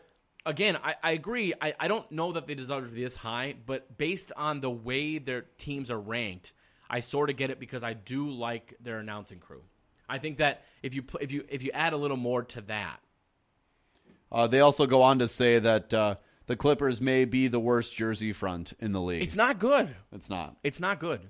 again, 0.47 0.77
I, 0.77 0.95
I 1.03 1.11
agree. 1.11 1.53
I, 1.61 1.73
I 1.79 1.87
don't 1.87 2.09
know 2.11 2.31
that 2.31 2.47
they 2.47 2.55
deserve 2.55 2.85
to 2.85 2.89
be 2.89 3.03
this 3.03 3.15
high, 3.15 3.55
but 3.65 3.97
based 3.97 4.31
on 4.35 4.61
the 4.61 4.69
way 4.69 5.19
their 5.19 5.43
teams 5.59 5.91
are 5.91 5.99
ranked, 5.99 6.53
I 6.89 7.01
sort 7.01 7.29
of 7.29 7.35
get 7.35 7.51
it 7.51 7.59
because 7.59 7.83
I 7.83 7.93
do 7.93 8.29
like 8.29 8.73
their 8.79 8.99
announcing 8.99 9.39
crew. 9.39 9.61
I 10.09 10.17
think 10.17 10.37
that 10.37 10.63
if 10.81 10.95
you 10.95 11.03
if 11.19 11.31
you 11.31 11.43
if 11.49 11.61
you 11.63 11.71
add 11.73 11.93
a 11.93 11.97
little 11.97 12.17
more 12.17 12.43
to 12.43 12.61
that, 12.61 12.99
uh, 14.31 14.47
they 14.47 14.61
also 14.61 14.87
go 14.87 15.03
on 15.03 15.19
to 15.19 15.27
say 15.27 15.59
that 15.59 15.93
uh, 15.93 16.15
the 16.47 16.55
Clippers 16.55 17.01
may 17.01 17.25
be 17.25 17.49
the 17.49 17.59
worst 17.59 17.93
jersey 17.93 18.31
front 18.31 18.73
in 18.79 18.93
the 18.93 19.01
league. 19.01 19.21
it's 19.21 19.35
not 19.35 19.59
good. 19.59 19.93
It's 20.13 20.29
not. 20.29 20.55
It's 20.63 20.79
not 20.79 20.99
good. 20.99 21.21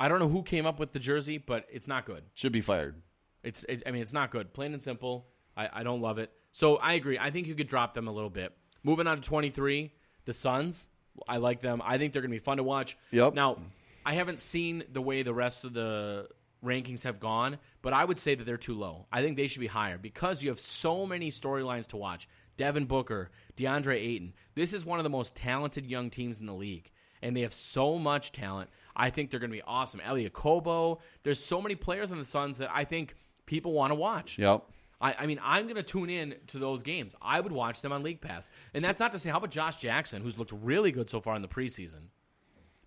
I 0.00 0.08
don't 0.08 0.18
know 0.18 0.28
who 0.28 0.42
came 0.42 0.66
up 0.66 0.80
with 0.80 0.92
the 0.92 0.98
jersey, 0.98 1.38
but 1.38 1.66
it's 1.70 1.86
not 1.86 2.04
good. 2.04 2.24
Should 2.34 2.50
be 2.50 2.60
fired. 2.60 2.96
It's, 3.44 3.64
it, 3.68 3.84
I 3.86 3.92
mean, 3.92 4.02
it's 4.02 4.12
not 4.12 4.32
good. 4.32 4.52
Plain 4.52 4.72
and 4.72 4.82
simple. 4.82 5.26
I, 5.56 5.68
I 5.72 5.82
don't 5.84 6.00
love 6.00 6.18
it. 6.18 6.32
So 6.52 6.76
I 6.76 6.94
agree. 6.94 7.18
I 7.18 7.30
think 7.30 7.46
you 7.46 7.54
could 7.54 7.68
drop 7.68 7.94
them 7.94 8.08
a 8.08 8.12
little 8.12 8.30
bit. 8.30 8.52
Moving 8.82 9.06
on 9.06 9.20
to 9.20 9.22
23, 9.22 9.92
the 10.24 10.32
Suns. 10.32 10.88
I 11.28 11.38
like 11.38 11.60
them. 11.60 11.82
I 11.84 11.98
think 11.98 12.12
they're 12.12 12.22
going 12.22 12.30
to 12.30 12.36
be 12.36 12.44
fun 12.44 12.56
to 12.58 12.62
watch. 12.62 12.96
Yep. 13.10 13.34
Now, 13.34 13.58
I 14.04 14.14
haven't 14.14 14.40
seen 14.40 14.84
the 14.92 15.02
way 15.02 15.22
the 15.22 15.34
rest 15.34 15.64
of 15.64 15.72
the 15.72 16.28
rankings 16.64 17.02
have 17.02 17.20
gone, 17.20 17.58
but 17.82 17.92
I 17.92 18.04
would 18.04 18.18
say 18.18 18.34
that 18.34 18.44
they're 18.44 18.56
too 18.56 18.74
low. 18.74 19.06
I 19.12 19.22
think 19.22 19.36
they 19.36 19.46
should 19.46 19.60
be 19.60 19.66
higher 19.66 19.98
because 19.98 20.42
you 20.42 20.50
have 20.50 20.60
so 20.60 21.06
many 21.06 21.30
storylines 21.30 21.88
to 21.88 21.96
watch. 21.96 22.28
Devin 22.56 22.84
Booker, 22.84 23.30
DeAndre 23.56 23.96
Ayton. 23.96 24.34
This 24.54 24.72
is 24.72 24.84
one 24.84 24.98
of 24.98 25.04
the 25.04 25.10
most 25.10 25.34
talented 25.34 25.86
young 25.86 26.10
teams 26.10 26.40
in 26.40 26.46
the 26.46 26.54
league, 26.54 26.90
and 27.22 27.36
they 27.36 27.40
have 27.42 27.52
so 27.52 27.98
much 27.98 28.32
talent. 28.32 28.70
I 28.94 29.10
think 29.10 29.30
they're 29.30 29.40
going 29.40 29.50
to 29.50 29.56
be 29.56 29.62
awesome. 29.62 30.00
Elie 30.00 30.28
Okobo. 30.28 31.00
There's 31.22 31.42
so 31.42 31.62
many 31.62 31.74
players 31.74 32.12
on 32.12 32.18
the 32.18 32.24
Suns 32.24 32.58
that 32.58 32.70
I 32.72 32.84
think 32.84 33.14
people 33.46 33.72
want 33.72 33.90
to 33.90 33.94
watch. 33.94 34.38
Yep. 34.38 34.64
I, 35.02 35.14
I 35.18 35.26
mean, 35.26 35.40
I'm 35.42 35.64
going 35.64 35.76
to 35.76 35.82
tune 35.82 36.08
in 36.08 36.36
to 36.48 36.58
those 36.58 36.82
games. 36.82 37.14
I 37.20 37.40
would 37.40 37.52
watch 37.52 37.80
them 37.82 37.92
on 37.92 38.02
League 38.02 38.20
Pass. 38.20 38.50
And 38.72 38.82
that's 38.84 39.00
not 39.00 39.12
to 39.12 39.18
say, 39.18 39.28
how 39.30 39.38
about 39.38 39.50
Josh 39.50 39.76
Jackson, 39.76 40.22
who's 40.22 40.38
looked 40.38 40.52
really 40.62 40.92
good 40.92 41.10
so 41.10 41.20
far 41.20 41.34
in 41.34 41.42
the 41.42 41.48
preseason? 41.48 42.08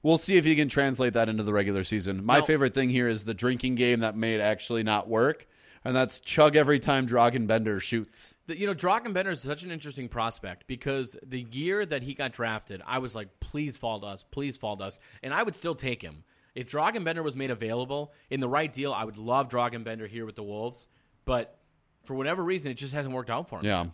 We'll 0.01 0.17
see 0.17 0.37
if 0.37 0.45
you 0.45 0.55
can 0.55 0.69
translate 0.69 1.13
that 1.13 1.29
into 1.29 1.43
the 1.43 1.51
regular 1.51 1.83
season. 1.83 2.23
My 2.23 2.39
No. 2.39 2.45
favorite 2.45 2.73
thing 2.73 2.89
here 2.89 3.07
is 3.07 3.25
the 3.25 3.33
drinking 3.33 3.75
game 3.75 3.99
that 4.01 4.15
may 4.15 4.39
actually 4.39 4.83
not 4.83 5.07
work, 5.09 5.47
and 5.83 5.95
that's 5.95 6.19
chug 6.19 6.55
every 6.55 6.79
time 6.79 7.07
Dragan 7.07 7.47
Bender 7.47 7.79
shoots. 7.79 8.35
You 8.47 8.67
know, 8.67 8.73
Bender 9.13 9.31
is 9.31 9.41
such 9.41 9.63
an 9.63 9.71
interesting 9.71 10.07
prospect 10.07 10.67
because 10.67 11.17
the 11.25 11.41
year 11.51 11.85
that 11.85 12.03
he 12.03 12.13
got 12.13 12.33
drafted, 12.33 12.83
I 12.85 12.99
was 12.99 13.15
like, 13.15 13.39
please 13.39 13.77
fall 13.77 13.99
to 13.99 14.05
us, 14.05 14.23
please 14.29 14.57
fall 14.57 14.77
to 14.77 14.83
us. 14.85 14.99
And 15.23 15.33
I 15.33 15.41
would 15.43 15.55
still 15.55 15.75
take 15.75 16.01
him. 16.03 16.23
If 16.53 16.69
Bender 17.03 17.23
was 17.23 17.35
made 17.35 17.51
available 17.51 18.13
in 18.29 18.39
the 18.39 18.47
right 18.47 18.71
deal, 18.71 18.93
I 18.93 19.03
would 19.03 19.17
love 19.17 19.49
Bender 19.83 20.07
here 20.07 20.25
with 20.25 20.35
the 20.35 20.43
Wolves. 20.43 20.87
But 21.25 21.57
for 22.05 22.13
whatever 22.15 22.43
reason, 22.43 22.71
it 22.71 22.75
just 22.75 22.93
hasn't 22.93 23.13
worked 23.13 23.29
out 23.29 23.49
for 23.49 23.59
him. 23.59 23.65
Yeah. 23.65 23.85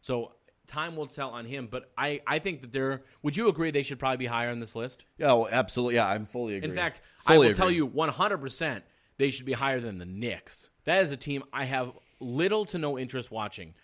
So 0.00 0.32
time 0.66 0.96
will 0.96 1.06
tell 1.06 1.30
on 1.30 1.44
him. 1.44 1.68
But 1.70 1.90
I, 1.96 2.20
I 2.26 2.38
think 2.38 2.62
that 2.62 2.72
they're. 2.72 3.02
Would 3.22 3.36
you 3.36 3.48
agree 3.48 3.70
they 3.70 3.82
should 3.82 3.98
probably 3.98 4.18
be 4.18 4.26
higher 4.26 4.50
on 4.50 4.60
this 4.60 4.74
list? 4.74 5.04
Yeah, 5.18 5.28
well, 5.28 5.48
absolutely. 5.50 5.96
Yeah, 5.96 6.06
I'm 6.06 6.26
fully 6.26 6.56
agree. 6.56 6.70
In 6.70 6.74
fact, 6.74 7.00
fully 7.24 7.34
I 7.36 7.38
will 7.38 7.46
agree. 7.46 7.54
tell 7.56 7.70
you 7.70 7.88
100% 7.88 8.82
they 9.18 9.30
should 9.30 9.46
be 9.46 9.52
higher 9.52 9.80
than 9.80 9.98
the 9.98 10.06
Knicks. 10.06 10.70
That 10.84 11.02
is 11.02 11.12
a 11.12 11.16
team 11.16 11.44
I 11.52 11.64
have 11.64 11.92
little 12.20 12.64
to 12.66 12.78
no 12.78 12.98
interest 12.98 13.30
watching. 13.30 13.74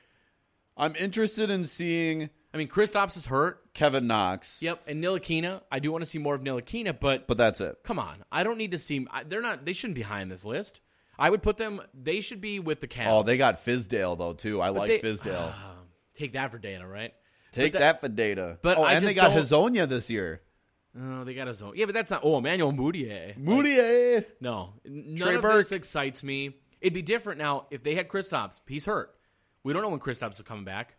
I'm 0.76 0.94
interested 0.96 1.50
in 1.50 1.64
seeing 1.64 2.30
I 2.52 2.56
mean, 2.56 2.68
Kristaps 2.68 3.16
is 3.16 3.26
hurt. 3.26 3.74
Kevin 3.74 4.06
Knox. 4.06 4.62
Yep, 4.62 4.82
and 4.86 5.02
Ntilikina. 5.04 5.60
I 5.70 5.80
do 5.80 5.92
want 5.92 6.02
to 6.02 6.08
see 6.08 6.18
more 6.18 6.34
of 6.34 6.40
Ntilikina, 6.40 6.98
but 6.98 7.26
But 7.26 7.36
that's 7.36 7.60
it. 7.60 7.76
come 7.84 7.98
on, 7.98 8.24
I 8.32 8.42
don't 8.42 8.58
need 8.58 8.70
to 8.72 8.78
see. 8.78 9.06
They're 9.26 9.42
not. 9.42 9.64
They 9.64 9.74
shouldn't 9.74 9.96
be 9.96 10.02
high 10.02 10.22
on 10.22 10.28
this 10.28 10.44
list. 10.44 10.80
I 11.18 11.30
would 11.30 11.42
put 11.42 11.56
them. 11.56 11.80
They 11.94 12.20
should 12.20 12.40
be 12.40 12.60
with 12.60 12.80
the 12.80 12.86
Cavs. 12.88 13.06
Oh, 13.10 13.22
they 13.22 13.36
got 13.36 13.64
Fizdale 13.64 14.16
though 14.16 14.34
too. 14.34 14.60
I 14.62 14.68
But 14.70 14.78
like 14.78 14.88
they- 14.88 15.00
Fizdale. 15.00 15.52
Ah, 15.54 15.74
take 16.14 16.32
that 16.32 16.50
for 16.50 16.58
data, 16.58 16.86
right? 16.86 17.12
Take 17.52 17.72
but 17.72 17.78
that, 17.80 18.00
for 18.00 18.08
data. 18.08 18.58
but 18.62 18.76
oh, 18.78 18.82
I 18.82 18.92
and 18.92 19.02
they 19.02 19.14
just 19.14 19.16
got 19.16 19.34
don't- 19.34 19.72
Hezonja 19.74 19.88
this 19.88 20.10
year. 20.10 20.42
Oh, 21.00 21.24
they 21.24 21.34
got 21.34 21.46
his 21.48 21.62
own. 21.62 21.74
Yeah, 21.76 21.84
but 21.86 21.94
that's 21.94 22.10
not. 22.10 22.20
Oh, 22.24 22.38
Emmanuel 22.38 22.72
Mudiay. 22.72 23.36
Moutier. 23.36 24.24
No, 24.40 24.74
none 24.84 25.16
Trey 25.16 25.34
of 25.36 25.42
Burke. 25.42 25.56
this 25.58 25.72
excites 25.72 26.22
me. 26.22 26.56
It'd 26.80 26.94
be 26.94 27.02
different 27.02 27.38
now 27.38 27.66
if 27.70 27.82
they 27.82 27.94
had 27.94 28.08
Kristaps. 28.08 28.60
He's 28.66 28.84
hurt. 28.84 29.14
We 29.64 29.72
don't 29.72 29.82
know 29.82 29.88
when 29.88 30.00
Kristaps 30.00 30.32
is 30.32 30.42
coming 30.42 30.64
back. 30.64 30.94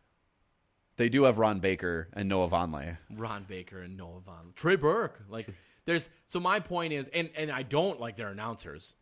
They 0.97 1.07
do 1.09 1.23
have 1.23 1.37
Ron 1.37 1.59
Baker 1.59 2.09
and 2.13 2.27
Noah 2.27 2.49
Vonleh. 2.49 2.97
Ron 3.09 3.45
Baker 3.47 3.81
and 3.81 3.95
Noah 3.95 4.19
Von 4.19 4.51
Trey 4.55 4.75
Burke. 4.75 5.23
Like 5.29 5.47
there's 5.85 6.09
so 6.27 6.39
my 6.39 6.59
point 6.59 6.91
is 6.93 7.07
and 7.13 7.29
and 7.35 7.49
I 7.51 7.63
don't 7.63 7.99
like 7.99 8.17
their 8.17 8.29
announcers. 8.29 8.95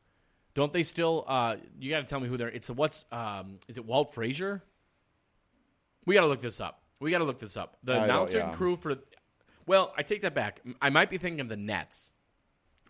Don't 0.57 0.73
they 0.73 0.81
still 0.81 1.23
uh 1.27 1.57
you 1.79 1.91
got 1.91 1.99
to 1.99 2.07
tell 2.07 2.19
me 2.19 2.27
who 2.27 2.35
they're 2.35 2.49
it's 2.49 2.69
a, 2.69 2.73
what's 2.73 3.05
um 3.11 3.59
is 3.67 3.77
it 3.77 3.85
Walt 3.85 4.11
Frazier? 4.15 4.63
We 6.07 6.15
got 6.15 6.21
to 6.21 6.27
look 6.27 6.41
this 6.41 6.59
up. 6.59 6.81
We 6.99 7.11
got 7.11 7.19
to 7.19 7.25
look 7.25 7.37
this 7.37 7.55
up. 7.55 7.77
The 7.83 7.93
I 7.93 8.05
announcing 8.05 8.39
yeah. 8.39 8.55
crew 8.55 8.75
for 8.75 8.95
Well, 9.67 9.93
I 9.95 10.01
take 10.01 10.23
that 10.23 10.33
back. 10.33 10.61
I 10.81 10.89
might 10.89 11.11
be 11.11 11.19
thinking 11.19 11.41
of 11.41 11.47
the 11.47 11.55
Nets. 11.55 12.11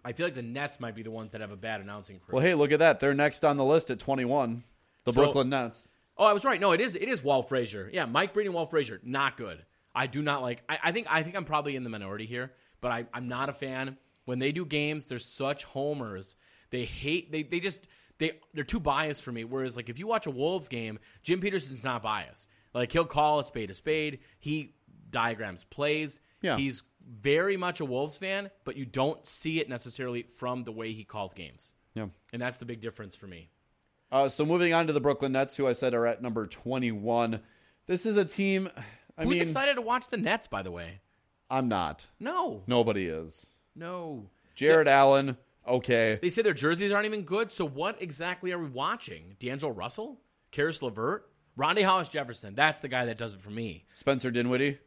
I 0.05 0.13
feel 0.13 0.26
like 0.28 0.34
the 0.34 0.41
Nets 0.41 0.80
might 0.80 0.95
be 0.95 1.03
the 1.03 1.11
ones 1.11 1.34
that 1.34 1.41
have 1.41 1.51
a 1.51 1.57
bad 1.57 1.82
announcing 1.82 2.20
crew. 2.20 2.36
Well, 2.36 2.41
hey, 2.45 2.53
look 2.53 2.72
at 2.72 2.80
that. 2.80 3.01
They're 3.01 3.13
next 3.13 3.43
on 3.43 3.57
the 3.57 3.65
list 3.65 3.89
at 3.91 3.99
21. 3.99 4.63
The 5.03 5.11
So- 5.11 5.22
Brooklyn 5.22 5.49
Nets. 5.49 5.89
Oh, 6.18 6.24
I 6.24 6.32
was 6.32 6.45
right. 6.45 6.61
No, 6.61 6.72
it 6.72 6.80
is. 6.80 6.95
It 6.95 7.09
is 7.09 7.22
Walt 7.22 7.49
Frazier. 7.49 7.89
Yeah, 7.91 8.05
Mike 8.05 8.34
Breen 8.34 8.47
and 8.47 8.55
Walt 8.55 8.70
Frazier. 8.70 9.01
Not 9.03 9.36
good. 9.36 9.65
I 9.93 10.07
do 10.07 10.22
not 10.22 10.41
like. 10.41 10.63
I, 10.70 10.80
I 10.86 10.91
think. 10.93 11.07
I 11.09 11.22
think 11.22 11.36
I'm 11.36 11.43
probably 11.45 11.76
in 11.76 11.84
the 11.84 11.89
minority 11.89 12.26
here, 12.26 12.53
but 12.80 12.91
I, 12.91 13.05
I'm 13.13 13.28
not 13.28 13.49
a 13.49 13.53
fan. 13.53 13.97
When 14.24 14.39
they 14.39 14.51
do 14.53 14.65
games, 14.65 15.05
they're 15.05 15.20
such 15.20 15.65
homers. 15.65 16.38
They 16.70 16.86
hate. 16.86 17.32
They 17.32 17.43
they 17.43 17.59
just 17.59 17.88
they 18.18 18.39
they're 18.53 18.63
too 18.63 18.80
biased 18.80 19.24
for 19.24 19.32
me. 19.32 19.43
Whereas 19.43 19.76
like 19.76 19.89
if 19.89 19.99
you 19.99 20.07
watch 20.07 20.26
a 20.28 20.32
Wolves 20.32 20.68
game, 20.68 20.99
Jim 21.24 21.39
Petersen's 21.39 21.84
not 21.84 22.01
biased. 22.03 22.49
Like 22.74 22.91
he'll 22.91 23.05
call 23.05 23.39
a 23.39 23.43
spade 23.43 23.72
a 23.72 23.74
spade. 23.74 24.20
He 24.39 24.76
diagrams 25.09 25.63
plays. 25.65 26.20
Yeah. 26.41 26.57
He's 26.57 26.84
very 27.22 27.55
much 27.57 27.80
a 27.80 27.86
Wolves 27.86 28.18
fan, 28.18 28.51
but 28.65 28.76
you 28.76 28.86
don't 28.86 29.26
see 29.26 29.59
it 29.59 29.70
necessarily 29.70 30.28
from 30.36 30.63
the 30.65 30.72
way 30.74 30.91
he 30.91 31.03
calls 31.05 31.34
games, 31.34 31.72
Yeah. 31.95 32.07
and 32.34 32.41
that's 32.41 32.57
the 32.57 32.65
big 32.65 32.82
difference 32.82 33.15
for 33.15 33.28
me. 33.28 33.49
Uh, 34.11 34.28
so 34.28 34.45
moving 34.45 34.74
on 34.74 34.88
to 34.88 34.93
the 34.93 34.99
Brooklyn 34.99 35.32
Nets, 35.32 35.55
who 35.55 35.68
I 35.68 35.74
said 35.74 35.93
are 35.93 36.05
at 36.05 36.22
number 36.22 36.45
21. 36.45 37.39
This 37.88 38.05
is 38.05 38.18
a 38.18 38.26
team. 38.26 38.70
I 39.18 39.24
Who's 39.24 39.32
mean, 39.36 39.41
excited 39.41 39.76
to 39.76 39.82
watch 39.82 40.09
the 40.09 40.18
Nets? 40.18 40.47
By 40.47 40.61
the 40.63 40.72
way, 40.72 40.99
I'm 41.49 41.70
not. 41.70 42.05
no. 42.20 42.61
Nobody 42.68 43.05
is. 43.05 43.45
No. 43.76 44.30
Jarrett 44.53 44.88
Allen, 44.89 45.38
okay. 45.68 46.20
They 46.22 46.30
say 46.30 46.41
their 46.41 46.53
jerseys 46.53 46.91
aren't 46.91 47.05
even 47.05 47.24
good, 47.24 47.51
so 47.51 47.65
what 47.65 48.01
exactly 48.01 48.51
are 48.51 48.59
we 48.59 48.70
watching? 48.70 49.36
D'Angelo 49.39 49.72
Russell? 49.72 50.20
Caris 50.51 50.82
LeVert? 50.82 51.30
Rondae 51.57 51.84
Hollis 51.84 52.09
Jefferson. 52.09 52.55
That's 52.55 52.80
the 52.82 52.88
guy 52.88 53.05
that 53.05 53.18
does 53.18 53.34
it 53.34 53.41
for 53.41 53.49
me. 53.49 53.86
Spencer 53.93 54.32
Dinwiddie. 54.32 54.78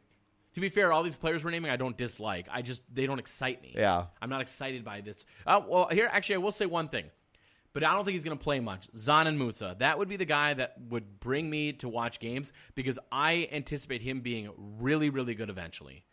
To 0.53 0.59
be 0.59 0.69
fair, 0.69 0.91
all 0.91 1.03
these 1.03 1.17
players 1.17 1.43
we're 1.43 1.51
naming 1.51 1.71
I 1.71 1.77
don't 1.77 1.97
dislike. 1.97 2.47
I 2.51 2.61
just 2.61 2.83
they 2.93 3.05
don't 3.05 3.19
excite 3.19 3.61
me. 3.61 3.73
Yeah. 3.75 4.05
I'm 4.21 4.29
not 4.29 4.41
excited 4.41 4.83
by 4.83 5.01
this. 5.01 5.25
Uh, 5.45 5.61
well, 5.67 5.87
here 5.91 6.09
actually 6.11 6.35
I 6.35 6.39
will 6.39 6.51
say 6.51 6.65
one 6.65 6.89
thing. 6.89 7.05
But 7.73 7.85
I 7.85 7.93
don't 7.93 8.03
think 8.03 8.13
he's 8.13 8.25
going 8.25 8.37
to 8.37 8.43
play 8.43 8.59
much. 8.59 8.91
Dzanan 8.93 9.37
Musa. 9.37 9.77
That 9.79 9.97
would 9.97 10.09
be 10.09 10.17
the 10.17 10.25
guy 10.25 10.53
that 10.53 10.75
would 10.89 11.21
bring 11.21 11.49
me 11.49 11.71
to 11.73 11.87
watch 11.87 12.19
games 12.19 12.51
because 12.75 12.99
I 13.13 13.47
anticipate 13.49 14.01
him 14.01 14.19
being 14.19 14.49
really, 14.57 15.09
really 15.09 15.35
good 15.35 15.49
eventually. 15.49 16.03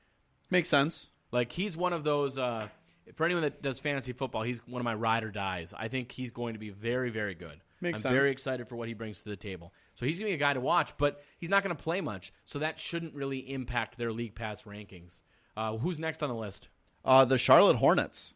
Makes 0.51 0.69
sense. 0.69 1.09
Like 1.33 1.51
he's 1.51 1.77
one 1.77 1.93
of 1.93 2.05
those. 2.05 2.39
Uh, 2.39 2.69
for 3.17 3.25
anyone 3.25 3.43
that 3.43 3.63
does 3.63 3.81
fantasy 3.81 4.13
football, 4.13 4.43
he's 4.43 4.61
one 4.67 4.81
of 4.81 4.85
my 4.85 4.95
ride 4.95 5.25
or 5.25 5.31
dies. 5.31 5.75
I 5.77 5.89
think 5.89 6.13
he's 6.13 6.31
going 6.31 6.55
to 6.55 6.59
be 6.59 6.71
very, 6.71 7.11
very 7.11 7.35
good. 7.35 7.61
Makes 7.81 8.01
I'm 8.01 8.03
sense. 8.03 8.15
very 8.15 8.31
excited 8.31 8.69
for 8.69 8.77
what 8.77 8.89
he 8.89 8.95
brings 8.95 9.19
to 9.21 9.29
the 9.29 9.37
table. 9.37 9.73
So 9.95 10.07
he's 10.07 10.19
going 10.19 10.27
to 10.27 10.31
be 10.31 10.35
a 10.35 10.47
guy 10.47 10.53
to 10.53 10.61
watch, 10.61 10.97
but 10.99 11.23
he's 11.39 11.51
not 11.51 11.63
going 11.63 11.77
to 11.77 11.83
play 11.83 12.01
much. 12.01 12.33
So 12.45 12.59
that 12.59 12.79
shouldn't 12.79 13.15
really 13.15 13.39
impact 13.39 13.99
their 13.99 14.13
league 14.13 14.35
pass 14.35 14.63
rankings. 14.63 15.13
Uh, 15.57 15.77
who's 15.77 15.99
next 15.99 16.23
on 16.23 16.29
the 16.29 16.35
list? 16.35 16.69
Uh, 17.05 17.25
the 17.25 17.39
Charlotte 17.39 17.77
Hornets. 17.77 18.35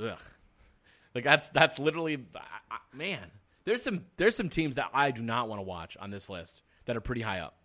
Ugh. 0.00 0.18
Like 1.14 1.24
that's 1.24 1.50
that's 1.50 1.78
literally 1.78 2.24
I, 2.34 2.40
I, 2.70 2.96
man. 2.96 3.30
There's 3.64 3.82
some 3.82 4.06
there's 4.16 4.34
some 4.34 4.48
teams 4.48 4.76
that 4.76 4.90
I 4.94 5.10
do 5.10 5.22
not 5.22 5.48
want 5.48 5.58
to 5.58 5.64
watch 5.64 5.96
on 6.00 6.10
this 6.10 6.30
list 6.30 6.62
that 6.86 6.96
are 6.96 7.00
pretty 7.00 7.20
high 7.20 7.40
up. 7.40 7.56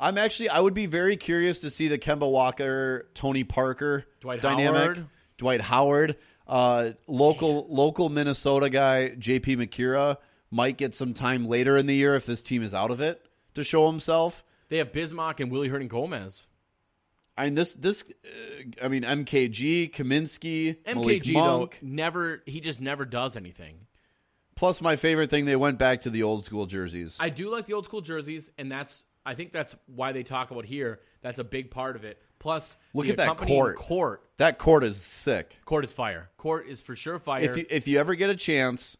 I'm 0.00 0.16
actually, 0.16 0.48
I 0.48 0.60
would 0.60 0.74
be 0.74 0.86
very 0.86 1.16
curious 1.16 1.58
to 1.60 1.70
see 1.70 1.88
the 1.88 1.98
Kemba 1.98 2.30
Walker, 2.30 3.08
Tony 3.14 3.42
Parker 3.42 4.06
Dwight 4.20 4.40
dynamic. 4.40 4.96
Howard. 4.96 5.06
Dwight 5.38 5.60
Howard, 5.62 6.16
uh, 6.46 6.90
local 7.06 7.66
local 7.70 8.10
Minnesota 8.10 8.68
guy, 8.68 9.14
JP 9.18 9.56
Macura 9.56 10.18
might 10.50 10.76
get 10.76 10.94
some 10.94 11.14
time 11.14 11.46
later 11.46 11.76
in 11.76 11.86
the 11.86 11.94
year 11.94 12.14
if 12.14 12.26
this 12.26 12.42
team 12.42 12.62
is 12.62 12.74
out 12.74 12.90
of 12.90 13.00
it 13.00 13.24
to 13.54 13.64
show 13.64 13.86
himself. 13.86 14.44
They 14.68 14.78
have 14.78 14.92
Bismack 14.92 15.40
and 15.40 15.50
Willy 15.50 15.70
Hernangomez. 15.70 16.46
I 17.36 17.44
mean 17.44 17.54
this 17.54 17.72
this 17.74 18.04
uh, 18.24 18.84
I 18.84 18.88
mean 18.88 19.04
MKG, 19.04 19.92
Kaminsky, 19.94 20.76
MKG 20.84 21.34
though 21.34 21.70
never 21.80 22.42
he 22.46 22.60
just 22.60 22.80
never 22.80 23.04
does 23.04 23.36
anything. 23.36 23.86
Plus 24.56 24.82
my 24.82 24.96
favorite 24.96 25.30
thing, 25.30 25.44
they 25.44 25.54
went 25.54 25.78
back 25.78 26.00
to 26.00 26.10
the 26.10 26.24
old 26.24 26.44
school 26.44 26.66
jerseys. 26.66 27.16
I 27.20 27.28
do 27.28 27.48
like 27.48 27.66
the 27.66 27.74
old 27.74 27.84
school 27.84 28.00
jerseys, 28.00 28.50
and 28.58 28.72
that's 28.72 29.04
I 29.24 29.34
think 29.34 29.52
that's 29.52 29.76
why 29.86 30.10
they 30.10 30.24
talk 30.24 30.50
about 30.50 30.64
here. 30.64 30.98
That's 31.22 31.38
a 31.38 31.44
big 31.44 31.70
part 31.70 31.94
of 31.94 32.04
it. 32.04 32.20
Plus, 32.38 32.76
Look 32.94 33.08
at 33.08 33.16
that 33.16 33.36
court. 33.36 33.76
Court, 33.76 34.22
that 34.36 34.58
court 34.58 34.84
is 34.84 34.96
sick. 35.00 35.58
court 35.64 35.84
is 35.84 35.92
fire. 35.92 36.30
Court 36.38 36.68
is 36.68 36.80
for 36.80 36.94
sure 36.94 37.18
fire. 37.18 37.42
If 37.42 37.56
you, 37.56 37.66
if 37.68 37.88
you 37.88 37.98
ever 37.98 38.14
get 38.14 38.30
a 38.30 38.36
chance, 38.36 38.96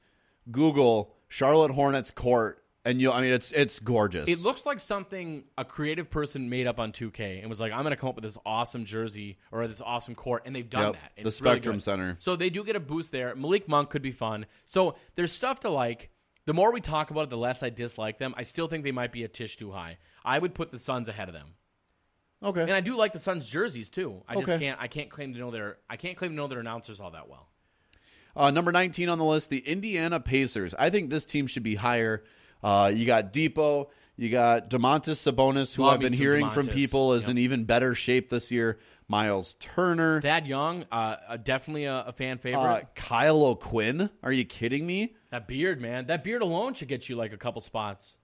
Google 0.51 1.15
Charlotte 1.29 1.71
Hornets 1.71 2.11
court, 2.11 2.65
and 2.85 3.01
you 3.01 3.13
I 3.13 3.21
mean 3.21 3.33
it's 3.33 3.53
it's 3.53 3.79
gorgeous. 3.81 4.29
it 4.29 4.41
looks 4.41 4.65
like 4.65 4.81
something 4.81 5.45
a 5.59 5.65
creative 5.65 6.09
person 6.11 6.49
made 6.49 6.67
up 6.67 6.79
on 6.79 6.91
2K 6.93 7.41
and 7.41 7.49
was 7.49 7.61
like, 7.61 7.73
"I'm 7.73 7.83
going 7.83 7.91
to 7.91 7.97
come 7.97 8.09
up 8.09 8.15
with 8.17 8.25
this 8.25 8.39
awesome 8.47 8.85
jersey 8.85 9.37
or 9.53 9.67
this 9.69 9.81
awesome 9.81 10.15
court," 10.15 10.43
and 10.47 10.57
they've 10.57 10.69
done 10.69 10.85
Yep, 10.85 10.93
that. 10.95 11.13
And 11.19 11.27
the 11.27 11.29
it's 11.29 11.41
really 11.43 11.57
Spectrum. 11.57 11.81
Center. 11.81 12.17
So 12.21 12.35
they 12.37 12.49
do 12.51 12.65
get 12.65 12.77
a 12.77 12.81
boost 12.81 13.13
there. 13.13 13.35
Malik 13.35 13.69
Monk 13.69 13.91
could 13.91 14.03
be 14.03 14.13
fun. 14.13 14.47
So 14.65 14.97
there's 15.17 15.33
stuff 15.33 15.61
to 15.61 15.69
like. 15.71 16.11
The 16.47 16.55
more 16.55 16.73
we 16.73 16.81
talk 16.81 17.11
about 17.11 17.25
it, 17.25 17.31
the 17.31 17.37
less 17.37 17.63
I 17.63 17.69
dislike 17.69 18.19
them. 18.19 18.33
I 18.39 18.43
still 18.43 18.69
think 18.69 18.83
they 18.83 18.91
might 18.93 19.13
be 19.13 19.23
a 19.25 19.29
tish 19.29 19.59
too 19.59 19.71
high. 19.71 19.99
I 20.25 20.39
would 20.39 20.55
put 20.55 20.71
the 20.71 20.79
Suns 20.79 21.07
ahead 21.07 21.29
of 21.29 21.35
them. 21.35 21.49
Okay. 22.43 22.63
And 22.63 22.73
I 22.73 22.81
do 22.81 22.97
like 22.97 23.13
the 23.13 23.19
Suns 23.19 23.47
jerseys 23.47 23.91
too. 23.91 24.23
I 24.29 24.35
just 24.35 24.49
Okay. 24.49 24.59
can't 24.59 24.81
I 24.81 24.87
can't 24.89 25.11
claim 25.11 25.33
to 25.33 25.39
know 25.39 25.51
their 25.51 25.79
I 25.91 25.97
can't 25.97 26.17
claim 26.17 26.31
to 26.33 26.37
know 26.37 26.47
their 26.47 26.61
announcers 26.61 27.01
all 27.01 27.11
that 27.13 27.29
well. 27.29 27.49
Uh, 28.37 28.51
number 28.53 28.71
19 28.71 29.09
on 29.09 29.19
the 29.19 29.25
list, 29.25 29.51
the 29.51 29.59
Indiana 29.59 30.21
Pacers. 30.21 30.73
I 30.79 30.91
think 30.91 31.11
this 31.11 31.25
team 31.25 31.47
should 31.49 31.65
be 31.65 31.75
higher. 31.75 32.23
Uh, 32.63 32.93
you 32.95 33.05
got 33.07 33.33
Dipo, 33.33 33.89
you 34.17 34.29
got 34.31 34.71
Domantas 34.71 35.17
Sabonis, 35.17 35.75
who 35.75 35.83
Love 35.83 35.95
I've 35.95 36.01
been 36.01 36.13
some 36.13 36.21
hearing 36.21 36.49
from 36.49 36.69
people 36.69 37.15
is 37.15 37.23
Yep. 37.25 37.31
in 37.33 37.39
even 37.39 37.65
better 37.65 37.95
shape 37.97 38.29
this 38.31 38.51
year. 38.53 38.79
Miles 39.11 39.55
Turner, 39.59 40.21
Thad 40.21 40.47
Young, 40.47 40.85
uh, 40.93 41.17
uh, 41.29 41.37
definitely 41.39 41.87
a, 41.87 42.05
a 42.09 42.13
fan 42.13 42.37
favorite. 42.39 42.61
uh, 42.63 42.81
Kyle 42.95 43.43
O'Quinn. 43.43 44.11
Are 44.23 44.31
you 44.33 44.45
kidding 44.45 44.87
me? 44.87 45.15
that 45.31 45.49
beard, 45.49 45.81
man, 45.81 46.07
that 46.09 46.23
beard 46.23 46.43
alone 46.43 46.75
should 46.75 46.89
get 46.89 47.09
you 47.09 47.17
like 47.17 47.33
a 47.33 47.37
couple 47.39 47.61
spots. 47.63 48.19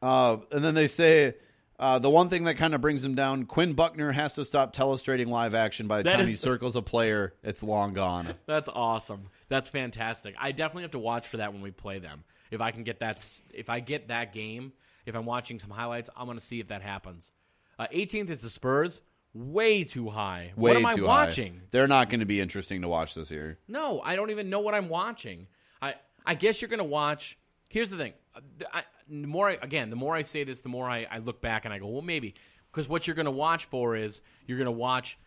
Uh, 0.00 0.36
and 0.52 0.64
then 0.64 0.74
they 0.74 0.86
say 0.86 1.34
uh, 1.80 1.98
the 1.98 2.10
one 2.10 2.28
thing 2.28 2.44
that 2.44 2.54
kind 2.56 2.74
of 2.74 2.80
brings 2.80 3.02
him 3.02 3.14
down: 3.16 3.46
Quinn 3.46 3.72
Buckner 3.72 4.12
has 4.12 4.34
to 4.34 4.44
stop 4.44 4.72
telestrating 4.72 5.28
live 5.28 5.54
action. 5.54 5.88
By 5.88 5.98
the 5.98 6.04
That 6.04 6.12
time 6.12 6.20
is- 6.20 6.28
he 6.28 6.36
circles 6.36 6.76
a 6.76 6.82
player, 6.82 7.34
it's 7.42 7.62
long 7.62 7.94
gone. 7.94 8.34
That's 8.46 8.68
awesome. 8.68 9.28
That's 9.48 9.68
fantastic. 9.68 10.34
I 10.38 10.52
definitely 10.52 10.82
have 10.82 10.92
to 10.92 10.98
watch 11.00 11.26
for 11.26 11.38
that 11.38 11.52
when 11.52 11.62
we 11.62 11.70
play 11.72 11.98
them. 11.98 12.22
If 12.50 12.60
I 12.60 12.70
can 12.70 12.84
get 12.84 13.00
that, 13.00 13.24
if 13.52 13.68
I 13.70 13.80
get 13.80 14.08
that 14.08 14.32
game, 14.32 14.72
if 15.06 15.14
I'm 15.16 15.24
watching 15.26 15.58
some 15.58 15.70
highlights, 15.70 16.10
I'm 16.16 16.26
going 16.26 16.38
to 16.38 16.44
see 16.44 16.60
if 16.60 16.68
that 16.68 16.82
happens. 16.82 17.32
Uh, 17.78 17.86
18th 17.92 18.30
is 18.30 18.40
the 18.42 18.50
Spurs. 18.50 19.00
Way 19.32 19.84
too 19.84 20.10
high. 20.10 20.52
Way 20.56 20.70
what 20.72 20.76
am 20.76 20.86
I 20.86 20.94
watching? 20.96 21.54
high. 21.54 21.60
They're 21.70 21.86
not 21.88 22.10
going 22.10 22.20
to 22.20 22.26
be 22.26 22.40
interesting 22.40 22.82
to 22.82 22.88
watch 22.88 23.14
this 23.14 23.30
year. 23.30 23.58
No, 23.68 24.00
I 24.00 24.16
don't 24.16 24.30
even 24.30 24.50
know 24.50 24.58
what 24.60 24.74
I'm 24.74 24.88
watching. 24.88 25.46
I 25.80 25.94
I 26.26 26.34
guess 26.34 26.60
you're 26.60 26.68
gonna 26.68 26.84
watch. 26.84 27.38
Here's 27.70 27.88
the 27.90 27.96
thing. 27.96 28.12
Uh, 28.34 28.40
I, 28.72 28.82
the 29.10 29.26
more 29.26 29.50
I, 29.50 29.58
again, 29.60 29.90
the 29.90 29.96
more 29.96 30.14
I 30.14 30.22
say 30.22 30.44
this, 30.44 30.60
the 30.60 30.68
more 30.68 30.88
I, 30.88 31.06
I 31.10 31.18
look 31.18 31.40
back 31.40 31.64
and 31.64 31.74
I 31.74 31.78
go, 31.78 31.88
well, 31.88 32.02
maybe 32.02 32.34
because 32.70 32.88
what 32.88 33.06
you're 33.06 33.16
gonna 33.16 33.30
watch 33.30 33.64
for 33.66 33.96
is 33.96 34.22
you're 34.46 34.58
gonna 34.58 34.70
watch. 34.70 35.18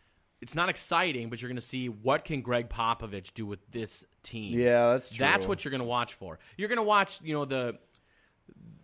It's 0.41 0.55
not 0.55 0.69
exciting, 0.69 1.29
but 1.29 1.41
you're 1.41 1.49
gonna 1.49 1.61
see 1.61 1.89
what 1.89 2.25
can 2.25 2.41
Gregg 2.41 2.69
Popovich 2.69 3.33
do 3.33 3.45
with 3.45 3.59
this 3.71 4.03
team. 4.23 4.59
Yeah, 4.59 4.93
that's 4.93 5.09
true. 5.09 5.25
That's 5.25 5.47
what 5.47 5.63
you're 5.63 5.71
gonna 5.71 5.83
watch 5.83 6.15
for. 6.15 6.39
You're 6.57 6.69
gonna 6.69 6.83
watch, 6.83 7.21
you 7.21 7.33
know, 7.33 7.45
the 7.45 7.77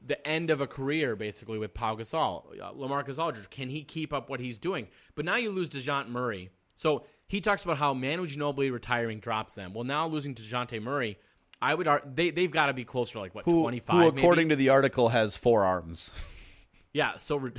the 0.06 0.28
end 0.28 0.50
of 0.50 0.60
a 0.60 0.68
career 0.68 1.16
basically 1.16 1.60
with 1.60 1.74
Pau 1.74 1.96
Gasol, 1.96 2.60
uh, 2.60 2.74
Lamarcus 2.74 3.20
Aldridge. 3.20 3.50
Can 3.50 3.70
he 3.70 3.84
keep 3.84 4.12
up 4.12 4.30
what 4.30 4.40
he's 4.40 4.58
doing? 4.58 4.88
But 5.16 5.26
now 5.26 5.36
you 5.36 5.52
lose 5.52 5.70
Dejounte 5.70 6.10
Murray. 6.10 6.50
So 6.76 7.06
he 7.28 7.42
talks 7.42 7.64
about 7.64 7.78
how 7.78 7.94
Manu 7.94 8.26
Ginobili 8.26 8.72
retiring 8.72 9.20
drops 9.20 9.54
them. 9.54 9.74
Well, 9.74 9.84
now 9.84 10.08
losing 10.08 10.34
to 10.36 10.42
Dejounte 10.42 10.82
Murray, 10.82 11.20
I 11.62 11.74
would 11.76 11.88
ar- 11.88 12.04
they 12.06 12.32
they've 12.32 12.52
got 12.52 12.68
to 12.68 12.74
be 12.74 12.86
closer 12.86 13.14
to 13.14 13.20
like 13.20 13.36
what 13.36 13.46
Who, 13.46 13.62
twenty 13.62 13.80
five. 13.80 14.14
who 14.14 14.20
according 14.20 14.50
to 14.50 14.56
the 14.56 14.70
article, 14.70 15.10
has 15.10 15.36
four 15.36 15.64
arms. 15.66 16.12
Yeah, 16.94 17.18
so 17.18 17.36
re- 17.38 17.52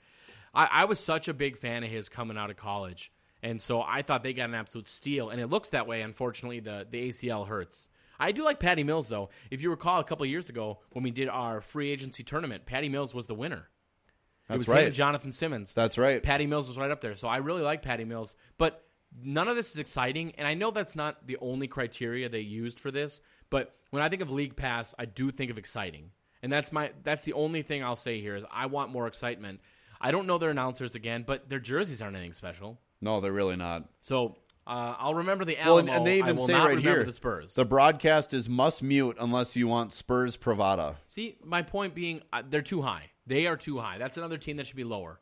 I, 0.54 0.66
I 0.66 0.84
was 0.86 0.98
such 1.00 1.28
a 1.28 1.34
big 1.34 1.56
fan 1.58 1.84
of 1.84 1.90
his 1.90 2.08
coming 2.08 2.38
out 2.38 2.50
of 2.50 2.56
college, 2.56 3.12
and 3.42 3.60
so 3.60 3.82
I 3.82 4.02
thought 4.02 4.22
they 4.22 4.32
got 4.32 4.48
an 4.48 4.54
absolute 4.54 4.88
steal, 4.88 5.30
and 5.30 5.40
it 5.40 5.48
looks 5.48 5.70
that 5.70 5.86
way. 5.86 6.02
Unfortunately, 6.02 6.60
the 6.60 6.86
the 6.90 7.08
ACL 7.08 7.46
hurts. 7.46 7.88
I 8.20 8.32
do 8.32 8.42
like 8.44 8.58
Patty 8.58 8.82
Mills 8.82 9.08
though. 9.08 9.28
If 9.50 9.62
you 9.62 9.70
recall, 9.70 10.00
a 10.00 10.04
couple 10.04 10.24
of 10.24 10.30
years 10.30 10.48
ago 10.48 10.78
when 10.90 11.04
we 11.04 11.10
did 11.10 11.28
our 11.28 11.60
free 11.60 11.90
agency 11.90 12.22
tournament, 12.24 12.66
Patty 12.66 12.88
Mills 12.88 13.14
was 13.14 13.26
the 13.26 13.34
winner. 13.34 13.68
it 13.68 14.48
That's 14.48 14.58
was 14.58 14.66
him 14.68 14.74
right. 14.74 14.92
Jonathan 14.92 15.30
Simmons. 15.32 15.72
That's 15.72 15.98
right. 15.98 16.20
Patty 16.22 16.46
Mills 16.46 16.66
was 16.66 16.78
right 16.78 16.90
up 16.90 17.00
there, 17.00 17.14
so 17.14 17.28
I 17.28 17.36
really 17.36 17.62
like 17.62 17.82
Patty 17.82 18.04
Mills. 18.04 18.34
But 18.56 18.84
none 19.22 19.48
of 19.48 19.56
this 19.56 19.70
is 19.70 19.78
exciting, 19.78 20.32
and 20.38 20.46
I 20.46 20.54
know 20.54 20.70
that's 20.70 20.96
not 20.96 21.26
the 21.26 21.36
only 21.40 21.66
criteria 21.66 22.28
they 22.28 22.40
used 22.40 22.80
for 22.80 22.90
this. 22.90 23.20
But 23.50 23.74
when 23.90 24.02
I 24.02 24.08
think 24.08 24.22
of 24.22 24.30
league 24.30 24.56
pass, 24.56 24.94
I 24.98 25.06
do 25.06 25.30
think 25.30 25.50
of 25.50 25.58
exciting, 25.58 26.10
and 26.42 26.52
that's 26.52 26.72
my 26.72 26.92
that's 27.02 27.24
the 27.24 27.32
only 27.32 27.62
thing 27.62 27.82
I'll 27.82 27.96
say 27.96 28.20
here 28.20 28.36
is 28.36 28.44
I 28.52 28.66
want 28.66 28.92
more 28.92 29.06
excitement. 29.06 29.60
I 30.00 30.10
don't 30.10 30.26
know 30.26 30.38
their 30.38 30.50
announcers 30.50 30.94
again, 30.94 31.24
but 31.26 31.48
their 31.48 31.58
jerseys 31.58 32.00
aren't 32.02 32.16
anything 32.16 32.32
special. 32.34 32.78
No, 33.00 33.20
they're 33.20 33.32
really 33.32 33.56
not. 33.56 33.88
So 34.02 34.36
uh, 34.66 34.94
I'll 34.98 35.14
remember 35.14 35.44
the 35.44 35.56
Well, 35.64 35.78
and, 35.78 35.88
and 35.88 36.06
they 36.06 36.18
even 36.18 36.36
say 36.38 36.52
right 36.52 36.78
here 36.78 37.04
the 37.04 37.12
Spurs. 37.12 37.54
the 37.54 37.64
broadcast 37.64 38.34
is 38.34 38.48
must 38.48 38.82
mute 38.82 39.16
unless 39.18 39.56
you 39.56 39.66
want 39.66 39.92
Spurs 39.94 40.36
Pravda. 40.36 40.96
See, 41.06 41.38
my 41.42 41.62
point 41.62 41.94
being, 41.94 42.20
uh, 42.32 42.42
they're 42.48 42.60
too 42.60 42.82
high. 42.82 43.10
They 43.26 43.46
are 43.46 43.56
too 43.56 43.78
high. 43.78 43.98
That's 43.98 44.18
another 44.18 44.36
team 44.36 44.56
that 44.58 44.66
should 44.66 44.76
be 44.76 44.84
lower. 44.84 45.20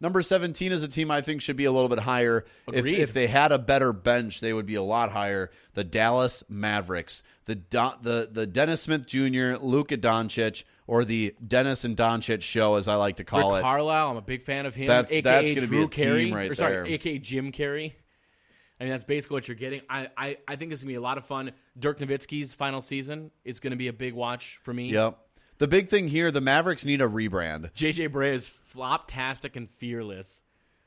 Number 0.00 0.22
17 0.22 0.70
is 0.70 0.82
a 0.82 0.88
team 0.88 1.10
I 1.10 1.22
think 1.22 1.42
should 1.42 1.56
be 1.56 1.64
a 1.64 1.72
little 1.72 1.88
bit 1.88 1.98
higher. 1.98 2.44
If, 2.72 2.86
if 2.86 3.12
they 3.12 3.26
had 3.26 3.50
a 3.50 3.58
better 3.58 3.92
bench, 3.92 4.40
they 4.40 4.52
would 4.52 4.66
be 4.66 4.76
a 4.76 4.82
lot 4.82 5.10
higher. 5.10 5.50
The 5.74 5.82
Dallas 5.82 6.44
Mavericks, 6.48 7.22
the 7.46 7.60
the 8.02 8.28
the 8.30 8.46
Dennis 8.46 8.82
Smith 8.82 9.06
Jr., 9.06 9.54
Luka 9.60 9.96
Doncic, 9.96 10.62
or 10.86 11.04
the 11.04 11.34
Dennis 11.44 11.84
and 11.84 11.96
Doncic 11.96 12.42
show, 12.42 12.76
as 12.76 12.86
I 12.86 12.94
like 12.94 13.16
to 13.16 13.24
call 13.24 13.50
Rick 13.50 13.60
it. 13.60 13.62
Carlisle, 13.62 14.10
I'm 14.10 14.16
a 14.16 14.22
big 14.22 14.42
fan 14.42 14.66
of 14.66 14.74
him. 14.74 14.86
That's- 14.86 15.10
AKA 15.10 15.20
that's 15.22 15.52
gonna 15.52 15.60
be 15.62 15.66
Drew 15.66 15.84
a 15.86 15.88
team 15.88 16.34
right 16.34 16.50
or 16.50 16.54
sorry, 16.54 16.74
there. 16.74 16.86
AKA 16.86 17.18
Jim 17.18 17.50
Carrey. 17.50 17.94
I 18.80 18.84
mean, 18.84 18.92
that's 18.92 19.04
basically 19.04 19.34
what 19.34 19.48
you're 19.48 19.56
getting. 19.56 19.80
I, 19.90 20.08
I, 20.16 20.36
I 20.46 20.54
think 20.54 20.70
this 20.70 20.78
is 20.78 20.84
going 20.84 20.94
to 20.94 21.00
be 21.00 21.02
a 21.02 21.02
lot 21.02 21.18
of 21.18 21.26
fun. 21.26 21.50
Dirk 21.76 21.98
Nowitzki's 21.98 22.54
final 22.54 22.80
season 22.80 23.32
is 23.44 23.58
going 23.58 23.72
to 23.72 23.76
be 23.76 23.88
a 23.88 23.92
big 23.92 24.14
watch 24.14 24.60
for 24.62 24.72
me. 24.72 24.92
Yep. 24.92 25.18
The 25.58 25.68
big 25.68 25.88
thing 25.88 26.08
here, 26.08 26.30
the 26.30 26.40
Mavericks 26.40 26.84
need 26.84 27.00
a 27.00 27.08
rebrand. 27.08 27.72
JJ 27.74 28.10
Barea 28.10 28.34
is 28.34 28.50
floptastic 28.74 29.56
and 29.56 29.68
fearless. 29.78 30.40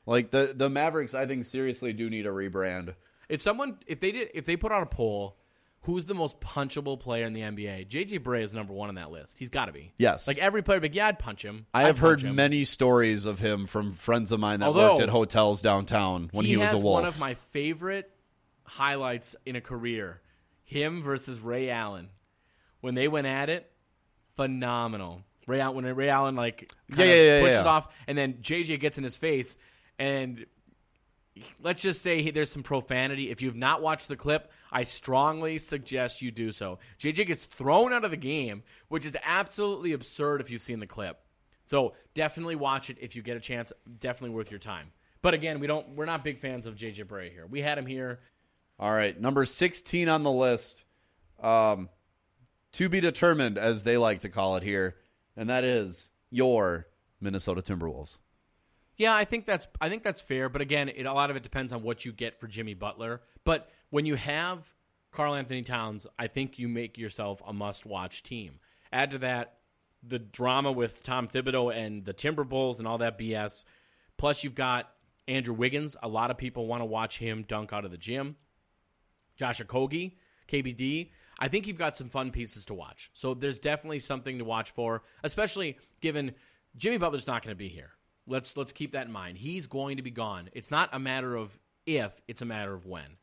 Like 0.06 0.30
the 0.30 0.52
the 0.54 0.68
Mavericks, 0.68 1.14
I 1.14 1.26
think 1.26 1.44
seriously 1.44 1.92
do 1.92 2.10
need 2.10 2.26
a 2.26 2.30
rebrand. 2.30 2.94
If 3.28 3.40
someone, 3.42 3.78
if 3.86 4.00
they 4.00 4.12
did, 4.12 4.30
if 4.34 4.46
they 4.46 4.56
put 4.56 4.72
out 4.72 4.82
a 4.82 4.86
poll, 4.86 5.36
who's 5.82 6.06
the 6.06 6.14
most 6.14 6.40
punchable 6.40 6.98
player 6.98 7.24
in 7.26 7.32
the 7.32 7.40
NBA? 7.40 7.88
JJ 7.88 8.20
Barea 8.20 8.42
is 8.42 8.52
number 8.54 8.72
one 8.72 8.88
on 8.88 8.96
that 8.96 9.10
list. 9.10 9.38
He's 9.38 9.50
got 9.50 9.66
to 9.66 9.72
be. 9.72 9.92
Yes. 9.98 10.26
Like 10.26 10.38
every 10.38 10.62
player, 10.62 10.80
but 10.80 10.92
yeah, 10.94 11.06
I'd 11.06 11.18
punch 11.18 11.44
him. 11.44 11.66
I 11.72 11.82
I'd 11.82 11.86
have 11.86 11.98
heard 11.98 12.22
him. 12.22 12.34
many 12.34 12.64
stories 12.64 13.26
of 13.26 13.38
him 13.38 13.66
from 13.66 13.92
friends 13.92 14.32
of 14.32 14.40
mine 14.40 14.60
that 14.60 14.66
Although, 14.66 14.90
worked 14.92 15.02
at 15.02 15.08
hotels 15.08 15.62
downtown 15.62 16.30
when 16.32 16.44
he, 16.46 16.56
was 16.56 16.70
has 16.70 16.80
a 16.80 16.82
wolf. 16.82 16.94
one 16.94 17.04
of 17.04 17.18
my 17.20 17.34
favorite 17.52 18.10
highlights 18.64 19.36
in 19.46 19.54
a 19.56 19.60
career. 19.60 20.20
Him 20.64 21.02
versus 21.02 21.38
Ray 21.40 21.68
Allen. 21.70 22.08
When 22.80 22.94
they 22.94 23.06
went 23.06 23.26
at 23.26 23.48
it, 23.50 23.70
phenomenal. 24.36 25.22
Ray 25.46 25.60
Allen 25.60 25.84
when 25.84 25.96
Ray 25.96 26.08
Allen 26.08 26.36
like 26.36 26.72
Yeah, 26.96 27.04
yeah, 27.04 27.14
yeah, 27.14 27.40
pushes 27.40 27.54
yeah. 27.64 27.64
off 27.70 27.92
and 28.06 28.16
then 28.16 28.34
JJ 28.42 28.78
gets 28.80 28.96
in 28.98 29.04
his 29.04 29.16
face 29.16 29.56
and 29.98 30.46
let's 31.60 31.82
just 31.82 32.02
say 32.02 32.22
he- 32.22 32.30
there's 32.30 32.50
some 32.50 32.62
profanity. 32.62 33.30
If 33.30 33.42
you've 33.42 33.56
not 33.56 33.82
watched 33.82 34.08
the 34.08 34.16
clip, 34.16 34.50
I 34.70 34.84
strongly 34.84 35.58
suggest 35.58 36.22
you 36.22 36.30
do 36.30 36.52
so. 36.52 36.78
JJ 36.98 37.26
gets 37.26 37.44
thrown 37.44 37.92
out 37.92 38.04
of 38.04 38.10
the 38.10 38.16
game, 38.16 38.62
which 38.88 39.04
is 39.04 39.16
absolutely 39.24 39.92
absurd 39.92 40.40
if 40.40 40.50
you've 40.50 40.62
seen 40.62 40.78
the 40.78 40.86
clip. 40.86 41.18
So 41.64 41.94
definitely 42.14 42.56
watch 42.56 42.90
it 42.90 42.98
if 43.00 43.16
you 43.16 43.22
get 43.22 43.36
a 43.36 43.40
chance. 43.40 43.72
Definitely 44.00 44.34
worth 44.36 44.50
your 44.50 44.60
time. 44.60 44.92
But 45.22 45.34
again, 45.34 45.60
we 45.60 45.66
don't. 45.68 45.90
We're 45.90 46.04
not 46.06 46.24
big 46.24 46.40
fans 46.40 46.66
of 46.66 46.74
JJ 46.74 47.04
Barea 47.04 47.30
here. 47.30 47.46
We 47.46 47.60
had 47.62 47.78
him 47.78 47.86
here. 47.86 48.20
All 48.78 48.92
right, 48.92 49.18
number 49.18 49.44
16 49.44 50.08
on 50.08 50.24
the 50.24 50.32
list. 50.32 50.84
Um, 51.40 51.88
to 52.72 52.88
be 52.88 53.00
determined, 53.00 53.58
as 53.58 53.84
they 53.84 53.96
like 53.96 54.20
to 54.20 54.28
call 54.28 54.56
it 54.56 54.62
here, 54.62 54.96
and 55.36 55.48
that 55.50 55.64
is 55.64 56.10
your 56.30 56.86
Minnesota 57.20 57.62
Timberwolves. 57.62 58.18
Yeah, 58.96 59.14
I 59.14 59.24
think 59.24 59.46
that's 59.46 59.66
I 59.80 59.88
think 59.88 60.02
that's 60.02 60.20
fair. 60.20 60.48
But 60.48 60.62
again, 60.62 60.88
it, 60.88 61.06
a 61.06 61.12
lot 61.12 61.30
of 61.30 61.36
it 61.36 61.42
depends 61.42 61.72
on 61.72 61.82
what 61.82 62.04
you 62.04 62.12
get 62.12 62.38
for 62.38 62.46
Jimmy 62.46 62.74
Butler. 62.74 63.22
But 63.44 63.70
when 63.90 64.06
you 64.06 64.14
have 64.16 64.66
Karl 65.10 65.34
Anthony 65.34 65.62
Towns, 65.62 66.06
I 66.18 66.26
think 66.26 66.58
you 66.58 66.68
make 66.68 66.98
yourself 66.98 67.42
a 67.46 67.52
must-watch 67.52 68.22
team. 68.22 68.60
Add 68.92 69.12
to 69.12 69.18
that 69.18 69.58
the 70.02 70.18
drama 70.18 70.72
with 70.72 71.02
Tom 71.02 71.28
Thibodeau 71.28 71.74
and 71.74 72.04
the 72.04 72.14
Timberwolves 72.14 72.78
and 72.78 72.88
all 72.88 72.98
that 72.98 73.18
BS. 73.18 73.64
Plus, 74.16 74.42
you've 74.44 74.54
got 74.54 74.90
Andrew 75.28 75.54
Wiggins. 75.54 75.96
A 76.02 76.08
lot 76.08 76.30
of 76.30 76.36
people 76.36 76.66
want 76.66 76.80
to 76.80 76.86
watch 76.86 77.18
him 77.18 77.44
dunk 77.46 77.72
out 77.72 77.84
of 77.84 77.90
the 77.90 77.96
gym. 77.96 78.36
Josh 79.36 79.60
Okogie, 79.60 80.12
KBD. 80.48 81.10
I 81.42 81.48
think 81.48 81.66
you've 81.66 81.76
got 81.76 81.96
some 81.96 82.08
fun 82.08 82.30
pieces 82.30 82.64
to 82.66 82.74
watch. 82.74 83.10
So 83.14 83.34
there's 83.34 83.58
definitely 83.58 83.98
something 83.98 84.38
to 84.38 84.44
watch 84.44 84.70
for, 84.70 85.02
especially 85.24 85.76
given 86.00 86.36
Jimmy 86.76 86.98
Butler's 86.98 87.26
not 87.26 87.42
going 87.42 87.50
to 87.50 87.58
be 87.58 87.66
here. 87.66 87.90
Let's 88.28 88.56
let's 88.56 88.70
keep 88.70 88.92
that 88.92 89.06
in 89.06 89.12
mind. 89.12 89.38
He's 89.38 89.66
going 89.66 89.96
to 89.96 90.04
be 90.04 90.12
gone. 90.12 90.50
It's 90.52 90.70
not 90.70 90.88
a 90.92 91.00
matter 91.00 91.34
of 91.34 91.58
if, 91.84 92.12
it's 92.28 92.42
a 92.42 92.44
matter 92.44 92.72
of 92.72 92.86
when. 92.86 93.16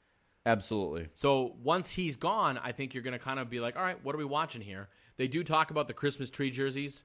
Absolutely. 0.46 1.08
So 1.14 1.56
once 1.64 1.92
he's 1.92 2.18
gone, 2.18 2.58
I 2.62 2.74
think 2.74 2.94
you're 2.94 3.04
going 3.04 3.18
to 3.18 3.24
kind 3.24 3.40
of 3.40 3.50
be 3.50 3.62
like, 3.62 3.78
all 3.78 3.84
right, 3.84 4.04
what 4.04 4.14
are 4.14 4.18
we 4.18 4.26
watching 4.26 4.62
here? 4.62 4.90
They 5.16 5.30
do 5.30 5.42
talk 5.42 5.72
about 5.72 5.88
the 5.88 5.94
Christmas 5.94 6.30
tree 6.30 6.52
jerseys. 6.52 7.04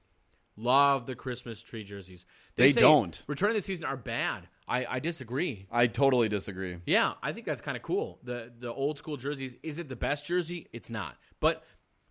Love 0.57 1.05
the 1.05 1.15
Christmas 1.15 1.61
tree 1.61 1.85
jerseys. 1.85 2.25
They 2.57 2.73
say 2.73 2.81
don't. 2.81 3.23
Return 3.27 3.51
of 3.51 3.55
the 3.55 3.61
season 3.61 3.85
are 3.85 3.95
bad. 3.95 4.49
I, 4.67 4.85
I 4.89 4.99
disagree. 4.99 5.67
I 5.71 5.87
totally 5.87 6.27
disagree. 6.27 6.77
Yeah, 6.85 7.13
I 7.21 7.33
think 7.33 7.45
that's 7.45 7.61
kind 7.61 7.77
of 7.77 7.83
cool. 7.83 8.19
The 8.23 8.51
the 8.59 8.73
old 8.73 8.97
school 8.97 9.17
jerseys. 9.17 9.55
Is 9.63 9.77
it 9.77 9.89
the 9.89 9.95
best 9.95 10.25
jersey? 10.25 10.67
It's 10.73 10.89
not. 10.89 11.17
But 11.39 11.63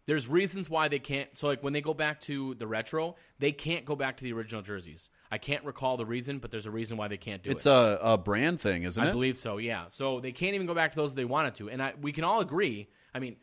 there's 0.07 0.29
reasons 0.29 0.71
why 0.71 0.89
they 0.89 0.99
can't. 0.99 1.29
So 1.37 1.49
like 1.49 1.63
when 1.63 1.73
they 1.73 1.81
go 1.81 1.95
back 1.95 2.21
to 2.23 2.55
the 2.55 2.67
retro, 2.67 3.17
they 3.39 3.53
can't 3.53 3.85
go 3.85 3.97
back 3.97 4.19
to 4.19 4.25
the 4.25 4.33
original 4.33 4.63
jerseys. 4.63 5.09
I 5.33 5.39
can't 5.39 5.65
recall 5.65 5.97
the 5.97 6.07
reason, 6.07 6.39
but 6.39 6.51
there's 6.53 6.67
a 6.67 6.71
reason 6.71 6.97
why 6.97 7.09
they 7.09 7.17
can't 7.17 7.43
do 7.43 7.51
It's 7.51 7.67
it. 7.67 7.71
a, 7.73 8.13
a 8.13 8.19
brand 8.19 8.61
thing, 8.61 8.85
isn't 8.85 9.03
I 9.03 9.07
it? 9.07 9.11
I 9.11 9.13
believe 9.13 9.37
so. 9.39 9.57
Yeah. 9.57 9.87
So 9.89 10.21
they 10.21 10.31
can't 10.31 10.55
even 10.55 10.67
go 10.67 10.75
back 10.75 10.93
to 10.93 10.97
those 10.97 11.13
they 11.15 11.25
wanted 11.25 11.57
to, 11.57 11.71
and 11.71 11.83
I, 11.83 11.95
we 12.01 12.13
can 12.13 12.23
all 12.23 12.41
agree. 12.41 12.89
I 13.15 13.19
mean, 13.19 13.37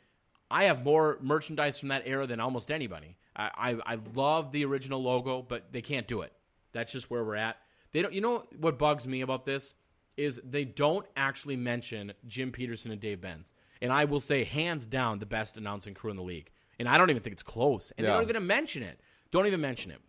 I 0.49 0.65
have 0.65 0.83
more 0.85 1.17
merchandise 1.21 1.79
from 1.79 1.89
that 1.89 2.03
era 2.05 2.27
than 2.27 2.39
almost 2.39 2.71
anybody. 2.71 3.17
I, 3.35 3.49
I 3.85 3.93
I 3.93 3.97
love 4.15 4.51
the 4.51 4.63
original 4.65 5.01
logo, 5.01 5.41
but 5.41 5.71
they 5.71 5.81
can't 5.81 6.07
do 6.07 6.21
it. 6.21 6.31
That's 6.73 6.91
just 6.93 7.09
where 7.09 7.23
we're 7.23 7.35
at. 7.35 7.57
They 7.93 8.01
don't. 8.01 8.13
You 8.13 8.21
know 8.21 8.45
what 8.57 8.77
bugs 8.77 9.07
me 9.07 9.21
about 9.21 9.45
this 9.45 9.73
is 10.17 10.39
they 10.43 10.65
don't 10.65 11.05
actually 11.15 11.55
mention 11.55 12.13
Jim 12.27 12.51
Petersen 12.51 12.91
and 12.91 12.99
Dave 12.99 13.21
Benz, 13.21 13.51
and 13.81 13.91
I 13.91 14.05
will 14.05 14.19
say 14.19 14.43
hands 14.43 14.85
down 14.85 15.19
the 15.19 15.25
best 15.25 15.57
announcing 15.57 15.93
crew 15.93 16.11
in 16.11 16.17
the 16.17 16.23
league. 16.23 16.49
And 16.79 16.89
I 16.89 16.97
don't 16.97 17.09
even 17.11 17.21
think 17.21 17.33
it's 17.33 17.43
close. 17.43 17.91
And 17.97 18.05
Yeah. 18.05 18.13
they 18.13 18.19
don't 18.21 18.29
even 18.29 18.47
mention 18.47 18.81
it. 18.81 18.99
Don't 19.31 19.45
even 19.45 19.61
mention 19.61 19.91
it. 19.91 19.99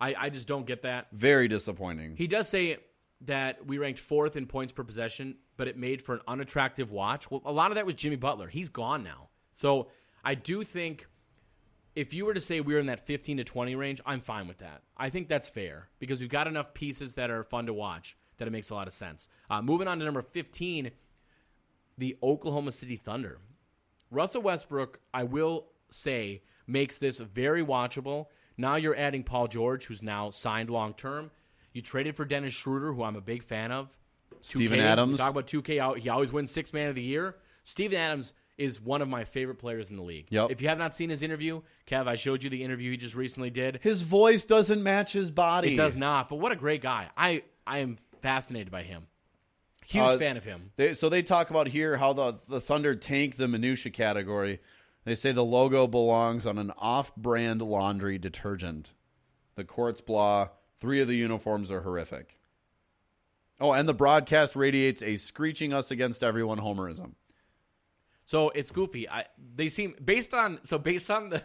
I, 0.00 0.14
I 0.18 0.30
just 0.30 0.48
don't 0.48 0.66
get 0.66 0.82
that. 0.82 1.06
Very 1.12 1.48
disappointing. 1.48 2.16
He 2.16 2.26
does 2.26 2.48
say 2.48 2.78
that 3.22 3.64
we 3.66 3.78
ranked 3.78 4.00
fourth 4.00 4.36
in 4.36 4.46
points 4.46 4.72
per 4.72 4.82
possession, 4.84 5.36
but 5.56 5.68
it 5.68 5.76
made 5.76 6.02
for 6.02 6.14
an 6.14 6.20
unattractive 6.28 6.90
watch. 6.90 7.30
Well, 7.30 7.40
a 7.44 7.52
lot 7.52 7.70
of 7.70 7.76
that 7.76 7.86
was 7.86 7.94
Jimmy 7.94 8.16
Butler. 8.16 8.48
He's 8.48 8.68
gone 8.68 9.02
now. 9.04 9.28
So 9.52 9.88
I 10.24 10.34
do 10.34 10.64
think 10.64 11.06
if 11.96 12.14
you 12.14 12.24
were 12.26 12.34
to 12.34 12.40
say 12.40 12.60
we're 12.60 12.78
in 12.78 12.86
that 12.86 13.06
15 13.06 13.38
to 13.38 13.44
20 13.44 13.74
range, 13.74 14.00
I'm 14.06 14.20
fine 14.20 14.46
with 14.46 14.58
that. 14.58 14.82
I 14.96 15.10
think 15.10 15.28
that's 15.28 15.48
fair 15.48 15.88
because 15.98 16.20
we've 16.20 16.28
got 16.28 16.46
enough 16.46 16.72
pieces 16.74 17.14
that 17.14 17.30
are 17.30 17.42
fun 17.42 17.66
to 17.66 17.72
watch 17.72 18.16
that 18.38 18.46
it 18.46 18.50
makes 18.52 18.70
a 18.70 18.74
lot 18.74 18.86
of 18.86 18.92
sense. 18.92 19.26
Uh, 19.50 19.62
moving 19.62 19.88
on 19.88 19.98
to 19.98 20.04
number 20.04 20.22
15, 20.22 20.90
the 21.98 22.16
Oklahoma 22.22 22.70
City 22.72 22.96
Thunder. 22.96 23.38
Russell 24.10 24.42
Westbrook, 24.42 25.00
I 25.12 25.24
will 25.24 25.66
say, 25.90 26.42
makes 26.66 26.98
this 26.98 27.18
very 27.18 27.64
watchable. 27.64 28.26
Now 28.58 28.76
you're 28.76 28.96
adding 28.96 29.24
Paul 29.24 29.48
George, 29.48 29.86
who's 29.86 30.02
now 30.02 30.30
signed 30.30 30.70
long 30.70 30.94
term. 30.94 31.30
You 31.72 31.82
traded 31.82 32.16
for 32.16 32.24
Dennis 32.24 32.54
Schroeder, 32.54 32.92
who 32.92 33.02
I'm 33.02 33.16
a 33.16 33.20
big 33.20 33.42
fan 33.42 33.72
of. 33.72 33.88
Steven 34.42 34.78
2K, 34.78 34.82
Adams. 34.82 35.18
Talk 35.18 35.30
about 35.30 35.46
2K. 35.46 35.78
out- 35.78 35.98
He 35.98 36.08
always 36.08 36.32
wins 36.32 36.50
six 36.50 36.72
man 36.72 36.88
of 36.88 36.94
the 36.94 37.02
year. 37.02 37.36
Steven 37.64 37.98
Adams 37.98 38.32
is 38.58 38.80
one 38.80 39.02
of 39.02 39.08
my 39.08 39.24
favorite 39.24 39.56
players 39.58 39.90
in 39.90 39.96
the 39.96 40.02
league. 40.02 40.26
Yep. 40.30 40.50
If 40.50 40.62
you 40.62 40.68
have 40.68 40.78
not 40.78 40.94
seen 40.94 41.10
his 41.10 41.22
interview, 41.22 41.60
Kev, 41.86 42.08
I 42.08 42.16
showed 42.16 42.42
you 42.42 42.50
the 42.50 42.62
interview 42.64 42.90
he 42.90 42.96
just 42.96 43.14
recently 43.14 43.50
did. 43.50 43.80
His 43.82 44.02
voice 44.02 44.44
doesn't 44.44 44.82
match 44.82 45.12
his 45.12 45.30
body. 45.30 45.74
It 45.74 45.76
does 45.76 45.96
not, 45.96 46.28
but 46.28 46.36
what 46.36 46.52
a 46.52 46.56
great 46.56 46.82
guy. 46.82 47.10
I, 47.16 47.42
I 47.66 47.78
am 47.78 47.98
fascinated 48.22 48.70
by 48.70 48.82
him. 48.82 49.06
Huge 49.84 50.02
Uh, 50.04 50.18
fan 50.18 50.36
of 50.36 50.44
him. 50.44 50.72
They, 50.76 50.94
so 50.94 51.08
they 51.08 51.22
talk 51.22 51.50
about 51.50 51.68
here 51.68 51.96
how 51.96 52.12
the 52.12 52.38
the 52.48 52.60
Thunder 52.60 52.96
tank 52.96 53.36
the 53.36 53.46
minutia 53.46 53.92
category. 53.92 54.58
They 55.04 55.14
say 55.14 55.30
the 55.30 55.44
logo 55.44 55.86
belongs 55.86 56.44
on 56.44 56.58
an 56.58 56.72
off-brand 56.76 57.62
laundry 57.62 58.18
detergent. 58.18 58.92
The 59.54 59.62
court's 59.62 60.00
blah. 60.00 60.48
Three 60.80 61.00
of 61.00 61.06
the 61.06 61.14
uniforms 61.14 61.70
are 61.70 61.82
horrific. 61.82 62.40
Oh, 63.60 63.72
and 63.72 63.88
the 63.88 63.94
broadcast 63.94 64.56
radiates 64.56 65.02
a 65.02 65.16
screeching 65.16 65.72
us 65.72 65.92
against 65.92 66.24
everyone 66.24 66.58
homerism. 66.58 67.12
So 68.26 68.50
it's 68.50 68.70
goofy. 68.70 69.08
I 69.08 69.24
they 69.54 69.68
seem 69.68 69.94
based 70.04 70.34
on 70.34 70.58
so 70.64 70.78
based 70.78 71.10
on 71.10 71.30
the 71.30 71.42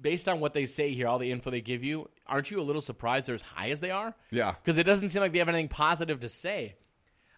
based 0.00 0.28
on 0.28 0.38
what 0.38 0.52
they 0.52 0.66
say 0.66 0.92
here, 0.92 1.08
all 1.08 1.18
the 1.18 1.32
info 1.32 1.50
they 1.50 1.62
give 1.62 1.82
you, 1.82 2.08
aren't 2.26 2.50
you 2.50 2.60
a 2.60 2.62
little 2.62 2.82
surprised 2.82 3.26
they're 3.26 3.34
as 3.34 3.42
high 3.42 3.70
as 3.70 3.80
they 3.80 3.90
are? 3.90 4.14
Yeah. 4.30 4.54
Because 4.62 4.76
it 4.78 4.84
doesn't 4.84 5.08
seem 5.08 5.22
like 5.22 5.32
they 5.32 5.38
have 5.38 5.48
anything 5.48 5.68
positive 5.68 6.20
to 6.20 6.28
say. 6.28 6.76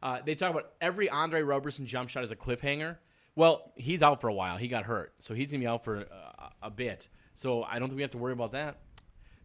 Uh, 0.03 0.19
they 0.25 0.35
talk 0.35 0.51
about 0.51 0.73
every 0.81 1.09
Andre 1.09 1.43
Roberson 1.43 1.87
jump 1.87 2.09
shot 2.09 2.25
as 2.25 2.33
a 2.33 2.37
cliffhanger. 2.37 2.97
Well, 3.37 3.73
he's 3.77 4.03
out 4.03 4.21
for 4.21 4.29
a 4.29 4.35
while. 4.35 4.57
He 4.57 4.67
got 4.67 4.85
hurt, 4.85 5.15
so 5.21 5.33
he's 5.33 5.51
gonna 5.51 5.61
be 5.61 5.67
out 5.67 5.85
for 5.85 6.01
uh, 6.01 6.49
a 6.63 6.71
bit. 6.71 7.09
So 7.35 7.63
I 7.63 7.79
don't 7.79 7.89
think 7.89 7.97
we 7.97 8.03
have 8.03 8.11
to 8.13 8.19
worry 8.19 8.33
about 8.33 8.53
that. 8.53 8.81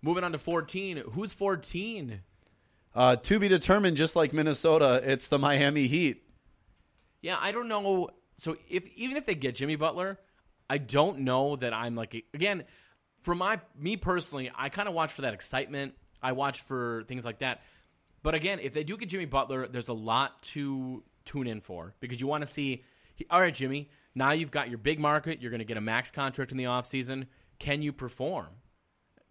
Moving 0.02 0.24
on 0.24 0.32
to 0.32 0.40
14. 0.40 1.04
Who's 1.12 1.32
14? 1.34 2.22
Uh, 2.96 3.16
to 3.18 3.40
be 3.40 3.48
determined, 3.48 3.98
just 3.98 4.16
like 4.16 4.34
Minnesota, 4.34 5.02
it's 5.04 5.28
the 5.28 5.38
Miami 5.38 5.88
Heat. 5.88 6.24
Yeah, 7.22 7.38
I 7.40 7.52
don't 7.52 7.68
know. 7.68 8.10
So 8.42 8.58
if 8.68 8.88
even 8.96 9.18
if 9.18 9.28
they 9.28 9.36
get 9.36 9.54
Jimmy 9.54 9.76
Butler, 9.76 10.18
I 10.68 10.80
don't 10.80 11.20
know 11.20 11.58
that 11.58 11.76
I'm 11.76 11.94
like 11.94 12.26
again 12.34 12.64
for 13.22 13.36
my 13.36 13.60
me 13.78 13.98
personally, 13.98 14.52
I 14.56 14.70
kind 14.70 14.88
of 14.88 14.96
watch 14.96 15.12
for 15.12 15.22
that 15.22 15.36
excitement. 15.36 15.94
I 16.24 16.32
watch 16.32 16.62
for 16.62 17.04
things 17.08 17.24
like 17.24 17.40
that. 17.40 17.62
But 18.24 18.34
again, 18.34 18.58
if 18.60 18.74
they 18.74 18.84
do 18.84 18.98
get 18.98 19.10
Jimmy 19.10 19.26
Butler, 19.26 19.68
there's 19.68 19.90
a 19.90 19.94
lot 19.94 20.42
to 20.54 21.04
tune 21.24 21.46
in 21.46 21.62
for 21.62 21.94
because 22.00 22.20
you 22.20 22.26
want 22.26 22.42
to 22.44 22.52
see 22.52 22.84
all 23.30 23.40
right, 23.40 23.54
Jimmy, 23.54 23.92
now 24.16 24.32
you've 24.32 24.50
got 24.50 24.70
your 24.70 24.80
big 24.80 25.00
market, 25.00 25.40
you're 25.40 25.52
going 25.52 25.60
to 25.60 25.66
get 25.66 25.78
a 25.78 25.82
max 25.82 26.10
contract 26.10 26.50
in 26.50 26.58
the 26.58 26.64
offseason. 26.64 27.28
Can 27.60 27.84
you 27.84 27.94
perform? 27.94 28.48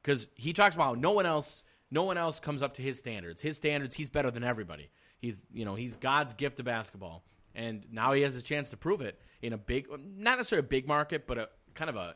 Cuz 0.04 0.28
he 0.36 0.52
talks 0.52 0.76
about 0.76 0.98
no 0.98 1.10
one 1.10 1.26
else 1.26 1.64
no 1.90 2.04
one 2.04 2.16
else 2.16 2.38
comes 2.38 2.62
up 2.62 2.74
to 2.74 2.82
his 2.82 2.96
standards. 3.00 3.40
His 3.40 3.56
standards, 3.56 3.96
he's 3.96 4.08
better 4.08 4.30
than 4.30 4.44
everybody. 4.44 4.88
He's, 5.18 5.44
you 5.52 5.64
know, 5.64 5.74
he's 5.74 5.96
God's 5.96 6.34
gift 6.34 6.58
to 6.58 6.62
basketball. 6.62 7.24
And 7.60 7.84
now 7.92 8.14
he 8.14 8.22
has 8.22 8.36
a 8.36 8.42
chance 8.42 8.70
to 8.70 8.78
prove 8.78 9.02
it 9.02 9.20
in 9.42 9.52
a 9.52 9.58
big, 9.58 9.86
not 9.90 10.38
necessarily 10.38 10.64
a 10.64 10.68
big 10.68 10.88
market, 10.88 11.26
but 11.26 11.36
a 11.36 11.48
kind 11.74 11.90
of 11.90 11.96
a, 11.96 12.14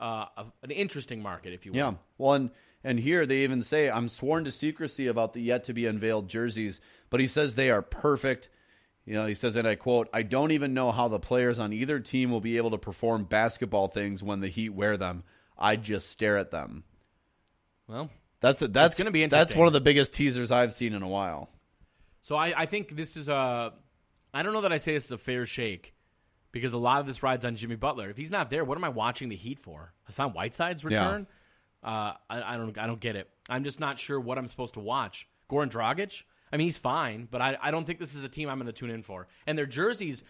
uh, 0.00 0.26
a 0.36 0.46
an 0.64 0.72
interesting 0.72 1.22
market, 1.22 1.52
if 1.52 1.64
you 1.64 1.72
will. 1.72 1.78
Yeah. 1.78 1.94
Well, 2.18 2.34
and, 2.34 2.50
and 2.82 2.98
here 2.98 3.24
they 3.24 3.44
even 3.44 3.62
say, 3.62 3.88
I'm 3.88 4.08
sworn 4.08 4.44
to 4.44 4.50
secrecy 4.50 5.06
about 5.06 5.32
the 5.32 5.40
yet 5.40 5.64
to 5.64 5.72
be 5.72 5.86
unveiled 5.86 6.28
jerseys, 6.28 6.80
but 7.08 7.20
he 7.20 7.28
says 7.28 7.54
they 7.54 7.70
are 7.70 7.82
perfect. 7.82 8.50
You 9.06 9.14
know, 9.14 9.26
he 9.26 9.34
says, 9.34 9.54
and 9.54 9.66
I 9.66 9.76
quote, 9.76 10.08
I 10.12 10.22
don't 10.22 10.50
even 10.50 10.74
know 10.74 10.90
how 10.90 11.06
the 11.06 11.20
players 11.20 11.60
on 11.60 11.72
either 11.72 12.00
team 12.00 12.32
will 12.32 12.40
be 12.40 12.56
able 12.56 12.72
to 12.72 12.78
perform 12.78 13.24
basketball 13.24 13.86
things 13.86 14.24
when 14.24 14.40
the 14.40 14.48
Heat 14.48 14.70
wear 14.70 14.96
them. 14.96 15.22
I 15.56 15.76
just 15.76 16.10
stare 16.10 16.36
at 16.36 16.50
them. 16.50 16.82
Well, 17.86 18.10
That's 18.40 18.60
a, 18.60 18.68
that's 18.68 18.96
gonna 18.96 19.10
be 19.12 19.22
interesting. 19.22 19.46
That's 19.46 19.56
one 19.56 19.66
of 19.68 19.72
the 19.72 19.80
biggest 19.80 20.12
teasers 20.12 20.50
I've 20.50 20.72
seen 20.72 20.94
in 20.94 21.02
a 21.02 21.08
while. 21.08 21.48
So 22.22 22.36
I, 22.36 22.62
I 22.62 22.66
think 22.66 22.96
this 22.96 23.16
is 23.16 23.28
a. 23.28 23.72
I 24.32 24.42
don't 24.42 24.52
know 24.52 24.60
that 24.62 24.72
I 24.72 24.78
say 24.78 24.92
this 24.94 25.06
is 25.06 25.12
a 25.12 25.18
fair 25.18 25.46
shake 25.46 25.94
because 26.52 26.72
a 26.72 26.78
lot 26.78 27.00
of 27.00 27.06
this 27.06 27.22
rides 27.22 27.44
on 27.44 27.56
Jimmy 27.56 27.76
Butler. 27.76 28.10
If 28.10 28.16
he's 28.16 28.30
not 28.30 28.50
there, 28.50 28.64
what 28.64 28.78
am 28.78 28.84
I 28.84 28.88
watching 28.88 29.28
the 29.28 29.36
Heat 29.36 29.60
for? 29.60 29.92
Hassan 30.04 30.30
Whiteside's 30.30 30.84
return? 30.84 31.26
Uh, 31.82 32.12
I, 32.28 32.54
I 32.54 32.56
don't. 32.56 32.76
I 32.76 32.86
don't 32.86 33.00
get 33.00 33.16
it. 33.16 33.30
I'm 33.48 33.64
just 33.64 33.78
not 33.78 33.98
sure 33.98 34.18
what 34.18 34.36
I'm 34.36 34.48
supposed 34.48 34.74
to 34.74 34.80
watch. 34.80 35.28
Goran 35.50 35.70
Dragic. 35.70 36.22
I 36.52 36.56
mean, 36.56 36.66
he's 36.66 36.78
fine, 36.78 37.28
but 37.30 37.40
I, 37.42 37.56
I 37.60 37.70
don't 37.70 37.86
think 37.86 37.98
this 37.98 38.14
is 38.14 38.24
a 38.24 38.28
team 38.28 38.48
I'm 38.48 38.58
going 38.58 38.66
to 38.66 38.72
tune 38.72 38.90
in 38.90 39.02
for. 39.02 39.28
And 39.46 39.56
their 39.56 39.66
jerseys, 39.66 40.22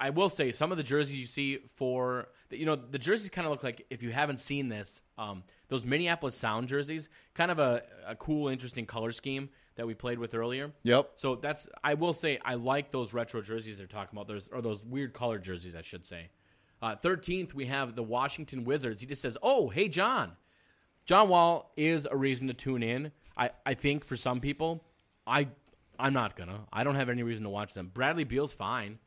I 0.00 0.10
will 0.10 0.28
say, 0.28 0.52
some 0.52 0.70
of 0.70 0.76
the 0.76 0.82
jerseys 0.82 1.18
you 1.18 1.26
see 1.26 1.58
for 1.76 2.28
you 2.50 2.66
know 2.66 2.76
the 2.76 2.98
jerseys 2.98 3.30
kind 3.30 3.46
of 3.46 3.50
look 3.50 3.62
like 3.62 3.86
if 3.90 4.02
you 4.02 4.10
haven't 4.10 4.38
seen 4.38 4.68
this, 4.68 5.02
um, 5.18 5.42
those 5.68 5.84
Minneapolis 5.84 6.36
Sound 6.36 6.68
jerseys, 6.68 7.08
kind 7.34 7.50
of 7.50 7.58
a, 7.58 7.82
a 8.06 8.14
cool, 8.16 8.48
interesting 8.48 8.86
color 8.86 9.12
scheme 9.12 9.48
that 9.76 9.86
we 9.86 9.94
played 9.94 10.18
with 10.18 10.34
earlier. 10.34 10.72
Yep. 10.82 11.12
So 11.16 11.36
that's 11.36 11.68
I 11.82 11.94
will 11.94 12.12
say 12.12 12.38
I 12.44 12.54
like 12.54 12.90
those 12.90 13.12
retro 13.12 13.40
jerseys 13.42 13.78
they're 13.78 13.86
talking 13.86 14.16
about. 14.16 14.28
Those 14.28 14.48
or 14.48 14.60
those 14.62 14.82
weird 14.82 15.14
colored 15.14 15.42
jerseys, 15.42 15.74
I 15.74 15.82
should 15.82 16.06
say. 16.06 16.28
Uh, 16.82 16.96
Thirteenth, 16.96 17.54
we 17.54 17.66
have 17.66 17.94
the 17.96 18.02
Washington 18.02 18.64
Wizards. 18.64 19.00
He 19.00 19.06
just 19.06 19.22
says, 19.22 19.36
"Oh, 19.42 19.68
hey, 19.68 19.88
John." 19.88 20.32
John 21.06 21.28
Wall 21.28 21.70
is 21.76 22.06
a 22.10 22.16
reason 22.16 22.48
to 22.48 22.54
tune 22.54 22.82
in. 22.82 23.12
I, 23.36 23.50
I 23.66 23.74
think 23.74 24.06
for 24.06 24.16
some 24.16 24.40
people, 24.40 24.82
I 25.26 25.48
I'm 25.98 26.12
not 26.12 26.36
gonna. 26.36 26.60
I 26.72 26.84
don't 26.84 26.94
have 26.94 27.08
any 27.08 27.22
reason 27.22 27.44
to 27.44 27.50
watch 27.50 27.74
them. 27.74 27.90
Bradley 27.92 28.24
Beal's 28.24 28.52
fine. 28.52 28.98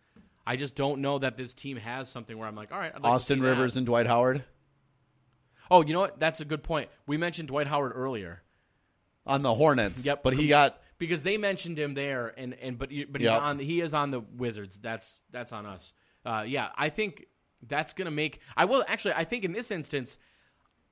I 0.47 0.55
just 0.55 0.75
don't 0.75 1.01
know 1.01 1.19
that 1.19 1.35
this 1.37 1.53
team 1.53 1.77
has 1.77 2.09
something 2.09 2.37
where 2.37 2.47
I'm 2.47 2.55
like, 2.55 2.71
all 2.71 2.79
right, 2.79 2.93
like 2.93 3.03
Austin 3.03 3.37
see 3.39 3.41
that." 3.43 3.49
Rivers 3.49 3.75
and 3.77 3.85
Dwight 3.85 4.07
Howard 4.07 4.43
Oh, 5.69 5.83
you 5.83 5.93
know 5.93 5.99
what? 5.99 6.19
That's 6.19 6.39
a 6.39 6.45
good 6.45 6.63
point. 6.63 6.89
We 7.05 7.17
mentioned 7.17 7.49
Dwight 7.49 7.67
Howard 7.67 7.91
earlier. 7.95 8.41
on 9.25 9.41
the 9.41 9.53
Hornets. 9.53 10.05
Yep. 10.05 10.23
But 10.23 10.33
he 10.35 10.47
got 10.47 10.81
because 10.97 11.23
they 11.23 11.37
mentioned 11.37 11.77
him 11.77 11.93
there, 11.93 12.33
and 12.37 12.53
and 12.53 12.77
but 12.79 12.89
but 13.11 13.21
he's 13.21 13.29
Yep. 13.29 13.41
on 13.41 13.59
he 13.59 13.81
is 13.81 13.93
on 13.93 14.11
the 14.11 14.21
Wizards. 14.21 14.79
That's 14.81 15.19
that's 15.31 15.51
on 15.51 15.65
us. 15.65 15.93
Uh, 16.25 16.45
yeah, 16.47 16.69
I 16.77 16.89
think 16.89 17.25
that's 17.67 17.93
gonna 17.93 18.11
make. 18.11 18.39
I 18.55 18.65
will 18.65 18.85
actually. 18.87 19.15
I 19.15 19.25
think 19.25 19.43
in 19.43 19.51
this 19.51 19.69
instance, 19.71 20.17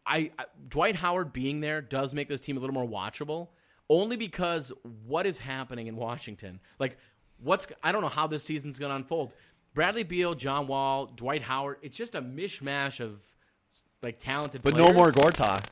I, 0.06 0.32
I 0.38 0.45
Dwight 0.68 0.98
Howard 0.98 1.32
being 1.32 1.61
there 1.61 1.82
does 1.82 2.14
make 2.14 2.27
this 2.27 2.41
team 2.41 2.57
a 2.57 2.60
little 2.60 2.73
more 2.73 2.88
watchable. 2.88 3.49
Only 3.88 4.18
because 4.18 4.73
what 5.06 5.26
is 5.27 5.38
happening 5.38 5.88
in 5.88 5.95
Washington, 5.95 6.60
like 6.80 6.98
what's 7.45 7.67
I 7.81 7.91
don't 7.91 8.01
know 8.01 8.09
how 8.09 8.27
this 8.27 8.43
season's 8.43 8.77
gonna 8.77 8.95
unfold. 8.95 9.35
Bradley 9.73 10.03
Beal, 10.03 10.35
John 10.35 10.67
Wall, 10.67 11.05
Dwight 11.05 11.41
Howard. 11.41 11.77
It's 11.81 11.95
just 11.95 12.15
a 12.15 12.22
mishmash 12.22 12.99
of 12.99 13.19
like 14.01 14.19
talented. 14.19 14.61
but 14.63 14.73
players. 14.73 14.89
no 14.89 14.93
more 14.93 15.11
Gortat. 15.11 15.65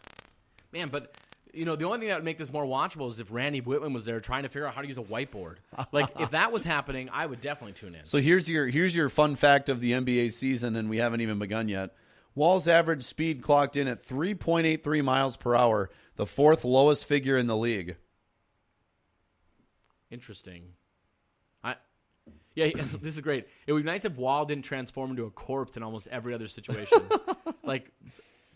Man, 0.72 0.90
but 0.90 1.16
you 1.54 1.66
know, 1.66 1.76
the 1.76 1.86
only 1.86 2.00
thing 2.00 2.08
that 2.10 2.16
would 2.16 2.26
make 2.26 2.38
this 2.38 2.52
more 2.52 2.66
watchable 2.66 3.10
is 3.10 3.20
if 3.20 3.32
Randy 3.32 3.62
Wittman 3.62 3.94
was 3.94 4.06
there 4.06 4.20
trying 4.20 4.44
to 4.44 4.50
figure 4.50 4.66
out 4.66 4.74
how 4.74 4.82
to 4.82 4.88
use 4.88 4.98
a 4.98 5.04
whiteboard. 5.04 5.58
Like 5.92 6.10
if 6.20 6.32
that 6.32 6.52
was 6.52 6.64
happening, 6.64 7.10
I 7.12 7.26
would 7.26 7.42
definitely 7.42 7.74
tune 7.74 7.96
in. 7.96 8.06
So 8.06 8.20
here's 8.20 8.50
your 8.50 8.68
here's 8.68 8.96
your 8.96 9.10
fun 9.10 9.36
fact 9.36 9.70
of 9.70 9.80
the 9.80 9.94
NBA 9.94 10.34
season, 10.34 10.76
and 10.76 10.90
we 10.90 10.98
haven't 10.98 11.22
even 11.22 11.40
begun 11.40 11.68
yet. 11.68 11.92
Wall's 12.36 12.68
average 12.68 13.04
speed 13.04 13.44
clocked 13.44 13.76
in 13.76 13.88
at 13.88 14.06
3.83 14.06 15.04
miles 15.04 15.38
per 15.38 15.56
hour, 15.56 15.92
the 16.16 16.26
fourth 16.26 16.66
lowest 16.66 17.06
figure 17.06 17.38
in 17.38 17.46
the 17.46 17.56
league. 17.56 17.96
Interesting. 20.10 20.74
Yeah, 22.56 22.70
this 23.02 23.16
is 23.16 23.22
great. 23.22 23.48
It 23.68 23.74
would 23.74 23.84
be 23.84 23.92
nice 23.92 24.06
if 24.06 24.16
Wall 24.16 24.46
didn't 24.46 24.66
transform 24.66 25.12
into 25.12 25.26
a 25.26 25.32
corpse 25.32 25.78
in 25.78 25.84
almost 25.84 26.08
every 26.08 26.34
other 26.34 26.48
situation. 26.48 27.02
like 27.64 27.92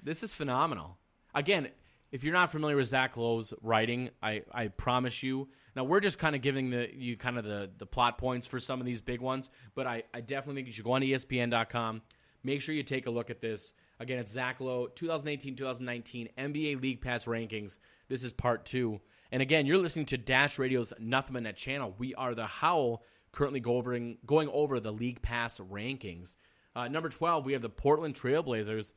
this 0.04 0.24
is 0.24 0.34
phenomenal. 0.34 0.98
Again, 1.34 1.70
if 2.12 2.24
you're 2.24 2.34
not 2.34 2.52
familiar 2.52 2.76
with 2.76 2.88
Zach 2.88 3.18
Lowe's 3.18 3.54
writing, 3.62 4.10
I, 4.22 4.44
I 4.52 4.70
promise 4.70 5.22
you. 5.24 5.50
Now 5.76 5.84
we're 5.84 6.00
just 6.00 6.18
kind 6.18 6.36
of 6.36 6.42
giving 6.42 6.70
the 6.70 6.90
you 6.96 7.18
kind 7.18 7.38
of 7.38 7.44
the, 7.44 7.70
the 7.78 7.86
plot 7.86 8.18
points 8.18 8.48
for 8.48 8.60
some 8.60 8.80
of 8.80 8.86
these 8.86 9.02
big 9.02 9.22
ones, 9.22 9.50
but 9.76 9.86
I, 9.86 10.04
I 10.14 10.22
definitely 10.22 10.56
think 10.56 10.68
you 10.68 10.74
should 10.74 10.86
go 10.86 10.94
on 10.94 11.02
ESPN.com. 11.02 12.02
Make 12.44 12.62
sure 12.62 12.74
you 12.74 12.84
take 12.84 13.08
a 13.08 13.12
look 13.12 13.30
at 13.30 13.42
this. 13.42 13.74
Again, 14.00 14.20
it's 14.20 14.32
Zach 14.32 14.60
Lowe, 14.60 14.88
2018-2019 14.96 16.30
NBA 16.38 16.82
League 16.82 17.02
Pass 17.02 17.26
rankings. 17.26 17.80
This 18.10 18.24
is 18.24 18.32
part 18.32 18.66
two. 18.66 19.02
And 19.32 19.42
again, 19.42 19.66
you're 19.66 19.80
listening 19.80 20.06
to 20.08 20.18
Dash 20.18 20.58
Radio's 20.58 20.94
Nothing 21.00 21.34
But 21.34 21.44
Net 21.44 21.58
channel. 21.58 21.94
We 21.98 22.16
are 22.16 22.34
the 22.34 22.46
Howl, 22.46 23.04
currently 23.32 23.60
go 23.60 23.76
over, 23.78 23.98
going 24.26 24.50
over 24.50 24.80
the 24.80 24.92
League 24.92 25.22
Pass 25.22 25.60
rankings. 25.60 26.36
Uh, 26.76 26.88
number 26.88 27.10
12, 27.10 27.46
we 27.46 27.54
have 27.54 27.62
the 27.62 27.70
Portland 27.70 28.16
Trailblazers. 28.16 28.94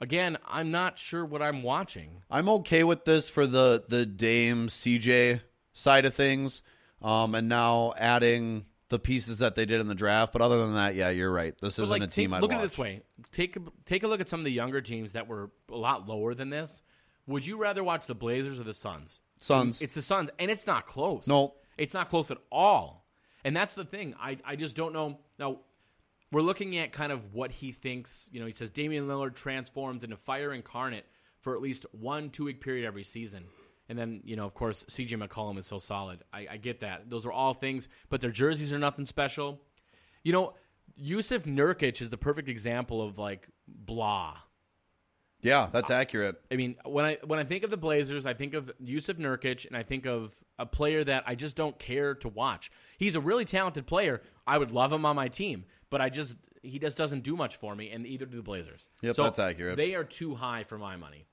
Again, 0.00 0.38
I'm 0.46 0.70
not 0.70 0.98
sure 0.98 1.24
what 1.24 1.42
I'm 1.42 1.62
watching. 1.62 2.22
I'm 2.30 2.48
okay 2.50 2.84
with 2.84 3.04
this 3.04 3.28
for 3.28 3.46
the 3.46 3.82
the 3.88 4.06
Dame 4.06 4.68
CJ 4.68 5.40
side 5.72 6.04
of 6.04 6.14
things, 6.14 6.62
um, 7.02 7.34
and 7.34 7.48
now 7.48 7.94
adding 7.96 8.66
the 8.90 8.98
pieces 9.00 9.38
that 9.38 9.54
they 9.56 9.64
did 9.66 9.80
in 9.80 9.88
the 9.88 9.94
draft. 9.96 10.32
But 10.32 10.40
other 10.40 10.58
than 10.58 10.74
that, 10.74 10.94
yeah, 10.94 11.08
you're 11.10 11.32
right. 11.32 11.52
This 11.60 11.76
But, 11.76 11.82
isn't 11.84 11.90
like, 12.00 12.02
a 12.02 12.06
team 12.06 12.30
take, 12.30 12.36
I'd 12.36 12.42
look 12.42 12.50
watch. 12.52 12.58
at 12.60 12.64
it 12.64 12.68
this 12.68 12.78
way: 12.78 13.02
take 13.32 13.56
a, 13.56 13.60
take 13.86 14.04
a 14.04 14.08
look 14.08 14.20
at 14.20 14.28
some 14.28 14.38
of 14.38 14.44
the 14.44 14.52
younger 14.52 14.80
teams 14.80 15.14
that 15.14 15.26
were 15.26 15.50
a 15.68 15.76
lot 15.76 16.08
lower 16.08 16.32
than 16.34 16.48
this. 16.50 16.80
Would 17.26 17.44
you 17.44 17.56
rather 17.56 17.82
watch 17.82 18.06
the 18.06 18.14
Blazers 18.14 18.60
or 18.60 18.64
the 18.64 18.72
Suns? 18.74 19.18
Suns. 19.40 19.82
It's 19.82 19.94
the 19.94 20.02
Suns, 20.02 20.30
and 20.38 20.48
it's 20.50 20.66
not 20.66 20.86
close. 20.86 21.26
No. 21.26 21.54
it's 21.76 21.92
not 21.94 22.08
close 22.08 22.30
at 22.30 22.38
all. 22.52 22.97
And 23.44 23.56
that's 23.56 23.74
the 23.74 23.84
thing. 23.84 24.14
I 24.20 24.38
I 24.44 24.56
just 24.56 24.76
don't 24.76 24.92
know. 24.92 25.18
Now 25.38 25.58
we're 26.30 26.42
looking 26.42 26.76
at 26.78 26.92
kind 26.92 27.12
of 27.12 27.32
what 27.32 27.50
he 27.50 27.72
thinks. 27.72 28.26
You 28.30 28.40
know, 28.40 28.46
he 28.46 28.52
says 28.52 28.70
Damian 28.70 29.06
Lillard 29.06 29.34
transforms 29.34 30.04
into 30.04 30.16
fire 30.16 30.52
incarnate 30.52 31.06
for 31.40 31.54
at 31.54 31.62
least 31.62 31.86
one 31.92 32.30
two 32.30 32.44
week 32.44 32.60
period 32.60 32.86
every 32.86 33.04
season. 33.04 33.44
And 33.88 33.98
then, 33.98 34.20
you 34.24 34.36
know, 34.36 34.44
of 34.44 34.52
course, 34.52 34.84
CJ 34.84 35.12
McCollum 35.26 35.56
is 35.58 35.66
so 35.66 35.78
solid. 35.78 36.22
I, 36.30 36.46
I 36.50 36.56
get 36.58 36.80
that. 36.80 37.08
Those 37.08 37.24
are 37.24 37.32
all 37.32 37.54
things, 37.54 37.88
but 38.10 38.20
their 38.20 38.30
jerseys 38.30 38.72
are 38.72 38.78
nothing 38.78 39.06
special. 39.06 39.60
You 40.22 40.32
know, 40.32 40.54
Jusuf 41.02 41.44
Nurkic 41.44 42.02
is 42.02 42.10
the 42.10 42.18
perfect 42.18 42.48
example 42.48 43.00
of 43.00 43.18
like 43.18 43.48
blah. 43.66 44.36
Yeah, 45.42 45.68
that's 45.72 45.90
accurate. 45.90 46.40
I 46.50 46.56
mean, 46.56 46.76
when 46.84 47.04
I 47.04 47.18
when 47.24 47.38
I 47.38 47.44
think 47.44 47.64
of 47.64 47.70
the 47.70 47.76
Blazers, 47.76 48.26
I 48.26 48.34
think 48.34 48.54
of 48.54 48.70
Jusuf 48.84 49.18
Nurkic, 49.18 49.66
and 49.66 49.76
I 49.76 49.82
think 49.82 50.06
of 50.06 50.34
a 50.58 50.66
player 50.66 51.04
that 51.04 51.24
I 51.26 51.34
just 51.34 51.56
don't 51.56 51.78
care 51.78 52.14
to 52.16 52.28
watch. 52.28 52.70
He's 52.98 53.14
a 53.14 53.20
really 53.20 53.44
talented 53.44 53.86
player. 53.86 54.22
I 54.46 54.58
would 54.58 54.72
love 54.72 54.92
him 54.92 55.06
on 55.06 55.14
my 55.14 55.28
team, 55.28 55.64
but 55.90 56.00
I 56.00 56.08
just 56.08 56.36
he 56.62 56.78
just 56.78 56.96
doesn't 56.96 57.22
do 57.22 57.36
much 57.36 57.56
for 57.56 57.74
me, 57.74 57.90
and 57.90 58.06
either 58.06 58.26
do 58.26 58.36
the 58.36 58.42
Blazers. 58.42 58.88
Yep, 59.02 59.14
so 59.14 59.22
that's 59.24 59.38
accurate. 59.38 59.76
They 59.76 59.94
are 59.94 60.04
too 60.04 60.34
high 60.34 60.64
for 60.64 60.78
my 60.78 60.96
money. 60.96 61.24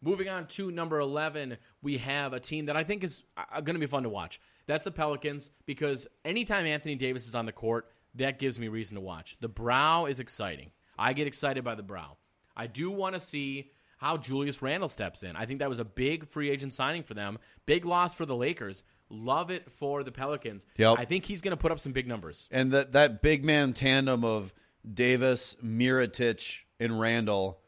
Moving 0.00 0.28
on 0.28 0.46
to 0.46 0.70
number 0.70 1.00
11, 1.00 1.56
we 1.82 1.98
have 1.98 2.32
a 2.32 2.38
team 2.38 2.66
that 2.66 2.76
I 2.76 2.84
think 2.84 3.02
is 3.02 3.24
uh, 3.36 3.60
going 3.60 3.74
to 3.74 3.80
be 3.80 3.86
fun 3.86 4.04
to 4.04 4.08
watch. 4.08 4.40
That's 4.66 4.84
the 4.84 4.92
Pelicans 4.92 5.50
because 5.66 6.06
anytime 6.24 6.66
Anthony 6.66 6.94
Davis 6.94 7.26
is 7.26 7.34
on 7.34 7.46
the 7.46 7.52
court, 7.52 7.90
that 8.14 8.38
gives 8.38 8.60
me 8.60 8.68
reason 8.68 8.94
to 8.94 9.00
watch. 9.00 9.36
The 9.40 9.48
brow 9.48 10.06
is 10.06 10.20
exciting. 10.20 10.70
I 10.96 11.14
get 11.14 11.26
excited 11.26 11.64
by 11.64 11.74
the 11.74 11.82
brow. 11.82 12.16
I 12.58 12.66
do 12.66 12.90
want 12.90 13.14
to 13.14 13.20
see 13.20 13.70
how 13.98 14.16
Julius 14.16 14.60
Randle 14.60 14.88
steps 14.88 15.22
in. 15.22 15.36
I 15.36 15.46
think 15.46 15.60
that 15.60 15.68
was 15.68 15.78
a 15.78 15.84
big 15.84 16.28
free 16.28 16.50
agent 16.50 16.72
signing 16.72 17.02
for 17.02 17.14
them. 17.14 17.38
Big 17.66 17.84
loss 17.84 18.14
for 18.14 18.26
the 18.26 18.36
Lakers. 18.36 18.82
Love 19.10 19.50
it 19.50 19.70
for 19.78 20.02
the 20.02 20.12
Pelicans. 20.12 20.66
Yep. 20.76 20.96
I 20.98 21.04
think 21.04 21.24
he's 21.24 21.40
going 21.40 21.52
to 21.52 21.56
put 21.56 21.72
up 21.72 21.78
some 21.80 21.92
big 21.92 22.06
numbers. 22.06 22.46
And 22.50 22.72
that 22.72 22.92
that 22.92 23.22
big 23.22 23.44
man 23.44 23.72
tandem 23.72 24.24
of 24.24 24.52
Davis, 24.92 25.56
Mirotic, 25.64 26.58
and 26.78 27.00
Randle, 27.00 27.58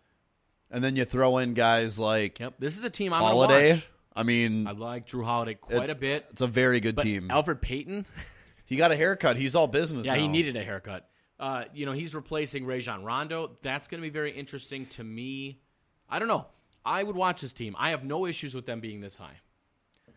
and 0.70 0.84
then 0.84 0.96
you 0.96 1.04
throw 1.04 1.38
in 1.38 1.54
guys 1.54 1.98
like 1.98 2.38
Yep. 2.38 2.54
This 2.58 2.76
is 2.76 2.84
a 2.84 2.90
team 2.90 3.12
I'm 3.12 3.22
Holiday. 3.22 3.82
I 4.14 4.22
mean, 4.22 4.66
I 4.66 4.72
like 4.72 5.06
Jrue 5.08 5.24
Holiday 5.24 5.54
quite 5.54 5.88
a 5.88 5.94
bit. 5.94 6.26
It's 6.30 6.40
a 6.40 6.46
very 6.46 6.80
good 6.80 6.96
But 6.96 7.02
team. 7.04 7.28
Elfrid 7.28 7.60
Payton, 7.60 8.06
he 8.64 8.76
got 8.76 8.92
a 8.92 8.96
haircut. 8.96 9.36
He's 9.36 9.54
all 9.54 9.66
business. 9.66 10.06
yeah, 10.06 10.16
he 10.16 10.28
needed 10.28 10.56
a 10.56 10.64
haircut. 10.64 11.08
Uh, 11.40 11.64
you 11.74 11.86
know, 11.86 11.92
he's 11.92 12.14
replacing 12.14 12.66
Rajon 12.66 13.02
Rondo. 13.02 13.56
That's 13.62 13.88
going 13.88 14.00
to 14.00 14.06
be 14.06 14.12
very 14.12 14.30
interesting 14.32 14.86
to 14.86 15.02
me. 15.02 15.60
I 16.08 16.18
don't 16.18 16.28
know. 16.28 16.46
I 16.84 17.02
would 17.02 17.16
watch 17.16 17.40
this 17.40 17.52
team. 17.52 17.74
I 17.78 17.90
have 17.90 18.04
no 18.04 18.26
issues 18.26 18.54
with 18.54 18.66
them 18.66 18.80
being 18.80 19.00
this 19.00 19.16
high. 19.16 19.40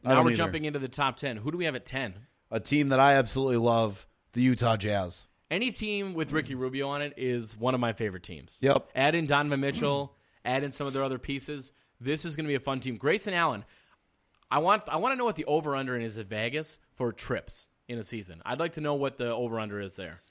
Now 0.03 0.21
we're 0.21 0.31
either. 0.31 0.35
jumping 0.35 0.65
into 0.65 0.79
the 0.79 0.87
top 0.89 1.17
10. 1.17 1.37
Who 1.37 1.51
do 1.51 1.57
we 1.57 1.65
have 1.65 1.75
at 1.75 1.85
10? 1.85 2.13
a 2.53 2.59
team 2.59 2.89
that 2.89 2.99
I 2.99 3.15
absolutely 3.15 3.57
love, 3.57 4.07
the 4.33 4.41
Utah 4.41 4.77
Jazz. 4.77 5.25
Any 5.49 5.71
team 5.71 6.13
with 6.13 6.31
Ricky 6.31 6.53
Rubio 6.55 6.87
on 6.87 7.01
it 7.01 7.15
is 7.17 7.57
one 7.57 7.73
of 7.73 7.79
my 7.79 7.93
favorite 7.93 8.23
teams. 8.23 8.57
Yep. 8.61 8.89
Add 8.95 9.15
in 9.15 9.25
Donovan 9.25 9.59
Mitchell, 9.59 10.15
add 10.45 10.63
in 10.63 10.71
some 10.71 10.85
of 10.85 10.93
their 10.93 11.03
other 11.03 11.17
pieces. 11.17 11.71
This 11.99 12.25
is 12.25 12.35
going 12.35 12.45
to 12.45 12.49
be 12.49 12.55
a 12.55 12.59
fun 12.59 12.79
team. 12.79 12.97
Grayson 12.97 13.33
Allen, 13.33 13.65
I 14.51 14.59
want 14.59 14.83
I 14.87 14.97
want 14.97 15.13
to 15.13 15.17
know 15.17 15.25
what 15.25 15.35
the 15.35 15.45
over 15.45 15.75
under 15.75 15.97
is 15.97 16.17
at 16.17 16.27
Vegas 16.27 16.77
for 16.95 17.11
trips 17.11 17.67
in 17.87 17.97
a 17.97 18.03
season. 18.03 18.41
I'd 18.45 18.59
like 18.59 18.73
to 18.73 18.81
know 18.81 18.93
what 18.93 19.17
the 19.17 19.29
over 19.31 19.59
under 19.59 19.81
is 19.81 19.95
there. 19.95 20.21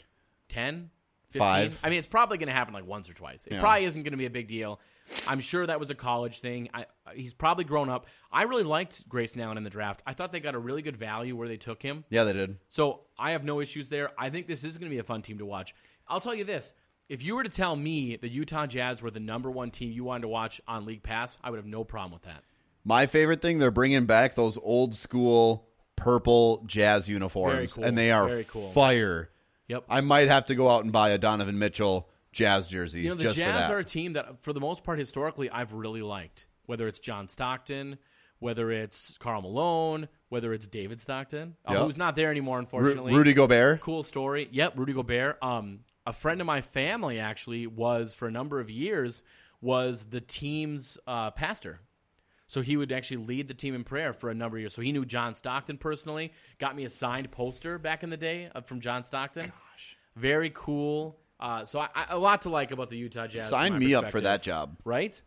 10? 0.52 0.90
15? 1.30 1.38
Five. 1.40 1.80
I 1.82 1.88
mean, 1.88 1.98
it's 1.98 2.08
probably 2.08 2.36
going 2.38 2.48
to 2.48 2.52
happen 2.54 2.74
like 2.74 2.86
once 2.86 3.08
or 3.08 3.14
twice. 3.14 3.46
It 3.46 3.54
Yeah. 3.54 3.60
probably 3.60 3.84
isn't 3.86 4.02
going 4.02 4.12
to 4.12 4.18
be 4.18 4.26
a 4.26 4.30
big 4.30 4.48
deal. 4.48 4.80
I'm 5.26 5.40
sure 5.40 5.66
that 5.66 5.80
was 5.80 5.90
a 5.90 5.94
college 5.94 6.40
thing. 6.40 6.68
I, 6.74 6.82
uh, 7.06 7.10
he's 7.14 7.34
probably 7.34 7.64
grown 7.64 7.88
up. 7.88 8.06
I 8.30 8.42
really 8.42 8.62
liked 8.62 9.08
Grayson 9.08 9.40
Allen 9.40 9.56
in 9.56 9.64
the 9.64 9.70
draft. 9.70 10.02
I 10.06 10.12
thought 10.14 10.30
they 10.30 10.40
got 10.40 10.54
a 10.54 10.58
really 10.58 10.82
good 10.82 10.96
value 10.96 11.34
where 11.34 11.48
they 11.48 11.56
took 11.56 11.82
him. 11.82 12.04
Yeah, 12.10 12.24
they 12.24 12.32
did. 12.34 12.58
So 12.68 13.00
I 13.18 13.30
have 13.32 13.44
no 13.44 13.60
issues 13.60 13.88
there. 13.88 14.10
I 14.18 14.30
think 14.30 14.46
this 14.46 14.62
is 14.62 14.76
going 14.78 14.90
to 14.90 14.94
be 14.94 15.00
a 15.00 15.04
fun 15.04 15.22
team 15.22 15.38
to 15.38 15.46
watch. 15.46 15.74
I'll 16.06 16.20
tell 16.20 16.34
you 16.34 16.44
this. 16.44 16.72
If 17.08 17.22
you 17.22 17.34
were 17.34 17.42
to 17.42 17.48
tell 17.50 17.76
me 17.76 18.16
the 18.16 18.28
Utah 18.28 18.66
Jazz 18.66 19.02
were 19.02 19.10
the 19.10 19.20
number 19.20 19.50
one 19.50 19.70
team 19.70 19.90
you 19.90 20.04
wanted 20.04 20.22
to 20.22 20.28
watch 20.28 20.60
on 20.68 20.84
League 20.86 21.02
Pass, 21.02 21.36
I 21.42 21.50
would 21.50 21.56
have 21.58 21.66
no 21.66 21.82
problem 21.84 22.12
with 22.12 22.22
that. 22.22 22.42
My 22.84 23.06
favorite 23.06 23.42
thing, 23.42 23.58
they're 23.58 23.70
bringing 23.70 24.06
back 24.06 24.34
those 24.34 24.56
old 24.62 24.94
school 24.94 25.66
purple 25.96 26.62
Jazz 26.66 27.08
uniforms, 27.08 27.74
cool. 27.74 27.84
and 27.84 27.96
they 27.98 28.10
are 28.10 28.26
Very 28.28 28.44
cool. 28.44 28.70
fire. 28.70 29.30
Yep. 29.72 29.84
I 29.88 30.00
might 30.02 30.28
have 30.28 30.46
to 30.46 30.54
go 30.54 30.68
out 30.70 30.84
and 30.84 30.92
buy 30.92 31.10
a 31.10 31.18
Donovan 31.18 31.58
Mitchell 31.58 32.08
Jazz 32.32 32.68
jersey 32.68 33.00
you 33.02 33.08
know, 33.10 33.14
the 33.14 33.22
just 33.24 33.36
for 33.38 33.44
Jazz 33.44 33.68
that. 33.68 33.70
are 33.70 33.78
a 33.78 33.84
team 33.84 34.12
that, 34.14 34.42
for 34.42 34.52
the 34.52 34.60
most 34.60 34.84
part, 34.84 34.98
historically, 34.98 35.50
I've 35.50 35.72
really 35.72 36.02
liked. 36.02 36.46
Whether 36.66 36.86
it's 36.86 36.98
John 36.98 37.28
Stockton, 37.28 37.98
whether 38.38 38.70
it's 38.70 39.16
Karl 39.18 39.42
Malone, 39.42 40.08
whether 40.28 40.52
it's 40.52 40.66
David 40.66 41.00
Stockton, 41.00 41.56
uh, 41.68 41.72
Yep. 41.74 41.82
who's 41.82 41.98
not 41.98 42.16
there 42.16 42.30
anymore, 42.30 42.56
Ru- 42.58 42.60
unfortunately. 42.62 43.14
Rudy 43.14 43.34
Gobert. 43.34 43.80
Cool 43.80 44.02
story. 44.02 44.48
Yep, 44.50 44.78
Rudy 44.78 44.92
Gobert. 44.92 45.38
Um, 45.42 45.80
a 46.06 46.12
friend 46.12 46.40
of 46.40 46.46
my 46.46 46.60
family 46.60 47.18
actually 47.18 47.66
was 47.66 48.14
for 48.14 48.26
a 48.28 48.30
number 48.30 48.60
of 48.60 48.68
years 48.70 49.22
was 49.60 50.04
the 50.06 50.20
team's 50.20 50.98
uh, 51.06 51.30
pastor. 51.32 51.80
So 52.52 52.60
he 52.60 52.76
would 52.76 52.92
actually 52.92 53.24
lead 53.24 53.48
the 53.48 53.54
team 53.54 53.74
in 53.74 53.82
prayer 53.82 54.12
for 54.12 54.28
a 54.28 54.34
number 54.34 54.58
of 54.58 54.60
years. 54.60 54.74
So 54.74 54.82
he 54.82 54.92
knew 54.92 55.06
John 55.06 55.34
Stockton 55.34 55.78
personally. 55.78 56.34
Got 56.58 56.76
me 56.76 56.84
a 56.84 56.90
signed 56.90 57.30
poster 57.30 57.78
back 57.78 58.02
in 58.02 58.10
the 58.10 58.16
day 58.18 58.50
uh, 58.54 58.60
from 58.60 58.82
John 58.82 59.04
Stockton. 59.04 59.46
Gosh, 59.46 59.96
very 60.16 60.52
cool. 60.54 61.16
Uh, 61.40 61.64
so 61.64 61.80
I, 61.80 61.88
I, 61.94 62.06
a 62.10 62.18
lot 62.18 62.42
to 62.42 62.50
like 62.50 62.70
about 62.70 62.90
the 62.90 62.98
Utah 62.98 63.26
Jazz. 63.26 63.48
Sign 63.48 63.78
me 63.78 63.94
up 63.94 64.10
for 64.10 64.20
that 64.20 64.42
job. 64.42 64.76
Right? 64.84 65.18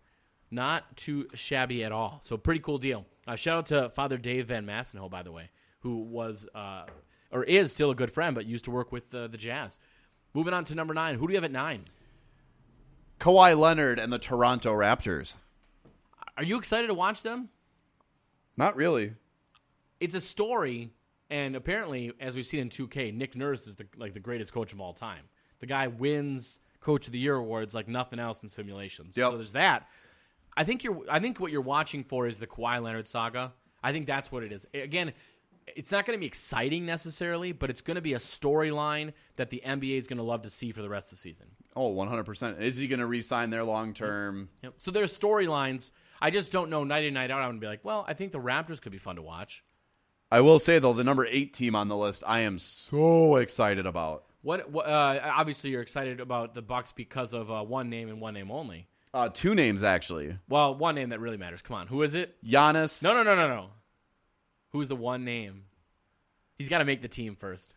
Not 0.52 0.98
too 0.98 1.28
shabby 1.34 1.84
at 1.84 1.92
all. 1.92 2.20
So 2.22 2.38
pretty 2.38 2.60
cool 2.60 2.78
deal. 2.78 3.08
Uh, 3.26 3.36
shout 3.36 3.58
out 3.58 3.66
to 3.68 3.90
Father 3.90 4.20
Dave 4.20 4.50
Van 4.50 4.64
Massenho, 4.64 5.10
by 5.10 5.24
the 5.24 5.32
way, 5.32 5.50
who 5.80 6.04
was 6.04 6.48
uh, 6.54 6.86
or 7.32 7.44
is 7.44 7.72
still 7.72 7.90
a 7.90 7.96
good 7.96 8.12
friend, 8.12 8.36
but 8.36 8.46
used 8.46 8.66
to 8.66 8.72
work 8.72 8.92
with 8.92 9.12
uh, 9.16 9.26
the 9.26 9.38
Jazz. 9.40 9.80
Moving 10.36 10.54
on 10.54 10.64
to 10.66 10.76
number 10.76 10.94
nine. 10.94 11.16
Who 11.16 11.26
do 11.26 11.34
you 11.34 11.38
have 11.38 11.44
at 11.44 11.52
nine? 11.52 11.86
Kawhi 13.20 13.58
Leonard 13.58 13.98
and 13.98 14.14
the 14.14 14.20
Toronto 14.20 14.74
Raptors. 14.74 15.34
Are 16.38 16.44
you 16.44 16.58
excited 16.58 16.88
to 16.88 16.94
watch 16.94 17.22
them? 17.22 17.50
Not 18.58 18.76
really. 18.76 19.14
It's 20.00 20.16
a 20.16 20.22
story, 20.22 20.92
and 21.30 21.56
apparently, 21.56 22.12
as 22.20 22.36
we've 22.36 22.46
seen 22.46 22.60
in 22.60 22.70
2K, 22.70 23.14
Nick 23.14 23.36
Nurse 23.36 23.68
is 23.68 23.76
the, 23.76 23.86
like 23.98 24.14
the 24.14 24.20
greatest 24.20 24.54
coach 24.54 24.74
of 24.74 24.82
all 24.82 24.94
time. 24.94 25.24
The 25.60 25.66
guy 25.66 25.88
wins 25.88 26.60
Coach 26.82 27.08
of 27.08 27.14
the 27.14 27.20
Year 27.20 27.36
awards 27.36 27.74
like 27.74 27.88
nothing 27.88 28.20
else 28.20 28.44
in 28.44 28.50
simulations. 28.50 29.16
Yep. 29.18 29.32
So 29.32 29.38
there's 29.38 29.54
that. 29.54 29.88
I 30.58 30.64
think 30.64 30.84
you're. 30.84 31.02
I 31.10 31.20
think 31.20 31.40
what 31.40 31.52
you're 31.52 31.62
watching 31.62 32.04
for 32.04 32.28
is 32.28 32.40
the 32.40 32.48
Kawhi 32.48 32.82
Leonard 32.82 33.08
saga. 33.08 33.54
I 33.84 33.92
think 33.92 34.06
that's 34.06 34.32
what 34.32 34.44
it 34.44 34.52
is. 34.52 34.66
Again, 34.74 35.14
it's 35.68 35.92
not 35.92 36.06
going 36.06 36.18
to 36.18 36.20
be 36.20 36.28
exciting 36.28 36.86
necessarily, 36.86 37.52
but 37.52 37.70
it's 37.70 37.82
going 37.82 37.96
to 37.96 38.02
be 38.02 38.14
a 38.14 38.20
storyline 38.20 39.14
that 39.36 39.50
the 39.50 39.62
NBA 39.66 39.98
is 39.98 40.08
going 40.08 40.18
to 40.18 40.24
love 40.24 40.44
to 40.44 40.50
see 40.50 40.72
for 40.72 40.82
the 40.82 40.90
rest 40.90 41.08
of 41.08 41.18
the 41.18 41.22
season. 41.22 41.48
Oh, 41.76 41.94
100%. 41.94 42.62
Is 42.62 42.78
he 42.78 42.88
going 42.88 43.00
to 43.00 43.06
re-sign 43.06 43.50
there 43.50 43.64
long 43.64 43.94
term? 43.94 44.50
Yep. 44.64 44.74
So 44.78 44.92
there's 44.92 45.18
storylines. 45.18 45.92
I 46.22 46.30
just 46.30 46.52
don't 46.52 46.70
know 46.70 46.84
night 46.84 47.04
in 47.04 47.14
night 47.14 47.32
out. 47.32 47.40
I'm 47.40 47.50
going 47.50 47.56
to 47.56 47.62
be 47.62 47.68
like, 47.68 47.84
well, 47.84 48.06
I 48.08 48.14
think 48.14 48.32
the 48.32 48.40
Raptors 48.40 48.82
could 48.82 48.92
be 48.92 48.98
fun 48.98 49.18
to 49.18 49.22
watch. 49.22 49.64
I 50.32 50.42
will 50.42 50.60
say 50.60 50.80
though, 50.80 50.94
the 50.94 51.04
number 51.04 51.26
8 51.26 51.54
team 51.54 51.76
on 51.76 51.88
the 51.88 51.96
list, 51.96 52.24
I 52.26 52.42
am 52.42 52.60
so 52.60 53.38
excited 53.38 53.86
about. 53.86 54.26
What? 54.42 54.70
what 54.70 54.88
uh, 54.88 55.20
obviously, 55.24 55.72
you're 55.72 55.82
excited 55.82 56.20
about 56.20 56.54
the 56.54 56.62
Bucks 56.62 56.92
because 56.92 57.34
of 57.34 57.50
uh, 57.52 57.64
one 57.64 57.90
name 57.90 58.10
and 58.10 58.22
one 58.22 58.34
name 58.34 58.52
only. 58.52 58.88
Uh, 59.14 59.30
two 59.30 59.56
names 59.56 59.82
actually. 59.82 60.38
Well, 60.50 60.76
one 60.76 60.96
name 60.96 61.10
that 61.10 61.20
really 61.20 61.38
matters. 61.38 61.62
Come 61.62 61.78
on, 61.78 61.88
who 61.88 62.04
is 62.04 62.16
it? 62.16 62.36
Giannis. 62.44 63.02
No, 63.02 63.14
no, 63.14 63.24
no, 63.24 63.36
no, 63.36 63.48
no. 63.48 63.70
Who's 64.72 64.90
the 64.90 64.96
one 64.96 65.24
name? 65.24 65.64
He's 66.58 66.70
got 66.70 66.80
to 66.80 66.86
make 66.86 67.02
the 67.02 67.08
team 67.08 67.36
first. 67.36 67.74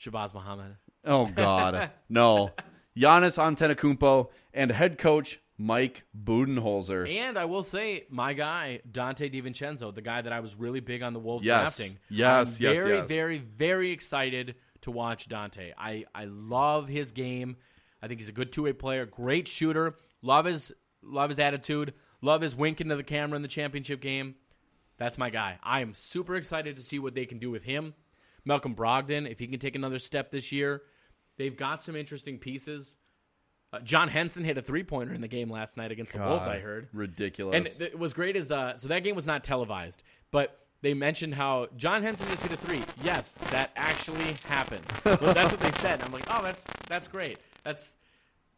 Shabazz 0.00 0.32
Muhammad. 0.32 0.76
Oh 1.04 1.26
God, 1.26 1.90
no. 2.08 2.52
Giannis 2.96 3.36
Antetokounmpo 3.36 4.28
and 4.54 4.70
head 4.70 4.98
coach 4.98 5.40
Mike 5.58 6.04
Budenholzer. 6.16 7.08
And 7.12 7.36
I 7.36 7.44
will 7.46 7.64
say, 7.64 8.04
my 8.08 8.32
guy 8.32 8.80
Donte 8.90 9.32
DiVincenzo, 9.32 9.92
the 9.94 10.00
guy 10.00 10.22
that 10.22 10.32
I 10.32 10.40
was 10.40 10.54
really 10.54 10.80
big 10.80 11.02
on 11.02 11.12
the 11.12 11.18
Wolves 11.18 11.44
Yes. 11.44 11.76
drafting. 11.76 11.98
Yes, 12.08 12.58
I'm 12.58 12.62
yes, 12.62 12.82
very, 12.82 12.96
yes. 12.98 13.08
very, 13.08 13.38
very 13.38 13.90
excited 13.90 14.54
to 14.82 14.90
watch 14.92 15.28
Donte. 15.28 15.72
I 15.76 16.04
I 16.14 16.26
love 16.26 16.86
his 16.88 17.10
game. 17.12 17.56
I 18.00 18.06
think 18.06 18.20
he's 18.20 18.28
a 18.28 18.32
good 18.32 18.52
two 18.52 18.62
way 18.62 18.72
player, 18.72 19.04
great 19.04 19.48
shooter. 19.48 19.96
Love 20.22 20.44
his 20.44 20.72
love 21.02 21.30
his 21.30 21.38
attitude. 21.40 21.94
Love 22.22 22.40
his 22.40 22.54
wink 22.54 22.80
into 22.80 22.96
the 22.96 23.02
camera 23.02 23.36
in 23.36 23.42
the 23.42 23.48
championship 23.48 24.00
game. 24.00 24.36
That's 24.96 25.18
my 25.18 25.30
guy. 25.30 25.58
I 25.62 25.80
am 25.80 25.94
super 25.94 26.34
excited 26.36 26.76
to 26.76 26.82
see 26.82 26.98
what 26.98 27.14
they 27.14 27.26
can 27.26 27.38
do 27.38 27.50
with 27.50 27.62
him. 27.64 27.94
Malcolm 28.44 28.74
Brogdon, 28.74 29.30
if 29.30 29.38
he 29.38 29.46
can 29.46 29.60
take 29.60 29.76
another 29.76 29.98
step 29.98 30.30
this 30.30 30.50
year, 30.50 30.82
they've 31.36 31.56
got 31.56 31.82
some 31.82 31.94
interesting 31.94 32.38
pieces. 32.38 32.96
Uh, 33.72 33.80
John 33.80 34.08
Henson 34.08 34.44
hit 34.44 34.56
a 34.56 34.62
three 34.62 34.82
pointer 34.82 35.12
in 35.12 35.20
the 35.20 35.28
game 35.28 35.50
last 35.50 35.76
night 35.76 35.92
against 35.92 36.12
the 36.12 36.20
Wolves. 36.20 36.48
I 36.48 36.58
heard. 36.58 36.88
ridiculous. 36.92 37.54
And 37.56 37.66
th- 37.66 37.92
it 37.92 37.98
was 37.98 38.12
great 38.14 38.34
as 38.36 38.50
uh, 38.50 38.76
so 38.76 38.88
that 38.88 39.00
game 39.04 39.14
was 39.14 39.26
not 39.26 39.44
televised, 39.44 40.02
but 40.30 40.58
they 40.80 40.94
mentioned 40.94 41.34
how 41.34 41.66
John 41.76 42.02
Henson 42.02 42.28
just 42.28 42.42
hit 42.42 42.52
a 42.52 42.56
three. 42.56 42.82
Yes, 43.02 43.32
that 43.50 43.70
actually 43.76 44.36
happened. 44.46 44.84
well, 45.04 45.34
that's 45.34 45.50
what 45.50 45.60
they 45.60 45.72
said. 45.80 46.00
I'm 46.02 46.12
like, 46.12 46.24
oh, 46.30 46.42
that's 46.42 46.66
that's 46.86 47.08
great. 47.08 47.38
That's 47.62 47.94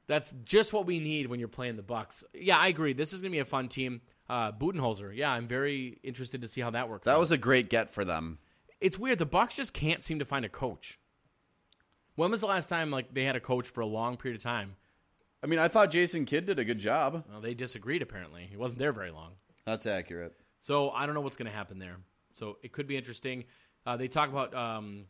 that's 0.07 0.33
just 0.45 0.73
what 0.73 0.87
we 0.87 1.01
need 1.01 1.27
when 1.29 1.41
you're 1.41 1.49
playing 1.49 1.75
the 1.77 1.83
Bucks. 1.83 2.23
Yeah, 2.33 2.59
I 2.59 2.69
agree. 2.69 2.93
This 2.93 3.13
is 3.13 3.21
gonna 3.21 3.31
be 3.33 3.39
a 3.41 3.45
fun 3.45 3.69
team. 3.69 4.03
Uh, 4.29 4.53
Budenholzer. 4.53 5.11
Yeah, 5.17 5.31
I'm 5.33 5.49
very 5.49 5.99
interested 6.05 6.43
to 6.43 6.49
see 6.49 6.61
how 6.61 6.71
that 6.71 6.89
works. 6.89 7.07
that 7.07 7.15
out. 7.15 7.19
was 7.21 7.33
a 7.33 7.39
great 7.39 7.69
get 7.69 7.91
for 7.93 8.05
them. 8.05 8.39
it's 8.81 8.97
weird. 8.97 9.19
The 9.19 9.27
Bucks 9.27 9.57
just 9.57 9.73
can't 9.73 10.05
seem 10.05 10.21
to 10.21 10.25
find 10.25 10.45
a 10.45 10.49
coach. 10.49 11.01
When 12.15 12.31
was 12.31 12.41
the 12.41 12.47
last 12.47 12.69
time 12.69 12.93
like 12.93 13.13
they 13.13 13.25
had 13.25 13.35
a 13.35 13.41
coach 13.41 13.67
for 13.69 13.81
a 13.81 13.87
long 13.87 14.17
period 14.17 14.39
of 14.39 14.43
time? 14.45 14.77
I 15.43 15.47
mean, 15.47 15.59
I 15.59 15.69
thought 15.69 15.91
Jason 15.91 16.27
Kidd 16.27 16.47
did 16.47 16.59
a 16.59 16.65
good 16.65 16.79
job. 16.79 17.25
Well, 17.31 17.41
they 17.41 17.55
disagreed. 17.55 18.03
Apparently, 18.03 18.47
he 18.51 18.57
wasn't 18.57 18.81
there 18.81 18.93
very 18.93 19.11
long. 19.11 19.33
That's 19.65 19.87
accurate. 19.87 20.35
So 20.59 20.91
I 20.91 21.07
don't 21.07 21.15
know 21.15 21.23
what's 21.23 21.37
going 21.37 21.51
to 21.51 21.57
happen 21.57 21.79
there. 21.79 21.97
So 22.39 22.59
it 22.63 22.73
could 22.73 22.87
be 22.87 22.97
interesting. 22.97 23.45
Uh, 23.87 23.97
they 23.97 24.09
talk 24.09 24.29
about 24.29 24.55
um, 24.55 25.07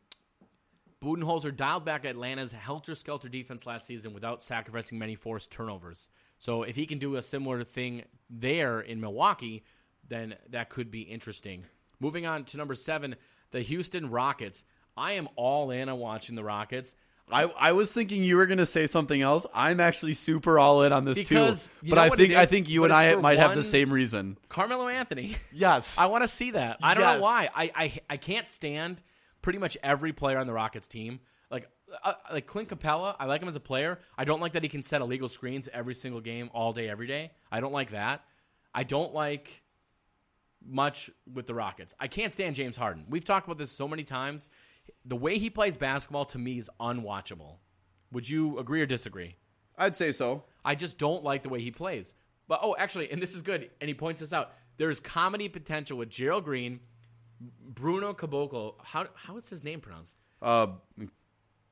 Budenholzer 1.03 1.55
dialed 1.55 1.85
back 1.85 2.05
Atlanta's 2.05 2.53
helter 2.53 2.95
skelter 2.95 3.29
defense 3.29 3.67
last 3.67 3.87
season 3.87 4.15
without 4.15 4.43
sacrificing 4.43 4.99
many 4.99 5.15
forced 5.17 5.51
turnovers. 5.51 6.09
So 6.39 6.63
if 6.63 6.77
he 6.77 6.87
can 6.87 6.99
do 6.99 7.17
a 7.17 7.23
similar 7.23 7.65
thing 7.65 8.05
there 8.29 8.81
in 8.81 9.01
Milwaukee, 9.01 9.65
then 10.09 10.35
that 10.51 10.71
could 10.71 10.91
be 10.91 11.03
interesting. 11.03 11.65
Moving 11.99 12.27
on 12.27 12.45
to 12.45 12.57
number 12.57 12.75
seven, 12.75 13.17
the 13.51 13.61
Houston 13.61 14.11
Rockets. 14.11 14.65
I 14.97 15.13
am 15.13 15.29
all 15.37 15.71
in 15.71 15.89
on 15.89 15.99
watching 15.99 16.35
the 16.35 16.45
Rockets. 16.45 16.95
I, 17.33 17.43
I 17.45 17.73
was 17.73 17.93
thinking 17.93 18.25
you 18.25 18.37
were 18.37 18.47
going 18.47 18.59
to 18.59 18.67
say 18.67 18.87
something 18.89 19.23
else. 19.23 19.47
I'm 19.55 19.79
actually 19.81 20.15
super 20.15 20.59
all 20.59 20.83
in 20.83 20.93
on 20.93 21.05
this 21.05 21.17
Because 21.19 21.67
too. 21.67 21.71
you 21.83 21.91
But 21.91 21.97
know 21.97 22.03
I 22.03 22.09
what 22.09 22.19
think 22.19 22.35
I 22.35 22.43
is? 22.43 22.49
think 22.51 22.69
you 22.69 22.81
But 22.81 22.91
and 22.91 22.93
it's 22.93 22.99
I 22.99 23.15
for 23.15 23.21
might 23.23 23.39
have 23.39 23.53
the 23.53 23.59
one- 23.59 23.65
same 23.65 23.93
reason. 23.93 24.37
Carmelo 24.49 24.89
Anthony. 24.89 25.37
Yes. 25.53 25.97
I 25.99 26.07
want 26.07 26.25
to 26.25 26.29
see 26.29 26.51
that. 26.53 26.79
I 26.83 26.95
don't 26.95 27.03
know 27.05 27.23
why. 27.23 27.49
I, 27.55 27.71
I 27.75 28.01
I 28.11 28.17
can't 28.17 28.49
stand 28.49 29.01
pretty 29.43 29.59
much 29.59 29.77
every 29.83 30.13
player 30.13 30.39
on 30.39 30.47
the 30.47 30.53
Rockets 30.53 30.89
team. 30.89 31.21
Like 31.51 31.69
uh, 32.05 32.15
like 32.33 32.47
Clint 32.47 32.69
Capela, 32.69 33.15
I 33.19 33.27
like 33.27 33.43
him 33.43 33.49
as 33.49 33.57
a 33.57 33.61
player. 33.61 33.99
I 34.19 34.25
don't 34.25 34.41
like 34.41 34.53
that 34.53 34.63
he 34.63 34.69
can 34.69 34.83
set 34.83 35.01
illegal 35.01 35.29
screens 35.29 35.69
every 35.73 35.95
single 35.95 36.21
game, 36.21 36.51
all 36.53 36.73
day, 36.73 36.89
every 36.89 37.07
day. 37.07 37.31
I 37.51 37.61
don't 37.61 37.73
like 37.73 37.91
that. 37.91 38.23
I 38.75 38.83
don't 38.85 39.13
like 39.15 39.63
much 40.67 41.11
with 41.33 41.47
the 41.47 41.55
Rockets. 41.55 41.95
I 41.99 42.07
can't 42.09 42.33
stand 42.33 42.55
James 42.55 42.77
Harden. 42.77 43.05
We've 43.09 43.25
talked 43.25 43.47
about 43.47 43.59
this 43.59 43.71
so 43.73 43.89
many 43.89 44.05
times. 44.05 44.51
The 45.05 45.17
way 45.17 45.39
he 45.39 45.51
plays 45.51 45.77
basketball 45.77 46.25
to 46.27 46.39
me 46.39 46.59
is 46.59 46.71
unwatchable. 46.81 47.57
Would 48.13 48.29
you 48.29 48.59
agree 48.59 48.83
or 48.83 48.87
disagree? 48.87 49.37
I'd 49.79 49.97
say 49.97 50.13
so. 50.13 50.45
I 50.65 50.75
just 50.75 50.99
don't 50.99 51.25
like 51.25 51.43
the 51.43 51.49
way 51.49 51.61
he 51.61 51.71
plays. 51.71 52.15
But 52.49 52.61
oh, 52.63 52.75
actually, 52.79 53.11
and 53.11 53.23
this 53.23 53.35
is 53.35 53.43
good, 53.43 53.71
and 53.81 53.89
he 53.89 53.95
points 53.95 54.21
this 54.21 54.33
out. 54.33 54.53
There's 54.77 54.99
comedy 54.99 55.49
potential 55.49 55.97
with 55.97 56.11
Gerald 56.11 56.45
Green, 56.45 56.81
Bruno 57.41 58.13
Caboclo. 58.13 58.75
How 58.83 59.07
how 59.15 59.37
is 59.37 59.49
his 59.49 59.63
name 59.63 59.81
pronounced? 59.81 60.17
Uh, 60.43 60.69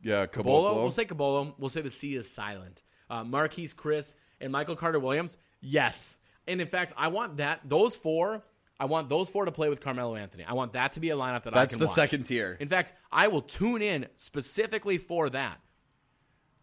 yeah, 0.03 0.27
Cabolo. 0.27 0.75
Caboclo. 0.75 0.83
We'll 0.83 0.91
say 0.91 1.05
Cabolo. 1.05 1.55
We'll 1.59 1.69
say 1.69 1.81
the 1.81 1.91
C 1.91 2.15
is 2.15 2.31
silent. 2.31 2.83
Uh, 3.11 3.25
Marquese 3.25 3.75
Chriss 3.75 4.15
and 4.41 4.53
Michael 4.53 4.77
Carter 4.77 5.01
Williams. 5.01 5.37
Yes, 5.61 6.17
and 6.47 6.61
in 6.61 6.69
fact, 6.69 6.93
I 6.97 7.09
want 7.09 7.39
that 7.39 7.61
those 7.65 7.97
four. 7.97 8.43
I 8.81 8.85
want 8.85 9.09
those 9.09 9.29
four 9.29 9.45
to 9.45 9.53
play 9.53 9.69
with 9.69 9.81
Carmelo 9.81 10.15
Anthony. 10.15 10.45
I 10.45 10.53
want 10.55 10.75
that 10.75 10.93
to 10.93 11.01
be 11.01 11.11
a 11.11 11.17
lineup 11.17 11.45
that 11.45 11.57
I 11.57 11.67
can. 11.67 11.79
That's 11.79 11.79
the 11.79 11.87
watch. 11.87 11.95
second 11.95 12.25
tier. 12.25 12.57
In 12.61 12.69
fact, 12.69 12.93
I 13.11 13.29
will 13.29 13.43
tune 13.43 13.83
in 13.83 14.07
specifically 14.17 14.99
for 14.99 15.29
that. 15.31 15.59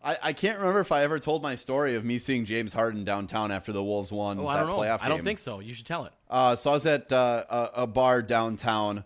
I, 0.02 0.18
I 0.22 0.34
can't 0.34 0.60
remember 0.60 0.80
if 0.80 0.92
I 0.92 1.04
ever 1.04 1.20
told 1.20 1.42
my 1.42 1.56
story 1.56 1.96
of 1.96 2.06
me 2.06 2.20
seeing 2.20 2.46
James 2.46 2.72
Harden 2.72 3.04
downtown 3.04 3.52
after 3.52 3.74
the 3.74 3.84
Wolves 3.84 4.12
won 4.12 4.40
Oh, 4.40 4.44
that 4.44 4.50
I 4.50 4.60
don't 4.60 4.68
know. 4.68 4.82
I 4.82 5.10
don't 5.10 5.24
think 5.24 5.40
so. 5.40 5.60
You 5.60 5.74
should 5.74 5.88
tell 5.88 6.06
it. 6.06 6.14
Uh, 6.30 6.56
so 6.56 6.70
I 6.70 6.74
was 6.74 6.86
at 6.86 7.12
uh, 7.12 7.44
a, 7.50 7.82
a 7.82 7.88
bar 7.88 8.22
downtown 8.22 9.04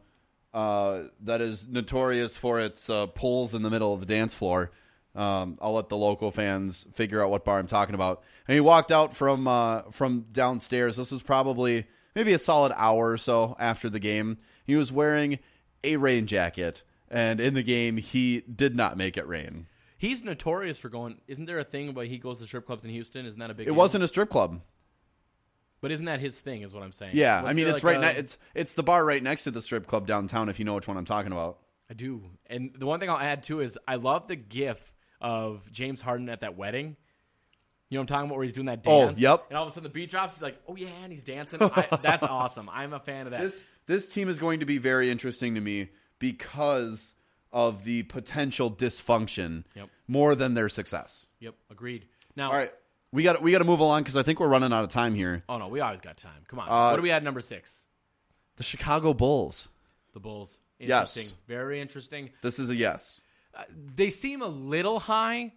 uh, 0.53 1.03
that 1.22 1.41
is 1.41 1.65
notorious 1.68 2.38
for 2.38 2.60
its 2.60 2.90
uh, 2.90 3.07
poles 3.07 3.53
in 3.53 3.61
the 3.61 3.69
middle 3.69 3.94
of 3.94 4.02
the 4.02 4.06
dance 4.06 4.36
floor. 4.36 4.72
Um, 5.15 5.57
I'll 5.61 5.73
let 5.73 5.90
the 5.90 5.98
local 5.98 6.31
fans 6.31 6.86
figure 6.94 7.23
out 7.23 7.31
what 7.31 7.44
bar 7.45 7.60
I'm 7.60 7.68
talking 7.68 7.95
about. 7.95 8.23
And 8.48 8.53
he 8.56 8.61
walked 8.61 8.91
out 8.91 9.15
from 9.15 9.48
uh, 9.48 9.84
from 9.91 10.26
downstairs. 10.31 10.98
This 10.98 11.11
was 11.11 11.23
probably 11.23 11.88
maybe 12.20 12.34
a 12.34 12.38
solid 12.38 12.74
hour 12.76 13.12
or 13.12 13.18
so 13.18 13.56
after 13.60 13.90
the 13.90 14.00
game. 14.00 14.38
He 14.66 14.76
was 14.76 14.91
wearing 14.91 15.40
a 15.86 15.96
rain 15.96 16.28
jacket, 16.28 16.84
and 17.10 17.40
in 17.40 17.54
the 17.54 17.64
game, 17.64 17.96
he 17.98 18.41
did 18.41 18.76
not 18.76 18.98
make 18.98 19.16
it 19.16 19.26
rain. 19.28 19.68
He's 19.98 20.22
notorious 20.24 20.78
for 20.78 20.90
going. 20.90 21.22
Isn't 21.28 21.46
there 21.46 21.60
a 21.60 21.64
thing 21.64 21.88
about 21.90 22.06
he 22.08 22.18
goes 22.18 22.40
to 22.40 22.46
strip 22.46 22.66
clubs 22.66 22.84
in 22.84 22.90
Houston? 22.91 23.26
Isn't 23.26 23.40
that 23.40 23.50
a 23.52 23.54
big? 23.54 23.68
It 23.68 23.72
deal? 23.72 23.76
wasn't 23.78 24.04
a 24.04 24.08
strip 24.10 24.30
club. 24.30 24.62
But 25.82 25.91
isn't 25.91 26.06
that 26.08 26.20
his 26.20 26.38
thing? 26.40 26.62
Is 26.64 26.74
what 26.74 26.84
I'm 26.84 26.91
saying. 26.91 27.16
Yeah, 27.16 27.41
Wasn't 27.41 27.50
I 27.50 27.54
mean 27.54 27.68
it's 27.74 27.84
like 27.84 27.96
right. 27.98 28.12
a- 28.12 28.14
Ne- 28.14 28.20
it's 28.20 28.38
it's 28.54 28.74
the 28.74 28.84
bar 28.84 29.06
right 29.06 29.24
next 29.24 29.46
to 29.46 29.52
the 29.52 29.62
strip 29.62 29.88
club 29.88 30.06
downtown. 30.08 30.50
If 30.50 30.60
you 30.60 30.66
know 30.66 30.74
which 30.76 30.90
one 30.90 30.98
I'm 30.98 31.06
talking 31.06 31.32
about. 31.32 31.60
I 31.90 31.94
do. 31.94 32.22
And 32.48 32.72
the 32.78 32.86
one 32.86 33.00
thing 33.00 33.10
I'll 33.10 33.18
add 33.18 33.44
too 33.44 33.62
is 33.62 33.80
I 33.88 33.96
love 33.96 34.28
the 34.28 34.36
GIF 34.36 34.91
of 35.22 35.72
James 35.72 36.02
Harden 36.02 36.28
at 36.30 36.41
that 36.41 36.58
wedding. 36.58 36.98
You 37.90 37.98
know 37.98 38.02
what 38.02 38.03
I'm 38.03 38.07
talking 38.07 38.26
about, 38.28 38.36
where 38.38 38.44
he's 38.44 38.53
doing 38.53 38.68
that 38.68 38.84
dance. 38.84 38.94
Oh, 38.94 39.06
dance. 39.07 39.20
yep. 39.20 39.45
And 39.49 39.57
all 39.57 39.64
of 39.66 39.70
a 39.70 39.74
sudden 39.74 39.84
the 39.84 39.90
beat 39.90 40.11
drops. 40.11 40.36
He's 40.36 40.44
like, 40.44 40.60
"Oh 40.68 40.76
yeah," 40.76 40.90
and 41.03 41.11
he's 41.11 41.24
dancing. 41.24 41.61
I, 41.61 41.88
that's 42.03 42.24
awesome. 42.24 42.70
I'm 42.72 42.94
a 42.94 42.99
fan 42.99 43.26
of 43.26 43.32
that. 43.32 43.41
This 43.41 43.64
this 43.88 44.07
team 44.07 44.30
is 44.30 44.38
going 44.38 44.60
to 44.60 44.66
be 44.68 44.78
very 44.78 45.10
interesting 45.10 45.56
to 45.56 45.61
me 45.61 45.90
because 46.20 47.16
of 47.52 47.84
the 47.84 48.03
potential 48.03 48.70
dysfunction 48.72 49.64
Yep. 49.76 49.90
more 50.07 50.36
than 50.36 50.53
their 50.53 50.70
success. 50.70 51.26
Yep, 51.40 51.56
agreed. 51.72 52.06
Now, 52.36 52.52
All 52.52 52.57
right, 52.57 52.72
we 53.11 53.24
got 53.24 53.41
we 53.41 53.52
got 53.52 53.57
to 53.60 53.66
move 53.66 53.80
along 53.80 54.03
because 54.03 54.16
I 54.16 54.22
think 54.24 54.40
we're 54.40 54.48
running 54.48 54.72
out 54.72 54.84
of 54.84 54.91
time 54.91 55.16
here. 55.16 55.44
Oh 55.49 55.57
no, 55.57 55.68
we 55.68 55.80
always 55.80 55.99
got 56.02 56.18
time. 56.18 56.44
Come 56.48 56.60
on. 56.60 56.70
Uh, 56.70 56.91
what 56.91 56.98
do 56.98 57.02
we 57.02 57.11
at 57.11 57.24
number 57.24 57.41
six? 57.41 57.86
The 58.57 58.64
Chicago 58.64 59.14
Bulls. 59.16 59.70
The 60.14 60.20
Bulls. 60.20 60.60
Yes. 60.80 61.18
Interesting. 61.18 61.38
Very 61.48 61.82
interesting. 61.82 62.30
This 62.41 62.60
is 62.60 62.70
a 62.70 62.76
yes. 62.76 63.22
Uh, 63.56 63.64
they 63.95 64.10
seem 64.11 64.41
a 64.44 64.48
little 64.48 64.99
high, 64.99 65.53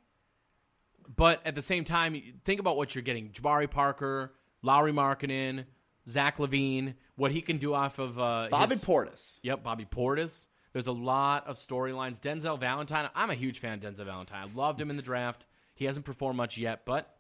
but 1.16 1.40
at 1.44 1.54
the 1.54 1.62
same 1.62 1.84
time, 1.84 2.20
think 2.44 2.60
about 2.60 2.76
what 2.76 2.94
you're 2.94 3.02
getting: 3.02 3.30
Jabari 3.30 3.70
Parker, 3.70 4.32
Lauri 4.62 4.92
Markkanen, 4.92 5.64
Zach 6.08 6.38
LaVine, 6.38 6.94
what 7.16 7.30
he 7.32 7.40
can 7.42 7.58
do 7.58 7.74
off 7.74 7.98
of 7.98 8.18
uh, 8.18 8.48
Bobby 8.50 8.74
his- 8.74 8.84
Portis. 8.84 9.38
Yep, 9.42 9.62
Bobby 9.62 9.84
Portis. 9.84 10.48
There's 10.72 10.86
a 10.86 10.92
lot 10.92 11.46
of 11.46 11.56
storylines. 11.58 12.18
Denzel 12.18 12.58
Valentine. 12.58 13.10
I'm 13.14 13.28
a 13.30 13.34
huge 13.34 13.58
fan 13.58 13.74
of 13.74 13.80
Denzel 13.80 14.06
Valentine. 14.06 14.48
I 14.50 14.56
loved 14.56 14.80
him 14.80 14.88
in 14.90 14.96
the 14.96 15.02
draft. 15.02 15.44
He 15.74 15.84
hasn't 15.84 16.06
performed 16.06 16.36
much 16.38 16.56
yet, 16.56 16.86
but 16.86 17.14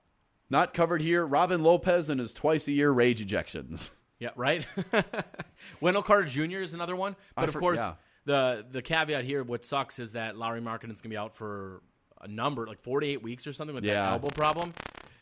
Not 0.48 0.72
covered 0.72 1.02
here. 1.02 1.26
Robin 1.26 1.62
Lopez 1.62 2.08
and 2.08 2.18
his 2.20 2.32
twice 2.32 2.66
a 2.68 2.72
year 2.72 2.90
rage 2.90 3.24
ejections. 3.26 3.90
Yeah, 4.18 4.30
right. 4.36 4.64
Wendell 5.80 6.02
Carter 6.02 6.28
Jr. 6.28 6.58
is 6.58 6.74
another 6.74 6.96
one, 6.96 7.16
but 7.34 7.42
I 7.42 7.44
of 7.46 7.52
for- 7.52 7.60
course, 7.60 7.78
yeah. 7.78 7.94
the 8.24 8.64
the 8.70 8.80
caveat 8.82 9.24
here, 9.24 9.42
what 9.42 9.64
sucks 9.64 9.98
is 9.98 10.12
that 10.12 10.36
Lauri 10.36 10.60
Markkanen's 10.60 11.00
gonna 11.00 11.10
be 11.10 11.16
out 11.16 11.34
for 11.34 11.82
a 12.22 12.28
number, 12.28 12.66
like 12.66 12.80
48 12.80 13.22
weeks 13.22 13.46
or 13.46 13.52
something, 13.52 13.74
with 13.74 13.84
that 13.84 13.96
elbow 14.12 14.28
problem. 14.28 14.72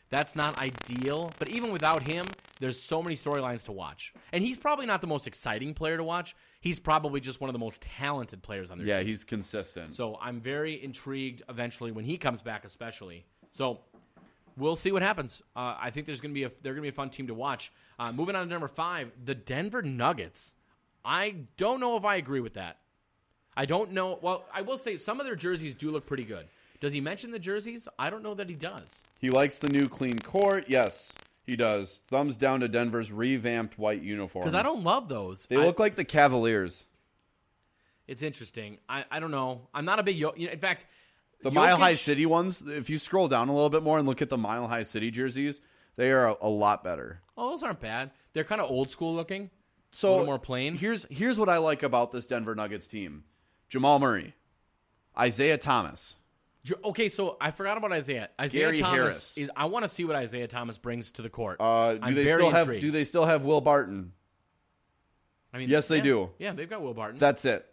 That's 0.09 0.35
not 0.35 0.59
ideal, 0.59 1.31
but 1.39 1.47
even 1.47 1.71
without 1.71 2.03
him, 2.03 2.27
there's 2.59 2.81
so 2.81 3.01
many 3.01 3.15
storylines 3.15 3.63
to 3.65 3.71
watch, 3.71 4.13
and 4.33 4.43
he's 4.43 4.57
probably 4.57 4.85
not 4.85 4.99
the 4.99 5.07
most 5.07 5.25
exciting 5.25 5.73
player 5.73 5.95
to 5.95 6.03
watch. 6.03 6.35
He's 6.59 6.79
probably 6.79 7.21
just 7.21 7.39
one 7.39 7.49
of 7.49 7.53
the 7.53 7.59
most 7.59 7.81
talented 7.81 8.43
players 8.43 8.71
on 8.71 8.77
their 8.77 8.85
Yeah, 8.85 8.97
team. 8.99 9.07
Yeah, 9.07 9.09
he's 9.09 9.23
consistent. 9.23 9.95
So 9.95 10.17
I'm 10.21 10.41
very 10.41 10.83
intrigued 10.83 11.43
eventually 11.49 11.91
when 11.91 12.03
he 12.03 12.17
comes 12.17 12.41
back, 12.41 12.65
especially. 12.65 13.25
So 13.51 13.79
we'll 14.57 14.75
see 14.75 14.91
what 14.91 15.01
happens. 15.01 15.41
Uh, 15.55 15.75
I 15.79 15.91
think 15.91 16.05
there's 16.05 16.19
going 16.19 16.31
to 16.33 16.35
be 16.35 16.43
a 16.43 16.51
they're 16.61 16.73
going 16.73 16.83
to 16.83 16.91
be 16.91 16.93
a 16.93 16.93
fun 16.93 17.09
team 17.09 17.27
to 17.27 17.33
watch. 17.33 17.71
Uh, 17.97 18.11
moving 18.11 18.35
on 18.35 18.45
to 18.45 18.49
number 18.51 18.67
five, 18.67 19.11
the 19.23 19.33
Denver 19.33 19.81
Nuggets. 19.81 20.53
I 21.05 21.35
don't 21.57 21.79
know 21.79 21.95
if 21.95 22.03
I 22.03 22.17
agree 22.17 22.41
with 22.41 22.55
that. 22.55 22.77
I 23.55 23.65
don't 23.65 23.91
know. 23.91 24.19
Well, 24.21 24.45
I 24.53 24.61
will 24.61 24.77
say 24.77 24.97
some 24.97 25.19
of 25.19 25.25
their 25.25 25.35
jerseys 25.35 25.73
do 25.73 25.89
look 25.89 26.05
pretty 26.05 26.25
good. 26.25 26.47
Does 26.81 26.93
he 26.93 26.99
mention 26.99 27.31
the 27.31 27.39
jerseys? 27.39 27.87
I 27.97 28.09
don't 28.09 28.23
know 28.23 28.33
that 28.33 28.49
he 28.49 28.55
does. 28.55 29.03
He 29.19 29.29
likes 29.29 29.57
the 29.59 29.69
new 29.69 29.87
clean 29.87 30.17
court. 30.19 30.65
Yes, 30.67 31.13
he 31.45 31.55
does. 31.55 32.01
Thumbs 32.07 32.35
down 32.35 32.59
to 32.61 32.67
Denver's 32.67 33.11
revamped 33.11 33.77
white 33.77 34.01
uniforms. 34.01 34.45
Because 34.45 34.55
I 34.55 34.63
don't 34.63 34.83
love 34.83 35.07
those. 35.07 35.45
They 35.45 35.57
I- 35.57 35.65
look 35.65 35.79
like 35.79 35.95
the 35.95 36.03
Cavaliers. 36.03 36.85
It's 38.07 38.23
interesting. 38.23 38.79
I, 38.89 39.05
I 39.09 39.19
don't 39.19 39.31
know. 39.31 39.61
I'm 39.73 39.85
not 39.85 39.99
a 39.99 40.03
big. 40.03 40.17
Yo- 40.17 40.31
in 40.31 40.59
fact, 40.59 40.85
The 41.43 41.51
Mile 41.51 41.77
High 41.77 41.93
City 41.93 42.25
ones, 42.25 42.61
if 42.61 42.89
you 42.89 42.97
scroll 42.97 43.29
down 43.29 43.47
a 43.47 43.53
little 43.53 43.69
bit 43.69 43.83
more 43.83 43.99
and 43.99 44.07
look 44.07 44.21
at 44.21 44.27
the 44.27 44.37
Mile 44.37 44.67
High 44.67 44.83
City 44.83 45.11
jerseys, 45.11 45.61
they 45.95 46.11
are 46.11 46.29
a, 46.29 46.35
a 46.41 46.49
lot 46.49 46.83
better. 46.83 47.21
Oh, 47.37 47.51
those 47.51 47.63
aren't 47.63 47.79
bad. 47.79 48.11
They're 48.33 48.43
kind 48.43 48.59
of 48.59 48.69
old 48.69 48.89
school 48.89 49.15
looking. 49.15 49.49
So 49.91 50.09
a 50.09 50.11
little 50.11 50.25
more 50.25 50.39
plain. 50.39 50.75
Here's 50.75 51.05
here's 51.09 51.37
what 51.37 51.47
I 51.47 51.57
like 51.57 51.83
about 51.83 52.11
this 52.11 52.25
Denver 52.25 52.55
Nuggets 52.55 52.87
team: 52.87 53.23
Jamal 53.69 53.99
Murray, 53.99 54.33
Isaiah 55.17 55.57
Thomas. 55.57 56.17
Okay, 56.83 57.09
so 57.09 57.37
I 57.41 57.51
forgot 57.51 57.77
about 57.77 57.91
Isaiah. 57.91 58.29
Isaiah 58.39 58.65
Gary 58.65 58.79
Thomas 58.79 58.99
Harris. 58.99 59.37
is. 59.37 59.51
I 59.55 59.65
want 59.65 59.83
to 59.83 59.89
see 59.89 60.05
what 60.05 60.15
Isaiah 60.15 60.47
Thomas 60.47 60.77
brings 60.77 61.11
to 61.13 61.21
the 61.23 61.29
court. 61.29 61.57
Uh, 61.59 61.93
do 61.93 61.99
I'm 62.03 62.13
they 62.13 62.23
very 62.23 62.39
still 62.41 62.51
have 62.51 62.61
intrigued. 62.67 62.81
Do 62.81 62.91
they 62.91 63.03
still 63.03 63.25
have 63.25 63.43
Will 63.43 63.61
Barton? 63.61 64.13
I 65.53 65.57
mean, 65.57 65.69
yes, 65.69 65.87
they 65.87 65.97
yeah. 65.97 66.03
do. 66.03 66.29
Yeah, 66.39 66.53
they've 66.53 66.69
got 66.69 66.81
Will 66.81 66.93
Barton. 66.93 67.17
That's 67.17 67.45
it. 67.45 67.65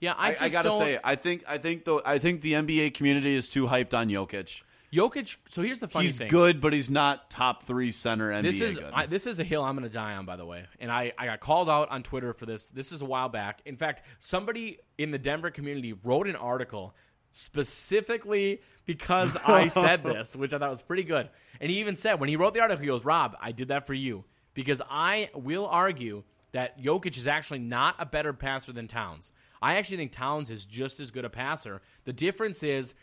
yeah, 0.00 0.14
I, 0.16 0.28
I, 0.28 0.30
just 0.32 0.42
I 0.42 0.48
gotta 0.48 0.68
don't- 0.70 0.80
say, 0.80 0.98
I 1.04 1.16
think 1.16 1.44
I 1.46 1.58
think 1.58 1.84
the 1.84 2.00
I 2.04 2.18
think 2.18 2.40
the 2.40 2.54
NBA 2.54 2.94
community 2.94 3.34
is 3.34 3.48
too 3.48 3.66
hyped 3.66 3.94
on 3.94 4.08
Jokic. 4.08 4.62
Jokic. 4.92 5.36
So 5.48 5.62
here's 5.62 5.78
the 5.78 5.88
funny 5.88 6.06
thing. 6.06 6.10
He's 6.12 6.18
thing. 6.18 6.28
good, 6.28 6.60
but 6.60 6.72
he's 6.72 6.90
not 6.90 7.30
top 7.30 7.62
three 7.62 7.92
center 7.92 8.30
NBA 8.30 8.42
This 8.42 8.60
is 8.60 8.74
good. 8.76 8.90
I, 8.92 9.06
this 9.06 9.26
is 9.26 9.38
a 9.38 9.44
hill 9.44 9.64
I'm 9.64 9.74
going 9.74 9.88
to 9.88 9.94
die 9.94 10.14
on, 10.14 10.26
by 10.26 10.36
the 10.36 10.44
way. 10.44 10.64
And 10.80 10.92
I, 10.92 11.12
I 11.16 11.26
got 11.26 11.40
called 11.40 11.70
out 11.70 11.88
on 11.90 12.02
Twitter 12.02 12.34
for 12.34 12.44
this. 12.44 12.68
This 12.68 12.92
is 12.92 13.00
a 13.00 13.06
while 13.06 13.30
back. 13.30 13.60
In 13.64 13.76
fact, 13.76 14.02
somebody 14.18 14.80
in 14.98 15.10
the 15.10 15.18
Denver 15.18 15.50
community 15.50 15.94
wrote 15.94 16.28
an 16.28 16.36
article 16.36 16.94
specifically 17.32 18.60
because 18.86 19.36
I 19.46 19.68
said 19.68 20.04
this, 20.04 20.36
which 20.36 20.52
I 20.52 20.58
thought 20.58 20.70
was 20.70 20.82
pretty 20.82 21.02
good. 21.02 21.28
And 21.60 21.70
he 21.70 21.80
even 21.80 21.96
said 21.96 22.20
when 22.20 22.28
he 22.28 22.36
wrote 22.36 22.54
the 22.54 22.60
article, 22.60 22.80
he 22.80 22.86
goes, 22.86 23.04
"Rob, 23.04 23.36
I 23.40 23.52
did 23.52 23.68
that 23.68 23.86
for 23.86 23.94
you 23.94 24.24
because 24.54 24.80
I 24.88 25.30
will 25.34 25.66
argue 25.66 26.22
that 26.52 26.80
Jokic 26.80 27.16
is 27.16 27.26
actually 27.26 27.60
not 27.60 27.96
a 27.98 28.06
better 28.06 28.32
passer 28.32 28.72
than 28.72 28.86
Towns. 28.86 29.32
I 29.60 29.76
actually 29.76 29.96
think 29.96 30.12
Towns 30.12 30.50
is 30.50 30.64
just 30.64 31.00
as 31.00 31.10
good 31.10 31.24
a 31.24 31.30
passer. 31.30 31.82
The 32.04 32.12
difference 32.12 32.62
is." 32.62 32.94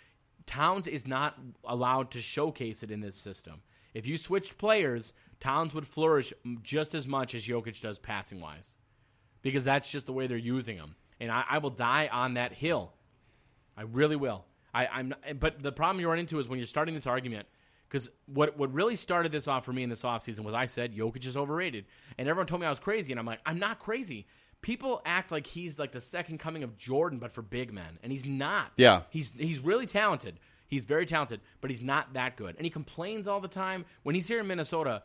Towns 0.46 0.88
is 0.88 1.06
not 1.06 1.38
allowed 1.64 2.10
to 2.12 2.22
showcase 2.22 2.82
it 2.82 2.90
in 2.90 3.02
this 3.02 3.16
system. 3.16 3.62
If 3.94 4.08
you 4.08 4.18
switched 4.18 4.58
players, 4.58 5.14
Towns 5.40 5.74
would 5.74 5.88
flourish 5.88 6.34
just 6.64 6.96
as 6.96 7.08
much 7.08 7.36
as 7.36 7.46
Jokic 7.46 7.80
does 7.82 8.00
passing 8.00 8.42
wise, 8.42 8.76
because 9.44 9.64
that's 9.64 9.90
just 9.90 10.06
the 10.06 10.14
way 10.14 10.26
they're 10.26 10.38
using 10.38 10.76
him. 10.76 10.96
And 11.20 11.32
I, 11.32 11.44
I 11.50 11.58
will 11.60 11.70
die 11.70 12.10
on 12.12 12.34
that 12.34 12.54
hill. 12.54 12.94
I 13.80 13.84
really 13.84 14.16
will. 14.16 14.46
I, 14.74 14.88
I'm. 14.88 15.10
Not, 15.10 15.20
eh, 15.26 15.34
but 15.34 15.64
the 15.64 15.72
problem 15.72 16.00
you 16.00 16.08
run 16.10 16.20
into 16.20 16.38
is 16.40 16.48
when 16.50 16.60
you're 16.60 16.68
starting 16.68 16.94
this 16.94 17.08
argument, 17.08 17.48
because 17.88 18.10
what 18.28 18.58
what 18.58 18.72
really 18.74 18.96
started 18.96 19.32
this 19.32 19.48
off 19.48 19.66
for 19.66 19.74
me 19.74 19.84
in 19.84 19.90
this 19.90 20.04
offseason 20.04 20.42
was 20.42 20.54
I 20.54 20.66
said 20.66 20.94
Jokic 20.94 21.26
is 21.26 21.38
overrated, 21.38 21.86
and 22.18 22.28
everyone 22.28 22.48
told 22.48 22.62
me 22.62 22.68
I 22.68 22.70
was 22.70 22.80
crazy, 22.80 23.12
and 23.12 23.20
I'm 23.20 23.26
like, 23.26 23.40
I'm 23.46 23.58
not 23.58 23.80
crazy 23.80 24.28
people 24.62 25.02
act 25.06 25.32
like 25.32 25.48
he's 25.48 25.80
like 25.80 25.92
the 25.92 26.02
second 26.02 26.40
coming 26.40 26.64
of 26.64 26.78
Jordan, 26.78 27.20
but 27.20 27.34
for 27.34 27.42
big 27.42 27.74
men, 27.74 27.98
and 28.04 28.12
he's 28.12 28.26
not. 28.26 28.72
Yeah. 28.78 29.04
he's 29.10 29.32
he's 29.38 29.60
really 29.60 29.86
talented. 29.86 30.40
He's 30.68 30.86
very 30.86 31.06
talented, 31.06 31.42
but 31.62 31.72
he's 31.72 31.82
not 31.82 32.14
that 32.14 32.38
good. 32.38 32.56
And 32.56 32.64
he 32.66 32.70
complains 32.70 33.28
all 33.28 33.40
the 33.40 33.48
time. 33.48 33.86
When 34.04 34.14
he's 34.14 34.28
here 34.28 34.40
in 34.40 34.48
Minnesota, 34.48 35.02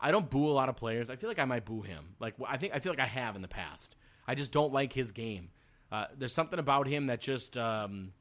I 0.00 0.10
don't 0.10 0.28
boo 0.28 0.48
a 0.48 0.52
lot 0.52 0.68
of 0.68 0.76
players. 0.76 1.08
I 1.08 1.16
feel 1.16 1.30
like 1.30 1.38
I 1.38 1.44
might 1.44 1.64
boo 1.64 1.82
him. 1.82 2.04
Like 2.18 2.34
I 2.46 2.56
think 2.56 2.74
I 2.74 2.80
feel 2.80 2.92
like 2.92 3.00
I 3.00 3.06
have 3.06 3.36
in 3.36 3.42
the 3.42 3.48
past. 3.48 3.96
I 4.26 4.34
just 4.34 4.52
don't 4.52 4.72
like 4.72 4.92
his 4.92 5.12
game. 5.12 5.50
Uh, 5.92 6.06
there's 6.18 6.32
something 6.32 6.58
about 6.58 6.86
him 6.86 7.06
that 7.06 7.20
just 7.20 7.56
um, 7.56 8.12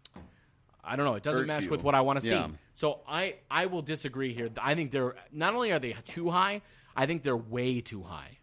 I 0.83 0.95
don't 0.95 1.05
know. 1.05 1.15
It 1.15 1.23
doesn't 1.23 1.47
mesh 1.47 1.63
you. 1.63 1.69
with 1.69 1.83
what 1.83 1.95
I 1.95 2.01
want 2.01 2.19
to 2.21 2.27
Yeah. 2.27 2.47
see. 2.47 2.53
So 2.75 2.99
I 3.07 3.35
I 3.49 3.65
will 3.67 3.81
disagree 3.81 4.33
here. 4.33 4.49
I 4.61 4.75
think 4.75 4.91
they're 4.91 5.15
not 5.31 5.53
only 5.55 5.71
are 5.71 5.79
they 5.79 5.95
too 6.07 6.29
high, 6.29 6.61
I 6.95 7.05
think 7.05 7.23
they're 7.23 7.37
way 7.37 7.81
too 7.81 8.03
high. 8.03 8.37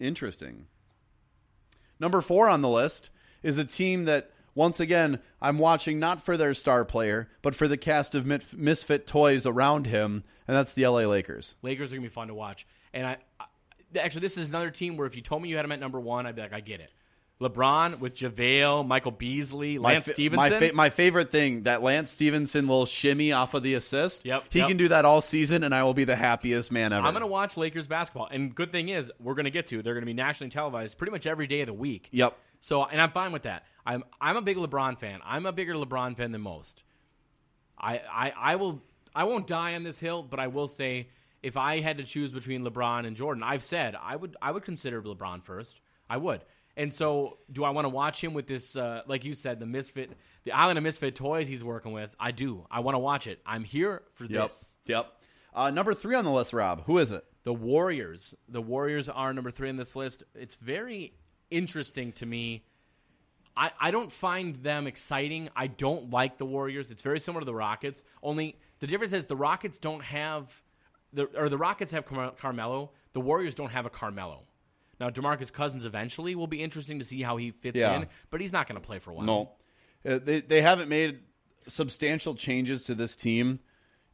Interesting. 0.00 0.66
Number 2.00 2.20
four 2.20 2.48
on 2.48 2.62
the 2.62 2.68
list 2.68 3.10
is 3.42 3.58
a 3.58 3.64
team 3.64 4.04
that, 4.04 4.30
once 4.54 4.78
again, 4.80 5.18
I'm 5.42 5.58
watching 5.58 5.98
not 5.98 6.22
for 6.22 6.36
their 6.36 6.54
star 6.54 6.84
player, 6.84 7.28
but 7.42 7.54
for 7.54 7.66
the 7.66 7.76
cast 7.76 8.14
of 8.14 8.24
misfit 8.26 9.06
toys 9.06 9.46
around 9.46 9.86
him, 9.86 10.22
and 10.46 10.56
that's 10.56 10.74
the 10.74 10.86
LA 10.86 11.00
Lakers. 11.06 11.56
Lakers 11.62 11.92
are 11.92 11.96
gonna 11.96 12.06
be 12.06 12.12
fun 12.12 12.28
to 12.28 12.34
watch. 12.34 12.66
And 12.94 13.06
I, 13.06 13.16
I 13.40 13.46
actually 13.98 14.20
this 14.22 14.38
is 14.38 14.48
another 14.48 14.70
team 14.70 14.96
where 14.96 15.06
if 15.06 15.16
you 15.16 15.22
told 15.22 15.42
me 15.42 15.48
you 15.48 15.56
had 15.56 15.64
them 15.64 15.72
at 15.72 15.80
number 15.80 15.98
one, 16.00 16.26
I'd 16.26 16.36
be 16.36 16.42
like, 16.42 16.52
I 16.52 16.60
get 16.60 16.80
it. 16.80 16.92
LeBron 17.40 18.00
with 18.00 18.16
JaVale, 18.16 18.86
Michael 18.86 19.12
Beasley, 19.12 19.78
Lance 19.78 20.06
fa- 20.06 20.12
Stevenson. 20.12 20.50
My, 20.50 20.58
fa- 20.58 20.74
my 20.74 20.90
favorite 20.90 21.30
thing 21.30 21.62
that 21.62 21.82
Lance 21.82 22.10
Stephenson 22.10 22.66
little 22.66 22.84
shimmy 22.84 23.32
off 23.32 23.54
of 23.54 23.62
the 23.62 23.74
assist. 23.74 24.24
Yep, 24.24 24.46
he 24.50 24.58
yep. 24.58 24.68
can 24.68 24.76
do 24.76 24.88
that 24.88 25.04
all 25.04 25.20
season, 25.20 25.62
and 25.62 25.72
I 25.72 25.84
will 25.84 25.94
be 25.94 26.04
the 26.04 26.16
happiest 26.16 26.72
man 26.72 26.92
ever. 26.92 27.06
I'm 27.06 27.12
going 27.12 27.20
to 27.20 27.28
watch 27.28 27.56
Lakers 27.56 27.86
basketball. 27.86 28.28
And 28.28 28.52
good 28.52 28.72
thing 28.72 28.88
is, 28.88 29.12
we're 29.20 29.34
going 29.34 29.44
to 29.44 29.52
get 29.52 29.68
to. 29.68 29.82
They're 29.82 29.94
going 29.94 30.02
to 30.02 30.06
be 30.06 30.14
nationally 30.14 30.50
televised 30.50 30.98
pretty 30.98 31.12
much 31.12 31.26
every 31.26 31.46
day 31.46 31.60
of 31.60 31.68
the 31.68 31.74
week. 31.74 32.08
Yep. 32.10 32.36
So, 32.60 32.84
and 32.84 33.00
I'm 33.00 33.12
fine 33.12 33.30
with 33.30 33.42
that. 33.42 33.64
I'm 33.86 34.02
I'm 34.20 34.36
a 34.36 34.42
big 34.42 34.56
LeBron 34.56 34.98
fan. 34.98 35.20
I'm 35.24 35.46
a 35.46 35.52
bigger 35.52 35.74
LeBron 35.74 36.16
fan 36.16 36.32
than 36.32 36.40
most. 36.40 36.82
I 37.78 38.00
I, 38.10 38.32
I 38.36 38.56
will 38.56 38.82
I 39.14 39.24
won't 39.24 39.46
die 39.46 39.74
on 39.76 39.84
this 39.84 40.00
hill, 40.00 40.24
but 40.24 40.40
I 40.40 40.48
will 40.48 40.68
say 40.68 41.08
if 41.42 41.56
I 41.56 41.80
had 41.80 41.98
to 41.98 42.04
choose 42.04 42.32
between 42.32 42.64
LeBron 42.64 43.06
and 43.06 43.16
Jordan, 43.16 43.42
I've 43.44 43.62
said 43.62 43.96
I 44.00 44.16
would 44.16 44.36
I 44.42 44.50
would 44.50 44.64
consider 44.64 45.00
LeBron 45.00 45.44
first. 45.44 45.80
I 46.10 46.16
would. 46.16 46.42
And 46.78 46.94
so, 46.94 47.38
do 47.52 47.64
I 47.64 47.70
want 47.70 47.84
to 47.86 47.88
watch 47.90 48.22
him 48.22 48.32
with 48.34 48.46
this, 48.46 48.76
uh, 48.76 49.02
like 49.06 49.24
you 49.24 49.34
said, 49.34 49.58
the 49.58 49.66
misfit, 49.66 50.12
the 50.44 50.52
island 50.52 50.78
of 50.78 50.84
misfit 50.84 51.14
toys 51.16 51.48
he's 51.48 51.64
working 51.64 51.92
with? 51.92 52.14
I 52.20 52.30
do. 52.30 52.66
I 52.70 52.80
want 52.80 52.94
to 52.94 53.00
watch 53.00 53.26
it. 53.26 53.40
I'm 53.44 53.64
here 53.64 54.02
for 54.14 54.24
Yep. 54.24 54.48
this. 54.48 54.76
Yep. 54.86 55.12
Uh, 55.52 55.70
number 55.70 55.92
three 55.92 56.14
on 56.14 56.24
the 56.24 56.30
list, 56.30 56.52
Rob. 56.52 56.84
Who 56.86 56.98
is 56.98 57.10
it? 57.10 57.24
The 57.42 57.52
Warriors. 57.52 58.32
The 58.48 58.62
Warriors 58.62 59.08
are 59.08 59.32
number 59.34 59.50
three 59.50 59.68
on 59.68 59.76
this 59.76 59.96
list. 59.96 60.22
It's 60.36 60.54
very 60.54 61.14
interesting 61.50 62.12
to 62.12 62.26
me. 62.26 62.64
I, 63.56 63.72
I 63.80 63.90
don't 63.90 64.12
find 64.12 64.54
them 64.56 64.86
exciting. 64.86 65.48
I 65.56 65.66
don't 65.66 66.10
like 66.10 66.38
the 66.38 66.46
Warriors. 66.46 66.92
It's 66.92 67.02
very 67.02 67.18
similar 67.18 67.40
to 67.40 67.44
the 67.46 67.54
Rockets. 67.54 68.04
Only 68.22 68.56
the 68.78 68.86
difference 68.86 69.12
is 69.12 69.26
the 69.26 69.34
Rockets 69.34 69.78
don't 69.78 70.04
have 70.04 70.48
the 71.12 71.24
or 71.36 71.48
the 71.48 71.58
Rockets 71.58 71.90
have 71.90 72.06
Car- 72.06 72.34
Carmelo. 72.38 72.92
The 73.14 73.20
Warriors 73.20 73.56
don't 73.56 73.70
have 73.72 73.84
a 73.84 73.90
Carmelo. 73.90 74.44
Now 75.00 75.10
Demarcus 75.10 75.52
Cousins 75.52 75.84
eventually 75.84 76.34
will 76.34 76.46
be 76.46 76.62
interesting 76.62 76.98
to 76.98 77.04
see 77.04 77.22
how 77.22 77.36
he 77.36 77.50
fits 77.52 77.78
Yeah. 77.78 77.96
in, 77.96 78.06
but 78.30 78.40
he's 78.40 78.52
not 78.52 78.66
going 78.68 78.80
to 78.80 78.86
play 78.86 78.98
for 78.98 79.10
a 79.10 79.14
while. 79.14 79.26
No, 79.26 79.50
Uh, 80.04 80.18
they 80.18 80.40
they 80.40 80.60
haven't 80.62 80.88
made 80.88 81.20
substantial 81.66 82.34
changes 82.34 82.82
to 82.86 82.94
this 82.94 83.14
team 83.16 83.60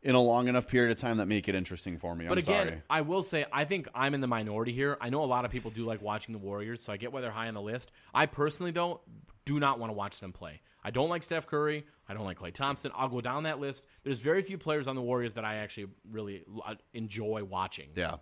in 0.03 0.15
a 0.15 0.21
long 0.21 0.49
enough 0.49 0.69
period 0.69 0.91
of 0.93 0.99
time 1.01 1.17
that 1.17 1.27
make 1.27 1.49
it 1.49 1.55
interesting 1.55 1.97
for 1.97 2.15
me. 2.15 2.27
But 2.27 2.33
I'm 2.33 2.39
again, 2.39 2.67
sorry. 2.69 2.83
I 2.91 3.01
will 3.01 3.23
say 3.23 3.47
I 3.53 3.65
think 3.65 3.89
I'm 3.95 4.13
in 4.15 4.21
the 4.21 4.27
minority 4.27 4.73
here. 4.73 4.99
I 5.01 5.09
know 5.11 5.23
a 5.23 5.27
lot 5.27 5.45
of 5.45 5.51
people 5.51 5.71
do 5.71 5.85
like 5.87 6.03
watching 6.03 6.33
the 6.33 6.39
Warriors, 6.39 6.83
so 6.83 6.93
I 6.93 6.97
get 6.99 7.13
why 7.13 7.21
they're 7.23 7.31
high 7.31 7.49
on 7.49 7.55
the 7.55 7.63
list. 7.63 7.91
I 8.13 8.27
personally 8.27 8.71
though 8.73 9.01
do 9.45 9.59
not 9.61 9.79
want 9.79 9.91
to 9.91 9.95
watch 9.95 10.21
them 10.21 10.33
play. 10.33 10.61
I 10.83 10.91
don't 10.91 11.09
like 11.09 11.23
Steph 11.23 11.47
Curry. 11.47 11.87
I 12.09 12.13
don't 12.13 12.27
like 12.27 12.39
Klay 12.39 12.53
Thompson. 12.53 12.91
I'll 12.95 13.09
go 13.09 13.23
down 13.23 13.45
that 13.45 13.59
list. 13.59 13.85
There's 14.03 14.19
very 14.19 14.43
few 14.43 14.59
players 14.59 14.87
on 14.87 14.97
the 14.97 15.01
Warriors 15.03 15.33
that 15.35 15.45
I 15.45 15.57
actually 15.57 15.87
really 16.11 16.45
uh, 16.67 16.75
enjoy 16.93 17.43
watching. 17.45 17.89
Yeah. 17.95 18.17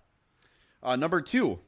Uh, 0.81 0.95
number 0.95 1.21
two, 1.21 1.59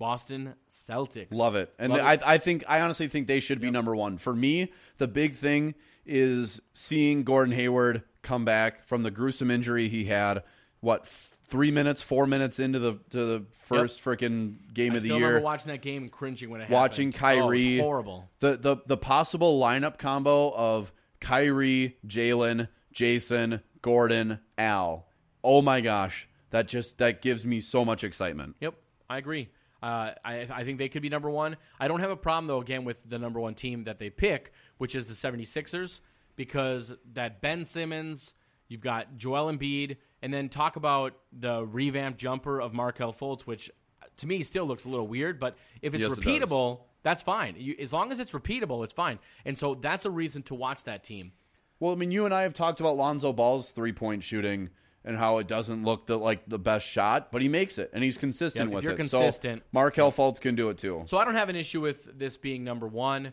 Boston 0.00 0.54
Celtics. 0.72 1.28
love 1.30 1.54
it, 1.54 1.72
and 1.78 1.92
Love 1.92 2.00
I, 2.02 2.14
it. 2.14 2.22
I 2.24 2.38
think 2.38 2.64
I 2.66 2.80
honestly 2.80 3.06
think 3.06 3.28
they 3.28 3.38
should 3.38 3.60
be 3.60 3.70
number 3.70 3.94
one 3.94 4.16
for 4.18 4.34
me. 4.34 4.72
The 4.98 5.06
big 5.06 5.34
thing 5.34 5.74
is 6.06 6.58
seeing 6.74 7.22
Gordon 7.22 7.54
Hayward 7.54 8.02
come 8.22 8.44
back 8.46 8.86
from 8.86 9.02
the 9.04 9.10
gruesome 9.10 9.50
injury 9.50 9.88
he 9.88 10.06
had. 10.06 10.42
What 10.80 11.02
f- 11.02 11.36
three 11.44 11.70
minutes, 11.70 12.00
four 12.00 12.26
minutes 12.26 12.58
into 12.58 12.78
the 12.78 12.94
to 13.10 13.24
the 13.26 13.44
first 13.52 14.02
freaking 14.02 14.56
game 14.72 14.94
I 14.94 14.96
of 14.96 15.02
the 15.02 15.08
year? 15.08 15.16
remember 15.18 15.40
watching 15.42 15.68
that 15.70 15.82
game 15.82 16.04
and 16.04 16.10
cringing 16.10 16.48
when 16.48 16.62
it 16.62 16.70
watching 16.70 17.12
happened. 17.12 17.42
Oh, 17.42 17.44
it 17.44 17.48
was 17.48 17.58
Kyrie. 17.60 17.78
horrible. 17.78 18.30
The 18.40 18.56
the 18.56 18.76
the 18.86 18.96
possible 18.96 19.60
lineup 19.60 19.98
combo 19.98 20.50
of 20.54 20.90
Kyrie, 21.20 21.98
Jalen, 22.06 22.68
Jason, 22.92 23.60
Gordon, 23.82 24.40
Al. 24.56 25.06
Oh 25.44 25.60
my 25.60 25.82
gosh, 25.82 26.26
that 26.50 26.68
just 26.68 26.96
that 26.98 27.20
gives 27.20 27.44
me 27.46 27.60
so 27.60 27.84
much 27.84 28.02
excitement. 28.02 28.56
Yep, 28.60 28.74
I 29.10 29.18
agree. 29.18 29.50
Uh, 29.82 30.12
I, 30.24 30.46
I 30.52 30.64
think 30.64 30.78
they 30.78 30.88
could 30.88 31.02
be 31.02 31.08
number 31.08 31.30
one. 31.30 31.56
I 31.78 31.88
don't 31.88 32.00
have 32.00 32.10
a 32.10 32.16
problem, 32.16 32.46
though, 32.46 32.60
again, 32.60 32.84
with 32.84 33.08
the 33.08 33.18
number 33.18 33.40
one 33.40 33.54
team 33.54 33.84
that 33.84 33.98
they 33.98 34.10
pick, 34.10 34.52
which 34.78 34.94
is 34.94 35.06
the 35.06 35.14
76ers, 35.14 36.00
because 36.36 36.92
that 37.14 37.40
Ben 37.40 37.64
Simmons, 37.64 38.34
you've 38.68 38.82
got 38.82 39.16
Joel 39.16 39.52
Embiid, 39.52 39.96
and 40.22 40.32
then 40.32 40.48
talk 40.48 40.76
about 40.76 41.14
the 41.32 41.64
revamped 41.64 42.18
jumper 42.18 42.60
of 42.60 42.74
Markelle 42.74 43.14
Fultz, 43.14 43.42
which 43.42 43.70
to 44.18 44.26
me 44.26 44.42
still 44.42 44.66
looks 44.66 44.84
a 44.84 44.88
little 44.88 45.06
weird, 45.06 45.40
but 45.40 45.56
if 45.80 45.94
it's 45.94 46.02
Yes, 46.02 46.18
it 46.18 46.20
repeatable, 46.20 46.80
that's 47.02 47.22
fine. 47.22 47.54
You, 47.58 47.74
as 47.80 47.92
long 47.92 48.12
as 48.12 48.20
it's 48.20 48.32
repeatable, 48.32 48.84
it's 48.84 48.92
fine. 48.92 49.18
And 49.46 49.56
so 49.56 49.74
that's 49.74 50.04
a 50.04 50.10
reason 50.10 50.42
to 50.44 50.54
watch 50.54 50.84
that 50.84 51.02
team. 51.02 51.32
Well, 51.78 51.92
I 51.92 51.94
mean, 51.94 52.10
you 52.10 52.26
and 52.26 52.34
I 52.34 52.42
have 52.42 52.52
talked 52.52 52.80
about 52.80 52.96
Lonzo 52.98 53.32
Ball's 53.32 53.72
three 53.72 53.92
point 53.92 54.22
shooting 54.22 54.68
and 55.04 55.16
how 55.16 55.38
it 55.38 55.46
doesn't 55.46 55.82
look 55.84 56.06
the, 56.06 56.18
like 56.18 56.46
the 56.48 56.58
best 56.58 56.86
shot, 56.86 57.32
but 57.32 57.40
he 57.42 57.48
makes 57.48 57.78
it 57.78 57.90
and 57.94 58.04
he's 58.04 58.18
consistent 58.18 58.68
Yeah, 58.70 58.74
with 58.74 58.84
you're 58.84 58.92
it. 58.92 58.96
consistent- 58.96 59.60
so 59.62 59.66
Markelle 59.72 60.12
Fultz 60.12 60.40
can 60.40 60.54
do 60.54 60.68
it 60.70 60.78
too. 60.78 61.02
So 61.06 61.16
I 61.18 61.24
don't 61.24 61.34
have 61.36 61.48
an 61.48 61.56
issue 61.56 61.80
with 61.80 62.18
this 62.18 62.36
being 62.36 62.64
number 62.64 62.86
one. 62.86 63.32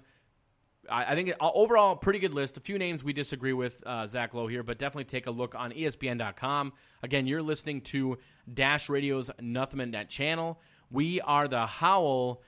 I, 0.90 1.12
I 1.12 1.16
think 1.16 1.30
it, 1.30 1.36
uh, 1.42 1.52
overall, 1.54 1.96
pretty 1.98 2.20
good 2.20 2.34
list. 2.34 2.56
A 2.56 2.62
few 2.62 2.78
names 2.78 3.04
we 3.04 3.12
disagree 3.12 3.52
with 3.54 3.82
uh, 3.86 4.08
Zach 4.08 4.34
Lowe 4.34 4.48
here, 4.48 4.64
but 4.64 4.78
definitely 4.80 5.04
take 5.06 5.28
a 5.28 5.32
look 5.32 5.56
on 5.56 5.72
ESPN.com. 5.74 6.72
Again, 7.04 7.28
you're 7.28 7.42
listening 7.42 7.82
to 7.82 8.18
Dash 8.54 8.88
Radio's 8.88 9.30
Nothing 9.42 9.92
Net 9.92 10.10
channel. 10.10 10.62
We 10.90 11.20
are 11.20 11.50
the 11.50 11.66
Howl 11.66 12.42